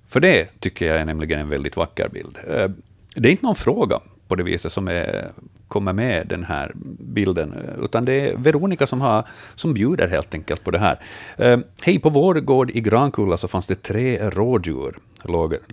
För 0.07 0.19
det 0.19 0.47
tycker 0.59 0.87
jag 0.87 0.97
är 0.97 1.05
nämligen 1.05 1.39
en 1.39 1.49
väldigt 1.49 1.77
vacker 1.77 2.09
bild. 2.09 2.37
Eh, 2.47 2.69
det 3.15 3.29
är 3.29 3.31
inte 3.31 3.45
någon 3.45 3.55
fråga 3.55 3.99
på 4.27 4.35
det 4.35 4.43
viset 4.43 4.71
som 4.71 4.87
är, 4.87 5.27
kommer 5.67 5.93
med 5.93 6.27
den 6.27 6.43
här 6.43 6.71
bilden, 6.99 7.53
eh, 7.53 7.83
utan 7.83 8.05
det 8.05 8.13
är 8.13 8.37
Veronica 8.37 8.87
som, 8.87 9.01
har, 9.01 9.23
som 9.55 9.73
bjuder 9.73 10.07
helt 10.07 10.33
enkelt 10.33 10.63
på 10.63 10.71
det 10.71 10.79
här. 10.79 10.99
Eh, 11.37 11.59
Hej, 11.81 11.99
på 11.99 12.09
vår 12.09 12.35
gård 12.35 12.71
i 12.71 12.81
Grankulla 12.81 13.37
så 13.37 13.47
fanns 13.47 13.67
det 13.67 13.83
tre 13.83 14.29
rådjur 14.29 14.97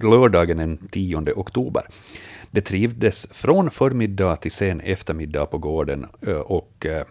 lördagen 0.03 0.57
den 0.57 0.76
10 0.76 1.32
oktober. 1.37 1.82
Det 2.55 2.61
trivdes 2.61 3.26
från 3.30 3.70
förmiddag 3.70 4.36
till 4.36 4.52
sen 4.52 4.80
eftermiddag 4.80 5.46
på 5.46 5.59
gården 5.59 6.07
eh, 6.26 6.34
och 6.34 6.86
eh, 6.86 7.05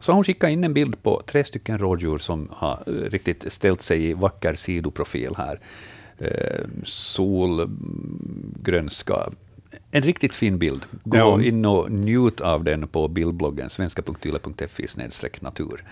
så 0.00 0.12
hon 0.12 0.24
skickat 0.24 0.50
in 0.50 0.64
en 0.64 0.74
bild 0.74 1.02
på 1.02 1.22
tre 1.26 1.44
stycken 1.44 1.78
rådjur 1.78 2.18
som 2.18 2.48
har 2.52 2.82
eh, 2.86 2.92
riktigt 2.92 3.52
ställt 3.52 3.82
sig 3.82 4.04
i 4.04 4.14
vacker 4.14 4.54
sidoprofil 4.54 5.34
här. 5.36 5.60
Solgrönska. 6.84 8.12
En 9.90 10.02
riktigt 10.02 10.34
fin 10.34 10.58
bild. 10.58 10.82
Gå 11.04 11.16
ja. 11.16 11.42
in 11.42 11.64
och 11.64 11.90
njut 11.90 12.40
av 12.40 12.64
den 12.64 12.88
på 12.88 13.08
bildbloggen 13.08 13.70
svenska.yle.fi 13.70 14.86
natur. 15.40 15.84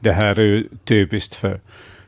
Det 0.00 0.12
här 0.12 0.38
är 0.38 0.44
ju 0.44 0.68
typiskt 0.84 1.34
för, 1.34 1.60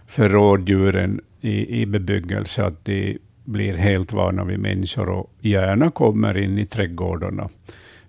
för 0.07 0.29
rådjuren 0.29 1.21
i, 1.41 1.81
i 1.83 1.87
bebyggelse, 1.87 2.65
att 2.65 2.85
de 2.85 3.19
blir 3.49 3.75
helt 3.75 4.13
vana 4.13 4.45
vid 4.45 4.59
människor 4.59 5.09
och 5.09 5.33
gärna 5.41 5.91
kommer 5.91 6.39
in 6.39 6.59
i 6.59 6.67
trädgårdarna 6.67 7.49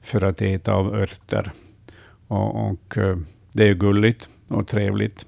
för 0.01 0.23
att 0.23 0.41
äta 0.41 0.73
av 0.73 0.95
örter. 0.95 1.51
Och, 2.27 2.69
och 2.69 2.97
eh, 2.97 3.17
det 3.53 3.69
är 3.69 3.73
gulligt 3.73 4.29
och 4.47 4.67
trevligt. 4.67 5.25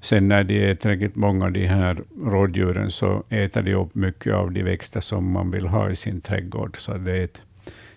Sen 0.00 0.28
när 0.28 0.44
de 0.44 0.70
är 0.70 0.74
tillräckligt 0.74 1.16
många, 1.16 1.50
de 1.50 1.66
här 1.66 2.02
rådjuren, 2.24 2.90
så 2.90 3.22
äter 3.28 3.62
de 3.62 3.74
upp 3.74 3.94
mycket 3.94 4.34
av 4.34 4.52
de 4.52 4.62
växter 4.62 5.00
som 5.00 5.32
man 5.32 5.50
vill 5.50 5.66
ha 5.66 5.90
i 5.90 5.96
sin 5.96 6.20
trädgård. 6.20 6.76
Så 6.78 6.94
det 6.94 7.12
är 7.12 7.24
ett 7.24 7.42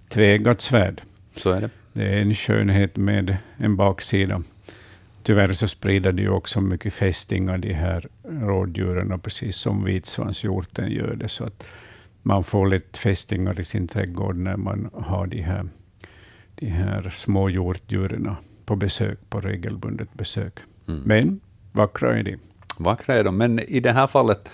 tveeggat 0.10 0.62
svärd. 0.62 1.01
Så 1.36 1.51
är 1.51 1.62
det. 1.62 1.70
Det 1.93 2.03
är 2.03 2.18
en 2.22 2.36
skönhet 2.36 2.97
med 2.97 3.38
en 3.57 3.76
baksida. 3.76 4.43
Tyvärr 5.30 5.53
så 5.53 5.67
sprider 5.67 6.11
de 6.11 6.21
ju 6.21 6.30
också 6.30 6.61
mycket 6.61 6.93
fästingar, 6.93 7.57
de 7.57 7.73
här 7.73 8.07
rådjuren, 8.23 9.19
precis 9.19 9.55
som 9.55 9.84
vitsvanshjorten 9.84 10.91
gör 10.91 11.15
det. 11.15 11.27
Så 11.27 11.43
att 11.43 11.67
man 12.21 12.43
får 12.43 12.67
lätt 12.67 12.97
fästingar 12.97 13.59
i 13.59 13.63
sin 13.63 13.88
trädgård 13.88 14.36
när 14.36 14.57
man 14.57 14.89
har 14.93 15.27
de 15.27 15.41
här, 15.41 15.69
de 16.55 16.65
här 16.65 17.09
små 17.15 17.49
hjortdjuren 17.49 18.36
på 18.65 18.75
besök, 18.75 19.19
på 19.30 19.39
regelbundet 19.41 20.13
besök. 20.13 20.59
Mm. 20.88 21.01
Men 21.05 21.39
vackra 21.71 22.19
är 22.19 22.23
de. 22.23 22.38
Vackra 22.80 23.15
är 23.15 23.23
de, 23.23 23.38
men 23.38 23.59
i 23.59 23.80
det 23.80 23.91
här 23.91 24.07
fallet 24.07 24.49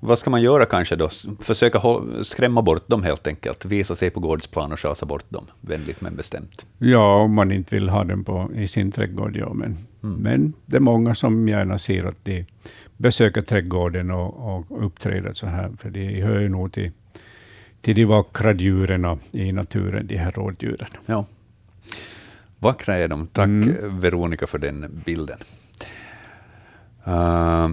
vad 0.00 0.18
ska 0.18 0.30
man 0.30 0.42
göra 0.42 0.64
kanske 0.64 0.96
då? 0.96 1.08
Försöka 1.40 1.80
skrämma 2.22 2.62
bort 2.62 2.88
dem 2.88 3.02
helt 3.02 3.26
enkelt, 3.26 3.64
visa 3.64 3.96
sig 3.96 4.10
på 4.10 4.20
gårdsplan 4.20 4.72
och 4.72 4.80
schasa 4.80 5.06
bort 5.06 5.30
dem, 5.30 5.46
vänligt 5.60 6.00
men 6.00 6.16
bestämt. 6.16 6.66
Ja, 6.78 7.22
om 7.22 7.34
man 7.34 7.52
inte 7.52 7.74
vill 7.74 7.88
ha 7.88 8.04
dem 8.04 8.24
på, 8.24 8.50
i 8.54 8.68
sin 8.68 8.92
trädgård, 8.92 9.36
ja. 9.36 9.52
Men, 9.54 9.76
mm. 10.02 10.16
men 10.16 10.52
det 10.66 10.76
är 10.76 10.80
många 10.80 11.14
som 11.14 11.48
gärna 11.48 11.78
ser 11.78 12.04
att 12.04 12.24
de 12.24 12.46
besöker 12.96 13.40
trädgården 13.40 14.10
och, 14.10 14.56
och 14.56 14.86
uppträder 14.86 15.32
så 15.32 15.46
här, 15.46 15.72
för 15.78 15.90
de 15.90 16.22
hör 16.22 16.40
ju 16.40 16.48
nog 16.48 16.72
till, 16.72 16.90
till 17.80 17.94
de 17.94 18.04
vackra 18.04 18.54
djuren 18.54 19.18
i 19.32 19.52
naturen, 19.52 20.06
de 20.06 20.16
här 20.16 20.30
rådjuren. 20.30 20.88
Ja. 21.06 21.24
Vackra 22.58 22.96
är 22.96 23.08
de. 23.08 23.26
Tack 23.26 23.46
mm. 23.46 24.00
Veronica 24.00 24.46
för 24.46 24.58
den 24.58 25.02
bilden. 25.06 25.38
Uh, 27.08 27.70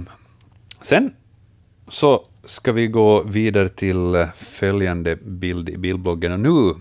sen 0.81 1.11
så 1.87 2.25
ska 2.45 2.71
vi 2.71 2.87
gå 2.87 3.23
vidare 3.23 3.69
till 3.69 4.27
följande 4.35 5.15
bild 5.15 5.69
i 5.69 5.77
bildbloggen. 5.77 6.31
Och 6.31 6.39
nu, 6.39 6.73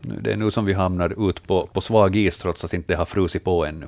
det 0.00 0.32
är 0.32 0.36
nu 0.36 0.50
som 0.50 0.64
vi 0.64 0.72
hamnar 0.72 1.28
ut 1.28 1.46
på, 1.46 1.66
på 1.66 1.80
svag 1.80 2.16
is, 2.16 2.38
trots 2.38 2.64
att 2.64 2.70
det 2.70 2.76
inte 2.76 2.96
har 2.96 3.06
frusit 3.06 3.44
på 3.44 3.64
ännu. 3.64 3.86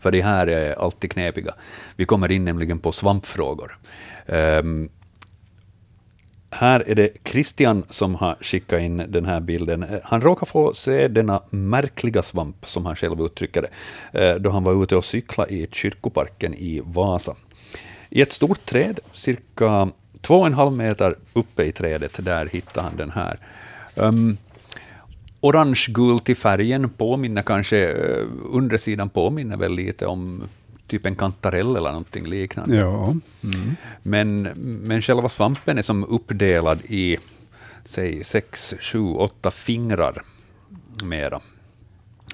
För 0.00 0.10
det 0.10 0.22
här 0.22 0.46
är 0.46 0.74
alltid 0.74 1.10
knepiga. 1.12 1.54
Vi 1.96 2.04
kommer 2.04 2.30
in 2.30 2.44
nämligen 2.44 2.78
på 2.78 2.92
svampfrågor. 2.92 3.78
Um, 4.26 4.88
här 6.50 6.84
är 6.86 6.94
det 6.94 7.10
Christian 7.24 7.84
som 7.90 8.14
har 8.14 8.36
skickat 8.40 8.80
in 8.80 8.96
den 9.08 9.24
här 9.24 9.40
bilden. 9.40 9.82
Eh, 9.82 9.98
han 10.02 10.20
råkar 10.20 10.46
få 10.46 10.74
se 10.74 11.08
denna 11.08 11.42
märkliga 11.50 12.22
svamp, 12.22 12.66
som 12.66 12.86
han 12.86 12.96
själv 12.96 13.20
uttrycker 13.20 13.62
det, 13.62 13.70
eh, 14.20 14.36
då 14.36 14.50
han 14.50 14.64
var 14.64 14.82
ute 14.82 14.96
och 14.96 15.04
cyklade 15.04 15.54
i 15.54 15.68
kyrkoparken 15.72 16.54
i 16.54 16.82
Vasa. 16.84 17.36
I 18.18 18.22
ett 18.22 18.32
stort 18.32 18.64
träd, 18.64 19.00
cirka 19.12 19.90
två 20.20 20.40
och 20.40 20.46
en 20.46 20.54
halv 20.54 20.72
meter 20.72 21.14
uppe 21.32 21.64
i 21.64 21.72
trädet, 21.72 22.24
där 22.24 22.46
hittade 22.46 22.86
han 22.86 22.96
den 22.96 23.10
här. 23.10 23.38
Um, 23.94 24.36
Orange-gul 25.40 26.20
till 26.20 26.36
färgen, 26.36 26.88
påminner 26.88 27.42
kanske, 27.42 27.92
uh, 27.92 28.26
undersidan 28.52 29.08
påminner 29.08 29.56
väl 29.56 29.72
lite 29.72 30.06
om 30.06 30.42
typ 30.86 31.06
en 31.06 31.16
kantarell 31.16 31.76
eller 31.76 31.88
någonting 31.88 32.26
liknande. 32.26 32.76
Ja. 32.76 33.14
Mm. 33.44 33.76
Men, 34.02 34.42
men 34.82 35.02
själva 35.02 35.28
svampen 35.28 35.78
är 35.78 35.82
som 35.82 36.04
uppdelad 36.04 36.78
i 36.84 37.18
säg 37.84 38.24
sex, 38.24 38.74
sju, 38.80 39.14
åtta 39.14 39.50
fingrar 39.50 40.22
mera. 41.02 41.40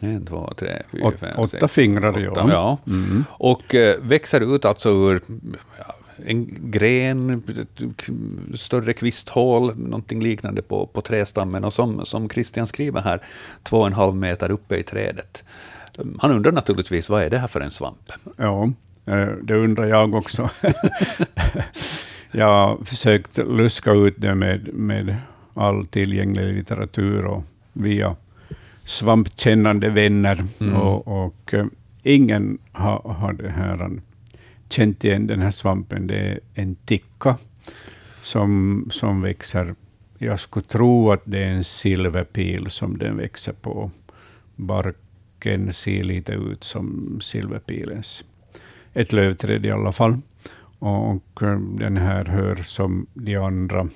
En, 0.00 0.26
två, 0.26 0.52
tre, 0.56 0.82
fyra, 0.92 1.06
Åt, 1.06 1.14
fem, 1.20 1.34
Åtta 1.38 1.46
sex, 1.46 1.72
fingrar, 1.72 2.28
åtta, 2.30 2.46
ja. 2.48 2.78
ja. 2.86 2.92
Mm. 2.92 3.24
Och 3.30 3.74
eh, 3.74 3.96
växer 4.00 4.54
ut 4.54 4.64
alltså 4.64 4.90
ur 4.90 5.20
ja, 5.78 5.94
en 6.26 6.70
gren, 6.70 7.42
större 8.54 8.92
kvisthål, 8.92 9.76
någonting 9.76 10.22
liknande 10.22 10.62
på, 10.62 10.86
på 10.86 11.00
trästammen. 11.00 11.64
Och 11.64 11.72
som, 11.72 12.06
som 12.06 12.28
Christian 12.28 12.66
skriver 12.66 13.00
här, 13.00 13.22
två 13.62 13.80
och 13.80 13.86
en 13.86 13.92
halv 13.92 14.16
meter 14.16 14.50
uppe 14.50 14.76
i 14.76 14.82
trädet. 14.82 15.44
Han 16.18 16.30
undrar 16.30 16.52
naturligtvis, 16.52 17.08
vad 17.08 17.22
är 17.22 17.30
det 17.30 17.38
här 17.38 17.48
för 17.48 17.60
en 17.60 17.70
svamp? 17.70 18.12
Ja, 18.36 18.72
eh, 19.06 19.28
det 19.42 19.54
undrar 19.54 19.86
jag 19.86 20.14
också. 20.14 20.50
jag 22.30 22.46
har 22.46 22.84
försökt 22.84 23.38
luska 23.38 23.92
ut 23.92 24.14
det 24.16 24.34
med, 24.34 24.74
med 24.74 25.16
all 25.54 25.86
tillgänglig 25.86 26.54
litteratur 26.54 27.24
och 27.24 27.44
via 27.72 28.16
svampkännande 28.84 29.90
vänner. 29.90 30.44
Mm. 30.60 30.74
Och, 30.74 31.24
och 31.24 31.54
uh, 31.54 31.66
ingen 32.02 32.58
har, 32.72 33.14
har 33.18 33.32
det 33.32 33.50
här, 33.50 33.90
känt 34.68 35.04
igen 35.04 35.26
den 35.26 35.42
här 35.42 35.50
svampen. 35.50 36.06
Det 36.06 36.16
är 36.16 36.40
en 36.54 36.74
ticka 36.74 37.36
som, 38.20 38.88
som 38.90 39.22
växer 39.22 39.74
jag 40.18 40.40
skulle 40.40 40.66
tro 40.66 41.12
att 41.12 41.22
det 41.24 41.44
är 41.44 41.50
en 41.50 41.64
silverpil 41.64 42.70
som 42.70 42.98
den 42.98 43.16
växer 43.16 43.52
på. 43.52 43.90
Barken 44.56 45.72
ser 45.72 46.02
lite 46.02 46.32
ut 46.32 46.64
som 46.64 47.18
silverpilens. 47.22 48.24
Ett 48.92 49.12
lövträd 49.12 49.66
i 49.66 49.70
alla 49.70 49.92
fall. 49.92 50.18
Och 50.78 51.42
eh, 51.42 51.58
den 51.58 51.96
här 51.96 52.24
hör 52.24 52.56
som 52.56 53.06
de 53.14 53.36
andra 53.36 53.88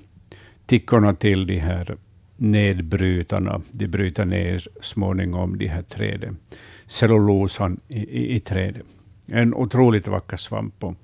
tickorna 0.66 1.14
till 1.14 1.47
de 1.47 1.59
här 1.59 1.97
nedbrytarna. 2.39 3.61
De 3.70 3.86
bryter 3.86 4.24
ner 4.24 4.68
småningom 4.80 5.59
de 5.59 5.66
här 5.66 5.82
träden. 5.82 6.36
Cellulosan 6.86 7.80
i, 7.89 7.99
i, 7.99 8.34
i 8.34 8.41
trädet. 8.41 8.84
En 9.26 9.55
otroligt 9.55 10.09
vacker 10.09 10.36
svamp. 10.36 10.84
Och, 10.84 10.95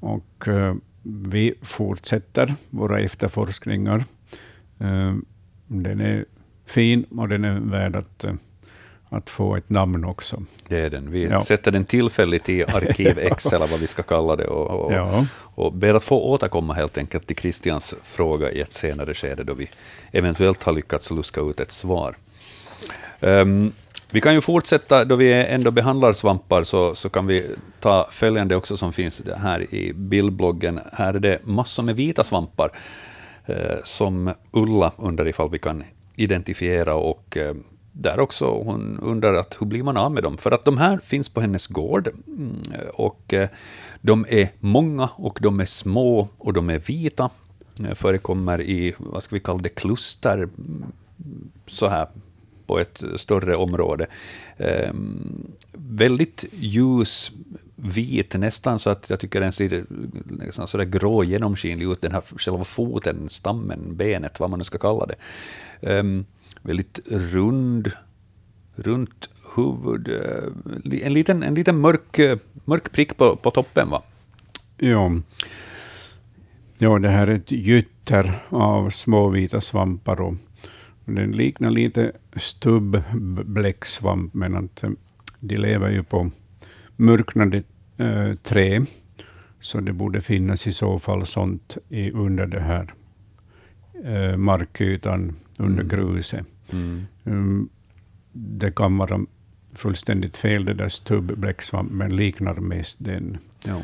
och 0.00 0.48
eh, 0.48 0.74
vi 1.02 1.54
fortsätter 1.62 2.54
våra 2.70 3.00
efterforskningar. 3.00 4.04
Eh, 4.78 5.14
den 5.66 6.00
är 6.00 6.24
fin 6.66 7.04
och 7.04 7.28
den 7.28 7.44
är 7.44 7.60
värd 7.60 7.96
att 7.96 8.24
eh, 8.24 8.34
att 9.08 9.30
få 9.30 9.56
ett 9.56 9.70
namn 9.70 10.04
också. 10.04 10.42
Det 10.68 10.80
är 10.80 10.90
den. 10.90 11.10
Vi 11.10 11.24
ja. 11.24 11.40
sätter 11.40 11.72
den 11.72 11.84
tillfälligt 11.84 12.48
i 12.48 12.64
arkiv 12.64 13.18
X, 13.22 13.46
eller 13.46 13.66
vad 13.66 13.80
vi 13.80 13.86
ska 13.86 14.02
kalla 14.02 14.36
det, 14.36 14.46
och, 14.46 14.84
och, 14.84 14.92
ja. 14.92 15.26
och 15.36 15.72
ber 15.72 15.94
att 15.94 16.04
få 16.04 16.22
återkomma 16.22 16.74
helt 16.74 16.98
enkelt 16.98 17.26
till 17.26 17.36
Christians 17.36 17.94
fråga 18.02 18.50
i 18.50 18.60
ett 18.60 18.72
senare 18.72 19.14
skede, 19.14 19.44
då 19.44 19.54
vi 19.54 19.68
eventuellt 20.12 20.62
har 20.62 20.72
lyckats 20.72 21.10
luska 21.10 21.40
ut 21.40 21.60
ett 21.60 21.72
svar. 21.72 22.16
Um, 23.20 23.72
vi 24.10 24.20
kan 24.20 24.34
ju 24.34 24.40
fortsätta, 24.40 25.04
då 25.04 25.16
vi 25.16 25.32
ändå 25.32 25.70
behandlar 25.70 26.12
svampar, 26.12 26.62
så, 26.62 26.94
så 26.94 27.08
kan 27.08 27.26
vi 27.26 27.46
ta 27.80 28.08
följande 28.10 28.56
också 28.56 28.76
som 28.76 28.92
finns 28.92 29.22
här 29.36 29.74
i 29.74 29.92
bildbloggen. 29.92 30.80
Här 30.92 31.14
är 31.14 31.18
det 31.18 31.38
massor 31.44 31.82
med 31.82 31.96
vita 31.96 32.24
svampar, 32.24 32.70
eh, 33.46 33.76
som 33.84 34.34
Ulla 34.50 34.92
undrar 34.96 35.28
ifall 35.28 35.50
vi 35.50 35.58
kan 35.58 35.84
identifiera 36.16 36.94
och 36.94 37.36
eh, 37.36 37.54
där 38.00 38.20
också. 38.20 38.44
Hon 38.44 38.98
undrar 39.02 39.34
att 39.34 39.56
hur 39.60 39.66
blir 39.66 39.82
man 39.82 39.96
av 39.96 40.12
med 40.12 40.22
dem? 40.22 40.38
För 40.38 40.50
att 40.50 40.64
de 40.64 40.78
här 40.78 41.00
finns 41.04 41.28
på 41.28 41.40
hennes 41.40 41.66
gård. 41.66 42.08
Mm, 42.26 42.56
och 42.94 43.34
eh, 43.34 43.48
de 44.00 44.26
är 44.28 44.48
många 44.60 45.08
och 45.16 45.38
de 45.42 45.60
är 45.60 45.66
små 45.66 46.28
och 46.38 46.52
de 46.52 46.70
är 46.70 46.78
vita. 46.78 47.30
Eh, 47.84 47.94
förekommer 47.94 48.60
i, 48.60 48.94
vad 48.98 49.22
ska 49.22 49.34
vi 49.36 49.40
kalla 49.40 49.62
det, 49.62 49.68
kluster 49.68 50.36
mm, 50.36 50.84
så 51.66 51.88
här 51.88 52.08
på 52.66 52.78
ett 52.78 53.04
större 53.16 53.56
område. 53.56 54.06
Eh, 54.56 54.92
väldigt 55.72 56.44
ljus 56.52 57.32
vit, 57.76 58.34
nästan 58.34 58.78
så 58.78 58.90
att 58.90 59.10
jag 59.10 59.20
tycker 59.20 59.40
den 59.40 59.52
ser 59.52 59.84
nästan 60.24 60.66
sådär 60.66 60.84
grå 60.84 61.24
genomskinlig 61.24 61.86
ut, 61.86 62.00
den 62.00 62.12
här 62.12 62.22
själva 62.36 62.64
foten, 62.64 63.28
stammen, 63.28 63.96
benet, 63.96 64.40
vad 64.40 64.50
man 64.50 64.58
nu 64.58 64.64
ska 64.64 64.78
kalla 64.78 65.06
det. 65.06 65.16
Um, 65.98 66.24
väldigt 66.66 67.00
rund, 67.10 67.92
runt 68.76 69.30
huvud. 69.56 70.08
Eh, 70.08 71.04
en 71.06 71.12
liten, 71.12 71.42
en 71.42 71.54
liten 71.54 71.78
mörk, 71.78 72.18
eh, 72.18 72.38
mörk 72.64 72.92
prick 72.92 73.16
på, 73.16 73.36
på 73.36 73.50
toppen, 73.50 73.90
va? 73.90 74.02
Ja. 74.76 75.12
ja, 76.78 76.98
det 76.98 77.08
här 77.08 77.26
är 77.26 77.34
ett 77.34 77.50
gytter 77.50 78.32
av 78.48 78.90
små 78.90 79.28
vita 79.28 79.60
svampar. 79.60 80.20
Och 80.20 80.34
den 81.04 81.32
liknar 81.32 81.70
lite 81.70 82.12
stubbbläcksvamp, 82.36 84.34
men 84.34 84.56
att 84.56 84.82
eh, 84.82 84.90
de 85.40 85.56
lever 85.56 85.90
ju 85.90 86.02
på 86.02 86.30
mörknade 86.96 87.62
äh, 87.96 88.34
trä, 88.34 88.84
så 89.60 89.80
det 89.80 89.92
borde 89.92 90.20
finnas 90.20 90.66
i 90.66 90.72
så 90.72 90.98
fall 90.98 91.26
sånt 91.26 91.78
i, 91.88 92.10
under 92.10 92.46
det 92.46 92.60
här 92.60 92.94
äh, 94.04 94.36
markytan, 94.36 95.36
under 95.56 95.82
mm. 95.82 95.88
gruset. 95.88 96.46
Mm. 96.72 97.06
Um, 97.24 97.68
det 98.32 98.76
kan 98.76 98.98
vara 98.98 99.20
fullständigt 99.72 100.36
fel, 100.36 100.64
det 100.64 100.74
där 100.74 100.88
stubbbläcksvamp, 100.88 101.92
men 101.92 102.16
liknar 102.16 102.54
mest 102.54 103.04
den 103.04 103.38
ja. 103.64 103.82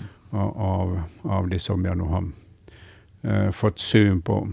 av, 0.57 1.03
av 1.23 1.49
det 1.49 1.59
som 1.59 1.85
jag 1.85 1.97
nu 1.97 2.05
har 2.05 2.29
uh, 3.25 3.51
fått 3.51 3.79
syn 3.79 4.23
på. 4.23 4.49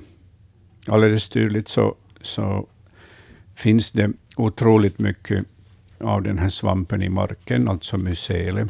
Alldeles 0.88 1.30
tydligt 1.30 1.68
så, 1.68 1.96
så 2.22 2.68
finns 3.56 3.92
det 3.92 4.12
otroligt 4.36 5.00
mycket 5.00 5.46
av 5.98 6.24
den 6.24 6.38
här 6.38 6.50
svampen 6.50 7.02
i 7.02 7.10
marken, 7.10 7.68
alltså 7.68 7.98
mycele. 7.98 8.68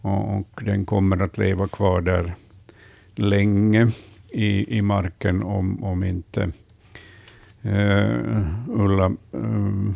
Och, 0.00 0.36
och 0.36 0.62
den 0.64 0.84
kommer 0.84 1.22
att 1.22 1.38
leva 1.38 1.66
kvar 1.66 2.00
där 2.00 2.34
länge 3.14 3.86
i, 4.32 4.78
i 4.78 4.82
marken 4.82 5.42
om, 5.42 5.84
om 5.84 6.04
inte 6.04 6.52
uh, 7.64 8.44
Ulla 8.68 9.12
uh, 9.34 9.92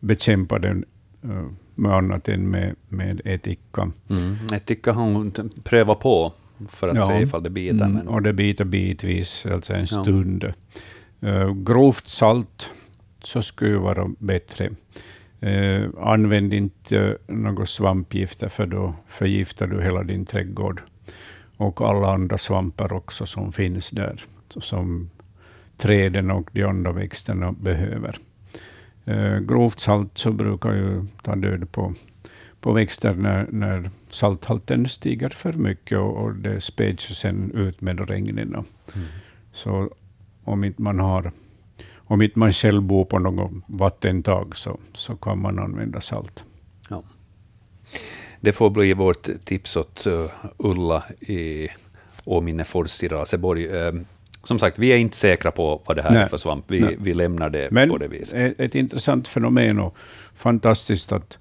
bekämpa 0.00 0.58
den 0.58 0.84
uh, 1.24 1.48
med 1.74 1.92
annat 1.92 2.28
än 2.28 2.50
med, 2.50 2.74
med 2.88 3.20
etika. 3.24 3.90
Mm. 4.10 4.36
Etika 4.52 4.92
har 4.92 5.02
hon 5.02 5.32
prövat 5.64 6.00
på 6.00 6.32
för 6.68 6.88
att 6.88 6.96
ja. 6.96 7.06
se 7.06 7.22
ifall 7.22 7.42
det 7.42 7.50
biter. 7.50 7.84
Mm, 7.84 8.08
och 8.08 8.22
det 8.22 8.32
biter 8.32 8.64
bitvis, 8.64 9.46
alltså 9.46 9.74
en 9.74 9.86
stund. 9.86 10.44
Ja. 11.20 11.28
Uh, 11.28 11.54
grovt 11.54 12.08
salt 12.08 12.70
så 13.22 13.42
skulle 13.42 13.78
vara 13.78 14.10
bättre. 14.18 14.70
Uh, 15.42 15.88
använd 16.00 16.54
inte 16.54 17.18
några 17.26 17.66
svampgifter, 17.66 18.48
för 18.48 18.66
då 18.66 18.94
förgiftar 19.08 19.66
du 19.66 19.82
hela 19.82 20.02
din 20.02 20.26
trädgård. 20.26 20.82
Och 21.56 21.80
alla 21.80 22.12
andra 22.12 22.38
svampar 22.38 22.92
också 22.92 23.26
som 23.26 23.52
finns 23.52 23.90
där, 23.90 24.20
som 24.48 25.10
träden 25.82 26.30
och 26.30 26.50
de 26.52 26.64
andra 26.64 26.92
växterna 26.92 27.52
behöver. 27.52 28.18
Eh, 29.04 29.38
grovt 29.38 29.80
salt 29.80 30.18
så 30.18 30.32
brukar 30.32 30.72
ju 30.72 31.04
ta 31.22 31.36
död 31.36 31.72
på, 31.72 31.94
på 32.60 32.72
växter 32.72 33.14
när, 33.14 33.46
när 33.50 33.90
salthalten 34.08 34.88
stiger 34.88 35.28
för 35.28 35.52
mycket 35.52 35.98
och, 35.98 36.16
och 36.16 36.34
det 36.34 36.60
späds 36.60 37.18
sen 37.18 37.50
ut 37.54 37.80
med 37.80 38.08
regnen. 38.08 38.48
Mm. 38.48 39.06
Så 39.52 39.90
om 40.44 40.64
inte 40.64 40.82
man 40.82 40.98
har 40.98 41.32
om 42.12 42.22
inte 42.22 42.38
man 42.38 42.52
själv 42.52 42.82
bor 42.82 43.04
på 43.04 43.18
något 43.18 43.50
vattentag 43.66 44.56
så, 44.56 44.78
så 44.92 45.16
kan 45.16 45.38
man 45.38 45.58
använda 45.58 46.00
salt. 46.00 46.44
Ja. 46.88 47.02
Det 48.40 48.52
får 48.52 48.70
bli 48.70 48.94
vårt 48.94 49.44
tips 49.44 49.76
åt 49.76 50.06
uh, 50.06 50.30
Ulla 50.56 51.04
i 51.20 51.68
Åminnefors 52.24 53.02
i 53.02 53.08
Raseborg. 53.08 53.68
Som 54.44 54.58
sagt, 54.58 54.78
vi 54.78 54.92
är 54.92 54.96
inte 54.96 55.16
säkra 55.16 55.50
på 55.50 55.82
vad 55.86 55.96
det 55.96 56.02
här 56.02 56.10
Nej. 56.10 56.22
är 56.22 56.28
för 56.28 56.36
svamp. 56.36 56.64
Vi, 56.68 56.96
vi 57.00 57.14
lämnar 57.14 57.50
det 57.50 57.70
Men 57.70 57.88
på 57.88 57.98
det 57.98 58.08
viset. 58.08 58.38
Ett, 58.38 58.60
ett 58.60 58.74
intressant 58.74 59.28
fenomen 59.28 59.78
och 59.78 59.96
fantastiskt 60.34 61.12
att, 61.12 61.38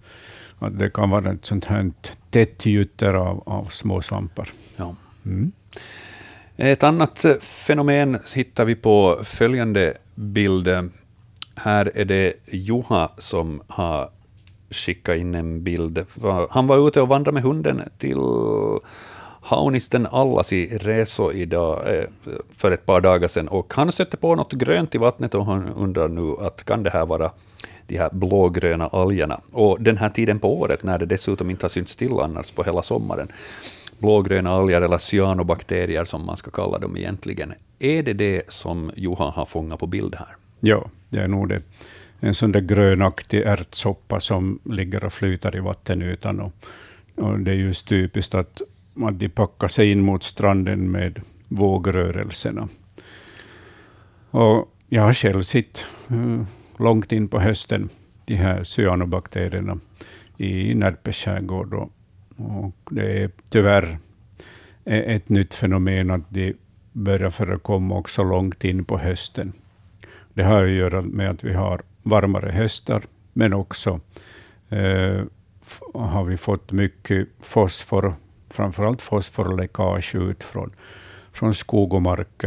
att 0.60 0.80
det 0.80 0.90
kan 0.90 1.10
vara 1.10 1.32
ett 1.32 1.46
sånt 1.46 1.66
här 1.66 1.92
tätt 2.30 2.66
gytter 2.66 3.14
av, 3.14 3.44
av 3.46 3.66
små 3.66 4.02
svampar. 4.02 4.50
Ja. 4.78 4.96
Mm. 5.26 5.52
Ett 6.58 6.84
annat 6.84 7.26
fenomen 7.40 8.20
hittar 8.36 8.66
vi 8.66 8.76
på 8.76 9.20
följande 9.24 9.98
bild. 10.16 10.68
Här 11.56 11.92
är 11.96 12.06
det 12.06 12.34
Juha 12.46 13.12
som 13.18 13.62
har 13.68 14.10
skickat 14.70 15.18
in 15.18 15.36
en 15.36 15.64
bild. 15.64 16.06
Han 16.50 16.68
var 16.68 16.88
ute 16.88 17.02
och 17.02 17.08
vandrade 17.08 17.34
med 17.34 17.44
hunden 17.44 17.82
till 17.98 18.18
Haunisten 19.42 20.08
Allasi 20.12 20.78
Reso 20.78 21.32
idag, 21.32 21.96
eh, 21.96 22.04
för 22.58 22.72
ett 22.72 22.86
par 22.86 23.02
dagar 23.02 23.28
sedan, 23.28 23.48
och 23.48 23.74
han 23.74 23.92
stötte 23.92 24.18
på 24.18 24.36
något 24.36 24.54
grönt 24.54 24.96
i 24.96 24.98
vattnet 24.98 25.36
och 25.36 25.46
han 25.46 25.74
undrar 25.74 26.08
nu 26.08 26.36
att 26.40 26.66
kan 26.66 26.84
det 26.84 26.90
här 26.90 27.06
vara 27.06 27.32
de 27.88 27.98
här 27.98 28.10
blågröna 28.14 28.88
algerna? 28.88 29.42
Och 29.52 29.82
den 29.82 29.98
här 29.98 30.10
tiden 30.10 30.40
på 30.40 30.60
året, 30.60 30.84
när 30.84 31.00
det 31.00 31.06
dessutom 31.06 31.50
inte 31.50 31.66
har 31.66 31.70
synts 31.70 31.96
till 31.96 32.20
annars 32.20 32.52
på 32.52 32.64
hela 32.64 32.84
sommaren, 32.84 33.28
blågröna 34.00 34.52
alger 34.52 34.82
eller 34.82 34.98
cyanobakterier 34.98 36.06
som 36.06 36.26
man 36.26 36.38
ska 36.38 36.52
kalla 36.52 36.80
dem 36.80 36.98
egentligen. 36.98 37.54
Är 37.80 38.04
det 38.04 38.14
det 38.14 38.42
som 38.48 38.92
Johan 38.96 39.34
har 39.34 39.46
fångat 39.46 39.80
på 39.80 39.88
bild 39.88 40.16
här? 40.16 40.36
Ja, 40.60 40.90
det 41.10 41.20
är 41.20 41.28
nog 41.28 41.50
det. 41.50 41.62
En 42.20 42.34
sån 42.34 42.52
där 42.52 42.62
grönaktig 42.62 43.42
ärtsoppa 43.42 44.20
som 44.20 44.60
ligger 44.64 45.04
och 45.04 45.14
flyter 45.14 45.56
i 45.56 45.60
vattenytan. 45.60 46.40
Och, 46.40 46.52
och 47.16 47.40
det 47.40 47.52
är 47.52 47.56
just 47.56 47.88
typiskt 47.88 48.36
att 48.36 48.62
att 48.96 49.20
de 49.20 49.30
packar 49.30 49.68
sig 49.68 49.92
in 49.92 50.02
mot 50.02 50.24
stranden 50.24 50.92
med 50.92 51.22
vågrörelserna. 51.48 52.68
Och 54.30 54.76
jag 54.90 55.02
har 55.02 55.14
själv 55.14 55.42
sett 55.42 55.86
eh, 56.10 56.44
långt 56.78 57.12
in 57.12 57.28
på 57.28 57.40
hösten 57.40 57.90
de 58.26 58.36
här 58.36 58.64
cyanobakterierna 58.64 59.80
i 60.38 60.76
Närpes 60.76 61.16
skärgård. 61.16 61.74
Och, 61.74 61.92
och 62.38 62.94
det 62.94 63.24
är 63.24 63.30
tyvärr 63.50 63.98
e-, 64.86 65.16
ett 65.16 65.30
nytt 65.30 65.56
fenomen 65.56 66.12
att 66.12 66.30
de 66.30 66.54
börjar 66.92 67.30
förekomma 67.30 67.96
också 67.96 68.24
långt 68.24 68.64
in 68.64 68.86
på 68.86 68.98
hösten. 68.98 69.54
Det 70.34 70.44
har 70.44 70.64
att 70.64 70.72
göra 70.72 71.02
med 71.02 71.30
att 71.30 71.44
vi 71.44 71.54
har 71.54 71.82
varmare 72.04 72.52
höstar, 72.52 73.04
men 73.34 73.54
också 73.54 74.00
eh, 74.70 75.24
har 75.94 76.24
vi 76.24 76.38
fått 76.38 76.72
mycket 76.72 77.28
fosfor 77.40 78.16
framförallt 78.52 79.02
fosforläckage 79.02 80.16
ut 80.16 80.44
från, 80.44 80.72
från 81.32 81.54
skog 81.54 81.94
och 81.94 82.02
mark 82.02 82.44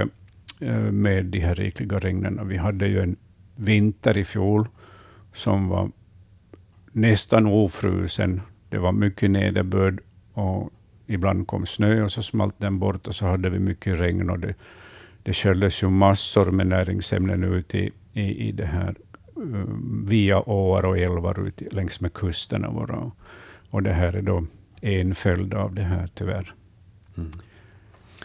eh, 0.60 0.76
med 0.76 1.24
de 1.24 1.40
här 1.40 1.54
rikliga 1.54 1.98
regnen. 1.98 2.48
Vi 2.48 2.56
hade 2.56 2.86
ju 2.86 3.00
en 3.00 3.16
vinter 3.56 4.18
i 4.18 4.24
fjol 4.24 4.68
som 5.32 5.68
var 5.68 5.90
nästan 6.92 7.46
ofrusen. 7.46 8.40
Det 8.68 8.78
var 8.78 8.92
mycket 8.92 9.30
nederbörd 9.30 10.00
och 10.32 10.70
ibland 11.06 11.46
kom 11.46 11.66
snö 11.66 12.02
och 12.02 12.12
så 12.12 12.22
smalt 12.22 12.54
den 12.58 12.78
bort 12.78 13.06
och 13.06 13.14
så 13.14 13.26
hade 13.26 13.50
vi 13.50 13.58
mycket 13.58 14.00
regn 14.00 14.30
och 14.30 14.38
det, 14.38 14.54
det 15.22 15.32
kördes 15.32 15.82
ju 15.82 15.90
massor 15.90 16.50
med 16.50 16.66
näringsämnen 16.66 17.44
ut 17.44 17.74
i, 17.74 17.90
i, 18.12 18.48
i 18.48 18.52
det 18.52 18.66
här 18.66 18.94
eh, 19.36 19.64
via 20.04 20.48
åar 20.48 20.84
och 20.84 20.98
älvar 20.98 21.46
ut 21.46 21.62
längs 21.72 22.00
med 22.00 22.12
kusterna 22.12 22.70
våra. 22.70 23.10
Och 23.70 23.82
det 23.82 23.92
här 23.92 24.12
är 24.12 24.22
då 24.22 24.44
en 24.84 25.14
följd 25.14 25.54
av 25.54 25.74
det 25.74 25.82
här 25.82 26.08
tyvärr. 26.14 26.54
Mm. 27.16 27.30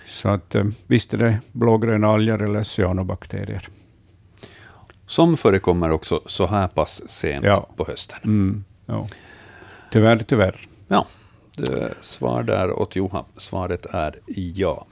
Så 0.06 0.30
att, 0.30 0.56
uh, 0.56 0.66
visst 0.88 1.14
är 1.14 1.18
det 1.18 1.40
blågröna 1.52 2.08
alger 2.08 2.40
eller 2.40 2.64
cyanobakterier. 2.64 3.68
Som 5.06 5.38
förekommer 5.38 5.92
också 5.92 6.22
så 6.26 6.48
här 6.48 6.68
pass 6.68 7.02
sent 7.10 7.46
ja. 7.46 7.70
på 7.76 7.86
hösten. 7.86 8.20
Mm, 8.24 8.64
ja. 8.86 9.08
Tyvärr, 9.92 10.18
tyvärr. 10.18 10.68
Ja, 10.88 11.08
svar 12.00 12.44
där 12.44 12.80
åt 12.80 12.96
Johan. 12.96 13.26
Svaret 13.38 13.86
är 13.86 14.16
ja. 14.36 14.88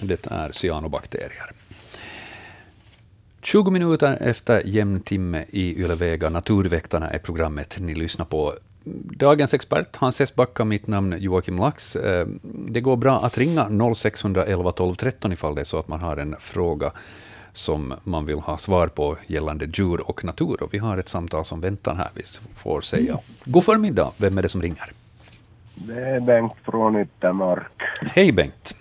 Det 0.00 0.26
är 0.26 0.52
cyanobakterier. 0.52 1.52
20 3.42 3.70
minuter 3.70 4.18
efter 4.20 4.62
jämn 4.66 5.00
timme 5.00 5.44
i 5.50 5.80
Ylevega, 5.80 6.30
Naturväktarna 6.30 7.10
är 7.10 7.18
programmet 7.18 7.76
ni 7.80 7.94
lyssnar 7.94 8.24
på. 8.24 8.54
Dagens 9.16 9.54
expert, 9.54 9.96
Hans 9.96 10.20
Esbacka, 10.20 10.64
mitt 10.64 10.86
namn 10.86 11.14
Joakim 11.18 11.58
Lax. 11.58 11.96
Eh, 11.96 12.26
det 12.42 12.80
går 12.80 12.96
bra 12.96 13.20
att 13.20 13.38
ringa 13.38 13.94
0611 13.94 14.72
12 14.72 14.94
13 14.94 15.32
ifall 15.32 15.54
det 15.54 15.60
är 15.60 15.64
så 15.64 15.78
att 15.78 15.88
man 15.88 16.00
har 16.00 16.16
en 16.16 16.36
fråga 16.38 16.92
som 17.52 17.94
man 18.04 18.26
vill 18.26 18.38
ha 18.38 18.58
svar 18.58 18.86
på 18.86 19.16
gällande 19.26 19.64
djur 19.64 20.10
och 20.10 20.24
natur. 20.24 20.62
Och 20.62 20.74
vi 20.74 20.78
har 20.78 20.98
ett 20.98 21.08
samtal 21.08 21.44
som 21.44 21.60
väntar 21.60 21.94
här, 21.94 22.08
vi 22.14 22.22
får 22.56 22.80
säga. 22.80 23.18
God 23.44 23.64
förmiddag, 23.64 24.10
vem 24.16 24.38
är 24.38 24.42
det 24.42 24.48
som 24.48 24.62
ringer? 24.62 24.92
Det 25.74 26.00
är 26.00 26.20
Bengt 26.20 26.54
från 26.64 26.96
Yttermark. 26.96 27.82
Hej 28.14 28.32
Bengt. 28.32 28.74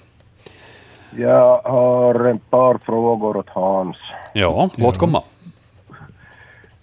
Jag 1.16 1.62
har 1.62 2.26
ett 2.30 2.50
par 2.50 2.78
frågor 2.78 3.38
åt 3.38 3.50
Hans. 3.50 3.98
Ja, 4.34 4.70
låt 4.76 4.98
komma. 4.98 5.24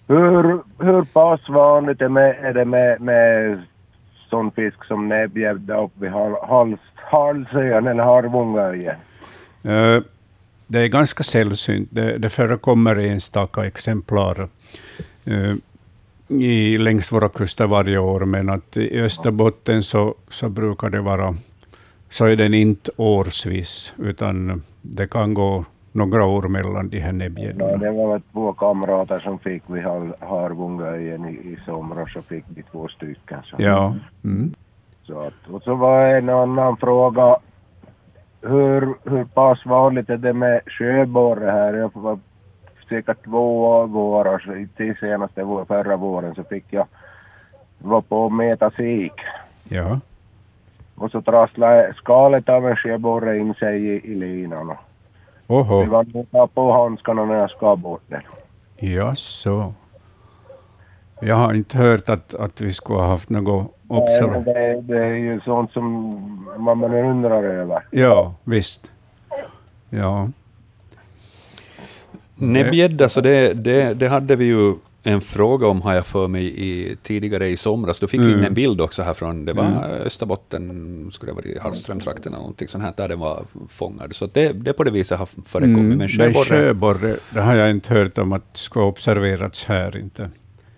Hur, 0.07 0.63
hur 0.79 1.03
pass 1.03 1.49
vanligt 1.49 2.01
är, 2.01 2.09
med, 2.09 2.35
är 2.41 2.53
det 2.53 2.65
med, 2.65 3.01
med 3.01 3.61
sån 4.29 4.51
fisk 4.51 4.85
som 4.85 5.09
näbbgädda 5.09 5.83
uppe 5.83 5.99
vid 5.99 6.11
hals, 6.11 6.79
halsön 6.95 7.87
eller 7.87 8.03
Harvångaöjen? 8.03 8.95
Uh, 9.65 9.71
eh, 9.71 10.01
det 10.67 10.79
är 10.79 10.87
ganska 10.87 11.23
sällsynt. 11.23 11.89
Det, 11.91 12.17
det 12.17 12.29
förekommer 12.29 12.95
enstaka 12.95 13.65
exemplar 13.65 14.47
uh, 15.27 15.55
i, 16.27 16.77
längs 16.77 17.11
våra 17.11 17.29
kuster 17.29 17.67
varje 17.67 17.97
år, 17.97 18.25
men 18.25 18.49
att 18.49 18.77
i 18.77 19.01
Österbotten 19.01 19.83
så, 19.83 20.15
så 20.29 20.49
brukar 20.49 20.89
det 20.89 21.01
vara 21.01 21.35
så 22.09 22.25
är 22.25 22.35
den 22.35 22.53
inte 22.53 22.91
årsvis, 22.95 23.93
utan 23.97 24.61
det 24.81 25.07
kan 25.07 25.33
gå 25.33 25.65
några 25.95 26.25
år 26.25 26.41
mellan 26.41 26.89
de 26.89 26.99
här 26.99 27.11
näbbgäddorna. 27.11 27.71
Ja, 27.71 27.77
det 27.77 27.91
var 27.91 28.21
två 28.31 28.53
kamrater 28.53 29.19
som 29.19 29.39
fick 29.39 29.63
vid 29.67 29.83
Harvungöjen 30.19 31.25
i, 31.25 31.31
i 31.33 31.57
somras, 31.65 32.13
så 32.13 32.21
fick 32.21 32.45
de 32.47 32.63
två 32.63 32.87
stycken. 32.87 33.39
Så. 33.43 33.55
Ja. 33.59 33.95
Mm. 34.23 34.53
Så 35.03 35.19
att, 35.19 35.47
och 35.51 35.63
så 35.63 35.75
var 35.75 36.05
en 36.05 36.29
annan 36.29 36.77
fråga, 36.77 37.37
hur, 38.41 38.95
hur 39.09 39.23
pass 39.23 39.65
vanligt 39.65 40.09
är 40.09 40.17
det 40.17 40.33
med 40.33 40.61
sjöborre 40.65 41.51
här? 41.51 41.73
Jag 41.73 41.91
var 41.93 42.19
cirka 42.89 43.13
två 43.13 43.85
vårar, 43.85 44.67
till 44.77 44.95
senaste 44.99 45.43
vår, 45.43 45.65
förra 45.65 45.95
våren 45.95 46.35
så 46.35 46.43
fick 46.43 46.65
jag 46.69 46.87
vara 47.79 48.01
på 48.01 48.25
att 48.25 48.33
mäta 48.33 48.71
sik. 48.71 49.13
Ja. 49.69 49.99
Och 50.95 51.11
så 51.11 51.21
trasslade 51.21 51.93
skalet 51.93 52.49
av 52.49 52.67
en 52.67 52.75
sjöborre 52.75 53.37
in 53.37 53.53
sig 53.53 53.85
i, 53.85 54.11
i 54.11 54.15
linan. 54.15 54.75
Oho. 55.47 55.83
Det 55.83 55.89
var 55.89 56.25
ta 56.31 56.47
på 56.47 56.71
handskarna 56.71 57.25
när 57.25 57.35
jag 57.35 57.49
skar 57.49 57.75
bort 57.75 58.01
den. 58.07 58.21
Jaså. 58.77 59.73
Jag 61.21 61.35
har 61.35 61.53
inte 61.53 61.77
hört 61.77 62.09
att, 62.09 62.35
att 62.35 62.61
vi 62.61 62.73
skulle 62.73 62.99
ha 62.99 63.07
haft 63.07 63.29
något 63.29 63.71
observation. 63.87 64.43
Det, 64.43 64.81
det 64.81 65.05
är 65.05 65.15
ju 65.15 65.41
sånt 65.41 65.71
som 65.71 65.85
man 66.57 66.83
undrar 66.83 67.43
över. 67.43 67.87
Ja, 67.91 68.33
visst. 68.43 68.91
Ja. 69.89 70.27
Näbbgädda, 72.35 73.09
så 73.09 73.21
det, 73.21 73.53
det, 73.53 73.93
det 73.93 74.07
hade 74.07 74.35
vi 74.35 74.45
ju 74.45 74.73
en 75.07 75.21
fråga 75.21 75.67
om, 75.67 75.81
har 75.81 75.93
jag 75.93 76.05
för 76.05 76.27
mig, 76.27 76.45
i, 76.45 76.95
tidigare 77.03 77.47
i 77.47 77.57
somras. 77.57 77.99
Då 77.99 78.07
fick 78.07 78.19
mm. 78.19 78.31
vi 78.31 78.39
in 78.39 78.45
en 78.45 78.53
bild 78.53 78.81
också 78.81 79.03
härifrån, 79.03 79.45
det 79.45 79.53
var 79.53 79.63
mm. 79.63 79.79
Österbotten, 80.05 81.09
skulle 81.11 81.31
det 81.31 81.35
vara 81.35 81.45
i 81.45 81.59
Hallströmtrakten 81.61 82.33
eller 82.33 82.41
någonting 82.41 82.67
sånt 82.67 82.83
här, 82.83 82.93
där 82.97 83.07
den 83.07 83.19
var 83.19 83.43
fångad. 83.69 84.15
Så 84.15 84.25
det, 84.33 84.53
det 84.53 84.73
på 84.73 84.83
det 84.83 84.91
viset 84.91 85.19
har 85.19 85.25
förekommit. 85.25 85.77
Mm. 85.77 85.97
Men 85.97 86.07
sjöborre... 86.07 86.43
sjöborre, 86.43 87.15
det 87.29 87.41
har 87.41 87.55
jag 87.55 87.71
inte 87.71 87.93
hört 87.93 88.17
om 88.17 88.33
att 88.33 88.57
ska 88.57 88.83
observerats 88.83 89.65
här 89.65 89.97
inte. 89.97 90.29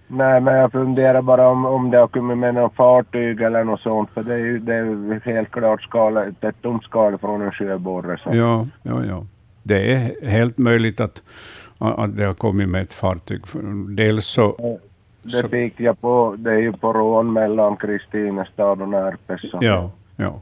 Nej, 0.08 0.42
men 0.42 0.56
jag 0.56 0.72
funderar 0.72 1.22
bara 1.22 1.48
om, 1.48 1.66
om 1.66 1.92
det 1.92 1.98
har 1.98 2.08
kommit 2.08 2.38
med 2.38 2.56
något 2.56 2.76
fartyg 2.76 3.42
eller 3.42 3.64
något 3.64 3.82
sånt, 3.82 4.10
för 4.14 4.24
det 4.24 4.34
är 4.34 4.38
ju 4.38 4.60
det 4.60 4.74
är 4.74 5.20
helt 5.26 5.52
klart 5.52 5.84
skala, 5.84 6.26
ett 6.26 6.62
tomt 6.62 6.84
skal 6.84 7.18
från 7.18 7.42
en 7.42 7.52
sjöborre. 7.52 8.20
Så. 8.24 8.36
Ja, 8.36 8.68
ja, 8.84 9.06
ja. 9.06 9.26
Det 9.64 9.94
är 9.94 10.28
helt 10.30 10.58
möjligt 10.58 11.00
att 11.00 11.24
att 11.78 12.18
det 12.18 12.26
har 12.26 12.34
kommit 12.34 12.70
med 12.70 12.82
ett 12.82 12.94
fartyg. 12.94 13.42
Dels 13.90 14.26
så... 14.26 14.80
Det 15.22 15.50
fick 15.50 15.80
jag 15.80 16.02
på, 16.02 16.36
det 16.38 16.52
är 16.52 16.58
ju 16.58 16.74
på 16.74 16.94
rån 16.94 17.34
mellan 17.34 17.78
Kristinestad 17.78 18.82
och 18.82 18.90
Närpes. 18.90 19.42
Ja, 19.62 19.92
ja. 20.16 20.42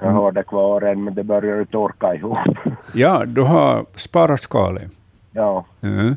Jag 0.00 0.10
har 0.10 0.32
det 0.32 0.42
kvar 0.42 0.82
än, 0.82 1.04
men 1.04 1.14
det 1.14 1.24
börjar 1.24 1.56
ju 1.56 1.64
torka 1.64 2.14
ihop. 2.14 2.38
Ja, 2.94 3.24
du 3.24 3.42
har 3.42 3.86
sparat 3.94 4.40
skalet? 4.40 4.92
Ja. 5.32 5.64
Mm. 5.80 6.16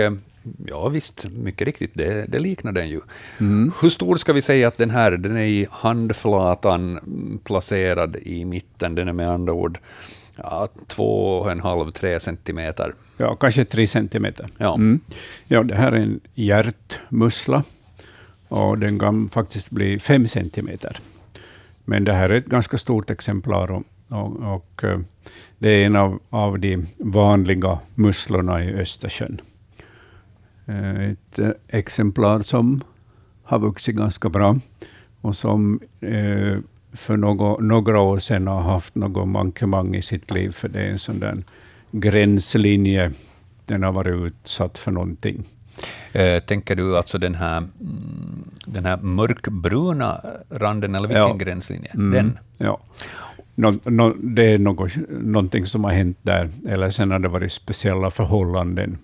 ja, 0.66 0.88
visst, 0.88 1.26
mycket 1.30 1.66
riktigt, 1.66 1.90
det, 1.94 2.24
det 2.28 2.38
liknar 2.38 2.72
den 2.72 2.88
ju. 2.88 3.00
Mm. 3.40 3.72
Hur 3.80 3.88
stor 3.88 4.16
ska 4.16 4.32
vi 4.32 4.42
säga 4.42 4.68
att 4.68 4.78
den 4.78 4.90
här 4.90 5.10
Den 5.10 5.36
är 5.36 5.44
i 5.44 5.66
handflatan 5.70 7.00
placerad 7.44 8.16
i 8.16 8.44
mitten. 8.44 8.94
Den 8.94 9.08
är 9.08 9.12
med 9.12 9.30
andra 9.30 9.52
ord 9.52 9.78
ja, 10.36 10.68
två 10.86 11.38
och 11.38 11.50
en 11.50 11.60
halv, 11.60 11.90
tre 11.90 12.20
centimeter. 12.20 12.94
Ja, 13.16 13.36
kanske 13.36 13.64
tre 13.64 13.86
centimeter. 13.86 14.48
Ja. 14.58 14.74
Mm. 14.74 15.00
ja, 15.48 15.62
det 15.62 15.74
här 15.74 15.92
är 15.92 15.96
en 15.96 16.20
hjärtmussla 16.34 17.62
och 18.48 18.78
den 18.78 18.98
kan 18.98 19.28
faktiskt 19.28 19.70
bli 19.70 19.98
fem 19.98 20.28
centimeter. 20.28 20.98
Men 21.84 22.04
det 22.04 22.12
här 22.12 22.28
är 22.28 22.38
ett 22.38 22.46
ganska 22.46 22.78
stort 22.78 23.10
exemplar 23.10 23.70
och, 23.70 23.82
och, 24.08 24.54
och 24.54 24.84
eh, 24.84 24.98
det 25.58 25.68
är 25.68 25.86
en 25.86 25.96
av, 25.96 26.18
av 26.30 26.58
de 26.58 26.86
vanliga 26.98 27.78
musslorna 27.94 28.64
i 28.64 28.74
Östersjön. 28.74 29.40
Eh, 30.66 31.10
ett 31.10 31.38
eh, 31.38 31.50
exemplar 31.68 32.40
som 32.40 32.80
har 33.42 33.58
vuxit 33.58 33.96
ganska 33.96 34.28
bra 34.28 34.56
och 35.20 35.36
som 35.36 35.80
för 36.92 37.16
några, 37.16 37.56
några 37.56 38.00
år 38.00 38.18
sedan 38.18 38.46
har 38.46 38.60
haft 38.60 38.94
något 38.94 39.28
mankemang 39.28 39.94
i 39.94 40.02
sitt 40.02 40.30
liv, 40.30 40.50
för 40.50 40.68
det 40.68 40.80
är 40.80 40.90
en 40.90 40.98
sån 40.98 41.20
där 41.20 41.42
gränslinje. 41.90 43.12
Den 43.66 43.82
har 43.82 43.92
varit 43.92 44.14
utsatt 44.14 44.78
för 44.78 44.90
någonting. 44.90 45.44
Eh, 46.12 46.42
tänker 46.42 46.76
du 46.76 46.96
alltså 46.96 47.18
den 47.18 47.34
här, 47.34 47.56
mm, 47.56 48.50
den 48.66 48.84
här 48.84 48.96
mörkbruna 48.96 50.20
randen, 50.50 50.94
eller 50.94 51.08
vilken 51.08 51.22
ja. 51.22 51.34
gränslinje? 51.34 51.90
Mm. 51.94 52.10
Den? 52.12 52.38
Ja. 52.58 52.80
No, 53.54 53.72
no, 53.84 54.14
det 54.22 54.44
är 54.44 54.58
något, 54.58 54.92
någonting 55.08 55.66
som 55.66 55.84
har 55.84 55.92
hänt 55.92 56.18
där, 56.22 56.50
eller 56.68 56.90
sen 56.90 57.10
har 57.10 57.18
det 57.18 57.28
varit 57.28 57.52
speciella 57.52 58.10
förhållanden. 58.10 58.98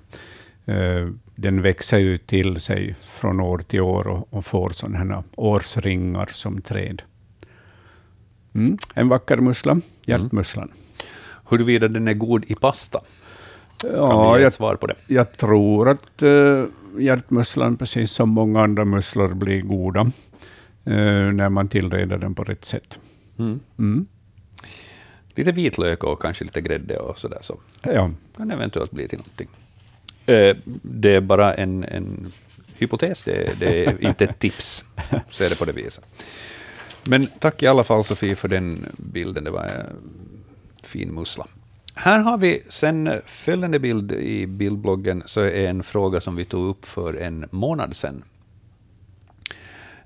Den 1.40 1.62
växer 1.62 1.98
ju 1.98 2.18
till 2.18 2.60
sig 2.60 2.96
från 3.06 3.40
år 3.40 3.58
till 3.58 3.80
år 3.80 4.06
och, 4.06 4.28
och 4.30 4.44
får 4.44 4.70
sådana 4.70 5.24
årsringar 5.36 6.28
som 6.32 6.60
träd. 6.60 7.02
Mm. 8.54 8.78
En 8.94 9.08
vacker 9.08 9.36
mussla, 9.36 9.80
hjärtmusslan. 10.04 10.64
Mm. 10.64 10.76
Huruvida 11.50 11.88
den 11.88 12.08
är 12.08 12.14
god 12.14 12.44
i 12.44 12.54
pasta? 12.54 13.00
Ja, 13.82 14.38
jag, 14.38 14.52
svar 14.52 14.76
på 14.76 14.86
det? 14.86 14.94
jag 15.06 15.32
tror 15.32 15.88
att 15.88 16.22
uh, 16.22 16.64
hjärtmusslan, 16.98 17.76
precis 17.76 18.10
som 18.10 18.28
många 18.28 18.62
andra 18.62 18.84
musslor, 18.84 19.34
blir 19.34 19.62
goda 19.62 20.00
uh, 20.00 21.32
när 21.32 21.48
man 21.48 21.68
tillreder 21.68 22.18
den 22.18 22.34
på 22.34 22.44
rätt 22.44 22.64
sätt. 22.64 22.98
Mm. 23.38 23.60
Mm. 23.78 24.06
Lite 25.34 25.52
vitlök 25.52 26.04
och 26.04 26.22
kanske 26.22 26.44
lite 26.44 26.60
grädde 26.60 26.98
och 26.98 27.18
sådär, 27.18 27.38
så 27.40 27.58
ja. 27.82 28.10
kan 28.36 28.50
eventuellt 28.50 28.90
bli 28.90 29.08
till 29.08 29.18
någonting. 29.18 29.48
Uh, 30.30 30.56
det 30.82 31.14
är 31.14 31.20
bara 31.20 31.54
en, 31.54 31.84
en 31.84 32.32
hypotes, 32.78 33.24
det, 33.24 33.60
det 33.60 33.84
är 33.86 34.04
inte 34.04 34.24
ett 34.24 34.38
tips. 34.38 34.84
Så 35.30 35.44
är 35.44 35.50
det 35.50 35.58
på 35.58 35.64
det 35.64 35.72
viset. 35.72 36.04
Men 37.04 37.26
tack 37.26 37.62
i 37.62 37.66
alla 37.66 37.84
fall 37.84 38.04
Sofie 38.04 38.36
för 38.36 38.48
den 38.48 38.86
bilden, 38.96 39.44
det 39.44 39.50
var 39.50 39.64
en 39.64 39.96
fin 40.82 41.14
mussla. 41.14 41.46
Här 41.94 42.18
har 42.18 42.38
vi 42.38 42.62
sen 42.68 43.10
följande 43.26 43.78
bild 43.78 44.12
i 44.12 44.46
bildbloggen, 44.46 45.22
så 45.26 45.40
är 45.40 45.66
en 45.66 45.82
fråga 45.82 46.20
som 46.20 46.36
vi 46.36 46.44
tog 46.44 46.68
upp 46.68 46.84
för 46.84 47.14
en 47.14 47.48
månad 47.50 47.96
sedan. 47.96 48.24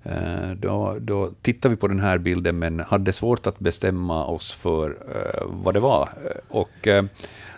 Eh, 0.03 0.51
då, 0.57 0.97
då 1.01 1.31
tittade 1.43 1.75
vi 1.75 1.81
på 1.81 1.89
den 1.89 2.01
här 2.01 2.19
bilden, 2.19 2.59
men 2.59 2.81
hade 2.81 3.13
svårt 3.13 3.47
att 3.47 3.59
bestämma 3.59 4.27
oss 4.27 4.53
för 4.53 4.91
uh, 4.91 5.47
vad 5.47 5.75
det 5.75 5.81
var. 5.81 6.09
Och, 6.49 6.89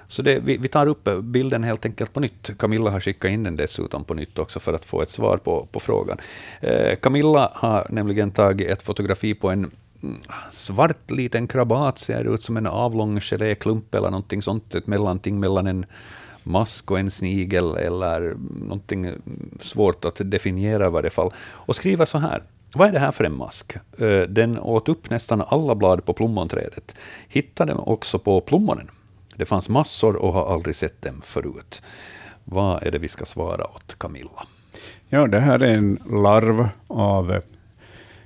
så 0.08 0.22
det, 0.22 0.38
vi, 0.38 0.56
vi, 0.56 0.68
tar 0.68 0.86
upp 0.86 1.08
bilden 1.22 1.64
helt 1.64 1.84
enkelt 1.84 2.12
på 2.12 2.20
nytt. 2.20 2.58
Camilla 2.58 2.90
har 2.90 3.00
skickat 3.00 3.30
in 3.30 3.42
den 3.42 3.56
dessutom 3.56 4.04
på 4.04 4.14
nytt 4.14 4.38
också 4.38 4.60
för 4.60 4.72
att 4.72 4.84
få 4.84 5.02
ett 5.02 5.10
svar 5.10 5.36
på, 5.36 5.68
på 5.72 5.80
frågan. 5.80 6.18
Eh, 6.60 6.96
Camilla 6.96 7.50
har 7.54 7.86
nämligen 7.90 8.30
tagit 8.30 8.70
ett 8.70 8.82
fotografi 8.82 9.34
på 9.34 9.50
en 9.50 9.70
mm, 10.02 10.20
svart 10.50 11.10
liten 11.10 11.48
krabat, 11.48 11.98
ser 11.98 12.34
ut 12.34 12.42
som 12.42 12.56
en 12.56 12.66
avlång 12.66 13.20
geléklump 13.20 13.94
eller 13.94 14.10
någonting 14.10 14.42
sånt, 14.42 14.74
ett 14.74 14.86
mellanting 14.86 15.40
mellan 15.40 15.66
en 15.66 15.86
mask 16.42 16.90
och 16.90 16.98
en 16.98 17.10
snigel 17.10 17.76
eller 17.76 18.36
någonting 18.60 19.12
svårt 19.60 20.04
att 20.04 20.20
definiera 20.24 20.86
i 20.86 20.90
varje 20.90 21.10
fall. 21.10 21.32
Och 21.38 21.76
skriver 21.76 22.04
så 22.04 22.18
här. 22.18 22.42
Vad 22.74 22.88
är 22.88 22.92
det 22.92 22.98
här 22.98 23.12
för 23.12 23.24
en 23.24 23.36
mask? 23.36 23.76
Eh, 23.98 24.20
den 24.20 24.58
åt 24.58 24.88
upp 24.88 25.10
nästan 25.10 25.42
alla 25.48 25.74
blad 25.74 26.04
på 26.04 26.12
plommonträdet. 26.12 26.94
Hittade 27.28 27.74
också 27.74 28.18
på 28.18 28.40
plommonen. 28.40 28.90
Det 29.36 29.44
fanns 29.44 29.68
massor 29.68 30.16
och 30.16 30.32
har 30.32 30.52
aldrig 30.52 30.76
sett 30.76 31.02
dem 31.02 31.20
förut. 31.24 31.82
Vad 32.44 32.82
är 32.82 32.90
det 32.90 32.98
vi 32.98 33.08
ska 33.08 33.24
svara 33.24 33.64
åt 33.64 33.98
Camilla? 33.98 34.46
Ja, 35.08 35.26
det 35.26 35.40
här 35.40 35.62
är 35.62 35.74
en 35.74 35.98
larv 36.10 36.68
av 36.86 37.40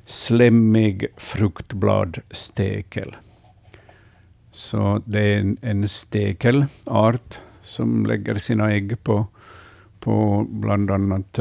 slemmig 0.04 1.06
fruktbladstekel. 1.16 3.16
Så 4.52 5.02
det 5.04 5.20
är 5.20 5.38
en, 5.38 5.56
en 5.60 5.88
stekelart 5.88 7.38
som 7.62 8.06
lägger 8.06 8.34
sina 8.34 8.72
ägg 8.72 9.02
på, 9.02 9.26
på 10.00 10.46
bland 10.48 10.90
annat 10.90 11.38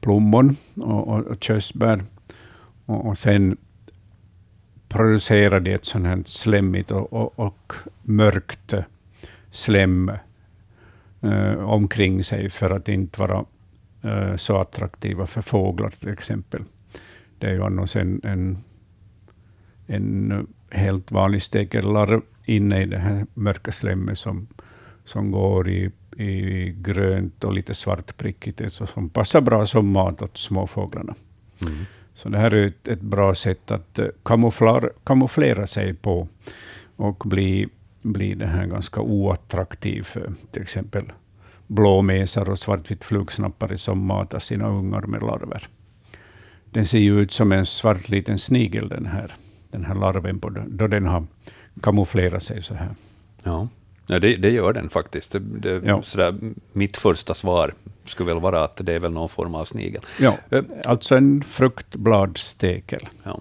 plommon 0.00 0.56
och, 0.76 1.08
och, 1.08 1.26
och 1.26 1.42
körsbär. 1.42 2.04
Och, 2.86 3.06
och 3.06 3.18
sen 3.18 3.56
producerar 4.88 5.60
de 5.60 5.72
ett 5.72 5.84
sånt 5.84 6.06
här 6.06 6.22
slemmigt 6.26 6.90
och, 6.90 7.12
och, 7.12 7.38
och 7.38 7.72
mörkt 8.02 8.74
slem 9.50 10.12
eh, 11.20 11.52
omkring 11.52 12.24
sig 12.24 12.50
för 12.50 12.70
att 12.70 12.88
inte 12.88 13.20
vara 13.20 13.44
eh, 14.02 14.36
så 14.36 14.56
attraktiva 14.56 15.26
för 15.26 15.40
fåglar 15.40 15.90
till 15.90 16.08
exempel. 16.08 16.60
Det 17.38 17.46
är 17.46 17.52
ju 17.52 17.62
annars 17.62 17.96
en, 17.96 18.20
en, 18.24 18.58
en 19.86 20.46
helt 20.70 21.12
vanlig 21.12 21.42
stekellarv 21.42 22.20
inne 22.44 22.82
i 22.82 22.86
det 22.86 22.98
här 22.98 23.26
mörka 23.34 23.72
slemmet 23.72 24.18
som, 24.18 24.46
som 25.04 25.30
går 25.30 25.68
i, 25.68 25.90
i 26.16 26.70
grönt 26.78 27.44
och 27.44 27.52
lite 27.52 27.74
svartprickigt, 27.74 28.72
så 28.72 28.86
som 28.86 29.08
passar 29.08 29.40
bra 29.40 29.66
som 29.66 29.88
mat 29.88 30.22
åt 30.22 30.38
småfåglarna. 30.38 31.14
Mm. 31.62 31.84
Så 32.18 32.28
det 32.28 32.38
här 32.38 32.54
är 32.54 32.66
ett, 32.66 32.88
ett 32.88 33.00
bra 33.00 33.34
sätt 33.34 33.70
att 33.70 33.98
eh, 33.98 34.06
kamouflera, 34.22 34.88
kamouflera 35.04 35.66
sig 35.66 35.94
på 35.94 36.28
och 36.96 37.22
bli, 37.26 37.68
bli 38.02 38.34
det 38.34 38.46
här 38.46 38.66
ganska 38.66 39.00
oattraktiv 39.00 40.02
för 40.02 40.32
till 40.50 40.62
exempel 40.62 41.12
blåmesar 41.66 42.50
och 42.50 42.58
svartvitt 42.58 43.04
flugsnappare 43.04 43.78
som 43.78 44.06
matar 44.06 44.38
sina 44.38 44.68
ungar 44.68 45.00
med 45.00 45.22
larver. 45.22 45.68
Den 46.70 46.86
ser 46.86 46.98
ju 46.98 47.20
ut 47.20 47.32
som 47.32 47.52
en 47.52 47.66
svart 47.66 48.08
liten 48.08 48.38
snigel, 48.38 48.88
den 48.88 49.06
här, 49.06 49.34
den 49.70 49.84
här 49.84 49.94
larven, 49.94 50.40
på, 50.40 50.50
då 50.66 50.86
den 50.86 51.06
har 51.06 51.24
kamouflerat 51.82 52.42
sig 52.42 52.62
så 52.62 52.74
här. 52.74 52.90
Ja, 53.44 53.68
ja 54.06 54.18
det, 54.18 54.36
det 54.36 54.50
gör 54.50 54.72
den 54.72 54.90
faktiskt. 54.90 55.32
Det, 55.32 55.38
det, 55.38 55.82
ja. 55.84 56.02
sådär, 56.02 56.34
mitt 56.72 56.96
första 56.96 57.34
svar 57.34 57.74
skulle 58.08 58.34
väl 58.34 58.42
vara 58.42 58.64
att 58.64 58.76
det 58.76 58.94
är 58.94 58.98
väl 58.98 59.12
någon 59.12 59.28
form 59.28 59.54
av 59.54 59.64
snigel. 59.64 60.02
Ja, 60.20 60.36
uh, 60.52 60.62
alltså 60.84 61.16
en 61.16 61.42
fruktbladstekel. 61.42 63.08
Ja. 63.22 63.40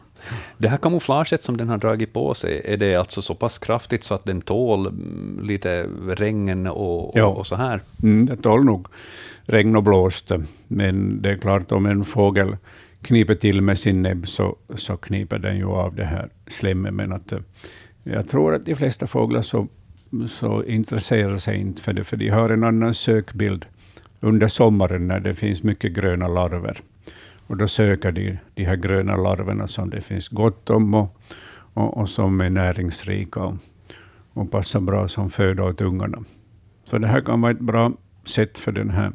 Det 0.57 0.67
här 0.67 0.77
kamouflaget 0.77 1.43
som 1.43 1.57
den 1.57 1.69
har 1.69 1.77
dragit 1.77 2.13
på 2.13 2.33
sig, 2.33 2.61
är 2.65 2.77
det 2.77 2.95
alltså 2.95 3.21
så 3.21 3.35
pass 3.35 3.57
kraftigt 3.57 4.03
så 4.03 4.13
att 4.13 4.25
den 4.25 4.41
tål 4.41 4.87
mm, 4.87 5.39
lite 5.43 5.83
regn 6.07 6.67
och, 6.67 7.09
och, 7.09 7.19
ja. 7.19 7.25
och 7.25 7.47
så 7.47 7.55
här? 7.55 7.81
Mm, 8.03 8.25
det 8.25 8.35
tål 8.35 8.65
nog 8.65 8.87
regn 9.45 9.75
och 9.75 9.83
blåst, 9.83 10.31
men 10.67 11.21
det 11.21 11.29
är 11.29 11.37
klart 11.37 11.71
om 11.71 11.85
en 11.85 12.05
fågel 12.05 12.57
kniper 13.01 13.35
till 13.35 13.61
med 13.61 13.79
sin 13.79 14.01
näbb 14.01 14.27
så, 14.27 14.55
så 14.75 14.97
kniper 14.97 15.39
den 15.39 15.57
ju 15.57 15.65
av 15.65 15.95
det 15.95 16.05
här 16.05 16.29
slemmet. 16.47 16.93
Men 16.93 17.13
att, 17.13 17.31
eh, 17.31 17.39
jag 18.03 18.29
tror 18.29 18.55
att 18.55 18.65
de 18.65 18.75
flesta 18.75 19.07
fåglar 19.07 19.41
så, 19.41 19.67
så 20.27 20.63
intresserar 20.63 21.37
sig 21.37 21.59
inte 21.59 21.81
för 21.81 21.93
det, 21.93 22.03
för 22.03 22.17
de 22.17 22.29
har 22.29 22.49
en 22.49 22.63
annan 22.63 22.93
sökbild 22.93 23.65
under 24.19 24.47
sommaren 24.47 25.07
när 25.07 25.19
det 25.19 25.33
finns 25.33 25.63
mycket 25.63 25.93
gröna 25.93 26.27
larver. 26.27 26.77
Och 27.47 27.57
då 27.57 27.67
söker 27.67 28.11
de 28.11 28.37
de 28.55 28.63
här 28.63 28.75
gröna 28.75 29.15
larverna 29.15 29.67
som 29.67 29.89
det 29.89 30.01
finns 30.01 30.27
gott 30.27 30.69
om 30.69 30.95
och, 30.95 31.17
och, 31.73 31.97
och 31.97 32.09
som 32.09 32.41
är 32.41 32.49
näringsrika 32.49 33.43
och, 33.43 33.55
och 34.33 34.51
passar 34.51 34.79
bra 34.79 35.07
som 35.07 35.29
föda 35.29 35.63
åt 35.63 35.81
ungarna. 35.81 36.23
Så 36.85 36.97
det 36.97 37.07
här 37.07 37.21
kan 37.21 37.41
vara 37.41 37.51
ett 37.51 37.59
bra 37.59 37.91
sätt 38.25 38.59
för 38.59 38.71
den 38.71 38.89
här 38.89 39.11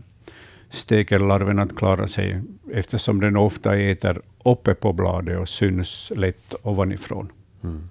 stekellarven 0.70 1.58
att 1.58 1.76
klara 1.76 2.08
sig, 2.08 2.40
eftersom 2.72 3.20
den 3.20 3.36
ofta 3.36 3.76
äter 3.76 4.20
uppe 4.44 4.74
på 4.74 4.92
bladet 4.92 5.38
och 5.38 5.48
syns 5.48 6.12
lätt 6.16 6.54
ovanifrån. 6.62 7.28
Mm. 7.64 7.88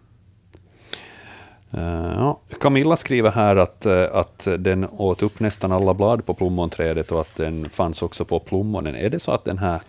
Uh, 1.77 2.13
ja. 2.15 2.39
Camilla 2.59 2.97
skriver 2.97 3.31
här 3.31 3.55
att, 3.55 3.85
uh, 3.85 4.07
att 4.13 4.47
den 4.59 4.85
åt 4.89 5.23
upp 5.23 5.39
nästan 5.39 5.71
alla 5.71 5.93
blad 5.93 6.25
på 6.25 6.33
plommonträdet 6.33 7.11
och 7.11 7.21
att 7.21 7.35
den 7.35 7.69
fanns 7.69 8.01
också 8.01 8.25
på 8.25 8.39
plommonen. 8.39 8.95
Är 8.95 9.09
det 9.09 9.19
så 9.19 9.31
att 9.31 9.45
den 9.45 9.57
här 9.57 9.81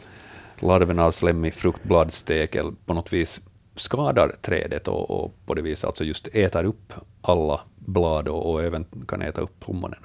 larven 0.58 0.98
av 0.98 1.10
slemmig 1.10 1.54
fruktbladstekel 1.54 2.72
på 2.86 2.94
något 2.94 3.12
vis 3.12 3.40
skadar 3.76 4.32
trädet 4.42 4.88
och, 4.88 5.10
och, 5.10 5.34
på 5.46 5.54
det 5.54 5.62
viset 5.62 5.84
alltså 5.84 6.04
just 6.04 6.28
äter 6.32 6.64
upp 6.64 6.92
alla 7.22 7.60
blad 7.78 8.28
och, 8.28 8.50
och 8.50 8.62
även 8.62 8.84
kan 9.08 9.22
äta 9.22 9.40
upp 9.40 9.60
plommonen? 9.60 9.98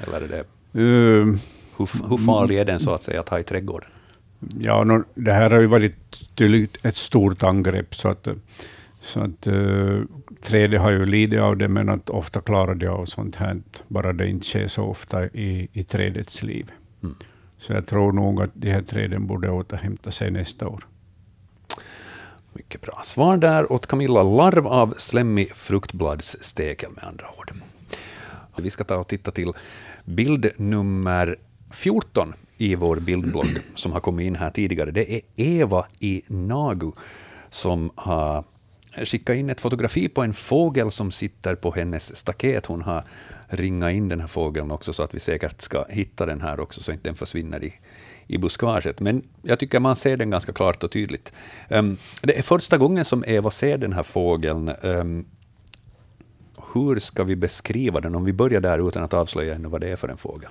Eller 0.00 0.20
är 0.20 0.28
det, 0.28 0.44
uh, 0.80 1.36
hur, 1.78 2.08
hur 2.08 2.16
farlig 2.16 2.58
är 2.58 2.64
den 2.64 2.80
så 2.80 2.90
att 2.90 3.02
säga 3.02 3.20
att 3.20 3.28
ha 3.28 3.38
i 3.38 3.44
trädgården? 3.44 3.90
Ja, 4.60 5.04
det 5.14 5.32
här 5.32 5.50
har 5.50 5.60
ju 5.60 5.66
varit 5.66 6.34
tydligt 6.34 6.84
ett 6.84 6.96
stort 6.96 7.42
angrepp, 7.42 7.94
så 7.94 8.08
att, 8.08 8.28
så 9.08 9.20
att 9.20 9.46
uh, 9.46 10.02
trädet 10.40 10.80
har 10.80 10.90
ju 10.90 11.06
lidit 11.06 11.40
av 11.40 11.56
det, 11.56 11.68
men 11.68 11.88
att 11.88 12.10
ofta 12.10 12.40
klarar 12.40 12.74
det 12.74 12.90
av 12.90 13.04
sånt 13.04 13.36
här, 13.36 13.62
bara 13.88 14.12
det 14.12 14.28
inte 14.28 14.46
sker 14.46 14.68
så 14.68 14.84
ofta 14.84 15.26
i, 15.26 15.68
i 15.72 15.82
trädets 15.82 16.42
liv. 16.42 16.72
Mm. 17.02 17.16
Så 17.58 17.72
jag 17.72 17.86
tror 17.86 18.12
nog 18.12 18.42
att 18.42 18.50
de 18.54 18.70
här 18.70 18.82
träden 18.82 19.26
borde 19.26 19.50
återhämta 19.50 20.10
sig 20.10 20.30
nästa 20.30 20.68
år. 20.68 20.84
Mycket 22.52 22.80
bra. 22.80 23.00
Svar 23.04 23.36
där 23.36 23.72
åt 23.72 23.86
Camilla. 23.86 24.22
Larv 24.22 24.66
av 24.66 24.94
slemmig 24.96 25.54
fruktbladsstekel 25.54 26.90
med 26.94 27.04
andra 27.04 27.26
ord. 27.38 27.52
Vi 28.56 28.70
ska 28.70 28.84
ta 28.84 28.96
och 28.96 29.08
titta 29.08 29.30
till 29.30 29.52
bild 30.04 30.50
nummer 30.56 31.36
14 31.70 32.34
i 32.56 32.74
vår 32.74 32.96
bildblogg 32.96 33.58
som 33.74 33.92
har 33.92 34.00
kommit 34.00 34.26
in 34.26 34.36
här 34.36 34.50
tidigare. 34.50 34.90
Det 34.90 35.14
är 35.14 35.20
Eva 35.36 35.86
i 35.98 36.22
Nagu 36.26 36.92
som 37.50 37.90
har 37.94 38.44
skicka 39.04 39.34
in 39.34 39.50
ett 39.50 39.60
fotografi 39.60 40.08
på 40.08 40.22
en 40.22 40.34
fågel 40.34 40.90
som 40.90 41.10
sitter 41.10 41.54
på 41.54 41.70
hennes 41.70 42.16
staket. 42.16 42.66
Hon 42.66 42.82
har 42.82 43.04
ringat 43.48 43.92
in 43.92 44.08
den 44.08 44.20
här 44.20 44.28
fågeln 44.28 44.70
också 44.70 44.92
så 44.92 45.02
att 45.02 45.14
vi 45.14 45.20
säkert 45.20 45.60
ska 45.60 45.84
hitta 45.88 46.26
den 46.26 46.40
här 46.40 46.60
också 46.60 46.82
så 46.82 46.92
att 46.92 47.02
den 47.02 47.10
inte 47.10 47.18
försvinner 47.18 47.64
i, 47.64 47.74
i 48.26 48.38
buskaget. 48.38 49.00
Men 49.00 49.22
jag 49.42 49.58
tycker 49.58 49.80
man 49.80 49.96
ser 49.96 50.16
den 50.16 50.30
ganska 50.30 50.52
klart 50.52 50.84
och 50.84 50.90
tydligt. 50.90 51.32
Um, 51.68 51.96
det 52.22 52.38
är 52.38 52.42
första 52.42 52.78
gången 52.78 53.04
som 53.04 53.24
Eva 53.26 53.50
ser 53.50 53.78
den 53.78 53.92
här 53.92 54.02
fågeln. 54.02 54.72
Um, 54.82 55.24
hur 56.74 56.98
ska 56.98 57.24
vi 57.24 57.36
beskriva 57.36 58.00
den, 58.00 58.14
om 58.14 58.24
vi 58.24 58.32
börjar 58.32 58.60
där 58.60 58.88
utan 58.88 59.02
att 59.02 59.14
avslöja 59.14 59.54
ännu 59.54 59.68
vad 59.68 59.80
det 59.80 59.88
är 59.88 59.96
för 59.96 60.08
en 60.08 60.18
fågel? 60.18 60.50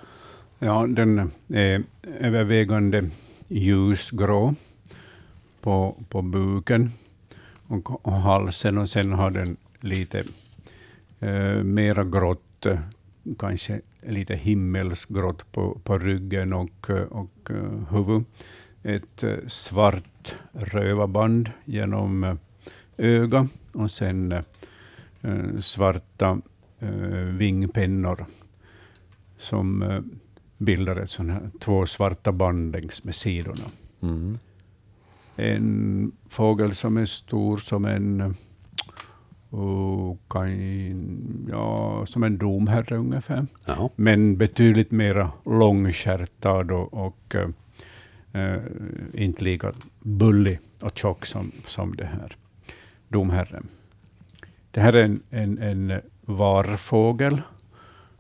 Ja, 0.60 0.88
den 0.88 1.32
är 1.53 1.84
övervägande 2.19 3.10
ljusgrå 3.48 4.56
på, 5.61 5.95
på 6.10 6.22
buken 6.22 6.91
och, 7.68 8.11
halsen, 8.11 8.77
och 8.77 8.89
sen 8.89 9.14
har 9.14 9.31
den 9.31 9.57
lite 9.80 10.23
eh, 11.19 11.64
mera 11.64 12.03
grått, 12.03 12.65
kanske 13.39 13.81
lite 14.02 14.35
himmelsgrått 14.35 15.52
på, 15.52 15.80
på 15.84 15.98
ryggen 15.98 16.53
och, 16.53 16.89
och 17.10 17.49
huvudet. 17.89 18.27
Ett 18.84 19.23
svart 19.48 20.35
rövarband 20.52 21.52
genom 21.65 22.23
ögat 22.23 22.39
öga 22.98 23.48
och 23.73 23.91
sen 23.91 24.31
eh, 24.31 25.60
svarta 25.60 26.41
vingpennor 27.38 28.26
som 29.38 29.84
bildar 30.57 30.95
ett 30.95 31.10
sånt 31.10 31.31
här, 31.31 31.49
två 31.60 31.85
svarta 31.85 32.31
band 32.31 32.72
längs 32.72 33.03
med 33.03 33.15
sidorna. 33.15 33.64
Mm. 34.02 34.38
En 35.39 36.11
fågel 36.30 36.76
som 36.76 36.97
är 36.97 37.05
stor 37.05 37.57
som 37.57 37.85
en 37.85 38.35
och 39.49 40.22
kan, 40.30 41.47
ja, 41.49 42.05
som 42.05 42.23
en 42.23 42.38
domherre 42.38 42.97
ungefär. 42.97 43.45
Ja. 43.65 43.89
Men 43.95 44.38
betydligt 44.38 44.91
mer 44.91 45.27
långskärtad 45.45 46.72
och, 46.72 46.93
och 46.93 47.35
äh, 48.31 48.59
inte 49.14 49.43
lika 49.43 49.73
bullig 49.99 50.59
och 50.80 50.97
tjock 50.97 51.26
som, 51.26 51.51
som 51.65 51.95
det 51.95 52.05
här 52.05 52.35
domherren. 53.07 53.68
Det 54.72 54.81
här 54.81 54.95
är 54.95 55.03
en, 55.03 55.22
en, 55.30 55.57
en 55.57 56.01
varfågel 56.22 57.41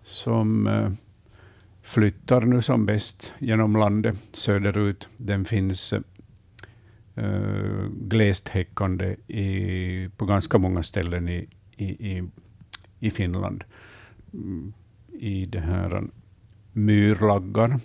som 0.03 0.67
äh, 0.67 0.91
flyttar 1.81 2.41
nu 2.41 2.61
som 2.61 2.85
bäst 2.85 3.33
genom 3.39 3.75
landet 3.75 4.17
söderut. 4.31 5.09
Den 5.17 5.45
finns 5.45 5.93
uh, 7.17 7.89
glest 7.89 8.49
häckande 8.49 9.15
i, 9.27 10.09
på 10.17 10.25
ganska 10.25 10.57
många 10.57 10.83
ställen 10.83 11.29
i, 11.29 11.47
i, 11.77 12.23
i, 12.99 13.09
Finland. 13.09 13.63
Mm, 14.33 14.73
I 15.19 15.45
det 15.45 15.59
här 15.59 16.03
myrlaggar, 16.73 17.79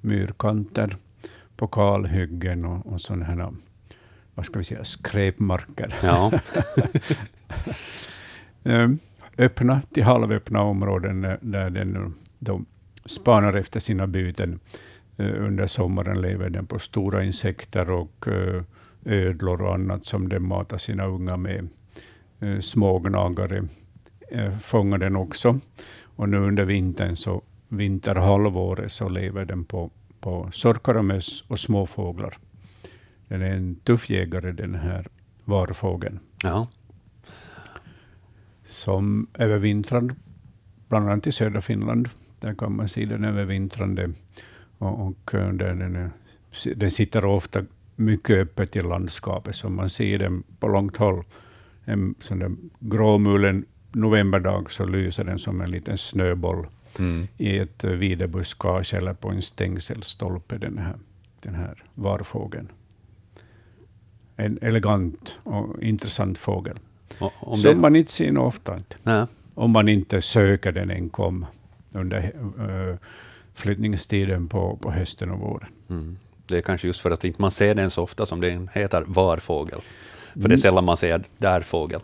myrkanter, 0.00 0.96
på 1.56 1.66
kalhyggen 1.66 2.64
och, 2.64 2.86
och 2.86 3.00
sådana 3.00 3.24
här 3.24 3.52
vad 4.34 4.46
ska 4.46 4.58
vi 4.58 4.64
säga, 4.64 4.84
skräpmarker. 4.84 5.94
Ja. 6.02 6.32
öppna 9.38 9.82
till 9.82 10.04
halvöppna 10.04 10.62
områden 10.62 11.20
där 11.40 11.70
den 11.70 12.14
de 12.38 12.66
spanar 13.04 13.52
efter 13.52 13.80
sina 13.80 14.06
byten. 14.06 14.60
Eh, 15.16 15.44
under 15.44 15.66
sommaren 15.66 16.20
lever 16.20 16.50
den 16.50 16.66
på 16.66 16.78
stora 16.78 17.24
insekter 17.24 17.90
och 17.90 18.28
eh, 18.28 18.62
ödlor 19.08 19.62
och 19.62 19.74
annat 19.74 20.04
som 20.04 20.28
den 20.28 20.48
matar 20.48 20.78
sina 20.78 21.06
unga 21.06 21.36
med. 21.36 21.68
Eh, 22.40 22.60
smågnagare 22.60 23.68
fångar 24.60 24.98
den 24.98 25.16
också. 25.16 25.60
Och 26.02 26.28
nu 26.28 26.36
under 26.36 26.64
vintern, 26.64 27.16
så 27.16 27.42
vinterhalvåret, 27.68 28.92
så 28.92 29.08
lever 29.08 29.44
den 29.44 29.64
på, 29.64 29.90
på 30.20 30.48
sorkar 30.52 30.94
och 30.94 31.04
möss 31.04 31.44
och 31.48 31.58
småfåglar. 31.58 32.34
Den 33.28 33.42
är 33.42 33.50
en 33.50 33.74
tuff 33.74 34.10
jägare, 34.10 34.52
den 34.52 34.74
här 34.74 35.06
varfågeln. 35.44 36.18
Ja. 36.42 36.68
Som 38.64 39.26
övervintrar 39.34 40.14
bland 40.88 41.10
annat 41.10 41.26
i 41.26 41.32
södra 41.32 41.60
Finland. 41.60 42.08
Där 42.40 42.54
kan 42.54 42.76
man 42.76 42.88
se 42.88 43.04
den 43.04 43.24
övervintrande. 43.24 44.12
Och, 44.78 45.06
och 45.06 45.34
eh, 45.34 45.52
den, 45.52 45.96
är, 45.96 46.10
den 46.76 46.90
sitter 46.90 47.24
ofta 47.24 47.64
mycket 47.98 48.36
öppet 48.36 48.76
i 48.76 48.80
landskapet, 48.80 49.56
så 49.56 49.68
man 49.68 49.90
ser 49.90 50.18
den 50.18 50.42
på 50.60 50.68
långt 50.68 50.96
håll. 50.96 51.24
En 51.84 52.14
sån 52.20 52.38
där 52.38 52.56
gråmulen 52.80 53.64
novemberdag 53.92 54.70
så 54.70 54.84
lyser 54.84 55.24
den 55.24 55.38
som 55.38 55.60
en 55.60 55.70
liten 55.70 55.98
snöboll 55.98 56.66
mm. 56.98 57.28
i 57.36 57.58
ett 57.58 57.84
videbuskage 57.84 58.94
eller 58.94 59.14
på 59.14 59.28
en 59.28 59.42
stängselstolpe, 59.42 60.58
den 60.58 60.78
här, 60.78 60.96
den 61.42 61.54
här 61.54 61.84
varfågeln. 61.94 62.72
En 64.36 64.58
elegant 64.62 65.38
och 65.42 65.82
intressant 65.82 66.38
fågel. 66.38 66.78
Och, 67.18 67.58
som 67.58 67.74
det... 67.74 67.80
man 67.80 67.96
inte 67.96 68.12
ser 68.12 68.38
ofta. 68.38 68.78
Nej. 69.02 69.26
Om 69.54 69.70
man 69.70 69.88
inte 69.88 70.20
söker 70.20 70.72
den 70.72 70.90
enkom 70.90 71.46
under 71.92 72.32
uh, 72.70 72.96
flyttningstiden 73.54 74.48
på, 74.48 74.76
på 74.76 74.90
hösten 74.90 75.30
och 75.30 75.40
våren. 75.40 75.68
Mm. 75.88 76.18
Det 76.48 76.58
är 76.58 76.62
kanske 76.62 76.86
just 76.86 77.00
för 77.00 77.10
att 77.10 77.24
inte 77.24 77.42
man 77.42 77.50
ser 77.50 77.74
den 77.74 77.90
så 77.90 78.02
ofta 78.02 78.26
som 78.26 78.40
den 78.40 78.68
heter 78.72 79.04
varfågel. 79.06 79.80
För 80.32 80.38
mm. 80.38 80.48
det 80.48 80.54
är 80.54 80.56
sällan 80.56 80.84
man 80.84 80.96
säger 80.96 81.22
därfågel. 81.38 82.00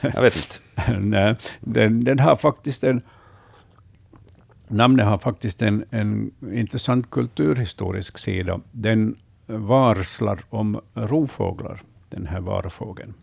Jag 0.00 0.22
vet 0.22 0.36
inte. 0.36 0.92
Nej, 0.98 1.36
den, 1.60 2.04
den 2.04 2.18
har 2.18 2.36
faktiskt 2.36 2.84
en... 2.84 3.02
Namnet 4.68 5.06
har 5.06 5.18
faktiskt 5.18 5.62
en, 5.62 5.84
en 5.90 6.30
intressant 6.52 7.10
kulturhistorisk 7.10 8.18
sida. 8.18 8.60
Den 8.72 9.16
varslar 9.46 10.38
om 10.50 10.80
rovfåglar, 10.94 11.80
den 12.08 12.26
här 12.26 12.40
varfågeln, 12.40 13.14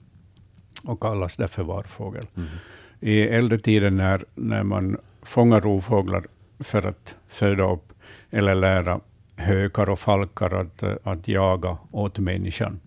och 0.85 0.99
kallas 0.99 1.37
därför 1.37 1.63
varfågel. 1.63 2.25
Mm 2.37 2.47
i 3.05 3.21
äldre 3.21 3.59
tider 3.59 3.89
när, 3.89 4.25
när 4.35 4.63
man 4.63 4.97
fångar 5.21 5.61
rovfåglar 5.61 6.27
för 6.59 6.87
att 6.87 7.15
föda 7.27 7.71
upp 7.71 7.93
eller 8.35 8.55
lära 8.55 8.99
hökar 9.35 9.89
och 9.89 9.99
falkar 9.99 10.53
att, 10.53 10.83
att 11.03 11.27
jaga 11.27 11.77
åt 11.91 12.19
människan, 12.19 12.79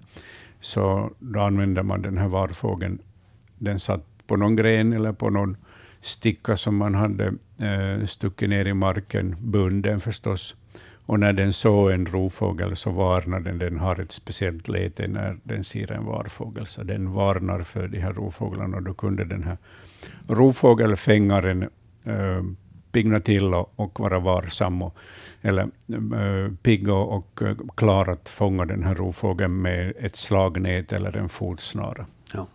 så 0.60 1.10
då 1.18 1.40
använde 1.40 1.82
man 1.82 2.02
den 2.02 2.18
här 2.18 2.28
varfågeln. 2.28 2.98
Den 3.58 3.78
satt 3.78 4.04
på 4.26 4.36
någon 4.36 4.56
gren 4.56 4.92
eller 4.92 5.12
på 5.12 5.30
någon 5.30 5.56
sticka 6.00 6.56
som 6.56 6.76
man 6.76 6.94
hade 6.94 7.26
eh, 7.62 8.06
stuckit 8.06 8.48
ner 8.48 8.66
i 8.66 8.74
marken, 8.74 9.36
bunden 9.38 10.00
förstås. 10.00 10.54
Och 11.06 11.20
när 11.20 11.32
den 11.32 11.52
såg 11.52 11.90
en 11.90 12.06
rovfågel 12.06 12.76
så 12.76 12.90
varnar 12.90 13.40
den. 13.40 13.58
Den 13.58 13.78
har 13.78 14.00
ett 14.00 14.12
speciellt 14.12 14.68
läte 14.68 15.08
när 15.08 15.36
den 15.42 15.64
ser 15.64 15.92
en 15.92 16.04
varfågel, 16.04 16.66
så 16.66 16.82
den 16.82 17.12
varnar 17.12 17.62
för 17.62 17.88
de 17.88 18.00
här 18.00 18.12
rovfåglarna. 18.12 18.76
Och 18.76 18.82
då 18.82 18.94
kunde 18.94 19.24
den 19.24 19.42
här 19.42 19.56
rovfågelfängaren 20.28 21.62
eh, 22.04 22.42
pigna 22.98 23.20
till 23.20 23.54
och, 23.54 23.72
och 23.76 24.00
vara 24.00 24.18
varsam, 24.18 24.82
och, 24.82 24.96
eller 25.42 25.62
äh, 25.62 26.52
pigg 26.62 26.88
och, 26.88 27.12
och 27.12 27.40
klar 27.74 28.10
att 28.10 28.28
fånga 28.28 28.64
den 28.64 28.82
här 28.82 28.94
rovfågeln 28.94 29.62
med 29.62 29.92
ett 30.00 30.16
slagnät 30.16 30.92
eller 30.92 31.16
en 31.16 31.28
fotsnara. 31.28 32.06
Ja. 32.32 32.46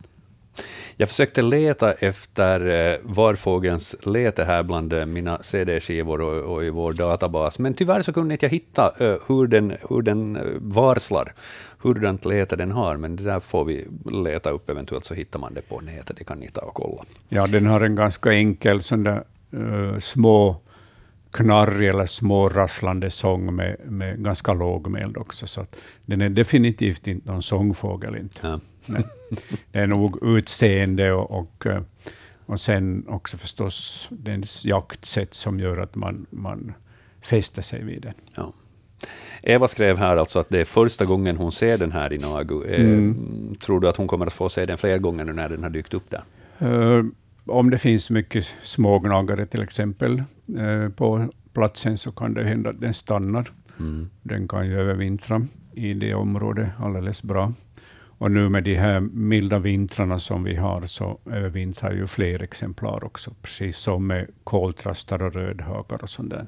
Jag 0.97 1.09
försökte 1.09 1.41
leta 1.41 1.91
efter 1.91 2.65
eh, 2.65 2.99
varfågelns 3.03 3.95
lete 4.05 4.43
här 4.43 4.63
bland 4.63 4.93
eh, 4.93 5.05
mina 5.05 5.43
CD-skivor 5.43 6.21
och, 6.21 6.53
och, 6.53 6.63
i 6.63 6.69
vår 6.69 6.93
databas, 6.93 7.59
men 7.59 7.73
tyvärr 7.73 8.01
så 8.01 8.13
kunde 8.13 8.33
inte 8.33 8.45
jag 8.45 8.51
hitta 8.51 8.93
hur, 9.27 9.47
den, 9.47 9.73
hur 9.89 10.01
den 10.01 10.39
varslar, 10.61 11.33
hurdant 11.77 12.25
lete 12.25 12.55
den 12.55 12.71
har, 12.71 12.97
men 12.97 13.15
det 13.15 13.23
där 13.23 13.39
får 13.39 13.65
vi 13.65 13.87
leta 14.05 14.49
upp, 14.49 14.69
eventuellt 14.69 15.05
så 15.05 15.13
hittar 15.13 15.39
man 15.39 15.53
det 15.53 15.61
på 15.61 15.81
nätet, 15.81 16.17
det 16.17 16.23
kan 16.23 16.39
ni 16.39 16.49
ta 16.49 16.61
och 16.61 16.73
kolla. 16.73 17.03
Ja, 17.29 17.47
den 17.47 17.65
har 17.65 17.81
en 17.81 17.95
ganska 17.95 18.33
enkel 18.33 18.81
sån 18.81 19.03
där 19.03 19.23
uh, 19.53 19.99
små 19.99 20.61
knarrig 21.33 21.89
eller 21.89 22.05
små 22.05 22.49
rasslande 22.49 23.09
sång 23.09 23.55
med, 23.55 23.77
med 23.85 24.23
ganska 24.23 24.53
lågmäld 24.53 25.17
också. 25.17 25.47
Så 25.47 25.65
den 26.05 26.21
är 26.21 26.29
definitivt 26.29 27.07
inte 27.07 27.31
någon 27.31 27.43
sångfågel. 27.43 28.15
Inte. 28.15 28.39
Ja. 28.41 28.59
Det 29.71 29.79
är 29.79 29.87
nog 29.87 30.23
utseende 30.23 31.11
och, 31.11 31.31
och, 31.39 31.65
eh, 31.65 31.81
och 32.45 32.59
sen 32.59 33.05
också 33.07 33.37
förstås 33.37 34.07
dens 34.11 34.65
jaktsätt 34.65 35.33
som 35.33 35.59
gör 35.59 35.77
att 35.77 35.95
man, 35.95 36.25
man 36.29 36.73
fäster 37.21 37.61
sig 37.61 37.83
vid 37.83 38.01
den. 38.01 38.13
Ja. 38.35 38.53
Eva 39.43 39.67
skrev 39.67 39.97
här 39.97 40.17
alltså 40.17 40.39
att 40.39 40.49
det 40.49 40.59
är 40.59 40.65
första 40.65 41.05
gången 41.05 41.37
hon 41.37 41.51
ser 41.51 41.77
den 41.77 41.91
här 41.91 42.13
i 42.13 42.17
Nagu. 42.17 42.63
Eh, 42.65 42.81
mm. 42.81 43.55
Tror 43.55 43.79
du 43.79 43.89
att 43.89 43.97
hon 43.97 44.07
kommer 44.07 44.25
att 44.25 44.33
få 44.33 44.49
se 44.49 44.65
den 44.65 44.77
fler 44.77 44.97
gånger 44.97 45.25
nu 45.25 45.33
när 45.33 45.49
den 45.49 45.63
har 45.63 45.69
dykt 45.69 45.93
upp 45.93 46.09
där? 46.09 46.23
Uh, 46.61 47.05
om 47.45 47.69
det 47.69 47.77
finns 47.77 48.09
mycket 48.09 48.55
smågnagare 48.61 49.45
till 49.45 49.61
exempel 49.61 50.23
eh, 50.59 50.89
på 50.89 51.29
platsen 51.53 51.97
så 51.97 52.11
kan 52.11 52.33
det 52.33 52.43
hända 52.43 52.69
att 52.69 52.81
den 52.81 52.93
stannar. 52.93 53.51
Mm. 53.79 54.09
Den 54.21 54.47
kan 54.47 54.67
ju 54.67 54.79
övervintra 54.79 55.41
i 55.73 55.93
det 55.93 56.13
området 56.13 56.69
alldeles 56.79 57.23
bra. 57.23 57.53
Och 58.17 58.31
nu 58.31 58.49
med 58.49 58.63
de 58.63 58.75
här 58.75 58.99
milda 58.99 59.59
vintrarna 59.59 60.19
som 60.19 60.43
vi 60.43 60.55
har 60.55 60.85
så 60.85 61.19
övervintrar 61.25 61.91
ju 61.91 62.07
fler 62.07 62.43
exemplar 62.43 63.03
också, 63.03 63.33
precis 63.41 63.77
som 63.77 64.07
med 64.07 64.27
koltrastar 64.43 65.21
och 65.21 65.33
rödhagar 65.33 66.03
och 66.03 66.09
sånt 66.09 66.29
där. 66.29 66.45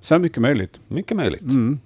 Så 0.00 0.18
mycket 0.18 0.38
möjligt. 0.38 0.80
Mycket 0.88 1.16
möjligt. 1.16 1.42
Mm. 1.42 1.78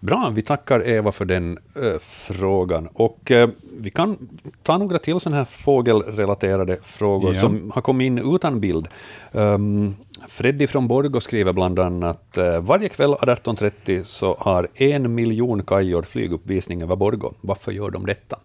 Bra, 0.00 0.32
vi 0.34 0.42
tackar 0.42 0.88
Eva 0.88 1.12
för 1.12 1.24
den 1.24 1.58
äh, 1.74 1.98
frågan. 2.00 2.88
Och 2.92 3.30
äh, 3.30 3.48
vi 3.80 3.90
kan 3.90 4.28
ta 4.62 4.78
några 4.78 4.98
till 4.98 5.20
sådana 5.20 5.36
här 5.36 5.44
fågelrelaterade 5.44 6.78
frågor 6.82 7.34
ja. 7.34 7.40
som 7.40 7.70
har 7.74 7.82
kommit 7.82 8.06
in 8.06 8.34
utan 8.34 8.60
bild. 8.60 8.88
Um, 9.32 9.96
Freddy 10.28 10.66
från 10.66 10.88
Borgå 10.88 11.20
skriver 11.20 11.52
bland 11.52 11.78
annat 11.78 12.36
äh, 12.36 12.60
varje 12.60 12.88
kväll 12.88 13.10
18.30 13.10 14.04
så 14.04 14.36
har 14.40 14.68
en 14.74 15.14
miljon 15.14 15.62
kajor 15.62 16.02
flyguppvisning 16.02 16.82
över 16.82 16.96
Borgå. 16.96 17.34
Varför 17.40 17.72
gör 17.72 17.90
de 17.90 18.06
detta? 18.06 18.38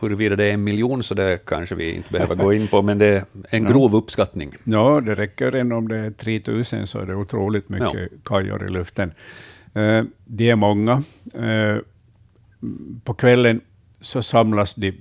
Huruvida 0.00 0.36
det 0.36 0.44
är 0.44 0.54
en 0.54 0.64
miljon 0.64 1.02
så 1.02 1.14
det 1.14 1.46
kanske 1.46 1.74
vi 1.74 1.94
inte 1.94 2.12
behöver 2.12 2.34
gå 2.34 2.52
in 2.52 2.68
på, 2.68 2.82
men 2.82 2.98
det 2.98 3.06
är 3.06 3.24
en 3.48 3.64
grov 3.64 3.96
uppskattning. 3.96 4.54
Ja, 4.64 5.00
det 5.00 5.14
räcker 5.14 5.54
än 5.54 5.72
om 5.72 5.88
det 5.88 5.96
är 5.96 6.10
3000 6.10 6.86
så 6.86 6.98
är 6.98 7.06
det 7.06 7.14
otroligt 7.14 7.68
mycket 7.68 7.94
ja. 7.94 8.18
kajor 8.24 8.66
i 8.66 8.70
luften. 8.70 9.12
Eh, 9.74 10.04
de 10.24 10.50
är 10.50 10.56
många. 10.56 11.02
Eh, 11.34 11.76
på 13.04 13.14
kvällen 13.14 13.60
så 14.00 14.22
samlas 14.22 14.74
de, 14.74 14.92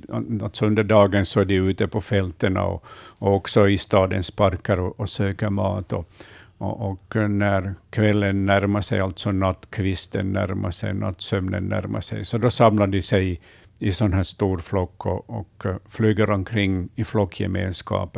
alltså 0.43 0.65
under 0.65 0.83
dagen 0.83 1.25
så 1.25 1.39
är 1.39 1.45
de 1.45 1.55
ute 1.55 1.87
på 1.87 2.01
fälten 2.01 2.57
och, 2.57 2.85
och 3.19 3.35
också 3.35 3.69
i 3.69 3.77
stadens 3.77 4.31
parker 4.31 4.79
och, 4.79 4.99
och 4.99 5.09
söker 5.09 5.49
mat. 5.49 5.93
Och, 5.93 6.09
och, 6.57 6.89
och, 6.89 7.15
när 7.29 7.75
kvällen 7.89 8.45
närmar 8.45 8.81
sig, 8.81 8.99
alltså 8.99 9.31
nattkvisten 9.31 10.33
närmar 10.33 10.71
sig, 10.71 10.93
nattsömnen 10.93 11.63
närmar 11.63 12.01
sig, 12.01 12.25
så 12.25 12.37
då 12.37 12.49
samlar 12.49 12.87
de 12.87 13.01
sig 13.01 13.31
i, 13.31 13.39
i 13.79 13.91
sån 13.91 14.13
här 14.13 14.23
stor 14.23 14.57
flock 14.57 15.05
och, 15.05 15.29
och 15.29 15.65
eh, 15.65 15.75
flyger 15.85 16.31
omkring 16.31 16.89
i 16.95 17.03
flockgemenskap. 17.03 18.17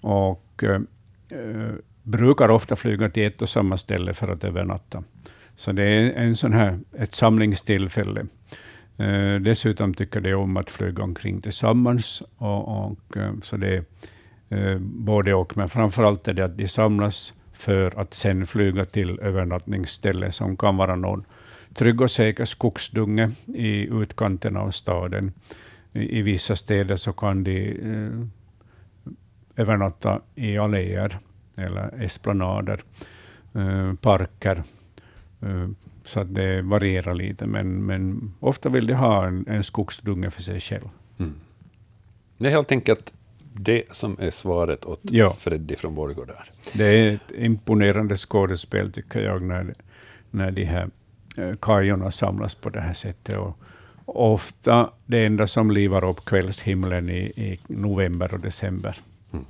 Och 0.00 0.62
eh, 0.62 0.80
eh, 1.38 1.72
brukar 2.02 2.48
ofta 2.48 2.76
flyga 2.76 3.08
till 3.08 3.26
ett 3.26 3.42
och 3.42 3.48
samma 3.48 3.76
ställe 3.76 4.14
för 4.14 4.28
att 4.28 4.44
övernatta. 4.44 5.02
Så 5.56 5.72
det 5.72 5.82
är 5.82 6.12
en 6.12 6.36
sån 6.36 6.52
här, 6.52 6.78
ett 6.98 7.14
samlingstillfälle. 7.14 8.26
Eh, 8.96 9.34
dessutom 9.34 9.94
tycker 9.94 10.20
de 10.20 10.34
om 10.34 10.56
att 10.56 10.70
flyga 10.70 11.02
omkring 11.02 11.40
tillsammans. 11.40 12.22
Och, 12.36 12.86
och 12.86 13.16
eh, 13.16 13.32
så 13.42 13.56
det 13.56 13.76
är 13.76 13.84
eh, 14.48 14.78
både 14.78 15.34
och, 15.34 15.56
men 15.56 15.68
framför 15.68 16.02
allt 16.02 16.28
är 16.28 16.32
det 16.32 16.44
att 16.44 16.58
de 16.58 16.68
samlas 16.68 17.34
för 17.52 18.00
att 18.00 18.14
sen 18.14 18.46
flyga 18.46 18.84
till 18.84 19.20
övernattningsställe 19.20 20.32
som 20.32 20.56
kan 20.56 20.76
vara 20.76 20.96
någon 20.96 21.24
trygg 21.74 22.00
och 22.00 22.10
säker 22.10 22.44
skogsdunge 22.44 23.30
i 23.46 23.86
utkanten 23.86 24.56
av 24.56 24.70
staden. 24.70 25.32
I, 25.92 26.18
i 26.18 26.22
vissa 26.22 26.56
städer 26.56 26.96
så 26.96 27.12
kan 27.12 27.44
de 27.44 27.68
eh, 27.68 28.26
övernatta 29.56 30.20
i 30.34 30.58
alléer 30.58 31.18
eller 31.56 32.02
esplanader, 32.02 32.80
eh, 33.54 33.94
parker 33.94 34.62
så 36.04 36.20
att 36.20 36.34
det 36.34 36.62
varierar 36.62 37.14
lite, 37.14 37.46
men, 37.46 37.86
men 37.86 38.34
ofta 38.40 38.68
vill 38.68 38.86
de 38.86 38.94
ha 38.94 39.26
en, 39.26 39.44
en 39.48 39.64
skogsdunge 39.64 40.30
för 40.30 40.42
sig 40.42 40.60
själv. 40.60 40.88
Mm. 41.18 41.34
Det 42.38 42.48
är 42.48 42.50
helt 42.50 42.72
enkelt 42.72 43.12
det 43.54 43.84
som 43.90 44.16
är 44.20 44.30
svaret 44.30 44.84
åt 44.84 45.00
ja. 45.02 45.30
Freddy 45.38 45.76
från 45.76 45.94
Borgå 45.94 46.24
där. 46.24 46.44
Det 46.72 46.84
är 46.84 47.14
ett 47.14 47.32
imponerande 47.34 48.16
skådespel, 48.16 48.92
tycker 48.92 49.22
jag, 49.22 49.42
när, 49.42 49.74
när 50.30 50.50
de 50.50 50.64
här 50.64 50.90
eh, 51.38 51.54
kajorna 51.60 52.10
samlas 52.10 52.54
på 52.54 52.70
det 52.70 52.80
här 52.80 52.92
sättet. 52.92 53.38
Och 53.38 53.58
ofta 54.06 54.90
det 55.06 55.26
enda 55.26 55.46
som 55.46 55.70
livar 55.70 56.04
upp 56.04 56.24
kvällshimlen 56.24 57.10
i, 57.10 57.20
i 57.20 57.60
november 57.66 58.34
och 58.34 58.40
december. 58.40 58.96
Mm. 59.32 59.44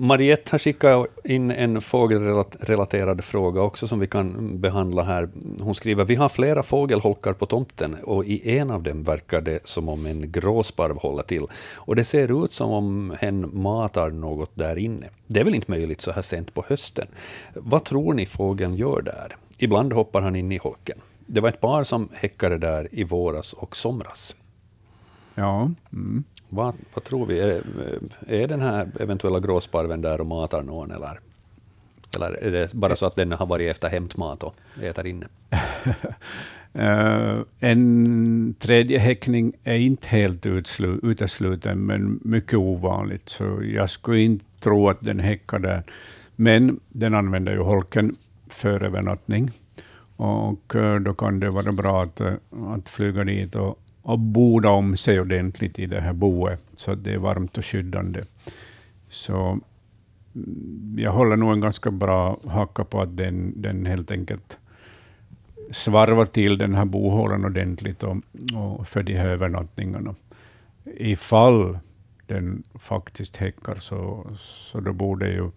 Mariette 0.00 0.50
har 0.50 0.58
skickat 0.58 1.06
in 1.24 1.50
en 1.50 1.80
fågelrelaterad 1.80 3.24
fråga 3.24 3.60
också 3.60 3.88
som 3.88 4.00
vi 4.00 4.06
kan 4.06 4.60
behandla 4.60 5.02
här. 5.02 5.28
Hon 5.60 5.74
skriver, 5.74 6.04
vi 6.04 6.14
har 6.14 6.28
flera 6.28 6.62
fågelholkar 6.62 7.32
på 7.32 7.46
tomten 7.46 7.96
och 8.02 8.24
i 8.24 8.58
en 8.58 8.70
av 8.70 8.82
dem 8.82 9.02
verkar 9.02 9.40
det 9.40 9.66
som 9.66 9.88
om 9.88 10.06
en 10.06 10.32
gråsparv 10.32 10.96
håller 10.96 11.22
till. 11.22 11.46
Och 11.74 11.96
det 11.96 12.04
ser 12.04 12.44
ut 12.44 12.52
som 12.52 12.70
om 12.70 13.14
hen 13.20 13.50
matar 13.62 14.10
något 14.10 14.50
där 14.54 14.76
inne. 14.76 15.06
Det 15.26 15.40
är 15.40 15.44
väl 15.44 15.54
inte 15.54 15.70
möjligt 15.70 16.00
så 16.00 16.12
här 16.12 16.22
sent 16.22 16.54
på 16.54 16.64
hösten. 16.68 17.06
Vad 17.54 17.84
tror 17.84 18.14
ni 18.14 18.26
fågeln 18.26 18.74
gör 18.74 19.02
där? 19.02 19.36
Ibland 19.58 19.92
hoppar 19.92 20.20
han 20.20 20.36
in 20.36 20.52
i 20.52 20.58
holken. 20.58 20.98
Det 21.26 21.40
var 21.40 21.48
ett 21.48 21.60
par 21.60 21.84
som 21.84 22.08
häckade 22.12 22.58
där 22.58 22.88
i 22.92 23.04
våras 23.04 23.52
och 23.52 23.76
somras. 23.76 24.36
Ja. 25.34 25.70
Mm. 25.92 26.24
Vad, 26.48 26.74
vad 26.94 27.04
tror 27.04 27.26
vi? 27.26 27.40
Är, 27.40 27.62
är 28.26 28.48
den 28.48 28.60
här 28.60 28.88
eventuella 29.00 29.40
gråsparven 29.40 30.02
där 30.02 30.20
och 30.20 30.26
matar 30.26 30.62
någon, 30.62 30.90
eller, 30.90 31.20
eller 32.16 32.44
är 32.44 32.50
det 32.50 32.72
bara 32.72 32.96
så 32.96 33.06
att 33.06 33.16
den 33.16 33.32
har 33.32 33.46
varit 33.46 33.70
efter 33.70 33.88
hämtmat 33.88 34.42
och 34.42 34.54
äter 34.82 35.06
inne? 35.06 35.26
uh, 36.78 37.42
en 37.60 38.54
tredje 38.58 38.98
häckning 38.98 39.52
är 39.64 39.78
inte 39.78 40.08
helt 40.08 40.46
utesluten, 41.02 41.78
men 41.78 42.20
mycket 42.24 42.58
ovanligt, 42.58 43.28
så 43.28 43.62
jag 43.62 43.90
skulle 43.90 44.20
inte 44.20 44.44
tro 44.60 44.88
att 44.88 45.00
den 45.00 45.20
häckar 45.20 45.58
där. 45.58 45.82
Men 46.36 46.80
den 46.88 47.14
använder 47.14 47.52
ju 47.52 47.58
holken 47.58 48.16
för 48.48 48.82
övernattning, 48.82 49.50
och 50.16 50.74
eh, 50.74 51.00
då 51.00 51.14
kan 51.14 51.40
det 51.40 51.50
vara 51.50 51.72
bra 51.72 52.02
att, 52.02 52.20
eh, 52.20 52.34
att 52.68 52.88
flyga 52.88 53.24
dit 53.24 53.54
och 53.54 53.78
och 54.08 54.18
boda 54.18 54.70
om 54.70 54.96
sig 54.96 55.20
ordentligt 55.20 55.78
i 55.78 55.86
det 55.86 56.00
här 56.00 56.12
boet, 56.12 56.62
så 56.74 56.92
att 56.92 57.04
det 57.04 57.12
är 57.12 57.18
varmt 57.18 57.58
och 57.58 57.64
skyddande. 57.64 58.22
Så 59.08 59.60
mm, 60.34 60.96
jag 60.98 61.12
håller 61.12 61.36
nog 61.36 61.52
en 61.52 61.60
ganska 61.60 61.90
bra 61.90 62.38
hacka 62.46 62.84
på 62.84 63.02
att 63.02 63.16
den, 63.16 63.62
den 63.62 63.86
helt 63.86 64.10
enkelt 64.10 64.58
svarvar 65.70 66.24
till 66.24 66.58
den 66.58 66.74
här 66.74 66.84
bohålan 66.84 67.44
ordentligt 67.44 68.02
och, 68.02 68.16
och 68.54 68.88
för 68.88 69.02
de 69.02 69.14
här 69.14 69.26
övernattningarna. 69.28 70.14
Ifall 70.96 71.78
den 72.26 72.62
faktiskt 72.74 73.36
häckar, 73.36 73.74
så, 73.74 74.26
så 74.38 74.80
då 74.80 74.92
borde 74.92 75.28
ju 75.28 75.50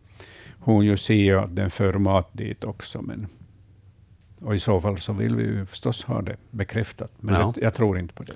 hon 0.60 0.86
ju 0.86 0.98
se 0.98 1.34
att 1.34 1.56
den 1.56 1.70
för 1.70 1.94
mat 1.94 2.30
dit 2.32 2.64
också. 2.64 3.02
Men 3.02 3.28
och 4.42 4.56
i 4.56 4.60
så 4.60 4.80
fall 4.80 4.98
så 4.98 5.14
vill 5.14 5.36
vi 5.36 5.44
ju 5.44 5.66
förstås 5.66 6.04
ha 6.04 6.22
det 6.22 6.36
bekräftat, 6.52 7.12
men 7.20 7.36
ja. 7.36 7.54
det, 7.56 7.62
jag 7.62 7.74
tror 7.74 8.00
inte 8.00 8.14
på 8.14 8.24
det. 8.24 8.34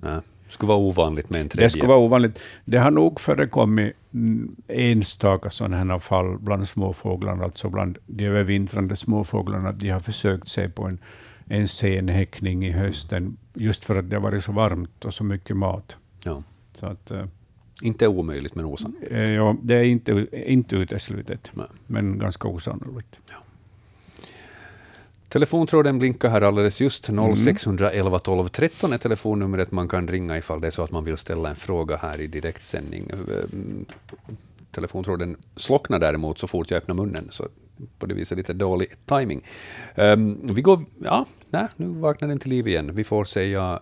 Ja. 0.00 0.20
Det 0.48 0.52
skulle 0.52 0.68
vara 0.68 0.78
ovanligt 0.78 1.30
med 1.30 1.40
en 1.40 1.48
tredje. 1.48 1.66
Det 1.66 1.70
skulle 1.70 1.88
vara 1.88 1.98
ovanligt. 1.98 2.40
Det 2.64 2.78
har 2.78 2.90
nog 2.90 3.20
förekommit 3.20 3.92
enstaka 4.68 5.50
sådana 5.50 5.76
här 5.76 5.98
fall 5.98 6.38
bland 6.38 6.68
småfåglarna, 6.68 7.44
alltså 7.44 7.68
bland 7.68 7.98
de 8.06 8.24
övervintrande 8.26 8.96
småfåglarna, 8.96 9.68
att 9.68 9.80
de 9.80 9.90
har 9.90 10.00
försökt 10.00 10.48
sig 10.48 10.68
på 10.68 10.84
en, 10.84 10.98
en 11.46 11.68
sen 11.68 12.08
häckning 12.08 12.66
i 12.66 12.70
hösten, 12.70 13.36
just 13.54 13.84
för 13.84 13.98
att 13.98 14.10
det 14.10 14.16
har 14.16 14.22
varit 14.22 14.44
så 14.44 14.52
varmt 14.52 15.04
och 15.04 15.14
så 15.14 15.24
mycket 15.24 15.56
mat. 15.56 15.96
Ja. 16.24 16.42
Så 16.74 16.86
att, 16.86 17.10
uh, 17.10 17.24
inte 17.82 18.08
omöjligt, 18.08 18.54
men 18.54 18.64
osannolikt. 18.64 19.12
Uh, 19.12 19.34
ja, 19.34 19.56
det 19.62 19.74
är 19.74 19.84
inte, 19.84 20.26
inte 20.32 20.76
uteslutet, 20.76 21.50
Nej. 21.54 21.66
men 21.86 22.18
ganska 22.18 22.48
osannolikt. 22.48 23.18
Ja. 23.30 23.36
Telefontråden 25.28 25.98
blinkar 25.98 26.30
här 26.30 26.42
alldeles 26.42 26.80
just. 26.80 27.06
0611 27.06 28.18
12 28.18 28.48
13 28.48 28.92
är 28.92 28.98
telefonnumret 28.98 29.72
man 29.72 29.88
kan 29.88 30.08
ringa 30.08 30.38
ifall 30.38 30.60
det 30.60 30.66
är 30.66 30.70
så 30.70 30.82
att 30.82 30.90
man 30.90 31.04
vill 31.04 31.16
ställa 31.16 31.48
en 31.48 31.56
fråga 31.56 31.96
här 31.96 32.20
i 32.20 32.26
direktsändning. 32.26 33.10
Mm, 33.10 33.86
telefontråden 34.70 35.36
slocknar 35.56 35.98
däremot 35.98 36.38
så 36.38 36.46
fort 36.46 36.70
jag 36.70 36.78
öppnar 36.78 36.94
munnen, 36.94 37.26
så 37.30 37.44
på 37.98 38.06
det 38.06 38.14
viset 38.14 38.38
lite 38.38 38.52
dålig 38.52 38.88
timing. 39.04 39.40
Um, 39.94 40.40
vi 40.42 40.62
går, 40.62 40.80
ja, 41.04 41.24
nej, 41.50 41.66
nu 41.76 41.86
vaknar 41.86 42.28
den 42.28 42.38
till 42.38 42.50
liv 42.50 42.68
igen. 42.68 42.90
Vi 42.94 43.04
får 43.04 43.24
säga 43.24 43.78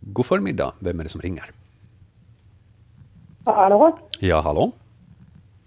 god 0.00 0.26
förmiddag. 0.26 0.72
Vem 0.78 1.00
är 1.00 1.04
det 1.04 1.10
som 1.10 1.20
ringer? 1.20 1.50
Hallå? 3.44 3.98
Ja, 4.18 4.40
hallå? 4.40 4.72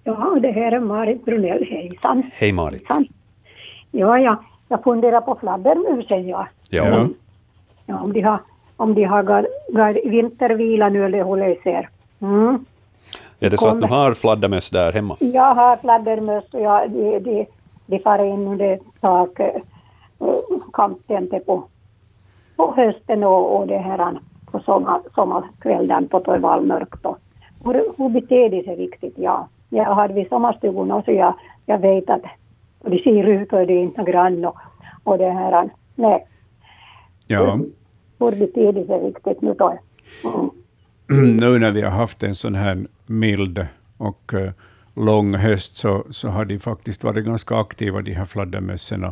Ja, 0.04 0.38
det 0.42 0.52
här 0.52 0.72
är 0.72 0.80
Marit 0.80 1.26
Brunell. 1.26 1.66
Hejsan. 1.66 2.24
Hej 2.34 2.52
Marit. 2.52 2.82
Hejsan. 2.90 3.08
Ja, 3.92 4.20
ja, 4.20 4.44
jag 4.70 4.84
funderar 4.84 5.22
på 5.22 5.36
fladdermusen, 5.36 6.28
ja. 6.28 6.48
Ja. 6.70 7.08
ja 7.86 8.00
om 8.04 8.14
de 8.14 8.22
har, 8.22 8.40
om 8.78 8.94
de 8.96 9.04
har 9.04 9.24
gar, 9.24 9.48
gar 9.70 10.10
vintervila 10.10 10.90
nu 10.90 11.06
eller 11.06 11.48
det 11.48 11.62
ser. 11.64 11.90
Mm. 12.22 12.66
Är 13.40 13.50
det 13.50 13.58
så 13.58 13.68
att 13.68 13.82
du 13.82 13.88
har 13.88 14.14
fladdermöss 14.14 14.70
där 14.70 14.92
hemma? 14.92 15.16
Jag 15.20 15.56
har 15.56 15.78
fladdermöss 15.78 16.44
och 16.52 16.62
jag, 16.62 16.92
de, 16.92 17.20
de, 17.20 17.46
de 17.86 18.00
far 18.00 18.24
in 18.24 18.48
under 18.48 18.80
takkanten 20.18 21.34
uh, 21.34 21.40
på, 21.40 21.64
på 22.56 22.74
hösten 22.76 23.24
och, 23.24 23.60
och 23.60 23.68
det 23.68 23.78
här 23.78 24.20
på 24.52 24.60
sommar, 24.60 25.02
sommarkvällen 25.16 26.08
på 26.08 26.20
då 26.20 26.32
är 26.32 26.40
valmörkt. 26.40 27.06
Hur, 27.66 27.74
hur 27.98 28.10
beter 28.10 28.50
de 28.50 28.64
sig 28.64 28.76
riktigt? 28.76 29.14
Ja. 29.18 29.48
Jag 29.70 29.86
har 29.86 30.10
vid 30.10 30.30
sommarstugorna 30.30 31.02
så 31.04 31.12
jag, 31.12 31.34
jag 31.66 31.78
vet 31.78 32.10
att 32.10 32.22
och 32.80 32.90
de 32.90 33.00
ser 33.00 33.28
ut 33.28 33.54
och 33.54 33.68
det 33.68 33.74
är 33.74 33.84
inte 33.84 34.04
grann 34.04 34.46
och, 34.46 34.58
och 35.04 35.18
det 35.18 35.32
här, 35.32 35.70
nej. 35.96 36.26
Ja. 37.28 37.60
De 38.18 38.32
sig 38.88 39.00
riktigt 39.00 39.42
nu 39.42 39.54
då? 39.54 39.80
Mm. 40.24 41.38
nu 41.38 41.60
när 41.60 41.72
vi 41.72 41.82
har 41.82 41.92
haft 41.92 42.24
en 42.24 42.36
sån 42.36 42.56
här 42.56 42.88
mild 43.06 43.68
och 43.98 44.34
uh, 44.34 44.52
lång 44.96 45.36
höst 45.36 45.76
så, 45.76 46.06
så 46.10 46.30
har 46.30 46.46
de 46.46 46.60
faktiskt 46.60 47.04
varit 47.04 47.26
ganska 47.26 47.56
aktiva, 47.56 48.02
de 48.02 48.14
här 48.14 48.26
fladdermössen. 48.26 49.06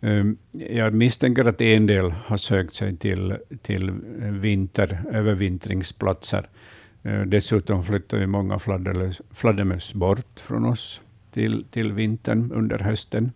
Um, 0.00 0.38
jag 0.52 0.94
misstänker 0.94 1.44
att 1.48 1.60
en 1.60 1.86
del 1.86 2.10
har 2.10 2.36
sökt 2.36 2.74
sig 2.74 2.96
till, 2.96 3.36
till 3.62 3.90
vinter, 4.20 5.02
övervintringsplatser. 5.12 6.48
Uh, 7.06 7.22
dessutom 7.22 7.82
flyttar 7.82 8.18
ju 8.18 8.26
många 8.26 8.58
fladdermöss 9.32 9.94
bort 9.94 10.40
från 10.40 10.64
oss 10.64 11.02
till, 11.30 11.64
till 11.70 11.92
vintern 11.92 12.52
under 12.52 12.78
hösten. 12.78 13.32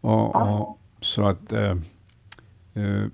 Och, 0.00 0.36
och 0.36 0.78
så 1.00 1.26
att, 1.26 1.52
uh, 1.52 3.06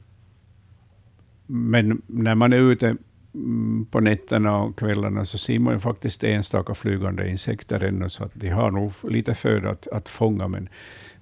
men 1.47 2.03
när 2.07 2.35
man 2.35 2.53
är 2.53 2.57
ute 2.57 2.97
Mm, 3.37 3.87
på 3.91 4.01
nätterna 4.01 4.57
och 4.57 4.79
kvällarna 4.79 5.25
så 5.25 5.39
ser 5.39 5.59
man 5.59 5.75
ju 5.75 5.81
faktiskt 5.81 6.25
enstaka 6.25 6.75
flygande 6.75 7.31
insekter 7.31 7.85
ännu, 7.85 8.09
så 8.09 8.25
att 8.25 8.33
de 8.35 8.49
har 8.49 8.71
nog 8.71 8.93
lite 9.03 9.35
föda 9.35 9.71
att, 9.71 9.89
att 9.89 10.09
fånga. 10.09 10.49
Men, 10.49 10.69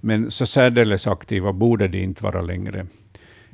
men 0.01 0.31
så 0.31 0.47
särdeles 0.47 1.07
aktiva 1.07 1.53
borde 1.53 1.89
de 1.89 2.03
inte 2.03 2.25
vara 2.25 2.41
längre. 2.41 2.87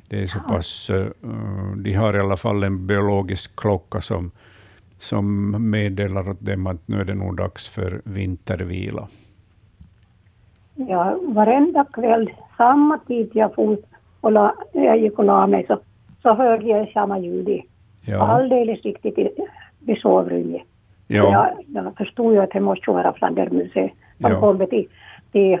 Det 0.07 0.21
är 0.21 0.27
så 0.27 0.39
pass, 0.39 0.89
uh, 0.89 1.75
de 1.75 1.93
har 1.93 2.15
i 2.15 2.19
alla 2.19 2.37
fall 2.37 2.63
en 2.63 2.87
biologisk 2.87 3.55
klocka 3.55 4.01
som, 4.01 4.31
som 5.01 5.55
meddelar 5.71 6.29
åt 6.29 6.41
dem 6.41 6.67
att 6.67 6.87
nu 6.87 6.99
är 6.99 7.05
det 7.05 7.13
nog 7.13 7.37
dags 7.37 7.69
för 7.69 8.01
vintervila. 8.03 9.07
Ja, 10.75 11.19
varenda 11.27 11.85
kväll, 11.93 12.29
samma 12.57 12.97
tid 12.97 13.29
jag, 13.33 13.55
for 13.55 13.77
och 14.21 14.31
la, 14.31 14.55
jag 14.73 14.97
gick 14.97 15.19
och 15.19 15.25
la 15.25 15.47
mig, 15.47 15.65
så, 15.67 15.79
så 16.21 16.33
hörde 16.33 16.65
jag 16.65 16.91
samma 16.91 17.19
ljud 17.19 17.61
ja. 18.07 18.27
alldeles 18.27 18.81
riktigt 18.81 19.17
i, 19.17 19.29
i 19.87 19.95
sovrummet. 19.95 20.61
Ja. 21.07 21.53
Jag, 21.67 21.85
jag 21.85 21.97
förstod 21.97 22.33
ju 22.33 22.39
att 22.39 22.51
det 22.51 22.59
måste 22.59 22.91
vara 22.91 23.13
fladdermuset 23.13 23.91
som 24.21 24.31
ja. 24.31 24.39
kommer 24.39 24.65
till, 24.65 24.87
till 25.31 25.59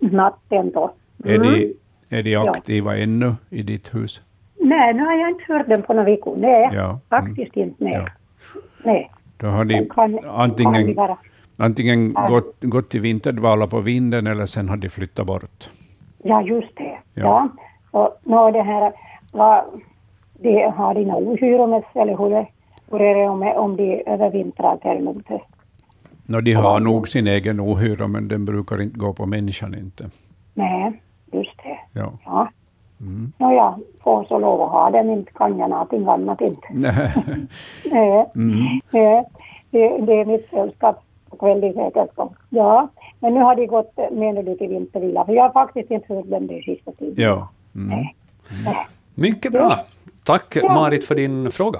natten 0.00 0.70
då. 0.70 0.94
Mm. 1.24 1.40
Är, 1.40 1.44
de, 1.44 1.74
är 2.16 2.22
de 2.22 2.36
aktiva 2.36 2.96
ja. 2.96 3.02
ännu 3.02 3.34
i 3.50 3.62
ditt 3.62 3.94
hus? 3.94 4.22
Nej, 4.60 4.94
nu 4.94 5.02
har 5.02 5.12
jag 5.12 5.30
inte 5.30 5.52
hört 5.52 5.68
dem 5.68 5.82
på 5.82 5.92
några 5.92 6.10
veckor. 6.10 6.36
Nej, 6.36 6.70
ja. 6.72 6.84
Mm. 6.84 6.98
faktiskt 7.08 7.56
inte. 7.56 7.84
Nej. 7.84 7.92
Ja. 7.92 8.06
Nej. 8.84 9.10
Då 9.36 9.46
har 9.46 9.64
de 9.64 9.88
kan, 9.88 10.18
antingen, 10.28 10.94
kan 10.94 11.16
antingen 11.58 12.12
gått, 12.12 12.56
gått 12.60 12.90
till 12.90 13.00
vinterdvala 13.00 13.66
på 13.66 13.80
vinden 13.80 14.26
eller 14.26 14.46
sen 14.46 14.68
har 14.68 14.76
de 14.76 14.88
flyttat 14.88 15.26
bort. 15.26 15.70
Ja, 16.22 16.42
just 16.42 16.76
det. 16.76 16.98
Ja. 17.14 17.22
ja. 17.22 17.48
Och, 17.90 18.20
no, 18.24 18.50
det 18.50 18.62
här, 18.62 18.92
vad, 19.32 19.64
de 20.38 20.70
har 20.76 20.94
dina 20.94 21.16
ohyror 21.16 21.84
eller 21.94 22.16
hur, 22.16 22.46
hur 22.90 23.00
är 23.00 23.14
det 23.14 23.28
om, 23.28 23.42
om 23.42 23.76
de 23.76 24.02
övervintrar 24.06 24.78
däremot? 24.82 25.28
No, 26.26 26.40
de 26.40 26.52
har 26.52 26.80
nog 26.80 27.08
sin 27.08 27.26
egen 27.26 27.60
ohyra, 27.60 28.08
men 28.08 28.28
den 28.28 28.44
brukar 28.44 28.82
inte 28.82 28.98
gå 28.98 29.12
på 29.12 29.26
människan 29.26 29.74
inte. 29.74 30.10
Nej, 30.54 31.02
just 31.32 31.58
det. 31.62 31.78
Ja. 32.00 32.12
ja. 32.24 32.48
Mm. 33.00 33.32
No, 33.38 33.52
jag 33.52 33.74
får 34.04 34.24
så 34.24 34.38
lov 34.38 34.62
att 34.62 34.70
ha 34.70 34.90
den, 34.90 35.10
inte 35.10 35.32
kan 35.32 35.58
jag 35.58 35.70
någonting 35.70 36.06
annat 36.08 36.40
inte. 36.40 36.66
Nej. 36.72 37.12
Nej. 37.92 38.26
Mm. 38.34 38.80
Nej. 38.90 39.24
Det, 39.70 39.98
det 39.98 40.20
är 40.20 40.24
mitt 40.24 40.50
sällskap 40.50 41.04
på 41.30 41.36
kvällen 41.36 41.72
säkerligen. 41.74 42.28
Ja, 42.48 42.88
men 43.20 43.34
nu 43.34 43.40
har 43.40 43.56
de 43.56 43.66
gått, 43.66 43.98
menar 44.12 44.42
du, 44.42 44.54
till 44.56 44.68
vintervila? 44.68 45.24
För 45.24 45.32
jag 45.32 45.42
har 45.42 45.50
faktiskt 45.50 45.90
inte 45.90 46.14
hört 46.14 46.30
dem 46.30 46.46
det 46.46 46.62
sista 46.62 46.92
tiden. 46.92 47.14
Ja. 47.16 47.48
Mm. 47.74 47.88
Nej. 47.88 48.16
Nej. 48.64 48.86
Mycket 49.14 49.52
bra. 49.52 49.76
Tack 50.24 50.56
ja. 50.56 50.74
Marit 50.74 51.04
för 51.04 51.14
din 51.14 51.50
fråga. 51.50 51.78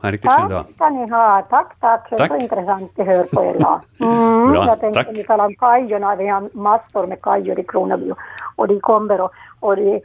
Ha 0.00 0.08
en 0.08 0.12
riktigt 0.12 0.30
tack 0.30 0.40
fin 0.40 0.50
dag. 0.50 0.64
ska 0.74 0.88
ni 0.88 1.10
ha. 1.10 1.42
Tack, 1.50 1.76
tack. 1.80 2.10
Det 2.10 2.16
är 2.16 2.28
så 2.28 2.36
intressant 2.36 2.98
att 2.98 3.06
höra 3.06 3.24
på 3.32 3.44
er. 3.44 3.56
Mm, 4.04 4.50
Bra, 4.52 4.66
jag 4.66 4.80
tänkte 4.80 5.04
tack. 5.04 5.16
ni 5.16 5.24
talar 5.24 5.44
om 5.44 5.54
kajorna. 5.54 6.16
Vi 6.16 6.26
har 6.28 6.48
massor 6.52 7.06
med 7.06 7.22
kajor 7.22 7.60
i 7.60 7.64
Kronoby 7.64 8.12
och 8.56 8.68
de 8.68 8.80
kommer 8.80 9.20
och, 9.20 9.30
och 9.60 9.76
de 9.76 10.00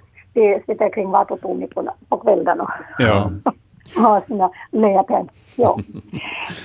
sitter 0.66 0.90
kring 0.94 1.12
Vatotornet 1.12 1.76
på, 1.76 1.90
på 2.10 2.18
kvällen 2.18 2.62
och 2.62 2.70
ja. 3.00 3.32
har 3.96 4.22
sina 4.28 4.52
läten. 4.72 5.30
Ja. 5.56 5.78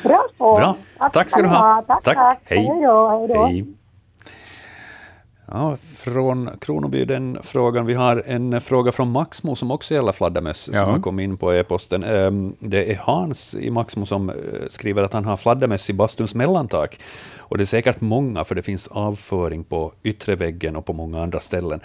Bra 0.04 0.24
så. 0.38 0.56
Bra. 0.56 0.76
Tack, 0.98 1.12
tack 1.12 1.30
ska 1.30 1.42
du 1.42 1.48
ha. 1.48 1.82
Tack, 1.86 2.04
tack. 2.04 2.16
tack. 2.16 2.40
Hej. 2.44 2.58
Hej 2.58 2.82
då. 2.82 3.08
Hej 3.08 3.28
då. 3.28 3.46
Hej. 3.46 3.66
Ja, 5.54 5.76
från 5.96 6.50
Kronoby 6.60 7.04
den 7.04 7.38
frågan. 7.42 7.86
Vi 7.86 7.94
har 7.94 8.22
en 8.26 8.60
fråga 8.60 8.92
från 8.92 9.10
Maxmo 9.10 9.56
som 9.56 9.70
också 9.70 9.94
gäller 9.94 10.12
fladdermöss, 10.12 10.70
ja. 10.72 10.80
som 10.80 10.90
har 10.90 11.00
kommit 11.00 11.24
in 11.24 11.36
på 11.36 11.52
e-posten. 11.52 12.04
Ehm, 12.04 12.56
det 12.58 12.92
är 12.92 12.96
Hans 12.96 13.54
i 13.54 13.70
Maxmo 13.70 14.06
som 14.06 14.30
eh, 14.30 14.34
skriver 14.68 15.02
att 15.02 15.12
han 15.12 15.24
har 15.24 15.36
fladdermöss 15.36 15.90
i 15.90 15.92
bastuns 15.92 16.34
mellantak. 16.34 17.00
Och 17.38 17.58
det 17.58 17.64
är 17.64 17.66
säkert 17.66 18.00
många, 18.00 18.44
för 18.44 18.54
det 18.54 18.62
finns 18.62 18.88
avföring 18.88 19.64
på 19.64 19.92
yttre 20.02 20.36
väggen 20.36 20.76
och 20.76 20.84
på 20.84 20.92
många 20.92 21.22
andra 21.22 21.40
ställen. 21.40 21.80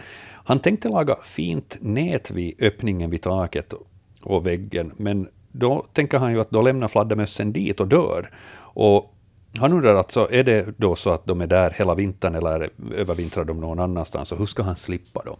Han 0.47 0.59
tänkte 0.59 0.89
laga 0.89 1.17
fint 1.23 1.77
nät 1.81 2.31
vid 2.31 2.63
öppningen 2.63 3.09
vid 3.09 3.21
taket 3.21 3.73
och 4.21 4.45
väggen, 4.45 4.91
men 4.97 5.27
då 5.51 5.85
tänker 5.93 6.19
han 6.19 6.31
ju 6.31 6.39
att 6.39 6.49
då 6.49 6.61
lämnar 6.61 6.87
fladdermössen 6.87 7.53
dit 7.53 7.79
och 7.79 7.87
dör. 7.87 8.29
Och 8.57 9.15
han 9.57 9.73
undrar 9.73 9.95
alltså, 9.95 10.27
är 10.31 10.43
det 10.43 10.65
då 10.77 10.95
så 10.95 11.09
att 11.09 11.25
de 11.25 11.41
är 11.41 11.47
där 11.47 11.71
hela 11.77 11.95
vintern 11.95 12.35
eller 12.35 12.69
övervintrar 12.95 13.45
de 13.45 13.61
någon 13.61 13.79
annanstans 13.79 14.31
och 14.31 14.37
hur 14.37 14.45
ska 14.45 14.63
han 14.63 14.75
slippa 14.75 15.23
dem? 15.23 15.37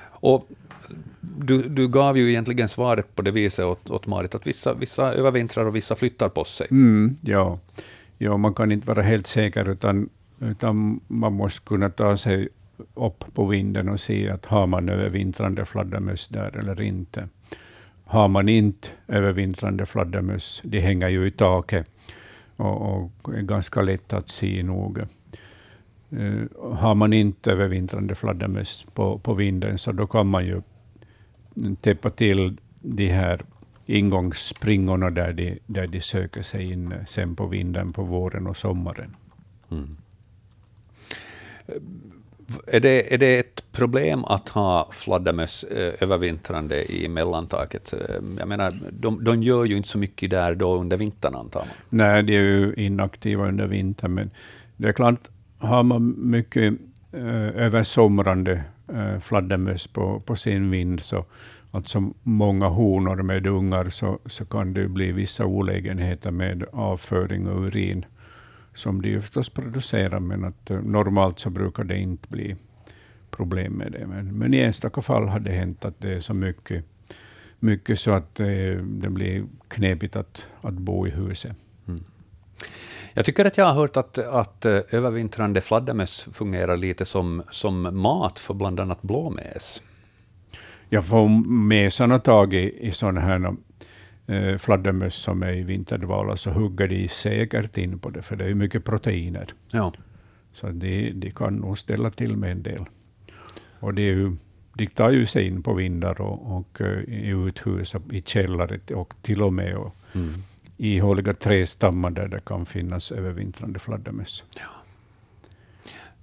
Och 0.00 0.48
du, 1.20 1.62
du 1.62 1.88
gav 1.88 2.18
ju 2.18 2.28
egentligen 2.28 2.68
svaret 2.68 3.14
på 3.14 3.22
det 3.22 3.30
viset 3.30 3.64
åt, 3.64 3.90
åt 3.90 4.06
Marit, 4.06 4.34
att 4.34 4.46
vissa, 4.46 4.74
vissa 4.74 5.12
övervintrar 5.12 5.64
och 5.64 5.76
vissa 5.76 5.96
flyttar 5.96 6.28
på 6.28 6.44
sig. 6.44 6.66
Mm, 6.70 7.16
ja. 7.22 7.58
ja, 8.18 8.36
man 8.36 8.54
kan 8.54 8.72
inte 8.72 8.86
vara 8.86 9.02
helt 9.02 9.26
säker, 9.26 9.68
utan, 9.68 10.08
utan 10.40 11.00
man 11.06 11.32
måste 11.32 11.60
kunna 11.60 11.90
ta 11.90 12.16
sig 12.16 12.48
upp 12.94 13.34
på 13.34 13.46
vinden 13.46 13.88
och 13.88 14.00
se 14.00 14.30
att 14.30 14.46
har 14.46 14.66
man 14.66 14.88
övervintrande 14.88 15.64
fladdermöss 15.64 16.28
där 16.28 16.56
eller 16.56 16.80
inte. 16.80 17.28
Har 18.04 18.28
man 18.28 18.48
inte 18.48 18.88
övervintrande 19.08 19.86
fladdermöss, 19.86 20.62
de 20.64 20.80
hänger 20.80 21.08
ju 21.08 21.26
i 21.26 21.30
taket, 21.30 21.86
och, 22.56 23.10
och 23.24 23.34
är 23.34 23.42
ganska 23.42 23.82
lätt 23.82 24.12
att 24.12 24.28
se 24.28 24.62
nog. 24.62 24.98
Uh, 26.12 26.44
har 26.72 26.94
man 26.94 27.12
inte 27.12 27.52
övervintrande 27.52 28.14
fladdermöss 28.14 28.86
på, 28.94 29.18
på 29.18 29.34
vinden, 29.34 29.78
så 29.78 29.92
då 29.92 30.06
kan 30.06 30.26
man 30.26 30.46
ju 30.46 30.62
täppa 31.80 32.10
till 32.10 32.56
de 32.80 33.08
här 33.08 33.42
ingångsspringorna 33.86 35.10
där 35.10 35.32
de, 35.32 35.58
där 35.66 35.86
de 35.86 36.00
söker 36.00 36.42
sig 36.42 36.72
in 36.72 36.94
sen 37.06 37.36
på 37.36 37.46
vinden 37.46 37.92
på 37.92 38.02
våren 38.02 38.46
och 38.46 38.56
sommaren. 38.56 39.16
Mm. 39.70 39.96
Är 42.66 42.80
det, 42.80 43.14
är 43.14 43.18
det 43.18 43.38
ett 43.38 43.64
problem 43.72 44.24
att 44.24 44.48
ha 44.48 44.88
fladdermöss 44.92 45.64
eh, 45.64 45.94
övervintrande 46.00 46.92
i 46.92 47.08
mellantaket? 47.08 47.92
Eh, 47.92 48.16
jag 48.38 48.48
menar, 48.48 48.74
de, 48.92 49.24
de 49.24 49.42
gör 49.42 49.64
ju 49.64 49.76
inte 49.76 49.88
så 49.88 49.98
mycket 49.98 50.30
där 50.30 50.54
då 50.54 50.76
under 50.76 50.96
vintern, 50.96 51.34
antar 51.34 51.60
man? 51.60 51.68
Nej, 51.88 52.22
de 52.22 52.36
är 52.36 52.40
ju 52.40 52.74
inaktiva 52.74 53.48
under 53.48 53.66
vintern, 53.66 54.14
men 54.14 54.30
det 54.76 54.88
är 54.88 54.92
klart, 54.92 55.20
har 55.58 55.82
man 55.82 56.14
mycket 56.30 56.74
eh, 57.12 57.62
översomrande 57.64 58.64
eh, 58.92 59.18
fladdermöss 59.18 59.86
på, 59.86 60.20
på 60.20 60.36
sin 60.36 60.70
vind, 60.70 61.00
så 61.00 61.24
alltså 61.70 62.12
många 62.22 62.68
honor 62.68 63.22
med 63.22 63.46
ungar, 63.46 63.88
så, 63.88 64.18
så 64.26 64.44
kan 64.44 64.72
det 64.72 64.88
bli 64.88 65.12
vissa 65.12 65.44
olägenheter 65.44 66.30
med 66.30 66.64
avföring 66.72 67.48
och 67.48 67.62
urin, 67.62 68.04
som 68.78 69.02
de 69.02 69.20
förstås 69.20 69.48
producerar, 69.48 70.20
men 70.20 70.44
att 70.44 70.70
eh, 70.70 70.80
normalt 70.80 71.38
så 71.38 71.50
brukar 71.50 71.84
det 71.84 71.98
inte 71.98 72.28
bli 72.28 72.56
problem 73.30 73.72
med 73.72 73.92
det. 73.92 74.06
Men, 74.06 74.38
men 74.38 74.54
i 74.54 74.58
enstaka 74.58 75.02
fall 75.02 75.28
har 75.28 75.40
det 75.40 75.50
hänt 75.50 75.84
att 75.84 76.00
det 76.00 76.12
är 76.12 76.20
så 76.20 76.34
mycket, 76.34 76.84
mycket 77.58 78.00
så 78.00 78.10
att 78.10 78.34
det, 78.34 78.72
eh, 78.72 78.78
det 78.78 79.10
blir 79.10 79.44
knepigt 79.68 80.16
att, 80.16 80.46
att 80.60 80.74
bo 80.74 81.06
i 81.06 81.10
huset. 81.10 81.52
Mm. 81.88 82.00
Jag 83.12 83.24
tycker 83.24 83.44
att 83.44 83.56
jag 83.56 83.66
har 83.66 83.74
hört 83.74 83.96
att, 83.96 84.18
att 84.18 84.64
eh, 84.64 84.80
övervintrande 84.90 85.60
fladdermöss 85.60 86.28
fungerar 86.32 86.76
lite 86.76 87.04
som, 87.04 87.42
som 87.50 88.00
mat 88.00 88.38
för 88.38 88.54
bland 88.54 88.80
annat 88.80 89.02
blåmes. 89.02 89.82
Jag 90.88 91.06
får 91.06 91.28
mesarna 91.48 92.18
tag 92.18 92.54
i, 92.54 92.86
i 92.86 92.92
sådana 92.92 93.20
här 93.20 93.54
eh, 94.28 94.56
fladdermöss 94.56 95.14
som 95.14 95.42
är 95.42 95.52
i 95.52 95.62
vinterdvala, 95.62 96.36
så 96.36 96.50
hugger 96.50 96.88
de 96.88 97.08
säkert 97.08 97.78
in 97.78 97.98
på 97.98 98.10
det, 98.10 98.22
för 98.22 98.36
det 98.36 98.44
är 98.44 98.54
mycket 98.54 98.84
proteiner. 98.84 99.54
Ja. 99.70 99.92
Så 100.52 100.68
de, 100.68 101.12
de 101.12 101.30
kan 101.30 101.56
nog 101.56 101.78
ställa 101.78 102.10
till 102.10 102.36
med 102.36 102.52
en 102.52 102.62
del. 102.62 102.84
Och 103.80 103.94
det 103.94 104.02
är 104.02 104.14
ju, 104.14 104.36
de 104.72 104.86
tar 104.86 105.10
ju 105.10 105.26
sig 105.26 105.46
in 105.46 105.62
på 105.62 105.74
vindar 105.74 106.20
och, 106.20 106.56
och 106.56 106.80
uh, 106.80 107.02
i 107.02 107.28
uthus, 107.28 107.94
i 108.10 108.22
källare 108.22 108.94
och 108.94 109.14
till 109.22 109.42
och 109.42 109.52
med 109.52 109.76
och, 109.76 109.94
mm 110.14 110.34
ihåliga 110.78 111.34
trädstammar 111.34 112.10
där 112.10 112.28
det 112.28 112.40
kan 112.40 112.66
finnas 112.66 113.12
övervintrande 113.12 113.78
fladdermöss. 113.78 114.44
Ja. 114.56 114.70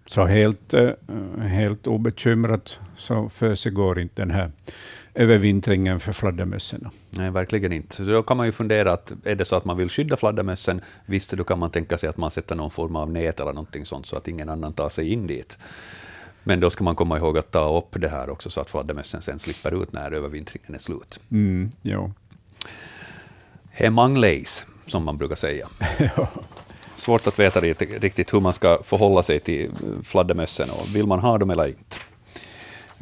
Så 0.06 0.26
helt, 0.26 0.74
eh, 0.74 0.92
helt 1.40 1.88
obekymrat 1.88 2.80
så 2.98 3.30
försiggår 3.30 4.00
inte 4.00 4.22
den 4.22 4.32
här 4.32 4.52
övervintringen 5.16 6.00
för 6.00 6.14
fladdermössen. 6.14 6.90
Nej, 7.10 7.32
verkligen 7.32 7.74
inte. 7.74 8.04
Då 8.04 8.24
kan 8.24 8.38
man 8.38 8.46
ju 8.46 8.52
fundera, 8.52 8.92
att 8.92 9.14
är 9.24 9.36
det 9.36 9.46
så 9.46 9.56
att 9.56 9.66
man 9.66 9.78
vill 9.78 9.90
skydda 9.90 10.18
fladdermössen, 10.18 10.82
visst 11.06 11.32
då 11.32 11.44
kan 11.44 11.60
man 11.60 11.72
tänka 11.72 11.98
sig 11.98 12.10
att 12.10 12.18
man 12.18 12.32
sätter 12.32 12.56
någon 12.56 12.72
form 12.72 12.96
av 12.96 13.12
nät 13.12 13.40
eller 13.40 13.54
någonting 13.54 13.86
sånt, 13.86 14.06
så 14.06 14.18
att 14.18 14.28
ingen 14.28 14.50
annan 14.50 14.74
tar 14.74 14.90
sig 14.90 15.10
in 15.10 15.28
dit. 15.28 15.58
Men 16.44 16.60
då 16.60 16.70
ska 16.70 16.84
man 16.84 16.96
komma 16.96 17.18
ihåg 17.18 17.38
att 17.38 17.52
ta 17.52 17.78
upp 17.78 18.02
det 18.02 18.10
här 18.10 18.30
också, 18.30 18.50
så 18.50 18.62
att 18.62 18.70
fladdermössen 18.70 19.22
sen 19.22 19.40
slipper 19.40 19.84
ut 19.84 19.94
när 19.94 20.12
övervintringen 20.12 20.76
är 20.76 20.80
slut. 20.80 21.20
Mm, 21.32 21.70
ja. 21.82 22.12
Hemanglejs, 23.72 24.66
som 24.86 25.04
man 25.04 25.18
brukar 25.18 25.36
säga. 25.36 25.68
Svårt 26.96 27.28
att 27.28 27.40
veta 27.40 27.62
riktigt 27.62 28.34
hur 28.34 28.40
man 28.40 28.54
ska 28.54 28.84
förhålla 28.84 29.24
sig 29.24 29.40
till 29.40 29.72
fladdermössen 30.04 30.70
och 30.70 30.96
vill 30.96 31.08
man 31.08 31.20
ha 31.20 31.38
dem 31.38 31.50
eller 31.50 31.68
inte. 31.68 31.98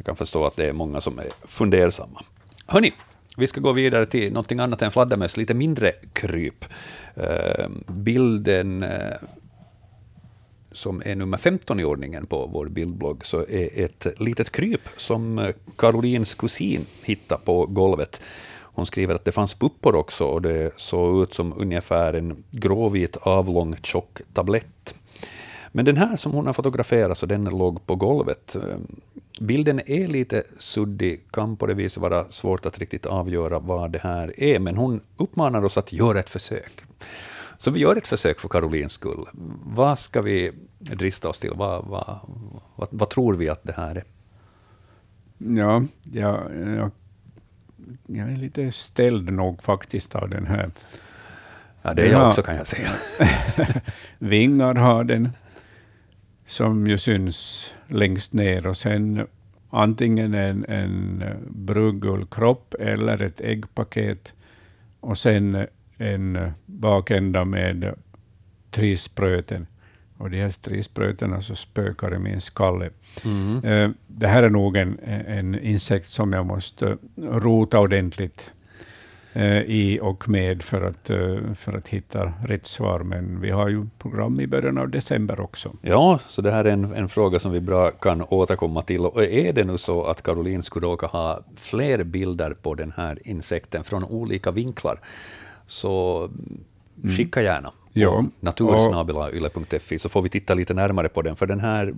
Jag 0.04 0.06
kan 0.06 0.16
förstå 0.16 0.46
att 0.46 0.56
det 0.56 0.66
är 0.66 0.72
många 0.72 1.00
som 1.00 1.18
är 1.18 1.28
fundersamma. 1.44 2.22
Hörni, 2.66 2.92
vi 3.36 3.46
ska 3.46 3.60
gå 3.60 3.72
vidare 3.72 4.06
till 4.06 4.32
något 4.32 4.52
annat 4.52 4.82
än 4.82 4.90
fladdermöss, 4.90 5.36
lite 5.36 5.54
mindre 5.54 5.92
kryp. 6.12 6.64
Uh, 7.18 7.68
bilden 7.86 8.82
uh, 8.82 8.88
som 10.72 11.02
är 11.04 11.16
nummer 11.16 11.38
15 11.38 11.80
i 11.80 11.84
ordningen 11.84 12.26
på 12.26 12.46
vår 12.46 12.68
bildblogg, 12.68 13.26
så 13.26 13.38
är 13.38 13.84
ett 13.84 14.06
litet 14.18 14.52
kryp 14.52 14.88
som 14.96 15.38
eh, 15.38 15.54
Karolins 15.76 16.34
kusin 16.34 16.86
hittade 17.02 17.40
på 17.44 17.66
golvet. 17.66 18.22
Hon 18.60 18.86
skriver 18.86 19.14
att 19.14 19.24
det 19.24 19.32
fanns 19.32 19.54
puppor 19.54 19.94
också 19.94 20.24
och 20.24 20.42
det 20.42 20.72
såg 20.76 21.22
ut 21.22 21.34
som 21.34 21.54
ungefär 21.56 22.12
en 22.12 22.44
gråvit 22.50 23.16
avlång 23.16 23.76
tjock 23.82 24.20
tablett. 24.32 24.94
Men 25.76 25.84
den 25.84 25.96
här 25.96 26.16
som 26.16 26.32
hon 26.32 26.46
har 26.46 26.52
fotograferat, 26.52 27.18
så 27.18 27.26
den 27.26 27.44
låg 27.44 27.86
på 27.86 27.96
golvet. 27.96 28.56
Bilden 29.40 29.80
är 29.86 30.06
lite 30.06 30.42
suddig, 30.58 31.20
kan 31.32 31.56
på 31.56 31.66
det 31.66 31.74
viset 31.74 32.02
vara 32.02 32.30
svårt 32.30 32.66
att 32.66 32.78
riktigt 32.78 33.06
avgöra 33.06 33.58
vad 33.58 33.90
det 33.90 33.98
här 33.98 34.40
är, 34.40 34.58
men 34.58 34.76
hon 34.76 35.00
uppmanar 35.16 35.64
oss 35.64 35.78
att 35.78 35.92
göra 35.92 36.20
ett 36.20 36.30
försök. 36.30 36.72
Så 37.58 37.70
vi 37.70 37.80
gör 37.80 37.96
ett 37.96 38.06
försök 38.06 38.40
för 38.40 38.48
Karolins 38.48 38.92
skull. 38.92 39.24
Vad 39.64 39.98
ska 39.98 40.22
vi 40.22 40.52
drista 40.78 41.28
oss 41.28 41.38
till? 41.38 41.52
Vad, 41.54 41.84
vad, 41.84 42.18
vad, 42.76 42.88
vad 42.90 43.10
tror 43.10 43.34
vi 43.34 43.48
att 43.48 43.64
det 43.64 43.74
här 43.76 43.94
är? 43.96 44.04
Ja, 45.38 45.82
jag, 46.12 46.40
jag 46.76 46.90
jag 48.06 48.32
är 48.32 48.36
lite 48.36 48.72
ställd 48.72 49.32
nog 49.32 49.62
faktiskt 49.62 50.14
av 50.14 50.28
den 50.28 50.46
här. 50.46 50.70
Ja, 51.82 51.94
det 51.94 52.02
är 52.02 52.12
jag 52.12 52.28
också 52.28 52.42
kan 52.42 52.56
jag 52.56 52.66
säga. 52.66 52.90
vingar 54.18 54.74
har 54.74 55.04
den, 55.04 55.30
som 56.44 56.86
ju 56.86 56.98
syns 56.98 57.70
längst 57.88 58.32
ner, 58.32 58.66
och 58.66 58.76
sen 58.76 59.26
antingen 59.70 60.34
en, 60.34 60.64
en 60.68 61.24
bruggull 61.48 62.26
kropp 62.26 62.74
eller 62.80 63.22
ett 63.22 63.40
äggpaket, 63.40 64.34
och 65.00 65.18
sen 65.18 65.66
en 65.98 66.52
bakända 66.66 67.44
med 67.44 67.94
trispröten 68.70 69.66
och 70.18 70.30
de 70.30 70.40
här 70.40 70.50
stridsprötarna 70.50 71.40
så 71.40 71.54
spökar 71.54 72.14
i 72.14 72.18
min 72.18 72.40
skalle. 72.40 72.90
Mm. 73.24 73.64
Eh, 73.64 73.90
det 74.06 74.26
här 74.26 74.42
är 74.42 74.50
nog 74.50 74.76
en, 74.76 74.98
en 75.04 75.60
insekt 75.60 76.08
som 76.08 76.32
jag 76.32 76.46
måste 76.46 76.96
rota 77.16 77.80
ordentligt 77.80 78.52
i 79.66 79.98
och 80.02 80.28
med 80.28 80.62
för 80.62 80.82
att, 80.82 81.10
eh, 81.10 81.54
för 81.54 81.72
att 81.72 81.88
hitta 81.88 82.32
rätt 82.46 82.66
svar. 82.66 83.00
Men 83.00 83.40
vi 83.40 83.50
har 83.50 83.68
ju 83.68 83.86
program 83.98 84.40
i 84.40 84.46
början 84.46 84.78
av 84.78 84.88
december 84.88 85.40
också. 85.40 85.72
Ja, 85.82 86.20
så 86.28 86.42
det 86.42 86.50
här 86.50 86.64
är 86.64 86.72
en, 86.72 86.94
en 86.94 87.08
fråga 87.08 87.38
som 87.38 87.52
vi 87.52 87.60
bra 87.60 87.90
kan 87.90 88.22
återkomma 88.22 88.82
till. 88.82 89.00
Och 89.00 89.24
är 89.24 89.52
det 89.52 89.64
nu 89.64 89.78
så 89.78 90.04
att 90.04 90.22
Caroline 90.22 90.62
skulle 90.62 90.86
råka 90.86 91.06
ha 91.06 91.40
fler 91.56 92.04
bilder 92.04 92.54
på 92.62 92.74
den 92.74 92.92
här 92.96 93.18
insekten 93.24 93.84
från 93.84 94.04
olika 94.04 94.50
vinklar, 94.50 95.00
så 95.66 96.24
mm. 97.02 97.16
skicka 97.16 97.42
gärna 97.42 97.70
ja. 97.92 98.24
natursnabelayle.fi, 98.40 99.98
så 99.98 100.08
får 100.08 100.22
vi 100.22 100.28
titta 100.28 100.54
lite 100.54 100.74
närmare 100.74 101.08
på 101.08 101.22
den, 101.22 101.36
för 101.36 101.46
den 101.46 101.60
här, 101.60 101.94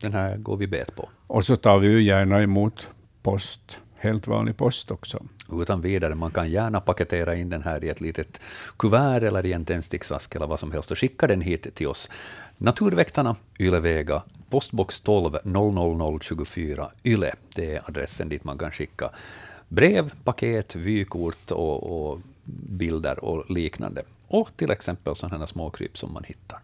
den 0.00 0.12
här 0.12 0.36
går 0.36 0.56
vi 0.56 0.66
bet 0.66 0.96
på. 0.96 1.08
Och 1.26 1.44
så 1.44 1.56
tar 1.56 1.78
vi 1.78 1.88
ju 1.88 2.02
gärna 2.02 2.42
emot 2.42 2.90
post, 3.22 3.78
helt 3.98 4.26
vanlig 4.26 4.56
post 4.56 4.90
också. 4.90 5.24
Utan 5.52 5.80
vidare, 5.80 6.14
man 6.14 6.30
kan 6.30 6.50
gärna 6.50 6.80
paketera 6.80 7.34
in 7.34 7.48
den 7.48 7.62
här 7.62 7.84
i 7.84 7.88
ett 7.88 8.00
litet 8.00 8.40
kuvert 8.78 9.22
eller 9.22 9.46
i 9.46 9.52
en 9.52 9.64
tändsticksask 9.64 10.34
eller 10.34 10.46
vad 10.46 10.60
som 10.60 10.72
helst 10.72 10.90
och 10.90 10.98
skicka 10.98 11.26
den 11.26 11.40
hit 11.40 11.74
till 11.74 11.86
oss. 11.86 12.10
Naturväktarna, 12.56 13.36
Ylevega, 13.58 14.22
postbox 14.50 15.00
12 15.00 15.38
00024 15.42 16.90
Yle. 17.04 17.34
Det 17.54 17.74
är 17.74 17.82
adressen 17.88 18.28
dit 18.28 18.44
man 18.44 18.58
kan 18.58 18.72
skicka 18.72 19.10
brev, 19.68 20.12
paket, 20.24 20.76
vykort 20.76 21.50
och, 21.50 22.10
och 22.10 22.20
bilder 22.68 23.24
och 23.24 23.50
liknande 23.50 24.02
och 24.28 24.48
till 24.56 24.70
exempel 24.70 25.16
sådana 25.16 25.46
småkryp 25.46 25.98
som 25.98 26.12
man 26.12 26.24
hittar. 26.24 26.58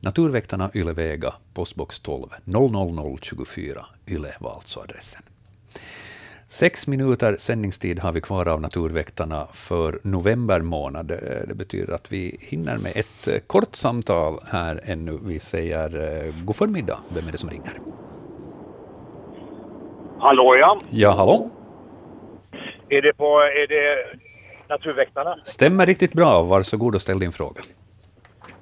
Naturväktarna 0.00 0.70
Ylevega, 0.74 1.34
postbox 1.54 2.00
12 2.00 2.28
00024 2.44 3.86
Yle 4.06 4.34
var 4.40 4.54
alltså 4.54 4.80
adressen. 4.80 5.22
Sex 6.50 6.86
minuter 6.86 7.36
sändningstid 7.38 7.98
har 7.98 8.12
vi 8.12 8.20
kvar 8.20 8.48
av 8.48 8.60
Naturväktarna 8.60 9.46
för 9.52 9.98
november 10.02 10.60
månad. 10.60 11.06
Det 11.48 11.54
betyder 11.54 11.94
att 11.94 12.12
vi 12.12 12.38
hinner 12.40 12.78
med 12.78 12.92
ett 12.96 13.46
kort 13.46 13.76
samtal 13.76 14.34
här 14.50 14.80
ännu. 14.84 15.18
Vi 15.22 15.38
säger 15.38 15.86
eh, 15.94 16.34
god 16.44 16.56
förmiddag. 16.56 16.98
Vem 17.14 17.28
är 17.28 17.32
det 17.32 17.38
som 17.38 17.50
ringer? 17.50 17.72
Hallå 20.18 20.56
ja. 20.60 20.80
Ja, 20.90 21.10
hallå. 21.10 21.50
Är 22.88 23.02
det, 23.02 23.12
på, 23.12 23.40
är 23.40 23.66
det 23.66 24.18
Naturväktarna. 24.68 25.38
Stämmer 25.44 25.86
riktigt 25.86 26.12
bra. 26.12 26.42
Varsågod 26.42 26.94
och 26.94 27.02
ställ 27.02 27.18
din 27.18 27.32
fråga. 27.32 27.60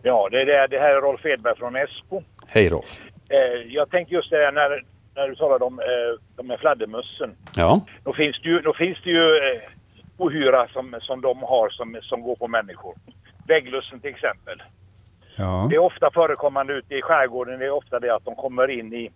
Ja, 0.03 0.29
det, 0.31 0.41
är, 0.41 0.69
det 0.69 0.79
här 0.79 0.97
är 0.97 1.01
Rolf 1.01 1.27
Edberg 1.27 1.57
från 1.57 1.77
Esbo. 1.77 2.23
Hej 2.47 2.69
Rolf. 2.69 3.01
Eh, 3.29 3.73
jag 3.73 3.91
tänkte 3.91 4.15
just 4.15 4.31
det 4.31 4.37
här 4.37 4.53
när, 4.53 4.83
när 5.17 5.29
du 5.29 5.35
talade 5.35 5.65
om 5.65 5.79
eh, 5.79 6.21
de 6.37 6.51
här 6.51 6.57
fladdermössen. 6.57 7.37
Ja. 7.57 7.81
Då 8.05 8.13
finns 8.13 8.41
det 8.43 8.49
ju, 8.49 8.61
då 8.61 8.75
finns 8.75 8.99
det 9.05 9.11
ju 9.11 9.37
eh, 9.37 9.63
ohyra 10.19 10.69
som, 10.69 10.97
som 11.01 11.21
de 11.21 11.43
har 11.43 11.69
som, 11.69 11.99
som 12.03 12.23
går 12.23 12.37
på 12.37 12.49
människor. 12.49 12.95
Vägglössen 13.47 14.01
till 14.01 14.11
exempel. 14.11 14.63
Ja. 15.37 15.67
Det 15.71 15.77
är 15.77 15.79
ofta 15.79 16.11
förekommande 16.15 16.73
ute 16.73 16.95
i 16.95 17.03
skärgården. 17.03 17.59
Det 17.59 17.67
är 17.67 17.71
ofta 17.71 18.01
det 18.01 18.15
att 18.15 18.25
de 18.25 18.35
kommer 18.35 18.71
in 18.71 18.95
i, 18.95 19.11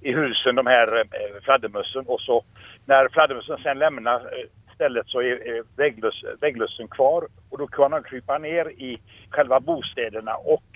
i 0.00 0.12
husen, 0.12 0.54
de 0.54 0.66
här 0.66 0.96
eh, 0.98 1.42
fladdermössen. 1.42 2.04
Och 2.06 2.20
så 2.20 2.44
när 2.84 3.08
fladdermössen 3.08 3.58
sen 3.62 3.78
lämnar 3.78 4.14
eh, 4.14 4.48
stället 4.78 5.08
så 5.08 5.22
är 5.22 5.62
vägglöss, 5.76 6.24
vägglössen 6.40 6.88
kvar 6.88 7.28
och 7.50 7.58
då 7.58 7.66
kan 7.66 7.92
han 7.92 8.02
krypa 8.02 8.38
ner 8.38 8.68
i 8.68 8.98
själva 9.30 9.60
bostäderna 9.60 10.34
och 10.34 10.70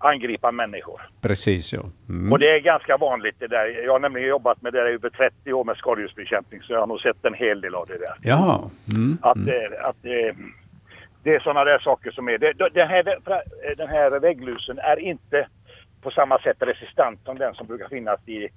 angripa 0.00 0.52
människor. 0.52 1.00
Precis, 1.20 1.72
ja. 1.72 1.82
Mm. 2.08 2.32
Och 2.32 2.38
det 2.38 2.56
är 2.56 2.60
ganska 2.60 2.96
vanligt 2.96 3.34
det 3.38 3.46
där. 3.46 3.84
Jag 3.84 3.92
har 3.92 3.98
nämligen 3.98 4.28
jobbat 4.28 4.62
med 4.62 4.72
det 4.72 4.78
där 4.80 4.90
i 4.90 4.94
över 4.94 5.10
30 5.10 5.52
år 5.52 5.64
med 5.64 5.76
skadedjursbekämpning 5.76 6.62
så 6.62 6.72
jag 6.72 6.80
har 6.80 6.86
nog 6.86 7.00
sett 7.00 7.24
en 7.24 7.34
hel 7.34 7.60
del 7.60 7.74
av 7.74 7.86
det 7.86 7.98
där. 7.98 8.14
Jaha. 8.22 8.70
Mm. 8.92 9.18
Att, 9.22 9.36
mm. 9.36 9.72
att 9.84 9.96
det, 10.02 10.34
det 11.22 11.34
är 11.34 11.40
sådana 11.40 11.64
där 11.64 11.78
saker 11.78 12.10
som 12.10 12.28
är... 12.28 12.38
Det, 12.38 12.52
den, 12.74 12.88
här, 12.88 13.04
den 13.76 13.88
här 13.88 14.20
vägglusen 14.20 14.78
är 14.78 14.98
inte 14.98 15.46
på 16.02 16.10
samma 16.10 16.38
sätt 16.38 16.56
resistent 16.60 17.20
som 17.24 17.38
den 17.38 17.54
som 17.54 17.66
brukar 17.66 17.88
finnas 17.88 18.28
i, 18.28 18.48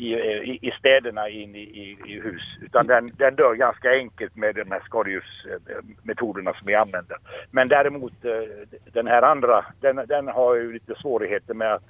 i, 0.00 0.14
i, 0.50 0.58
i 0.62 0.70
städerna 0.78 1.28
in 1.28 1.54
i, 1.54 1.58
i, 1.58 1.98
i, 2.06 2.20
hus. 2.20 2.42
Utan 2.62 2.86
den, 2.86 3.12
den 3.18 3.34
dör 3.34 3.54
ganska 3.54 3.90
enkelt 3.90 4.36
med 4.36 4.54
de 4.54 4.70
här 4.70 4.80
skadedjursmetoderna 4.84 6.52
som 6.52 6.66
vi 6.66 6.74
använder. 6.74 7.16
Men 7.50 7.68
däremot 7.68 8.24
eh, 8.24 8.32
den 8.92 9.06
här 9.06 9.22
andra, 9.22 9.64
den, 9.80 9.96
den 10.08 10.28
har 10.28 10.54
ju 10.54 10.72
lite 10.72 10.94
svårigheter 10.94 11.54
med 11.54 11.74
att 11.74 11.88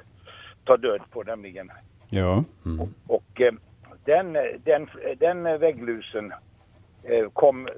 ta 0.64 0.76
död 0.76 1.00
på 1.10 1.22
nämligen. 1.22 1.70
Ja. 2.08 2.44
Mm. 2.66 2.80
Och, 2.80 2.88
och 3.06 3.40
eh, 3.40 3.52
den, 4.04 4.32
den, 4.64 4.88
den 5.18 5.42
vägglusen 5.42 6.32
eh, 7.02 7.28
kom 7.32 7.68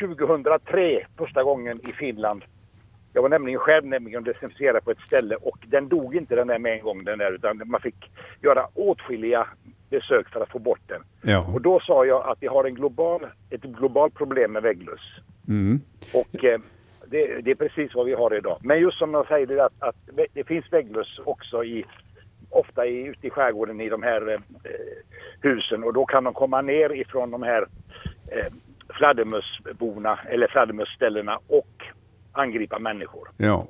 2003 0.00 1.06
första 1.16 1.42
gången 1.42 1.80
i 1.88 1.92
Finland. 1.92 2.44
Jag 3.12 3.22
var 3.22 3.28
nämligen 3.28 3.58
själv 3.60 3.86
nämligen 3.86 4.24
desinficerad 4.24 4.84
på 4.84 4.90
ett 4.90 5.06
ställe 5.06 5.36
och 5.36 5.58
den 5.66 5.88
dog 5.88 6.16
inte 6.16 6.34
den 6.34 6.46
där 6.46 6.58
med 6.58 6.72
en 6.72 6.82
gång 6.82 7.04
den 7.04 7.18
där 7.18 7.32
utan 7.32 7.62
man 7.64 7.80
fick 7.80 8.10
göra 8.42 8.68
åtskilliga 8.74 9.46
besök 9.90 10.28
för 10.28 10.40
att 10.40 10.50
få 10.50 10.58
bort 10.58 10.80
den. 10.86 11.02
Ja. 11.22 11.46
Och 11.54 11.60
då 11.60 11.80
sa 11.80 12.04
jag 12.04 12.28
att 12.28 12.38
vi 12.40 12.46
har 12.46 12.64
en 12.64 12.74
global, 12.74 13.26
ett 13.50 13.62
globalt 13.62 14.14
problem 14.14 14.52
med 14.52 14.62
vägglöss. 14.62 15.00
Mm. 15.48 15.80
Och 16.14 16.44
eh, 16.44 16.60
det, 17.06 17.40
det, 17.40 17.50
är 17.50 17.54
precis 17.54 17.94
vad 17.94 18.06
vi 18.06 18.14
har 18.14 18.34
idag. 18.34 18.58
Men 18.62 18.80
just 18.80 18.98
som 18.98 19.14
jag 19.14 19.26
säger, 19.26 19.64
att, 19.64 19.72
att 19.78 19.96
det 20.32 20.44
finns 20.44 20.72
vägglöss 20.72 21.20
också 21.24 21.64
i 21.64 21.84
ofta 22.50 22.86
i, 22.86 23.04
ute 23.04 23.26
i 23.26 23.30
skärgården 23.30 23.80
i 23.80 23.88
de 23.88 24.02
här 24.02 24.32
eh, 24.32 24.40
husen 25.40 25.84
och 25.84 25.92
då 25.92 26.06
kan 26.06 26.24
de 26.24 26.34
komma 26.34 26.60
ner 26.60 26.92
ifrån 26.92 27.30
de 27.30 27.42
här 27.42 27.66
eh, 28.32 28.52
fladdermössborna 28.88 30.18
eller 30.28 30.48
fladdermösställena 30.48 31.38
och 31.46 31.84
angripa 32.32 32.78
människor. 32.78 33.28
Ja. 33.36 33.66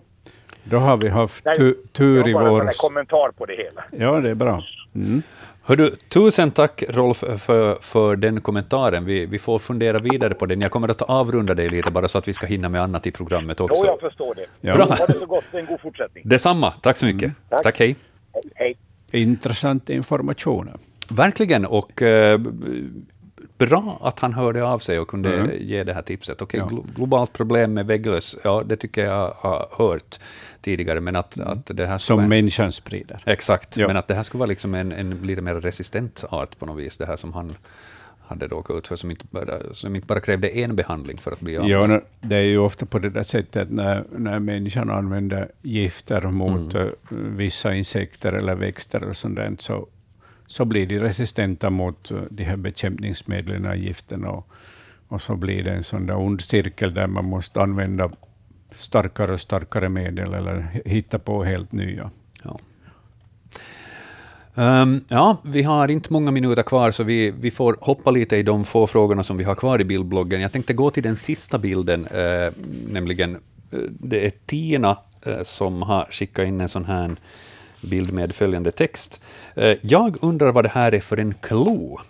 Då 0.65 0.77
har 0.77 0.97
vi 0.97 1.09
haft 1.09 1.45
tu 1.57 1.75
tur 1.93 2.29
i 2.29 2.33
vår... 2.33 2.43
Jag 2.43 2.51
har 2.51 2.61
en 2.61 2.73
kommentar 2.77 3.31
på 3.31 3.47
det 3.47 3.57
hela. 3.57 3.85
Ja, 3.91 4.21
det 4.21 4.31
är 4.31 4.35
bra. 4.35 4.63
Mm. 4.95 5.23
Hördu, 5.69 5.97
tusen 6.09 6.51
tack 6.51 6.83
Rolf 6.89 7.17
för, 7.19 7.79
för 7.81 8.17
den 8.17 8.41
kommentaren. 8.41 9.05
Vi, 9.05 9.27
vi 9.27 9.39
får 9.39 9.59
fundera 9.59 9.99
vidare 9.99 10.35
på 10.35 10.47
den. 10.47 10.61
Jag 10.61 10.71
kommer 10.71 10.89
att 10.89 11.03
avrunda 11.03 11.55
dig 11.55 11.69
lite 11.69 11.91
bara 11.91 12.09
så 12.09 12.19
att 12.19 12.29
vi 12.29 12.33
ska 12.33 12.47
hinna 12.47 12.69
med 12.69 12.83
annat 12.83 13.07
i 13.07 13.11
programmet 13.11 13.61
också. 13.61 13.83
Jo, 13.85 13.87
jag 13.87 14.01
förstår 14.01 14.35
det. 14.35 14.47
Ja. 14.61 14.75
Bra. 14.75 14.85
Ha 14.85 15.07
det 15.07 15.13
så 15.13 15.27
gott, 15.27 15.45
en 15.53 15.67
god 15.67 15.81
fortsättning. 15.81 16.25
Detsamma, 16.29 16.71
tack 16.71 16.97
så 16.97 17.07
mycket. 17.07 17.23
Mm. 17.23 17.35
Tack. 17.49 17.63
tack, 17.63 17.79
hej. 17.79 17.97
Hej. 18.55 18.77
Intressant 19.13 19.91
information. 19.91 20.71
Verkligen, 21.11 21.67
och 21.67 22.03
eh, 22.03 22.41
bra 23.59 23.99
att 24.03 24.21
han 24.21 24.33
hörde 24.33 24.65
av 24.65 24.79
sig 24.79 24.99
och 24.99 25.09
kunde 25.09 25.35
mm. 25.35 25.51
ge 25.61 25.85
det 25.85 25.95
här 25.95 26.03
tipset. 26.03 26.43
Okej, 26.43 26.63
okay, 26.63 26.79
ja. 26.79 26.85
globalt 26.95 27.33
problem 27.33 27.75
med 27.75 27.87
vägglöss, 27.87 28.37
ja, 28.45 28.63
det 28.67 28.77
tycker 28.77 29.05
jag 29.05 29.35
har 29.37 29.69
hört 29.73 30.19
tidigare, 30.61 31.01
men 31.01 31.17
att, 31.17 31.37
mm. 31.37 31.49
att 31.49 31.67
det 31.67 31.87
här... 31.87 31.99
Som 31.99 32.21
en, 32.21 32.29
människan 32.29 32.73
sprider. 32.73 33.23
Exakt, 33.27 33.77
ja. 33.77 33.87
men 33.87 33.97
att 33.97 34.09
det 34.09 34.15
här 34.15 34.23
skulle 34.23 34.39
vara 34.39 34.49
liksom 34.49 34.75
en, 34.75 34.93
en 34.93 35.11
lite 35.11 35.43
mer 35.43 35.55
resistent 35.55 36.25
art 36.29 36.59
på 36.59 36.67
något 36.67 36.79
vis, 36.79 36.97
det 36.97 37.07
här 37.07 37.17
som 37.17 37.33
han 37.33 37.57
hade 38.29 38.47
råkat 38.47 38.77
ut 38.77 38.89
för, 38.89 38.97
som 38.97 39.11
inte, 39.11 39.25
bara, 39.31 39.75
som 39.75 39.95
inte 39.95 40.07
bara 40.07 40.21
krävde 40.21 40.49
en 40.49 40.77
behandling 40.77 41.17
för 41.17 41.33
att 41.33 41.41
bli 41.41 41.57
av 41.57 41.69
Ja, 41.69 42.01
det 42.21 42.37
är 42.37 42.43
ju 42.43 42.59
ofta 42.59 42.87
på 42.87 42.99
det 42.99 43.11
där 43.11 43.23
sättet 43.23 43.71
när, 43.71 44.05
när 44.17 44.39
människan 44.39 44.91
använder 44.91 45.49
gifter 45.63 46.21
mot 46.21 46.75
mm. 46.75 46.95
vissa 47.11 47.75
insekter 47.75 48.33
eller 48.33 48.55
växter 48.55 49.05
och 49.05 49.17
sånt 49.17 49.61
så 49.61 49.89
så 50.49 50.65
blir 50.65 50.87
de 50.87 50.99
resistenta 50.99 51.71
mot 51.71 52.11
eh, 52.11 52.23
de 52.31 52.45
här 52.45 52.57
bekämpningsmedlen 52.57 53.67
och 53.67 53.77
gifterna. 53.77 54.31
Och, 54.31 54.49
och 55.09 55.23
så 55.23 55.37
blir 55.37 55.65
det 55.65 55.71
en 55.71 55.85
sån 55.85 56.07
där 56.07 56.17
ond 56.17 56.41
cirkel 56.41 56.95
där 56.95 57.07
man 57.07 57.25
måste 57.25 57.61
använda 57.61 58.11
starkare 58.73 59.33
och 59.33 59.41
starkare 59.41 59.89
medel 59.89 60.35
eller 60.35 60.81
hitta 60.85 61.19
på 61.19 61.45
helt 61.45 61.73
nya. 61.73 62.11
Ja. 62.43 62.59
Um, 64.55 65.05
ja, 65.09 65.37
vi 65.43 65.63
har 65.63 65.89
inte 65.89 66.13
många 66.13 66.31
minuter 66.31 66.63
kvar, 66.63 66.91
så 66.91 67.03
vi, 67.05 67.31
vi 67.31 67.51
får 67.51 67.77
hoppa 67.81 68.11
lite 68.11 68.37
i 68.37 68.43
de 68.43 68.65
få 68.65 68.87
frågorna 68.87 69.23
som 69.23 69.37
vi 69.37 69.45
har 69.45 69.55
kvar 69.55 69.81
i 69.81 69.85
bildbloggen. 69.85 70.41
Jag 70.41 70.53
tänkte 70.53 70.73
gå 70.73 70.91
till 70.91 71.03
den 71.03 71.17
sista 71.17 71.59
bilden, 71.59 72.07
eh, 72.07 72.53
nämligen 72.89 73.35
eh, 73.71 73.79
det 73.89 74.27
är 74.27 74.33
Tina 74.47 74.97
eh, 75.23 75.43
som 75.43 75.83
har 75.83 76.09
skickat 76.11 76.47
in 76.47 76.61
en 76.61 76.69
sån 76.69 76.85
här 76.85 77.17
bild 77.83 78.13
med 78.13 78.35
följande 78.35 78.71
text. 78.71 79.21
Eh, 79.55 79.77
jag 79.83 80.17
undrar 80.21 80.53
vad 80.53 80.65
det 80.65 80.69
här 80.69 80.95
är 80.95 81.01
för 81.01 81.17
en 81.17 81.35
klo. 81.41 82.01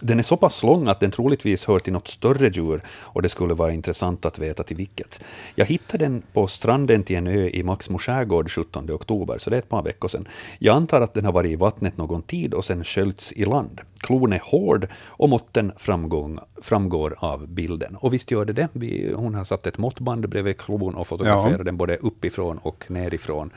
Den 0.00 0.18
är 0.18 0.22
så 0.22 0.36
pass 0.36 0.62
lång 0.62 0.88
att 0.88 1.00
den 1.00 1.10
troligtvis 1.10 1.66
hör 1.66 1.78
till 1.78 1.92
något 1.92 2.08
större 2.08 2.48
djur 2.48 2.82
och 2.88 3.22
det 3.22 3.28
skulle 3.28 3.54
vara 3.54 3.72
intressant 3.72 4.24
att 4.24 4.38
veta 4.38 4.62
till 4.62 4.76
vilket. 4.76 5.24
Jag 5.54 5.66
hittade 5.66 6.04
den 6.04 6.22
på 6.32 6.46
stranden 6.46 7.02
till 7.02 7.16
en 7.16 7.26
ö 7.26 7.48
i 7.52 7.62
Maxmo 7.62 7.98
skärgård 7.98 8.50
17 8.50 8.90
oktober, 8.90 9.38
så 9.38 9.50
det 9.50 9.56
är 9.56 9.58
ett 9.58 9.68
par 9.68 9.82
veckor 9.82 10.08
sedan. 10.08 10.28
Jag 10.58 10.76
antar 10.76 11.00
att 11.00 11.14
den 11.14 11.24
har 11.24 11.32
varit 11.32 11.52
i 11.52 11.56
vattnet 11.56 11.96
någon 11.96 12.22
tid 12.22 12.54
och 12.54 12.64
sen 12.64 12.84
sköljts 12.84 13.32
i 13.32 13.44
land. 13.44 13.80
Klon 13.98 14.32
är 14.32 14.40
hård 14.44 14.88
och 15.06 15.28
måtten 15.28 15.72
framgång, 15.76 16.38
framgår 16.62 17.14
av 17.18 17.48
bilden. 17.48 17.96
Och 17.96 18.14
visst 18.14 18.30
gör 18.30 18.44
det 18.44 18.52
det. 18.52 18.68
Vi, 18.72 19.12
hon 19.16 19.34
har 19.34 19.44
satt 19.44 19.66
ett 19.66 19.78
måttband 19.78 20.28
bredvid 20.28 20.58
klon 20.58 20.94
och 20.94 21.06
fotograferat 21.06 21.58
ja. 21.58 21.64
den 21.64 21.76
både 21.76 21.96
uppifrån 21.96 22.58
och 22.58 22.84
nerifrån. 22.88 23.50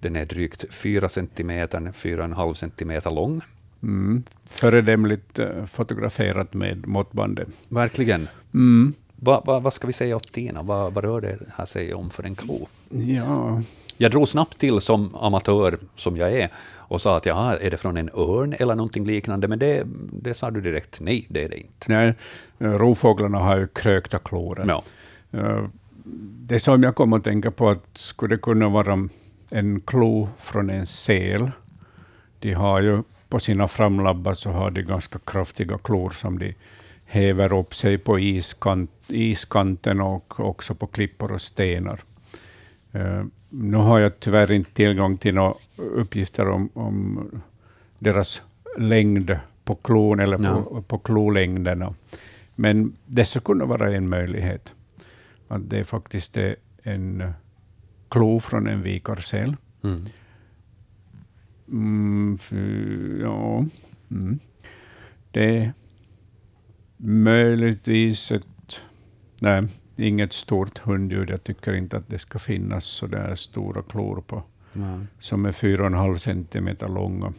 Den 0.00 0.16
är 0.16 0.26
drygt 0.26 0.64
4 0.74 1.08
centimeter, 1.08 1.80
4,5 1.80 2.54
centimeter 2.54 3.10
lång. 3.10 3.40
Mm. 3.82 4.22
Föredömligt 4.46 5.38
eh, 5.38 5.64
fotograferat 5.64 6.54
med 6.54 6.86
måttbandet. 6.86 7.48
Verkligen. 7.68 8.28
Mm. 8.54 8.92
Va, 9.16 9.42
va, 9.46 9.60
vad 9.60 9.74
ska 9.74 9.86
vi 9.86 9.92
säga 9.92 10.16
åt 10.16 10.32
Tina? 10.32 10.62
Vad, 10.62 10.92
vad 10.92 11.04
rör 11.04 11.20
det 11.20 11.38
här 11.56 11.66
sig 11.66 11.94
om 11.94 12.10
för 12.10 12.22
en 12.22 12.34
klo? 12.34 12.66
Ja. 12.88 13.62
Jag 13.96 14.10
drog 14.10 14.28
snabbt 14.28 14.58
till 14.58 14.80
som 14.80 15.14
amatör 15.14 15.78
som 15.96 16.16
jag 16.16 16.32
är 16.32 16.48
och 16.76 17.00
sa 17.00 17.16
att 17.16 17.26
ja, 17.26 17.56
är 17.56 17.70
det 17.70 17.76
från 17.76 17.96
en 17.96 18.10
örn 18.14 18.54
eller 18.58 18.74
någonting 18.74 19.06
liknande? 19.06 19.48
Men 19.48 19.58
det, 19.58 19.82
det 20.12 20.34
sa 20.34 20.50
du 20.50 20.60
direkt, 20.60 21.00
nej, 21.00 21.26
det 21.28 21.44
är 21.44 21.48
det 21.48 21.56
inte. 21.56 21.86
Nej, 21.86 22.14
rovfåglarna 22.58 23.38
har 23.38 23.56
ju 23.56 23.66
krökta 23.66 24.18
klor. 24.18 24.64
Ja. 24.68 24.82
Eh, 25.38 25.64
det 26.42 26.60
som 26.60 26.82
jag 26.82 26.94
kom 26.94 27.12
att 27.12 27.24
tänka 27.24 27.50
på, 27.50 27.68
att 27.68 27.88
skulle 27.94 28.34
det 28.34 28.42
kunna 28.42 28.68
vara 28.68 29.08
en 29.50 29.80
klo 29.80 30.28
från 30.38 30.70
en 30.70 30.86
sel. 30.86 31.50
De 32.38 32.52
har 32.52 32.80
ju 32.80 33.02
på 33.28 33.38
sina 33.38 33.68
framlabbar 33.68 34.34
så 34.34 34.50
har 34.50 34.70
de 34.70 34.82
ganska 34.82 35.18
kraftiga 35.18 35.78
klor 35.78 36.10
som 36.10 36.38
de 36.38 36.54
häver 37.04 37.52
upp 37.52 37.74
sig 37.74 37.98
på 37.98 38.18
iskant, 38.18 38.90
iskanten 39.08 40.00
och 40.00 40.40
också 40.40 40.74
på 40.74 40.86
klippor 40.86 41.32
och 41.32 41.42
stenar. 41.42 42.00
Uh, 42.94 43.24
nu 43.48 43.76
har 43.76 43.98
jag 43.98 44.20
tyvärr 44.20 44.52
inte 44.52 44.70
tillgång 44.70 45.16
till 45.16 45.34
några 45.34 45.52
uppgifter 45.76 46.48
om, 46.48 46.70
om 46.74 47.30
deras 47.98 48.42
längd 48.78 49.38
på 49.64 49.74
klon 49.74 50.20
eller 50.20 50.44
ja. 50.44 50.62
på, 50.62 50.82
på 50.82 50.98
klolängderna. 50.98 51.94
Men 52.54 52.96
det 53.06 53.24
skulle 53.24 53.42
kunna 53.44 53.64
vara 53.64 53.94
en 53.94 54.08
möjlighet. 54.08 54.74
Att 55.48 55.70
det 55.70 55.84
faktiskt 55.84 56.36
är 56.36 56.56
en 56.82 57.32
klo 58.10 58.40
från 58.40 58.66
en 58.66 58.82
vikarsäl. 58.82 59.56
Mm. 59.82 60.04
Mm, 61.68 62.38
ja, 63.22 63.64
mm. 64.10 64.38
Det 65.30 65.56
är 65.56 65.72
möjligtvis 66.96 68.32
ett... 68.32 68.82
Nej, 69.40 69.62
inget 69.96 70.32
stort 70.32 70.78
hunddjur. 70.78 71.26
Jag 71.30 71.44
tycker 71.44 71.74
inte 71.74 71.96
att 71.96 72.08
det 72.08 72.18
ska 72.18 72.38
finnas 72.38 72.84
så 72.84 73.06
där 73.06 73.34
stora 73.34 73.82
klor 73.82 74.22
på, 74.26 74.42
mm. 74.74 75.08
som 75.18 75.44
är 75.44 75.52
4,5 75.52 76.16
centimeter 76.16 76.88
långa. 76.88 77.32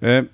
Eh, 0.00 0.24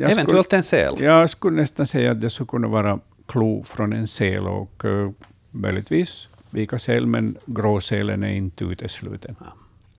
Eventuellt 0.00 0.46
skulle, 0.46 0.58
en 0.58 0.62
säl? 0.62 0.94
Jag 1.00 1.30
skulle 1.30 1.56
nästan 1.56 1.86
säga 1.86 2.10
att 2.10 2.20
det 2.20 2.30
skulle 2.30 2.46
kunna 2.46 2.68
vara 2.68 3.00
klo 3.26 3.64
från 3.64 3.92
en 3.92 4.06
säl 4.06 4.46
och 4.46 4.84
uh, 4.84 5.10
möjligtvis 5.50 6.28
vika 6.54 6.78
säl, 6.78 7.06
men 7.06 7.38
gråsälen 7.46 8.22
är 8.22 8.32
inte 8.32 8.64
utesluten. 8.64 9.36
Ja. 9.40 9.63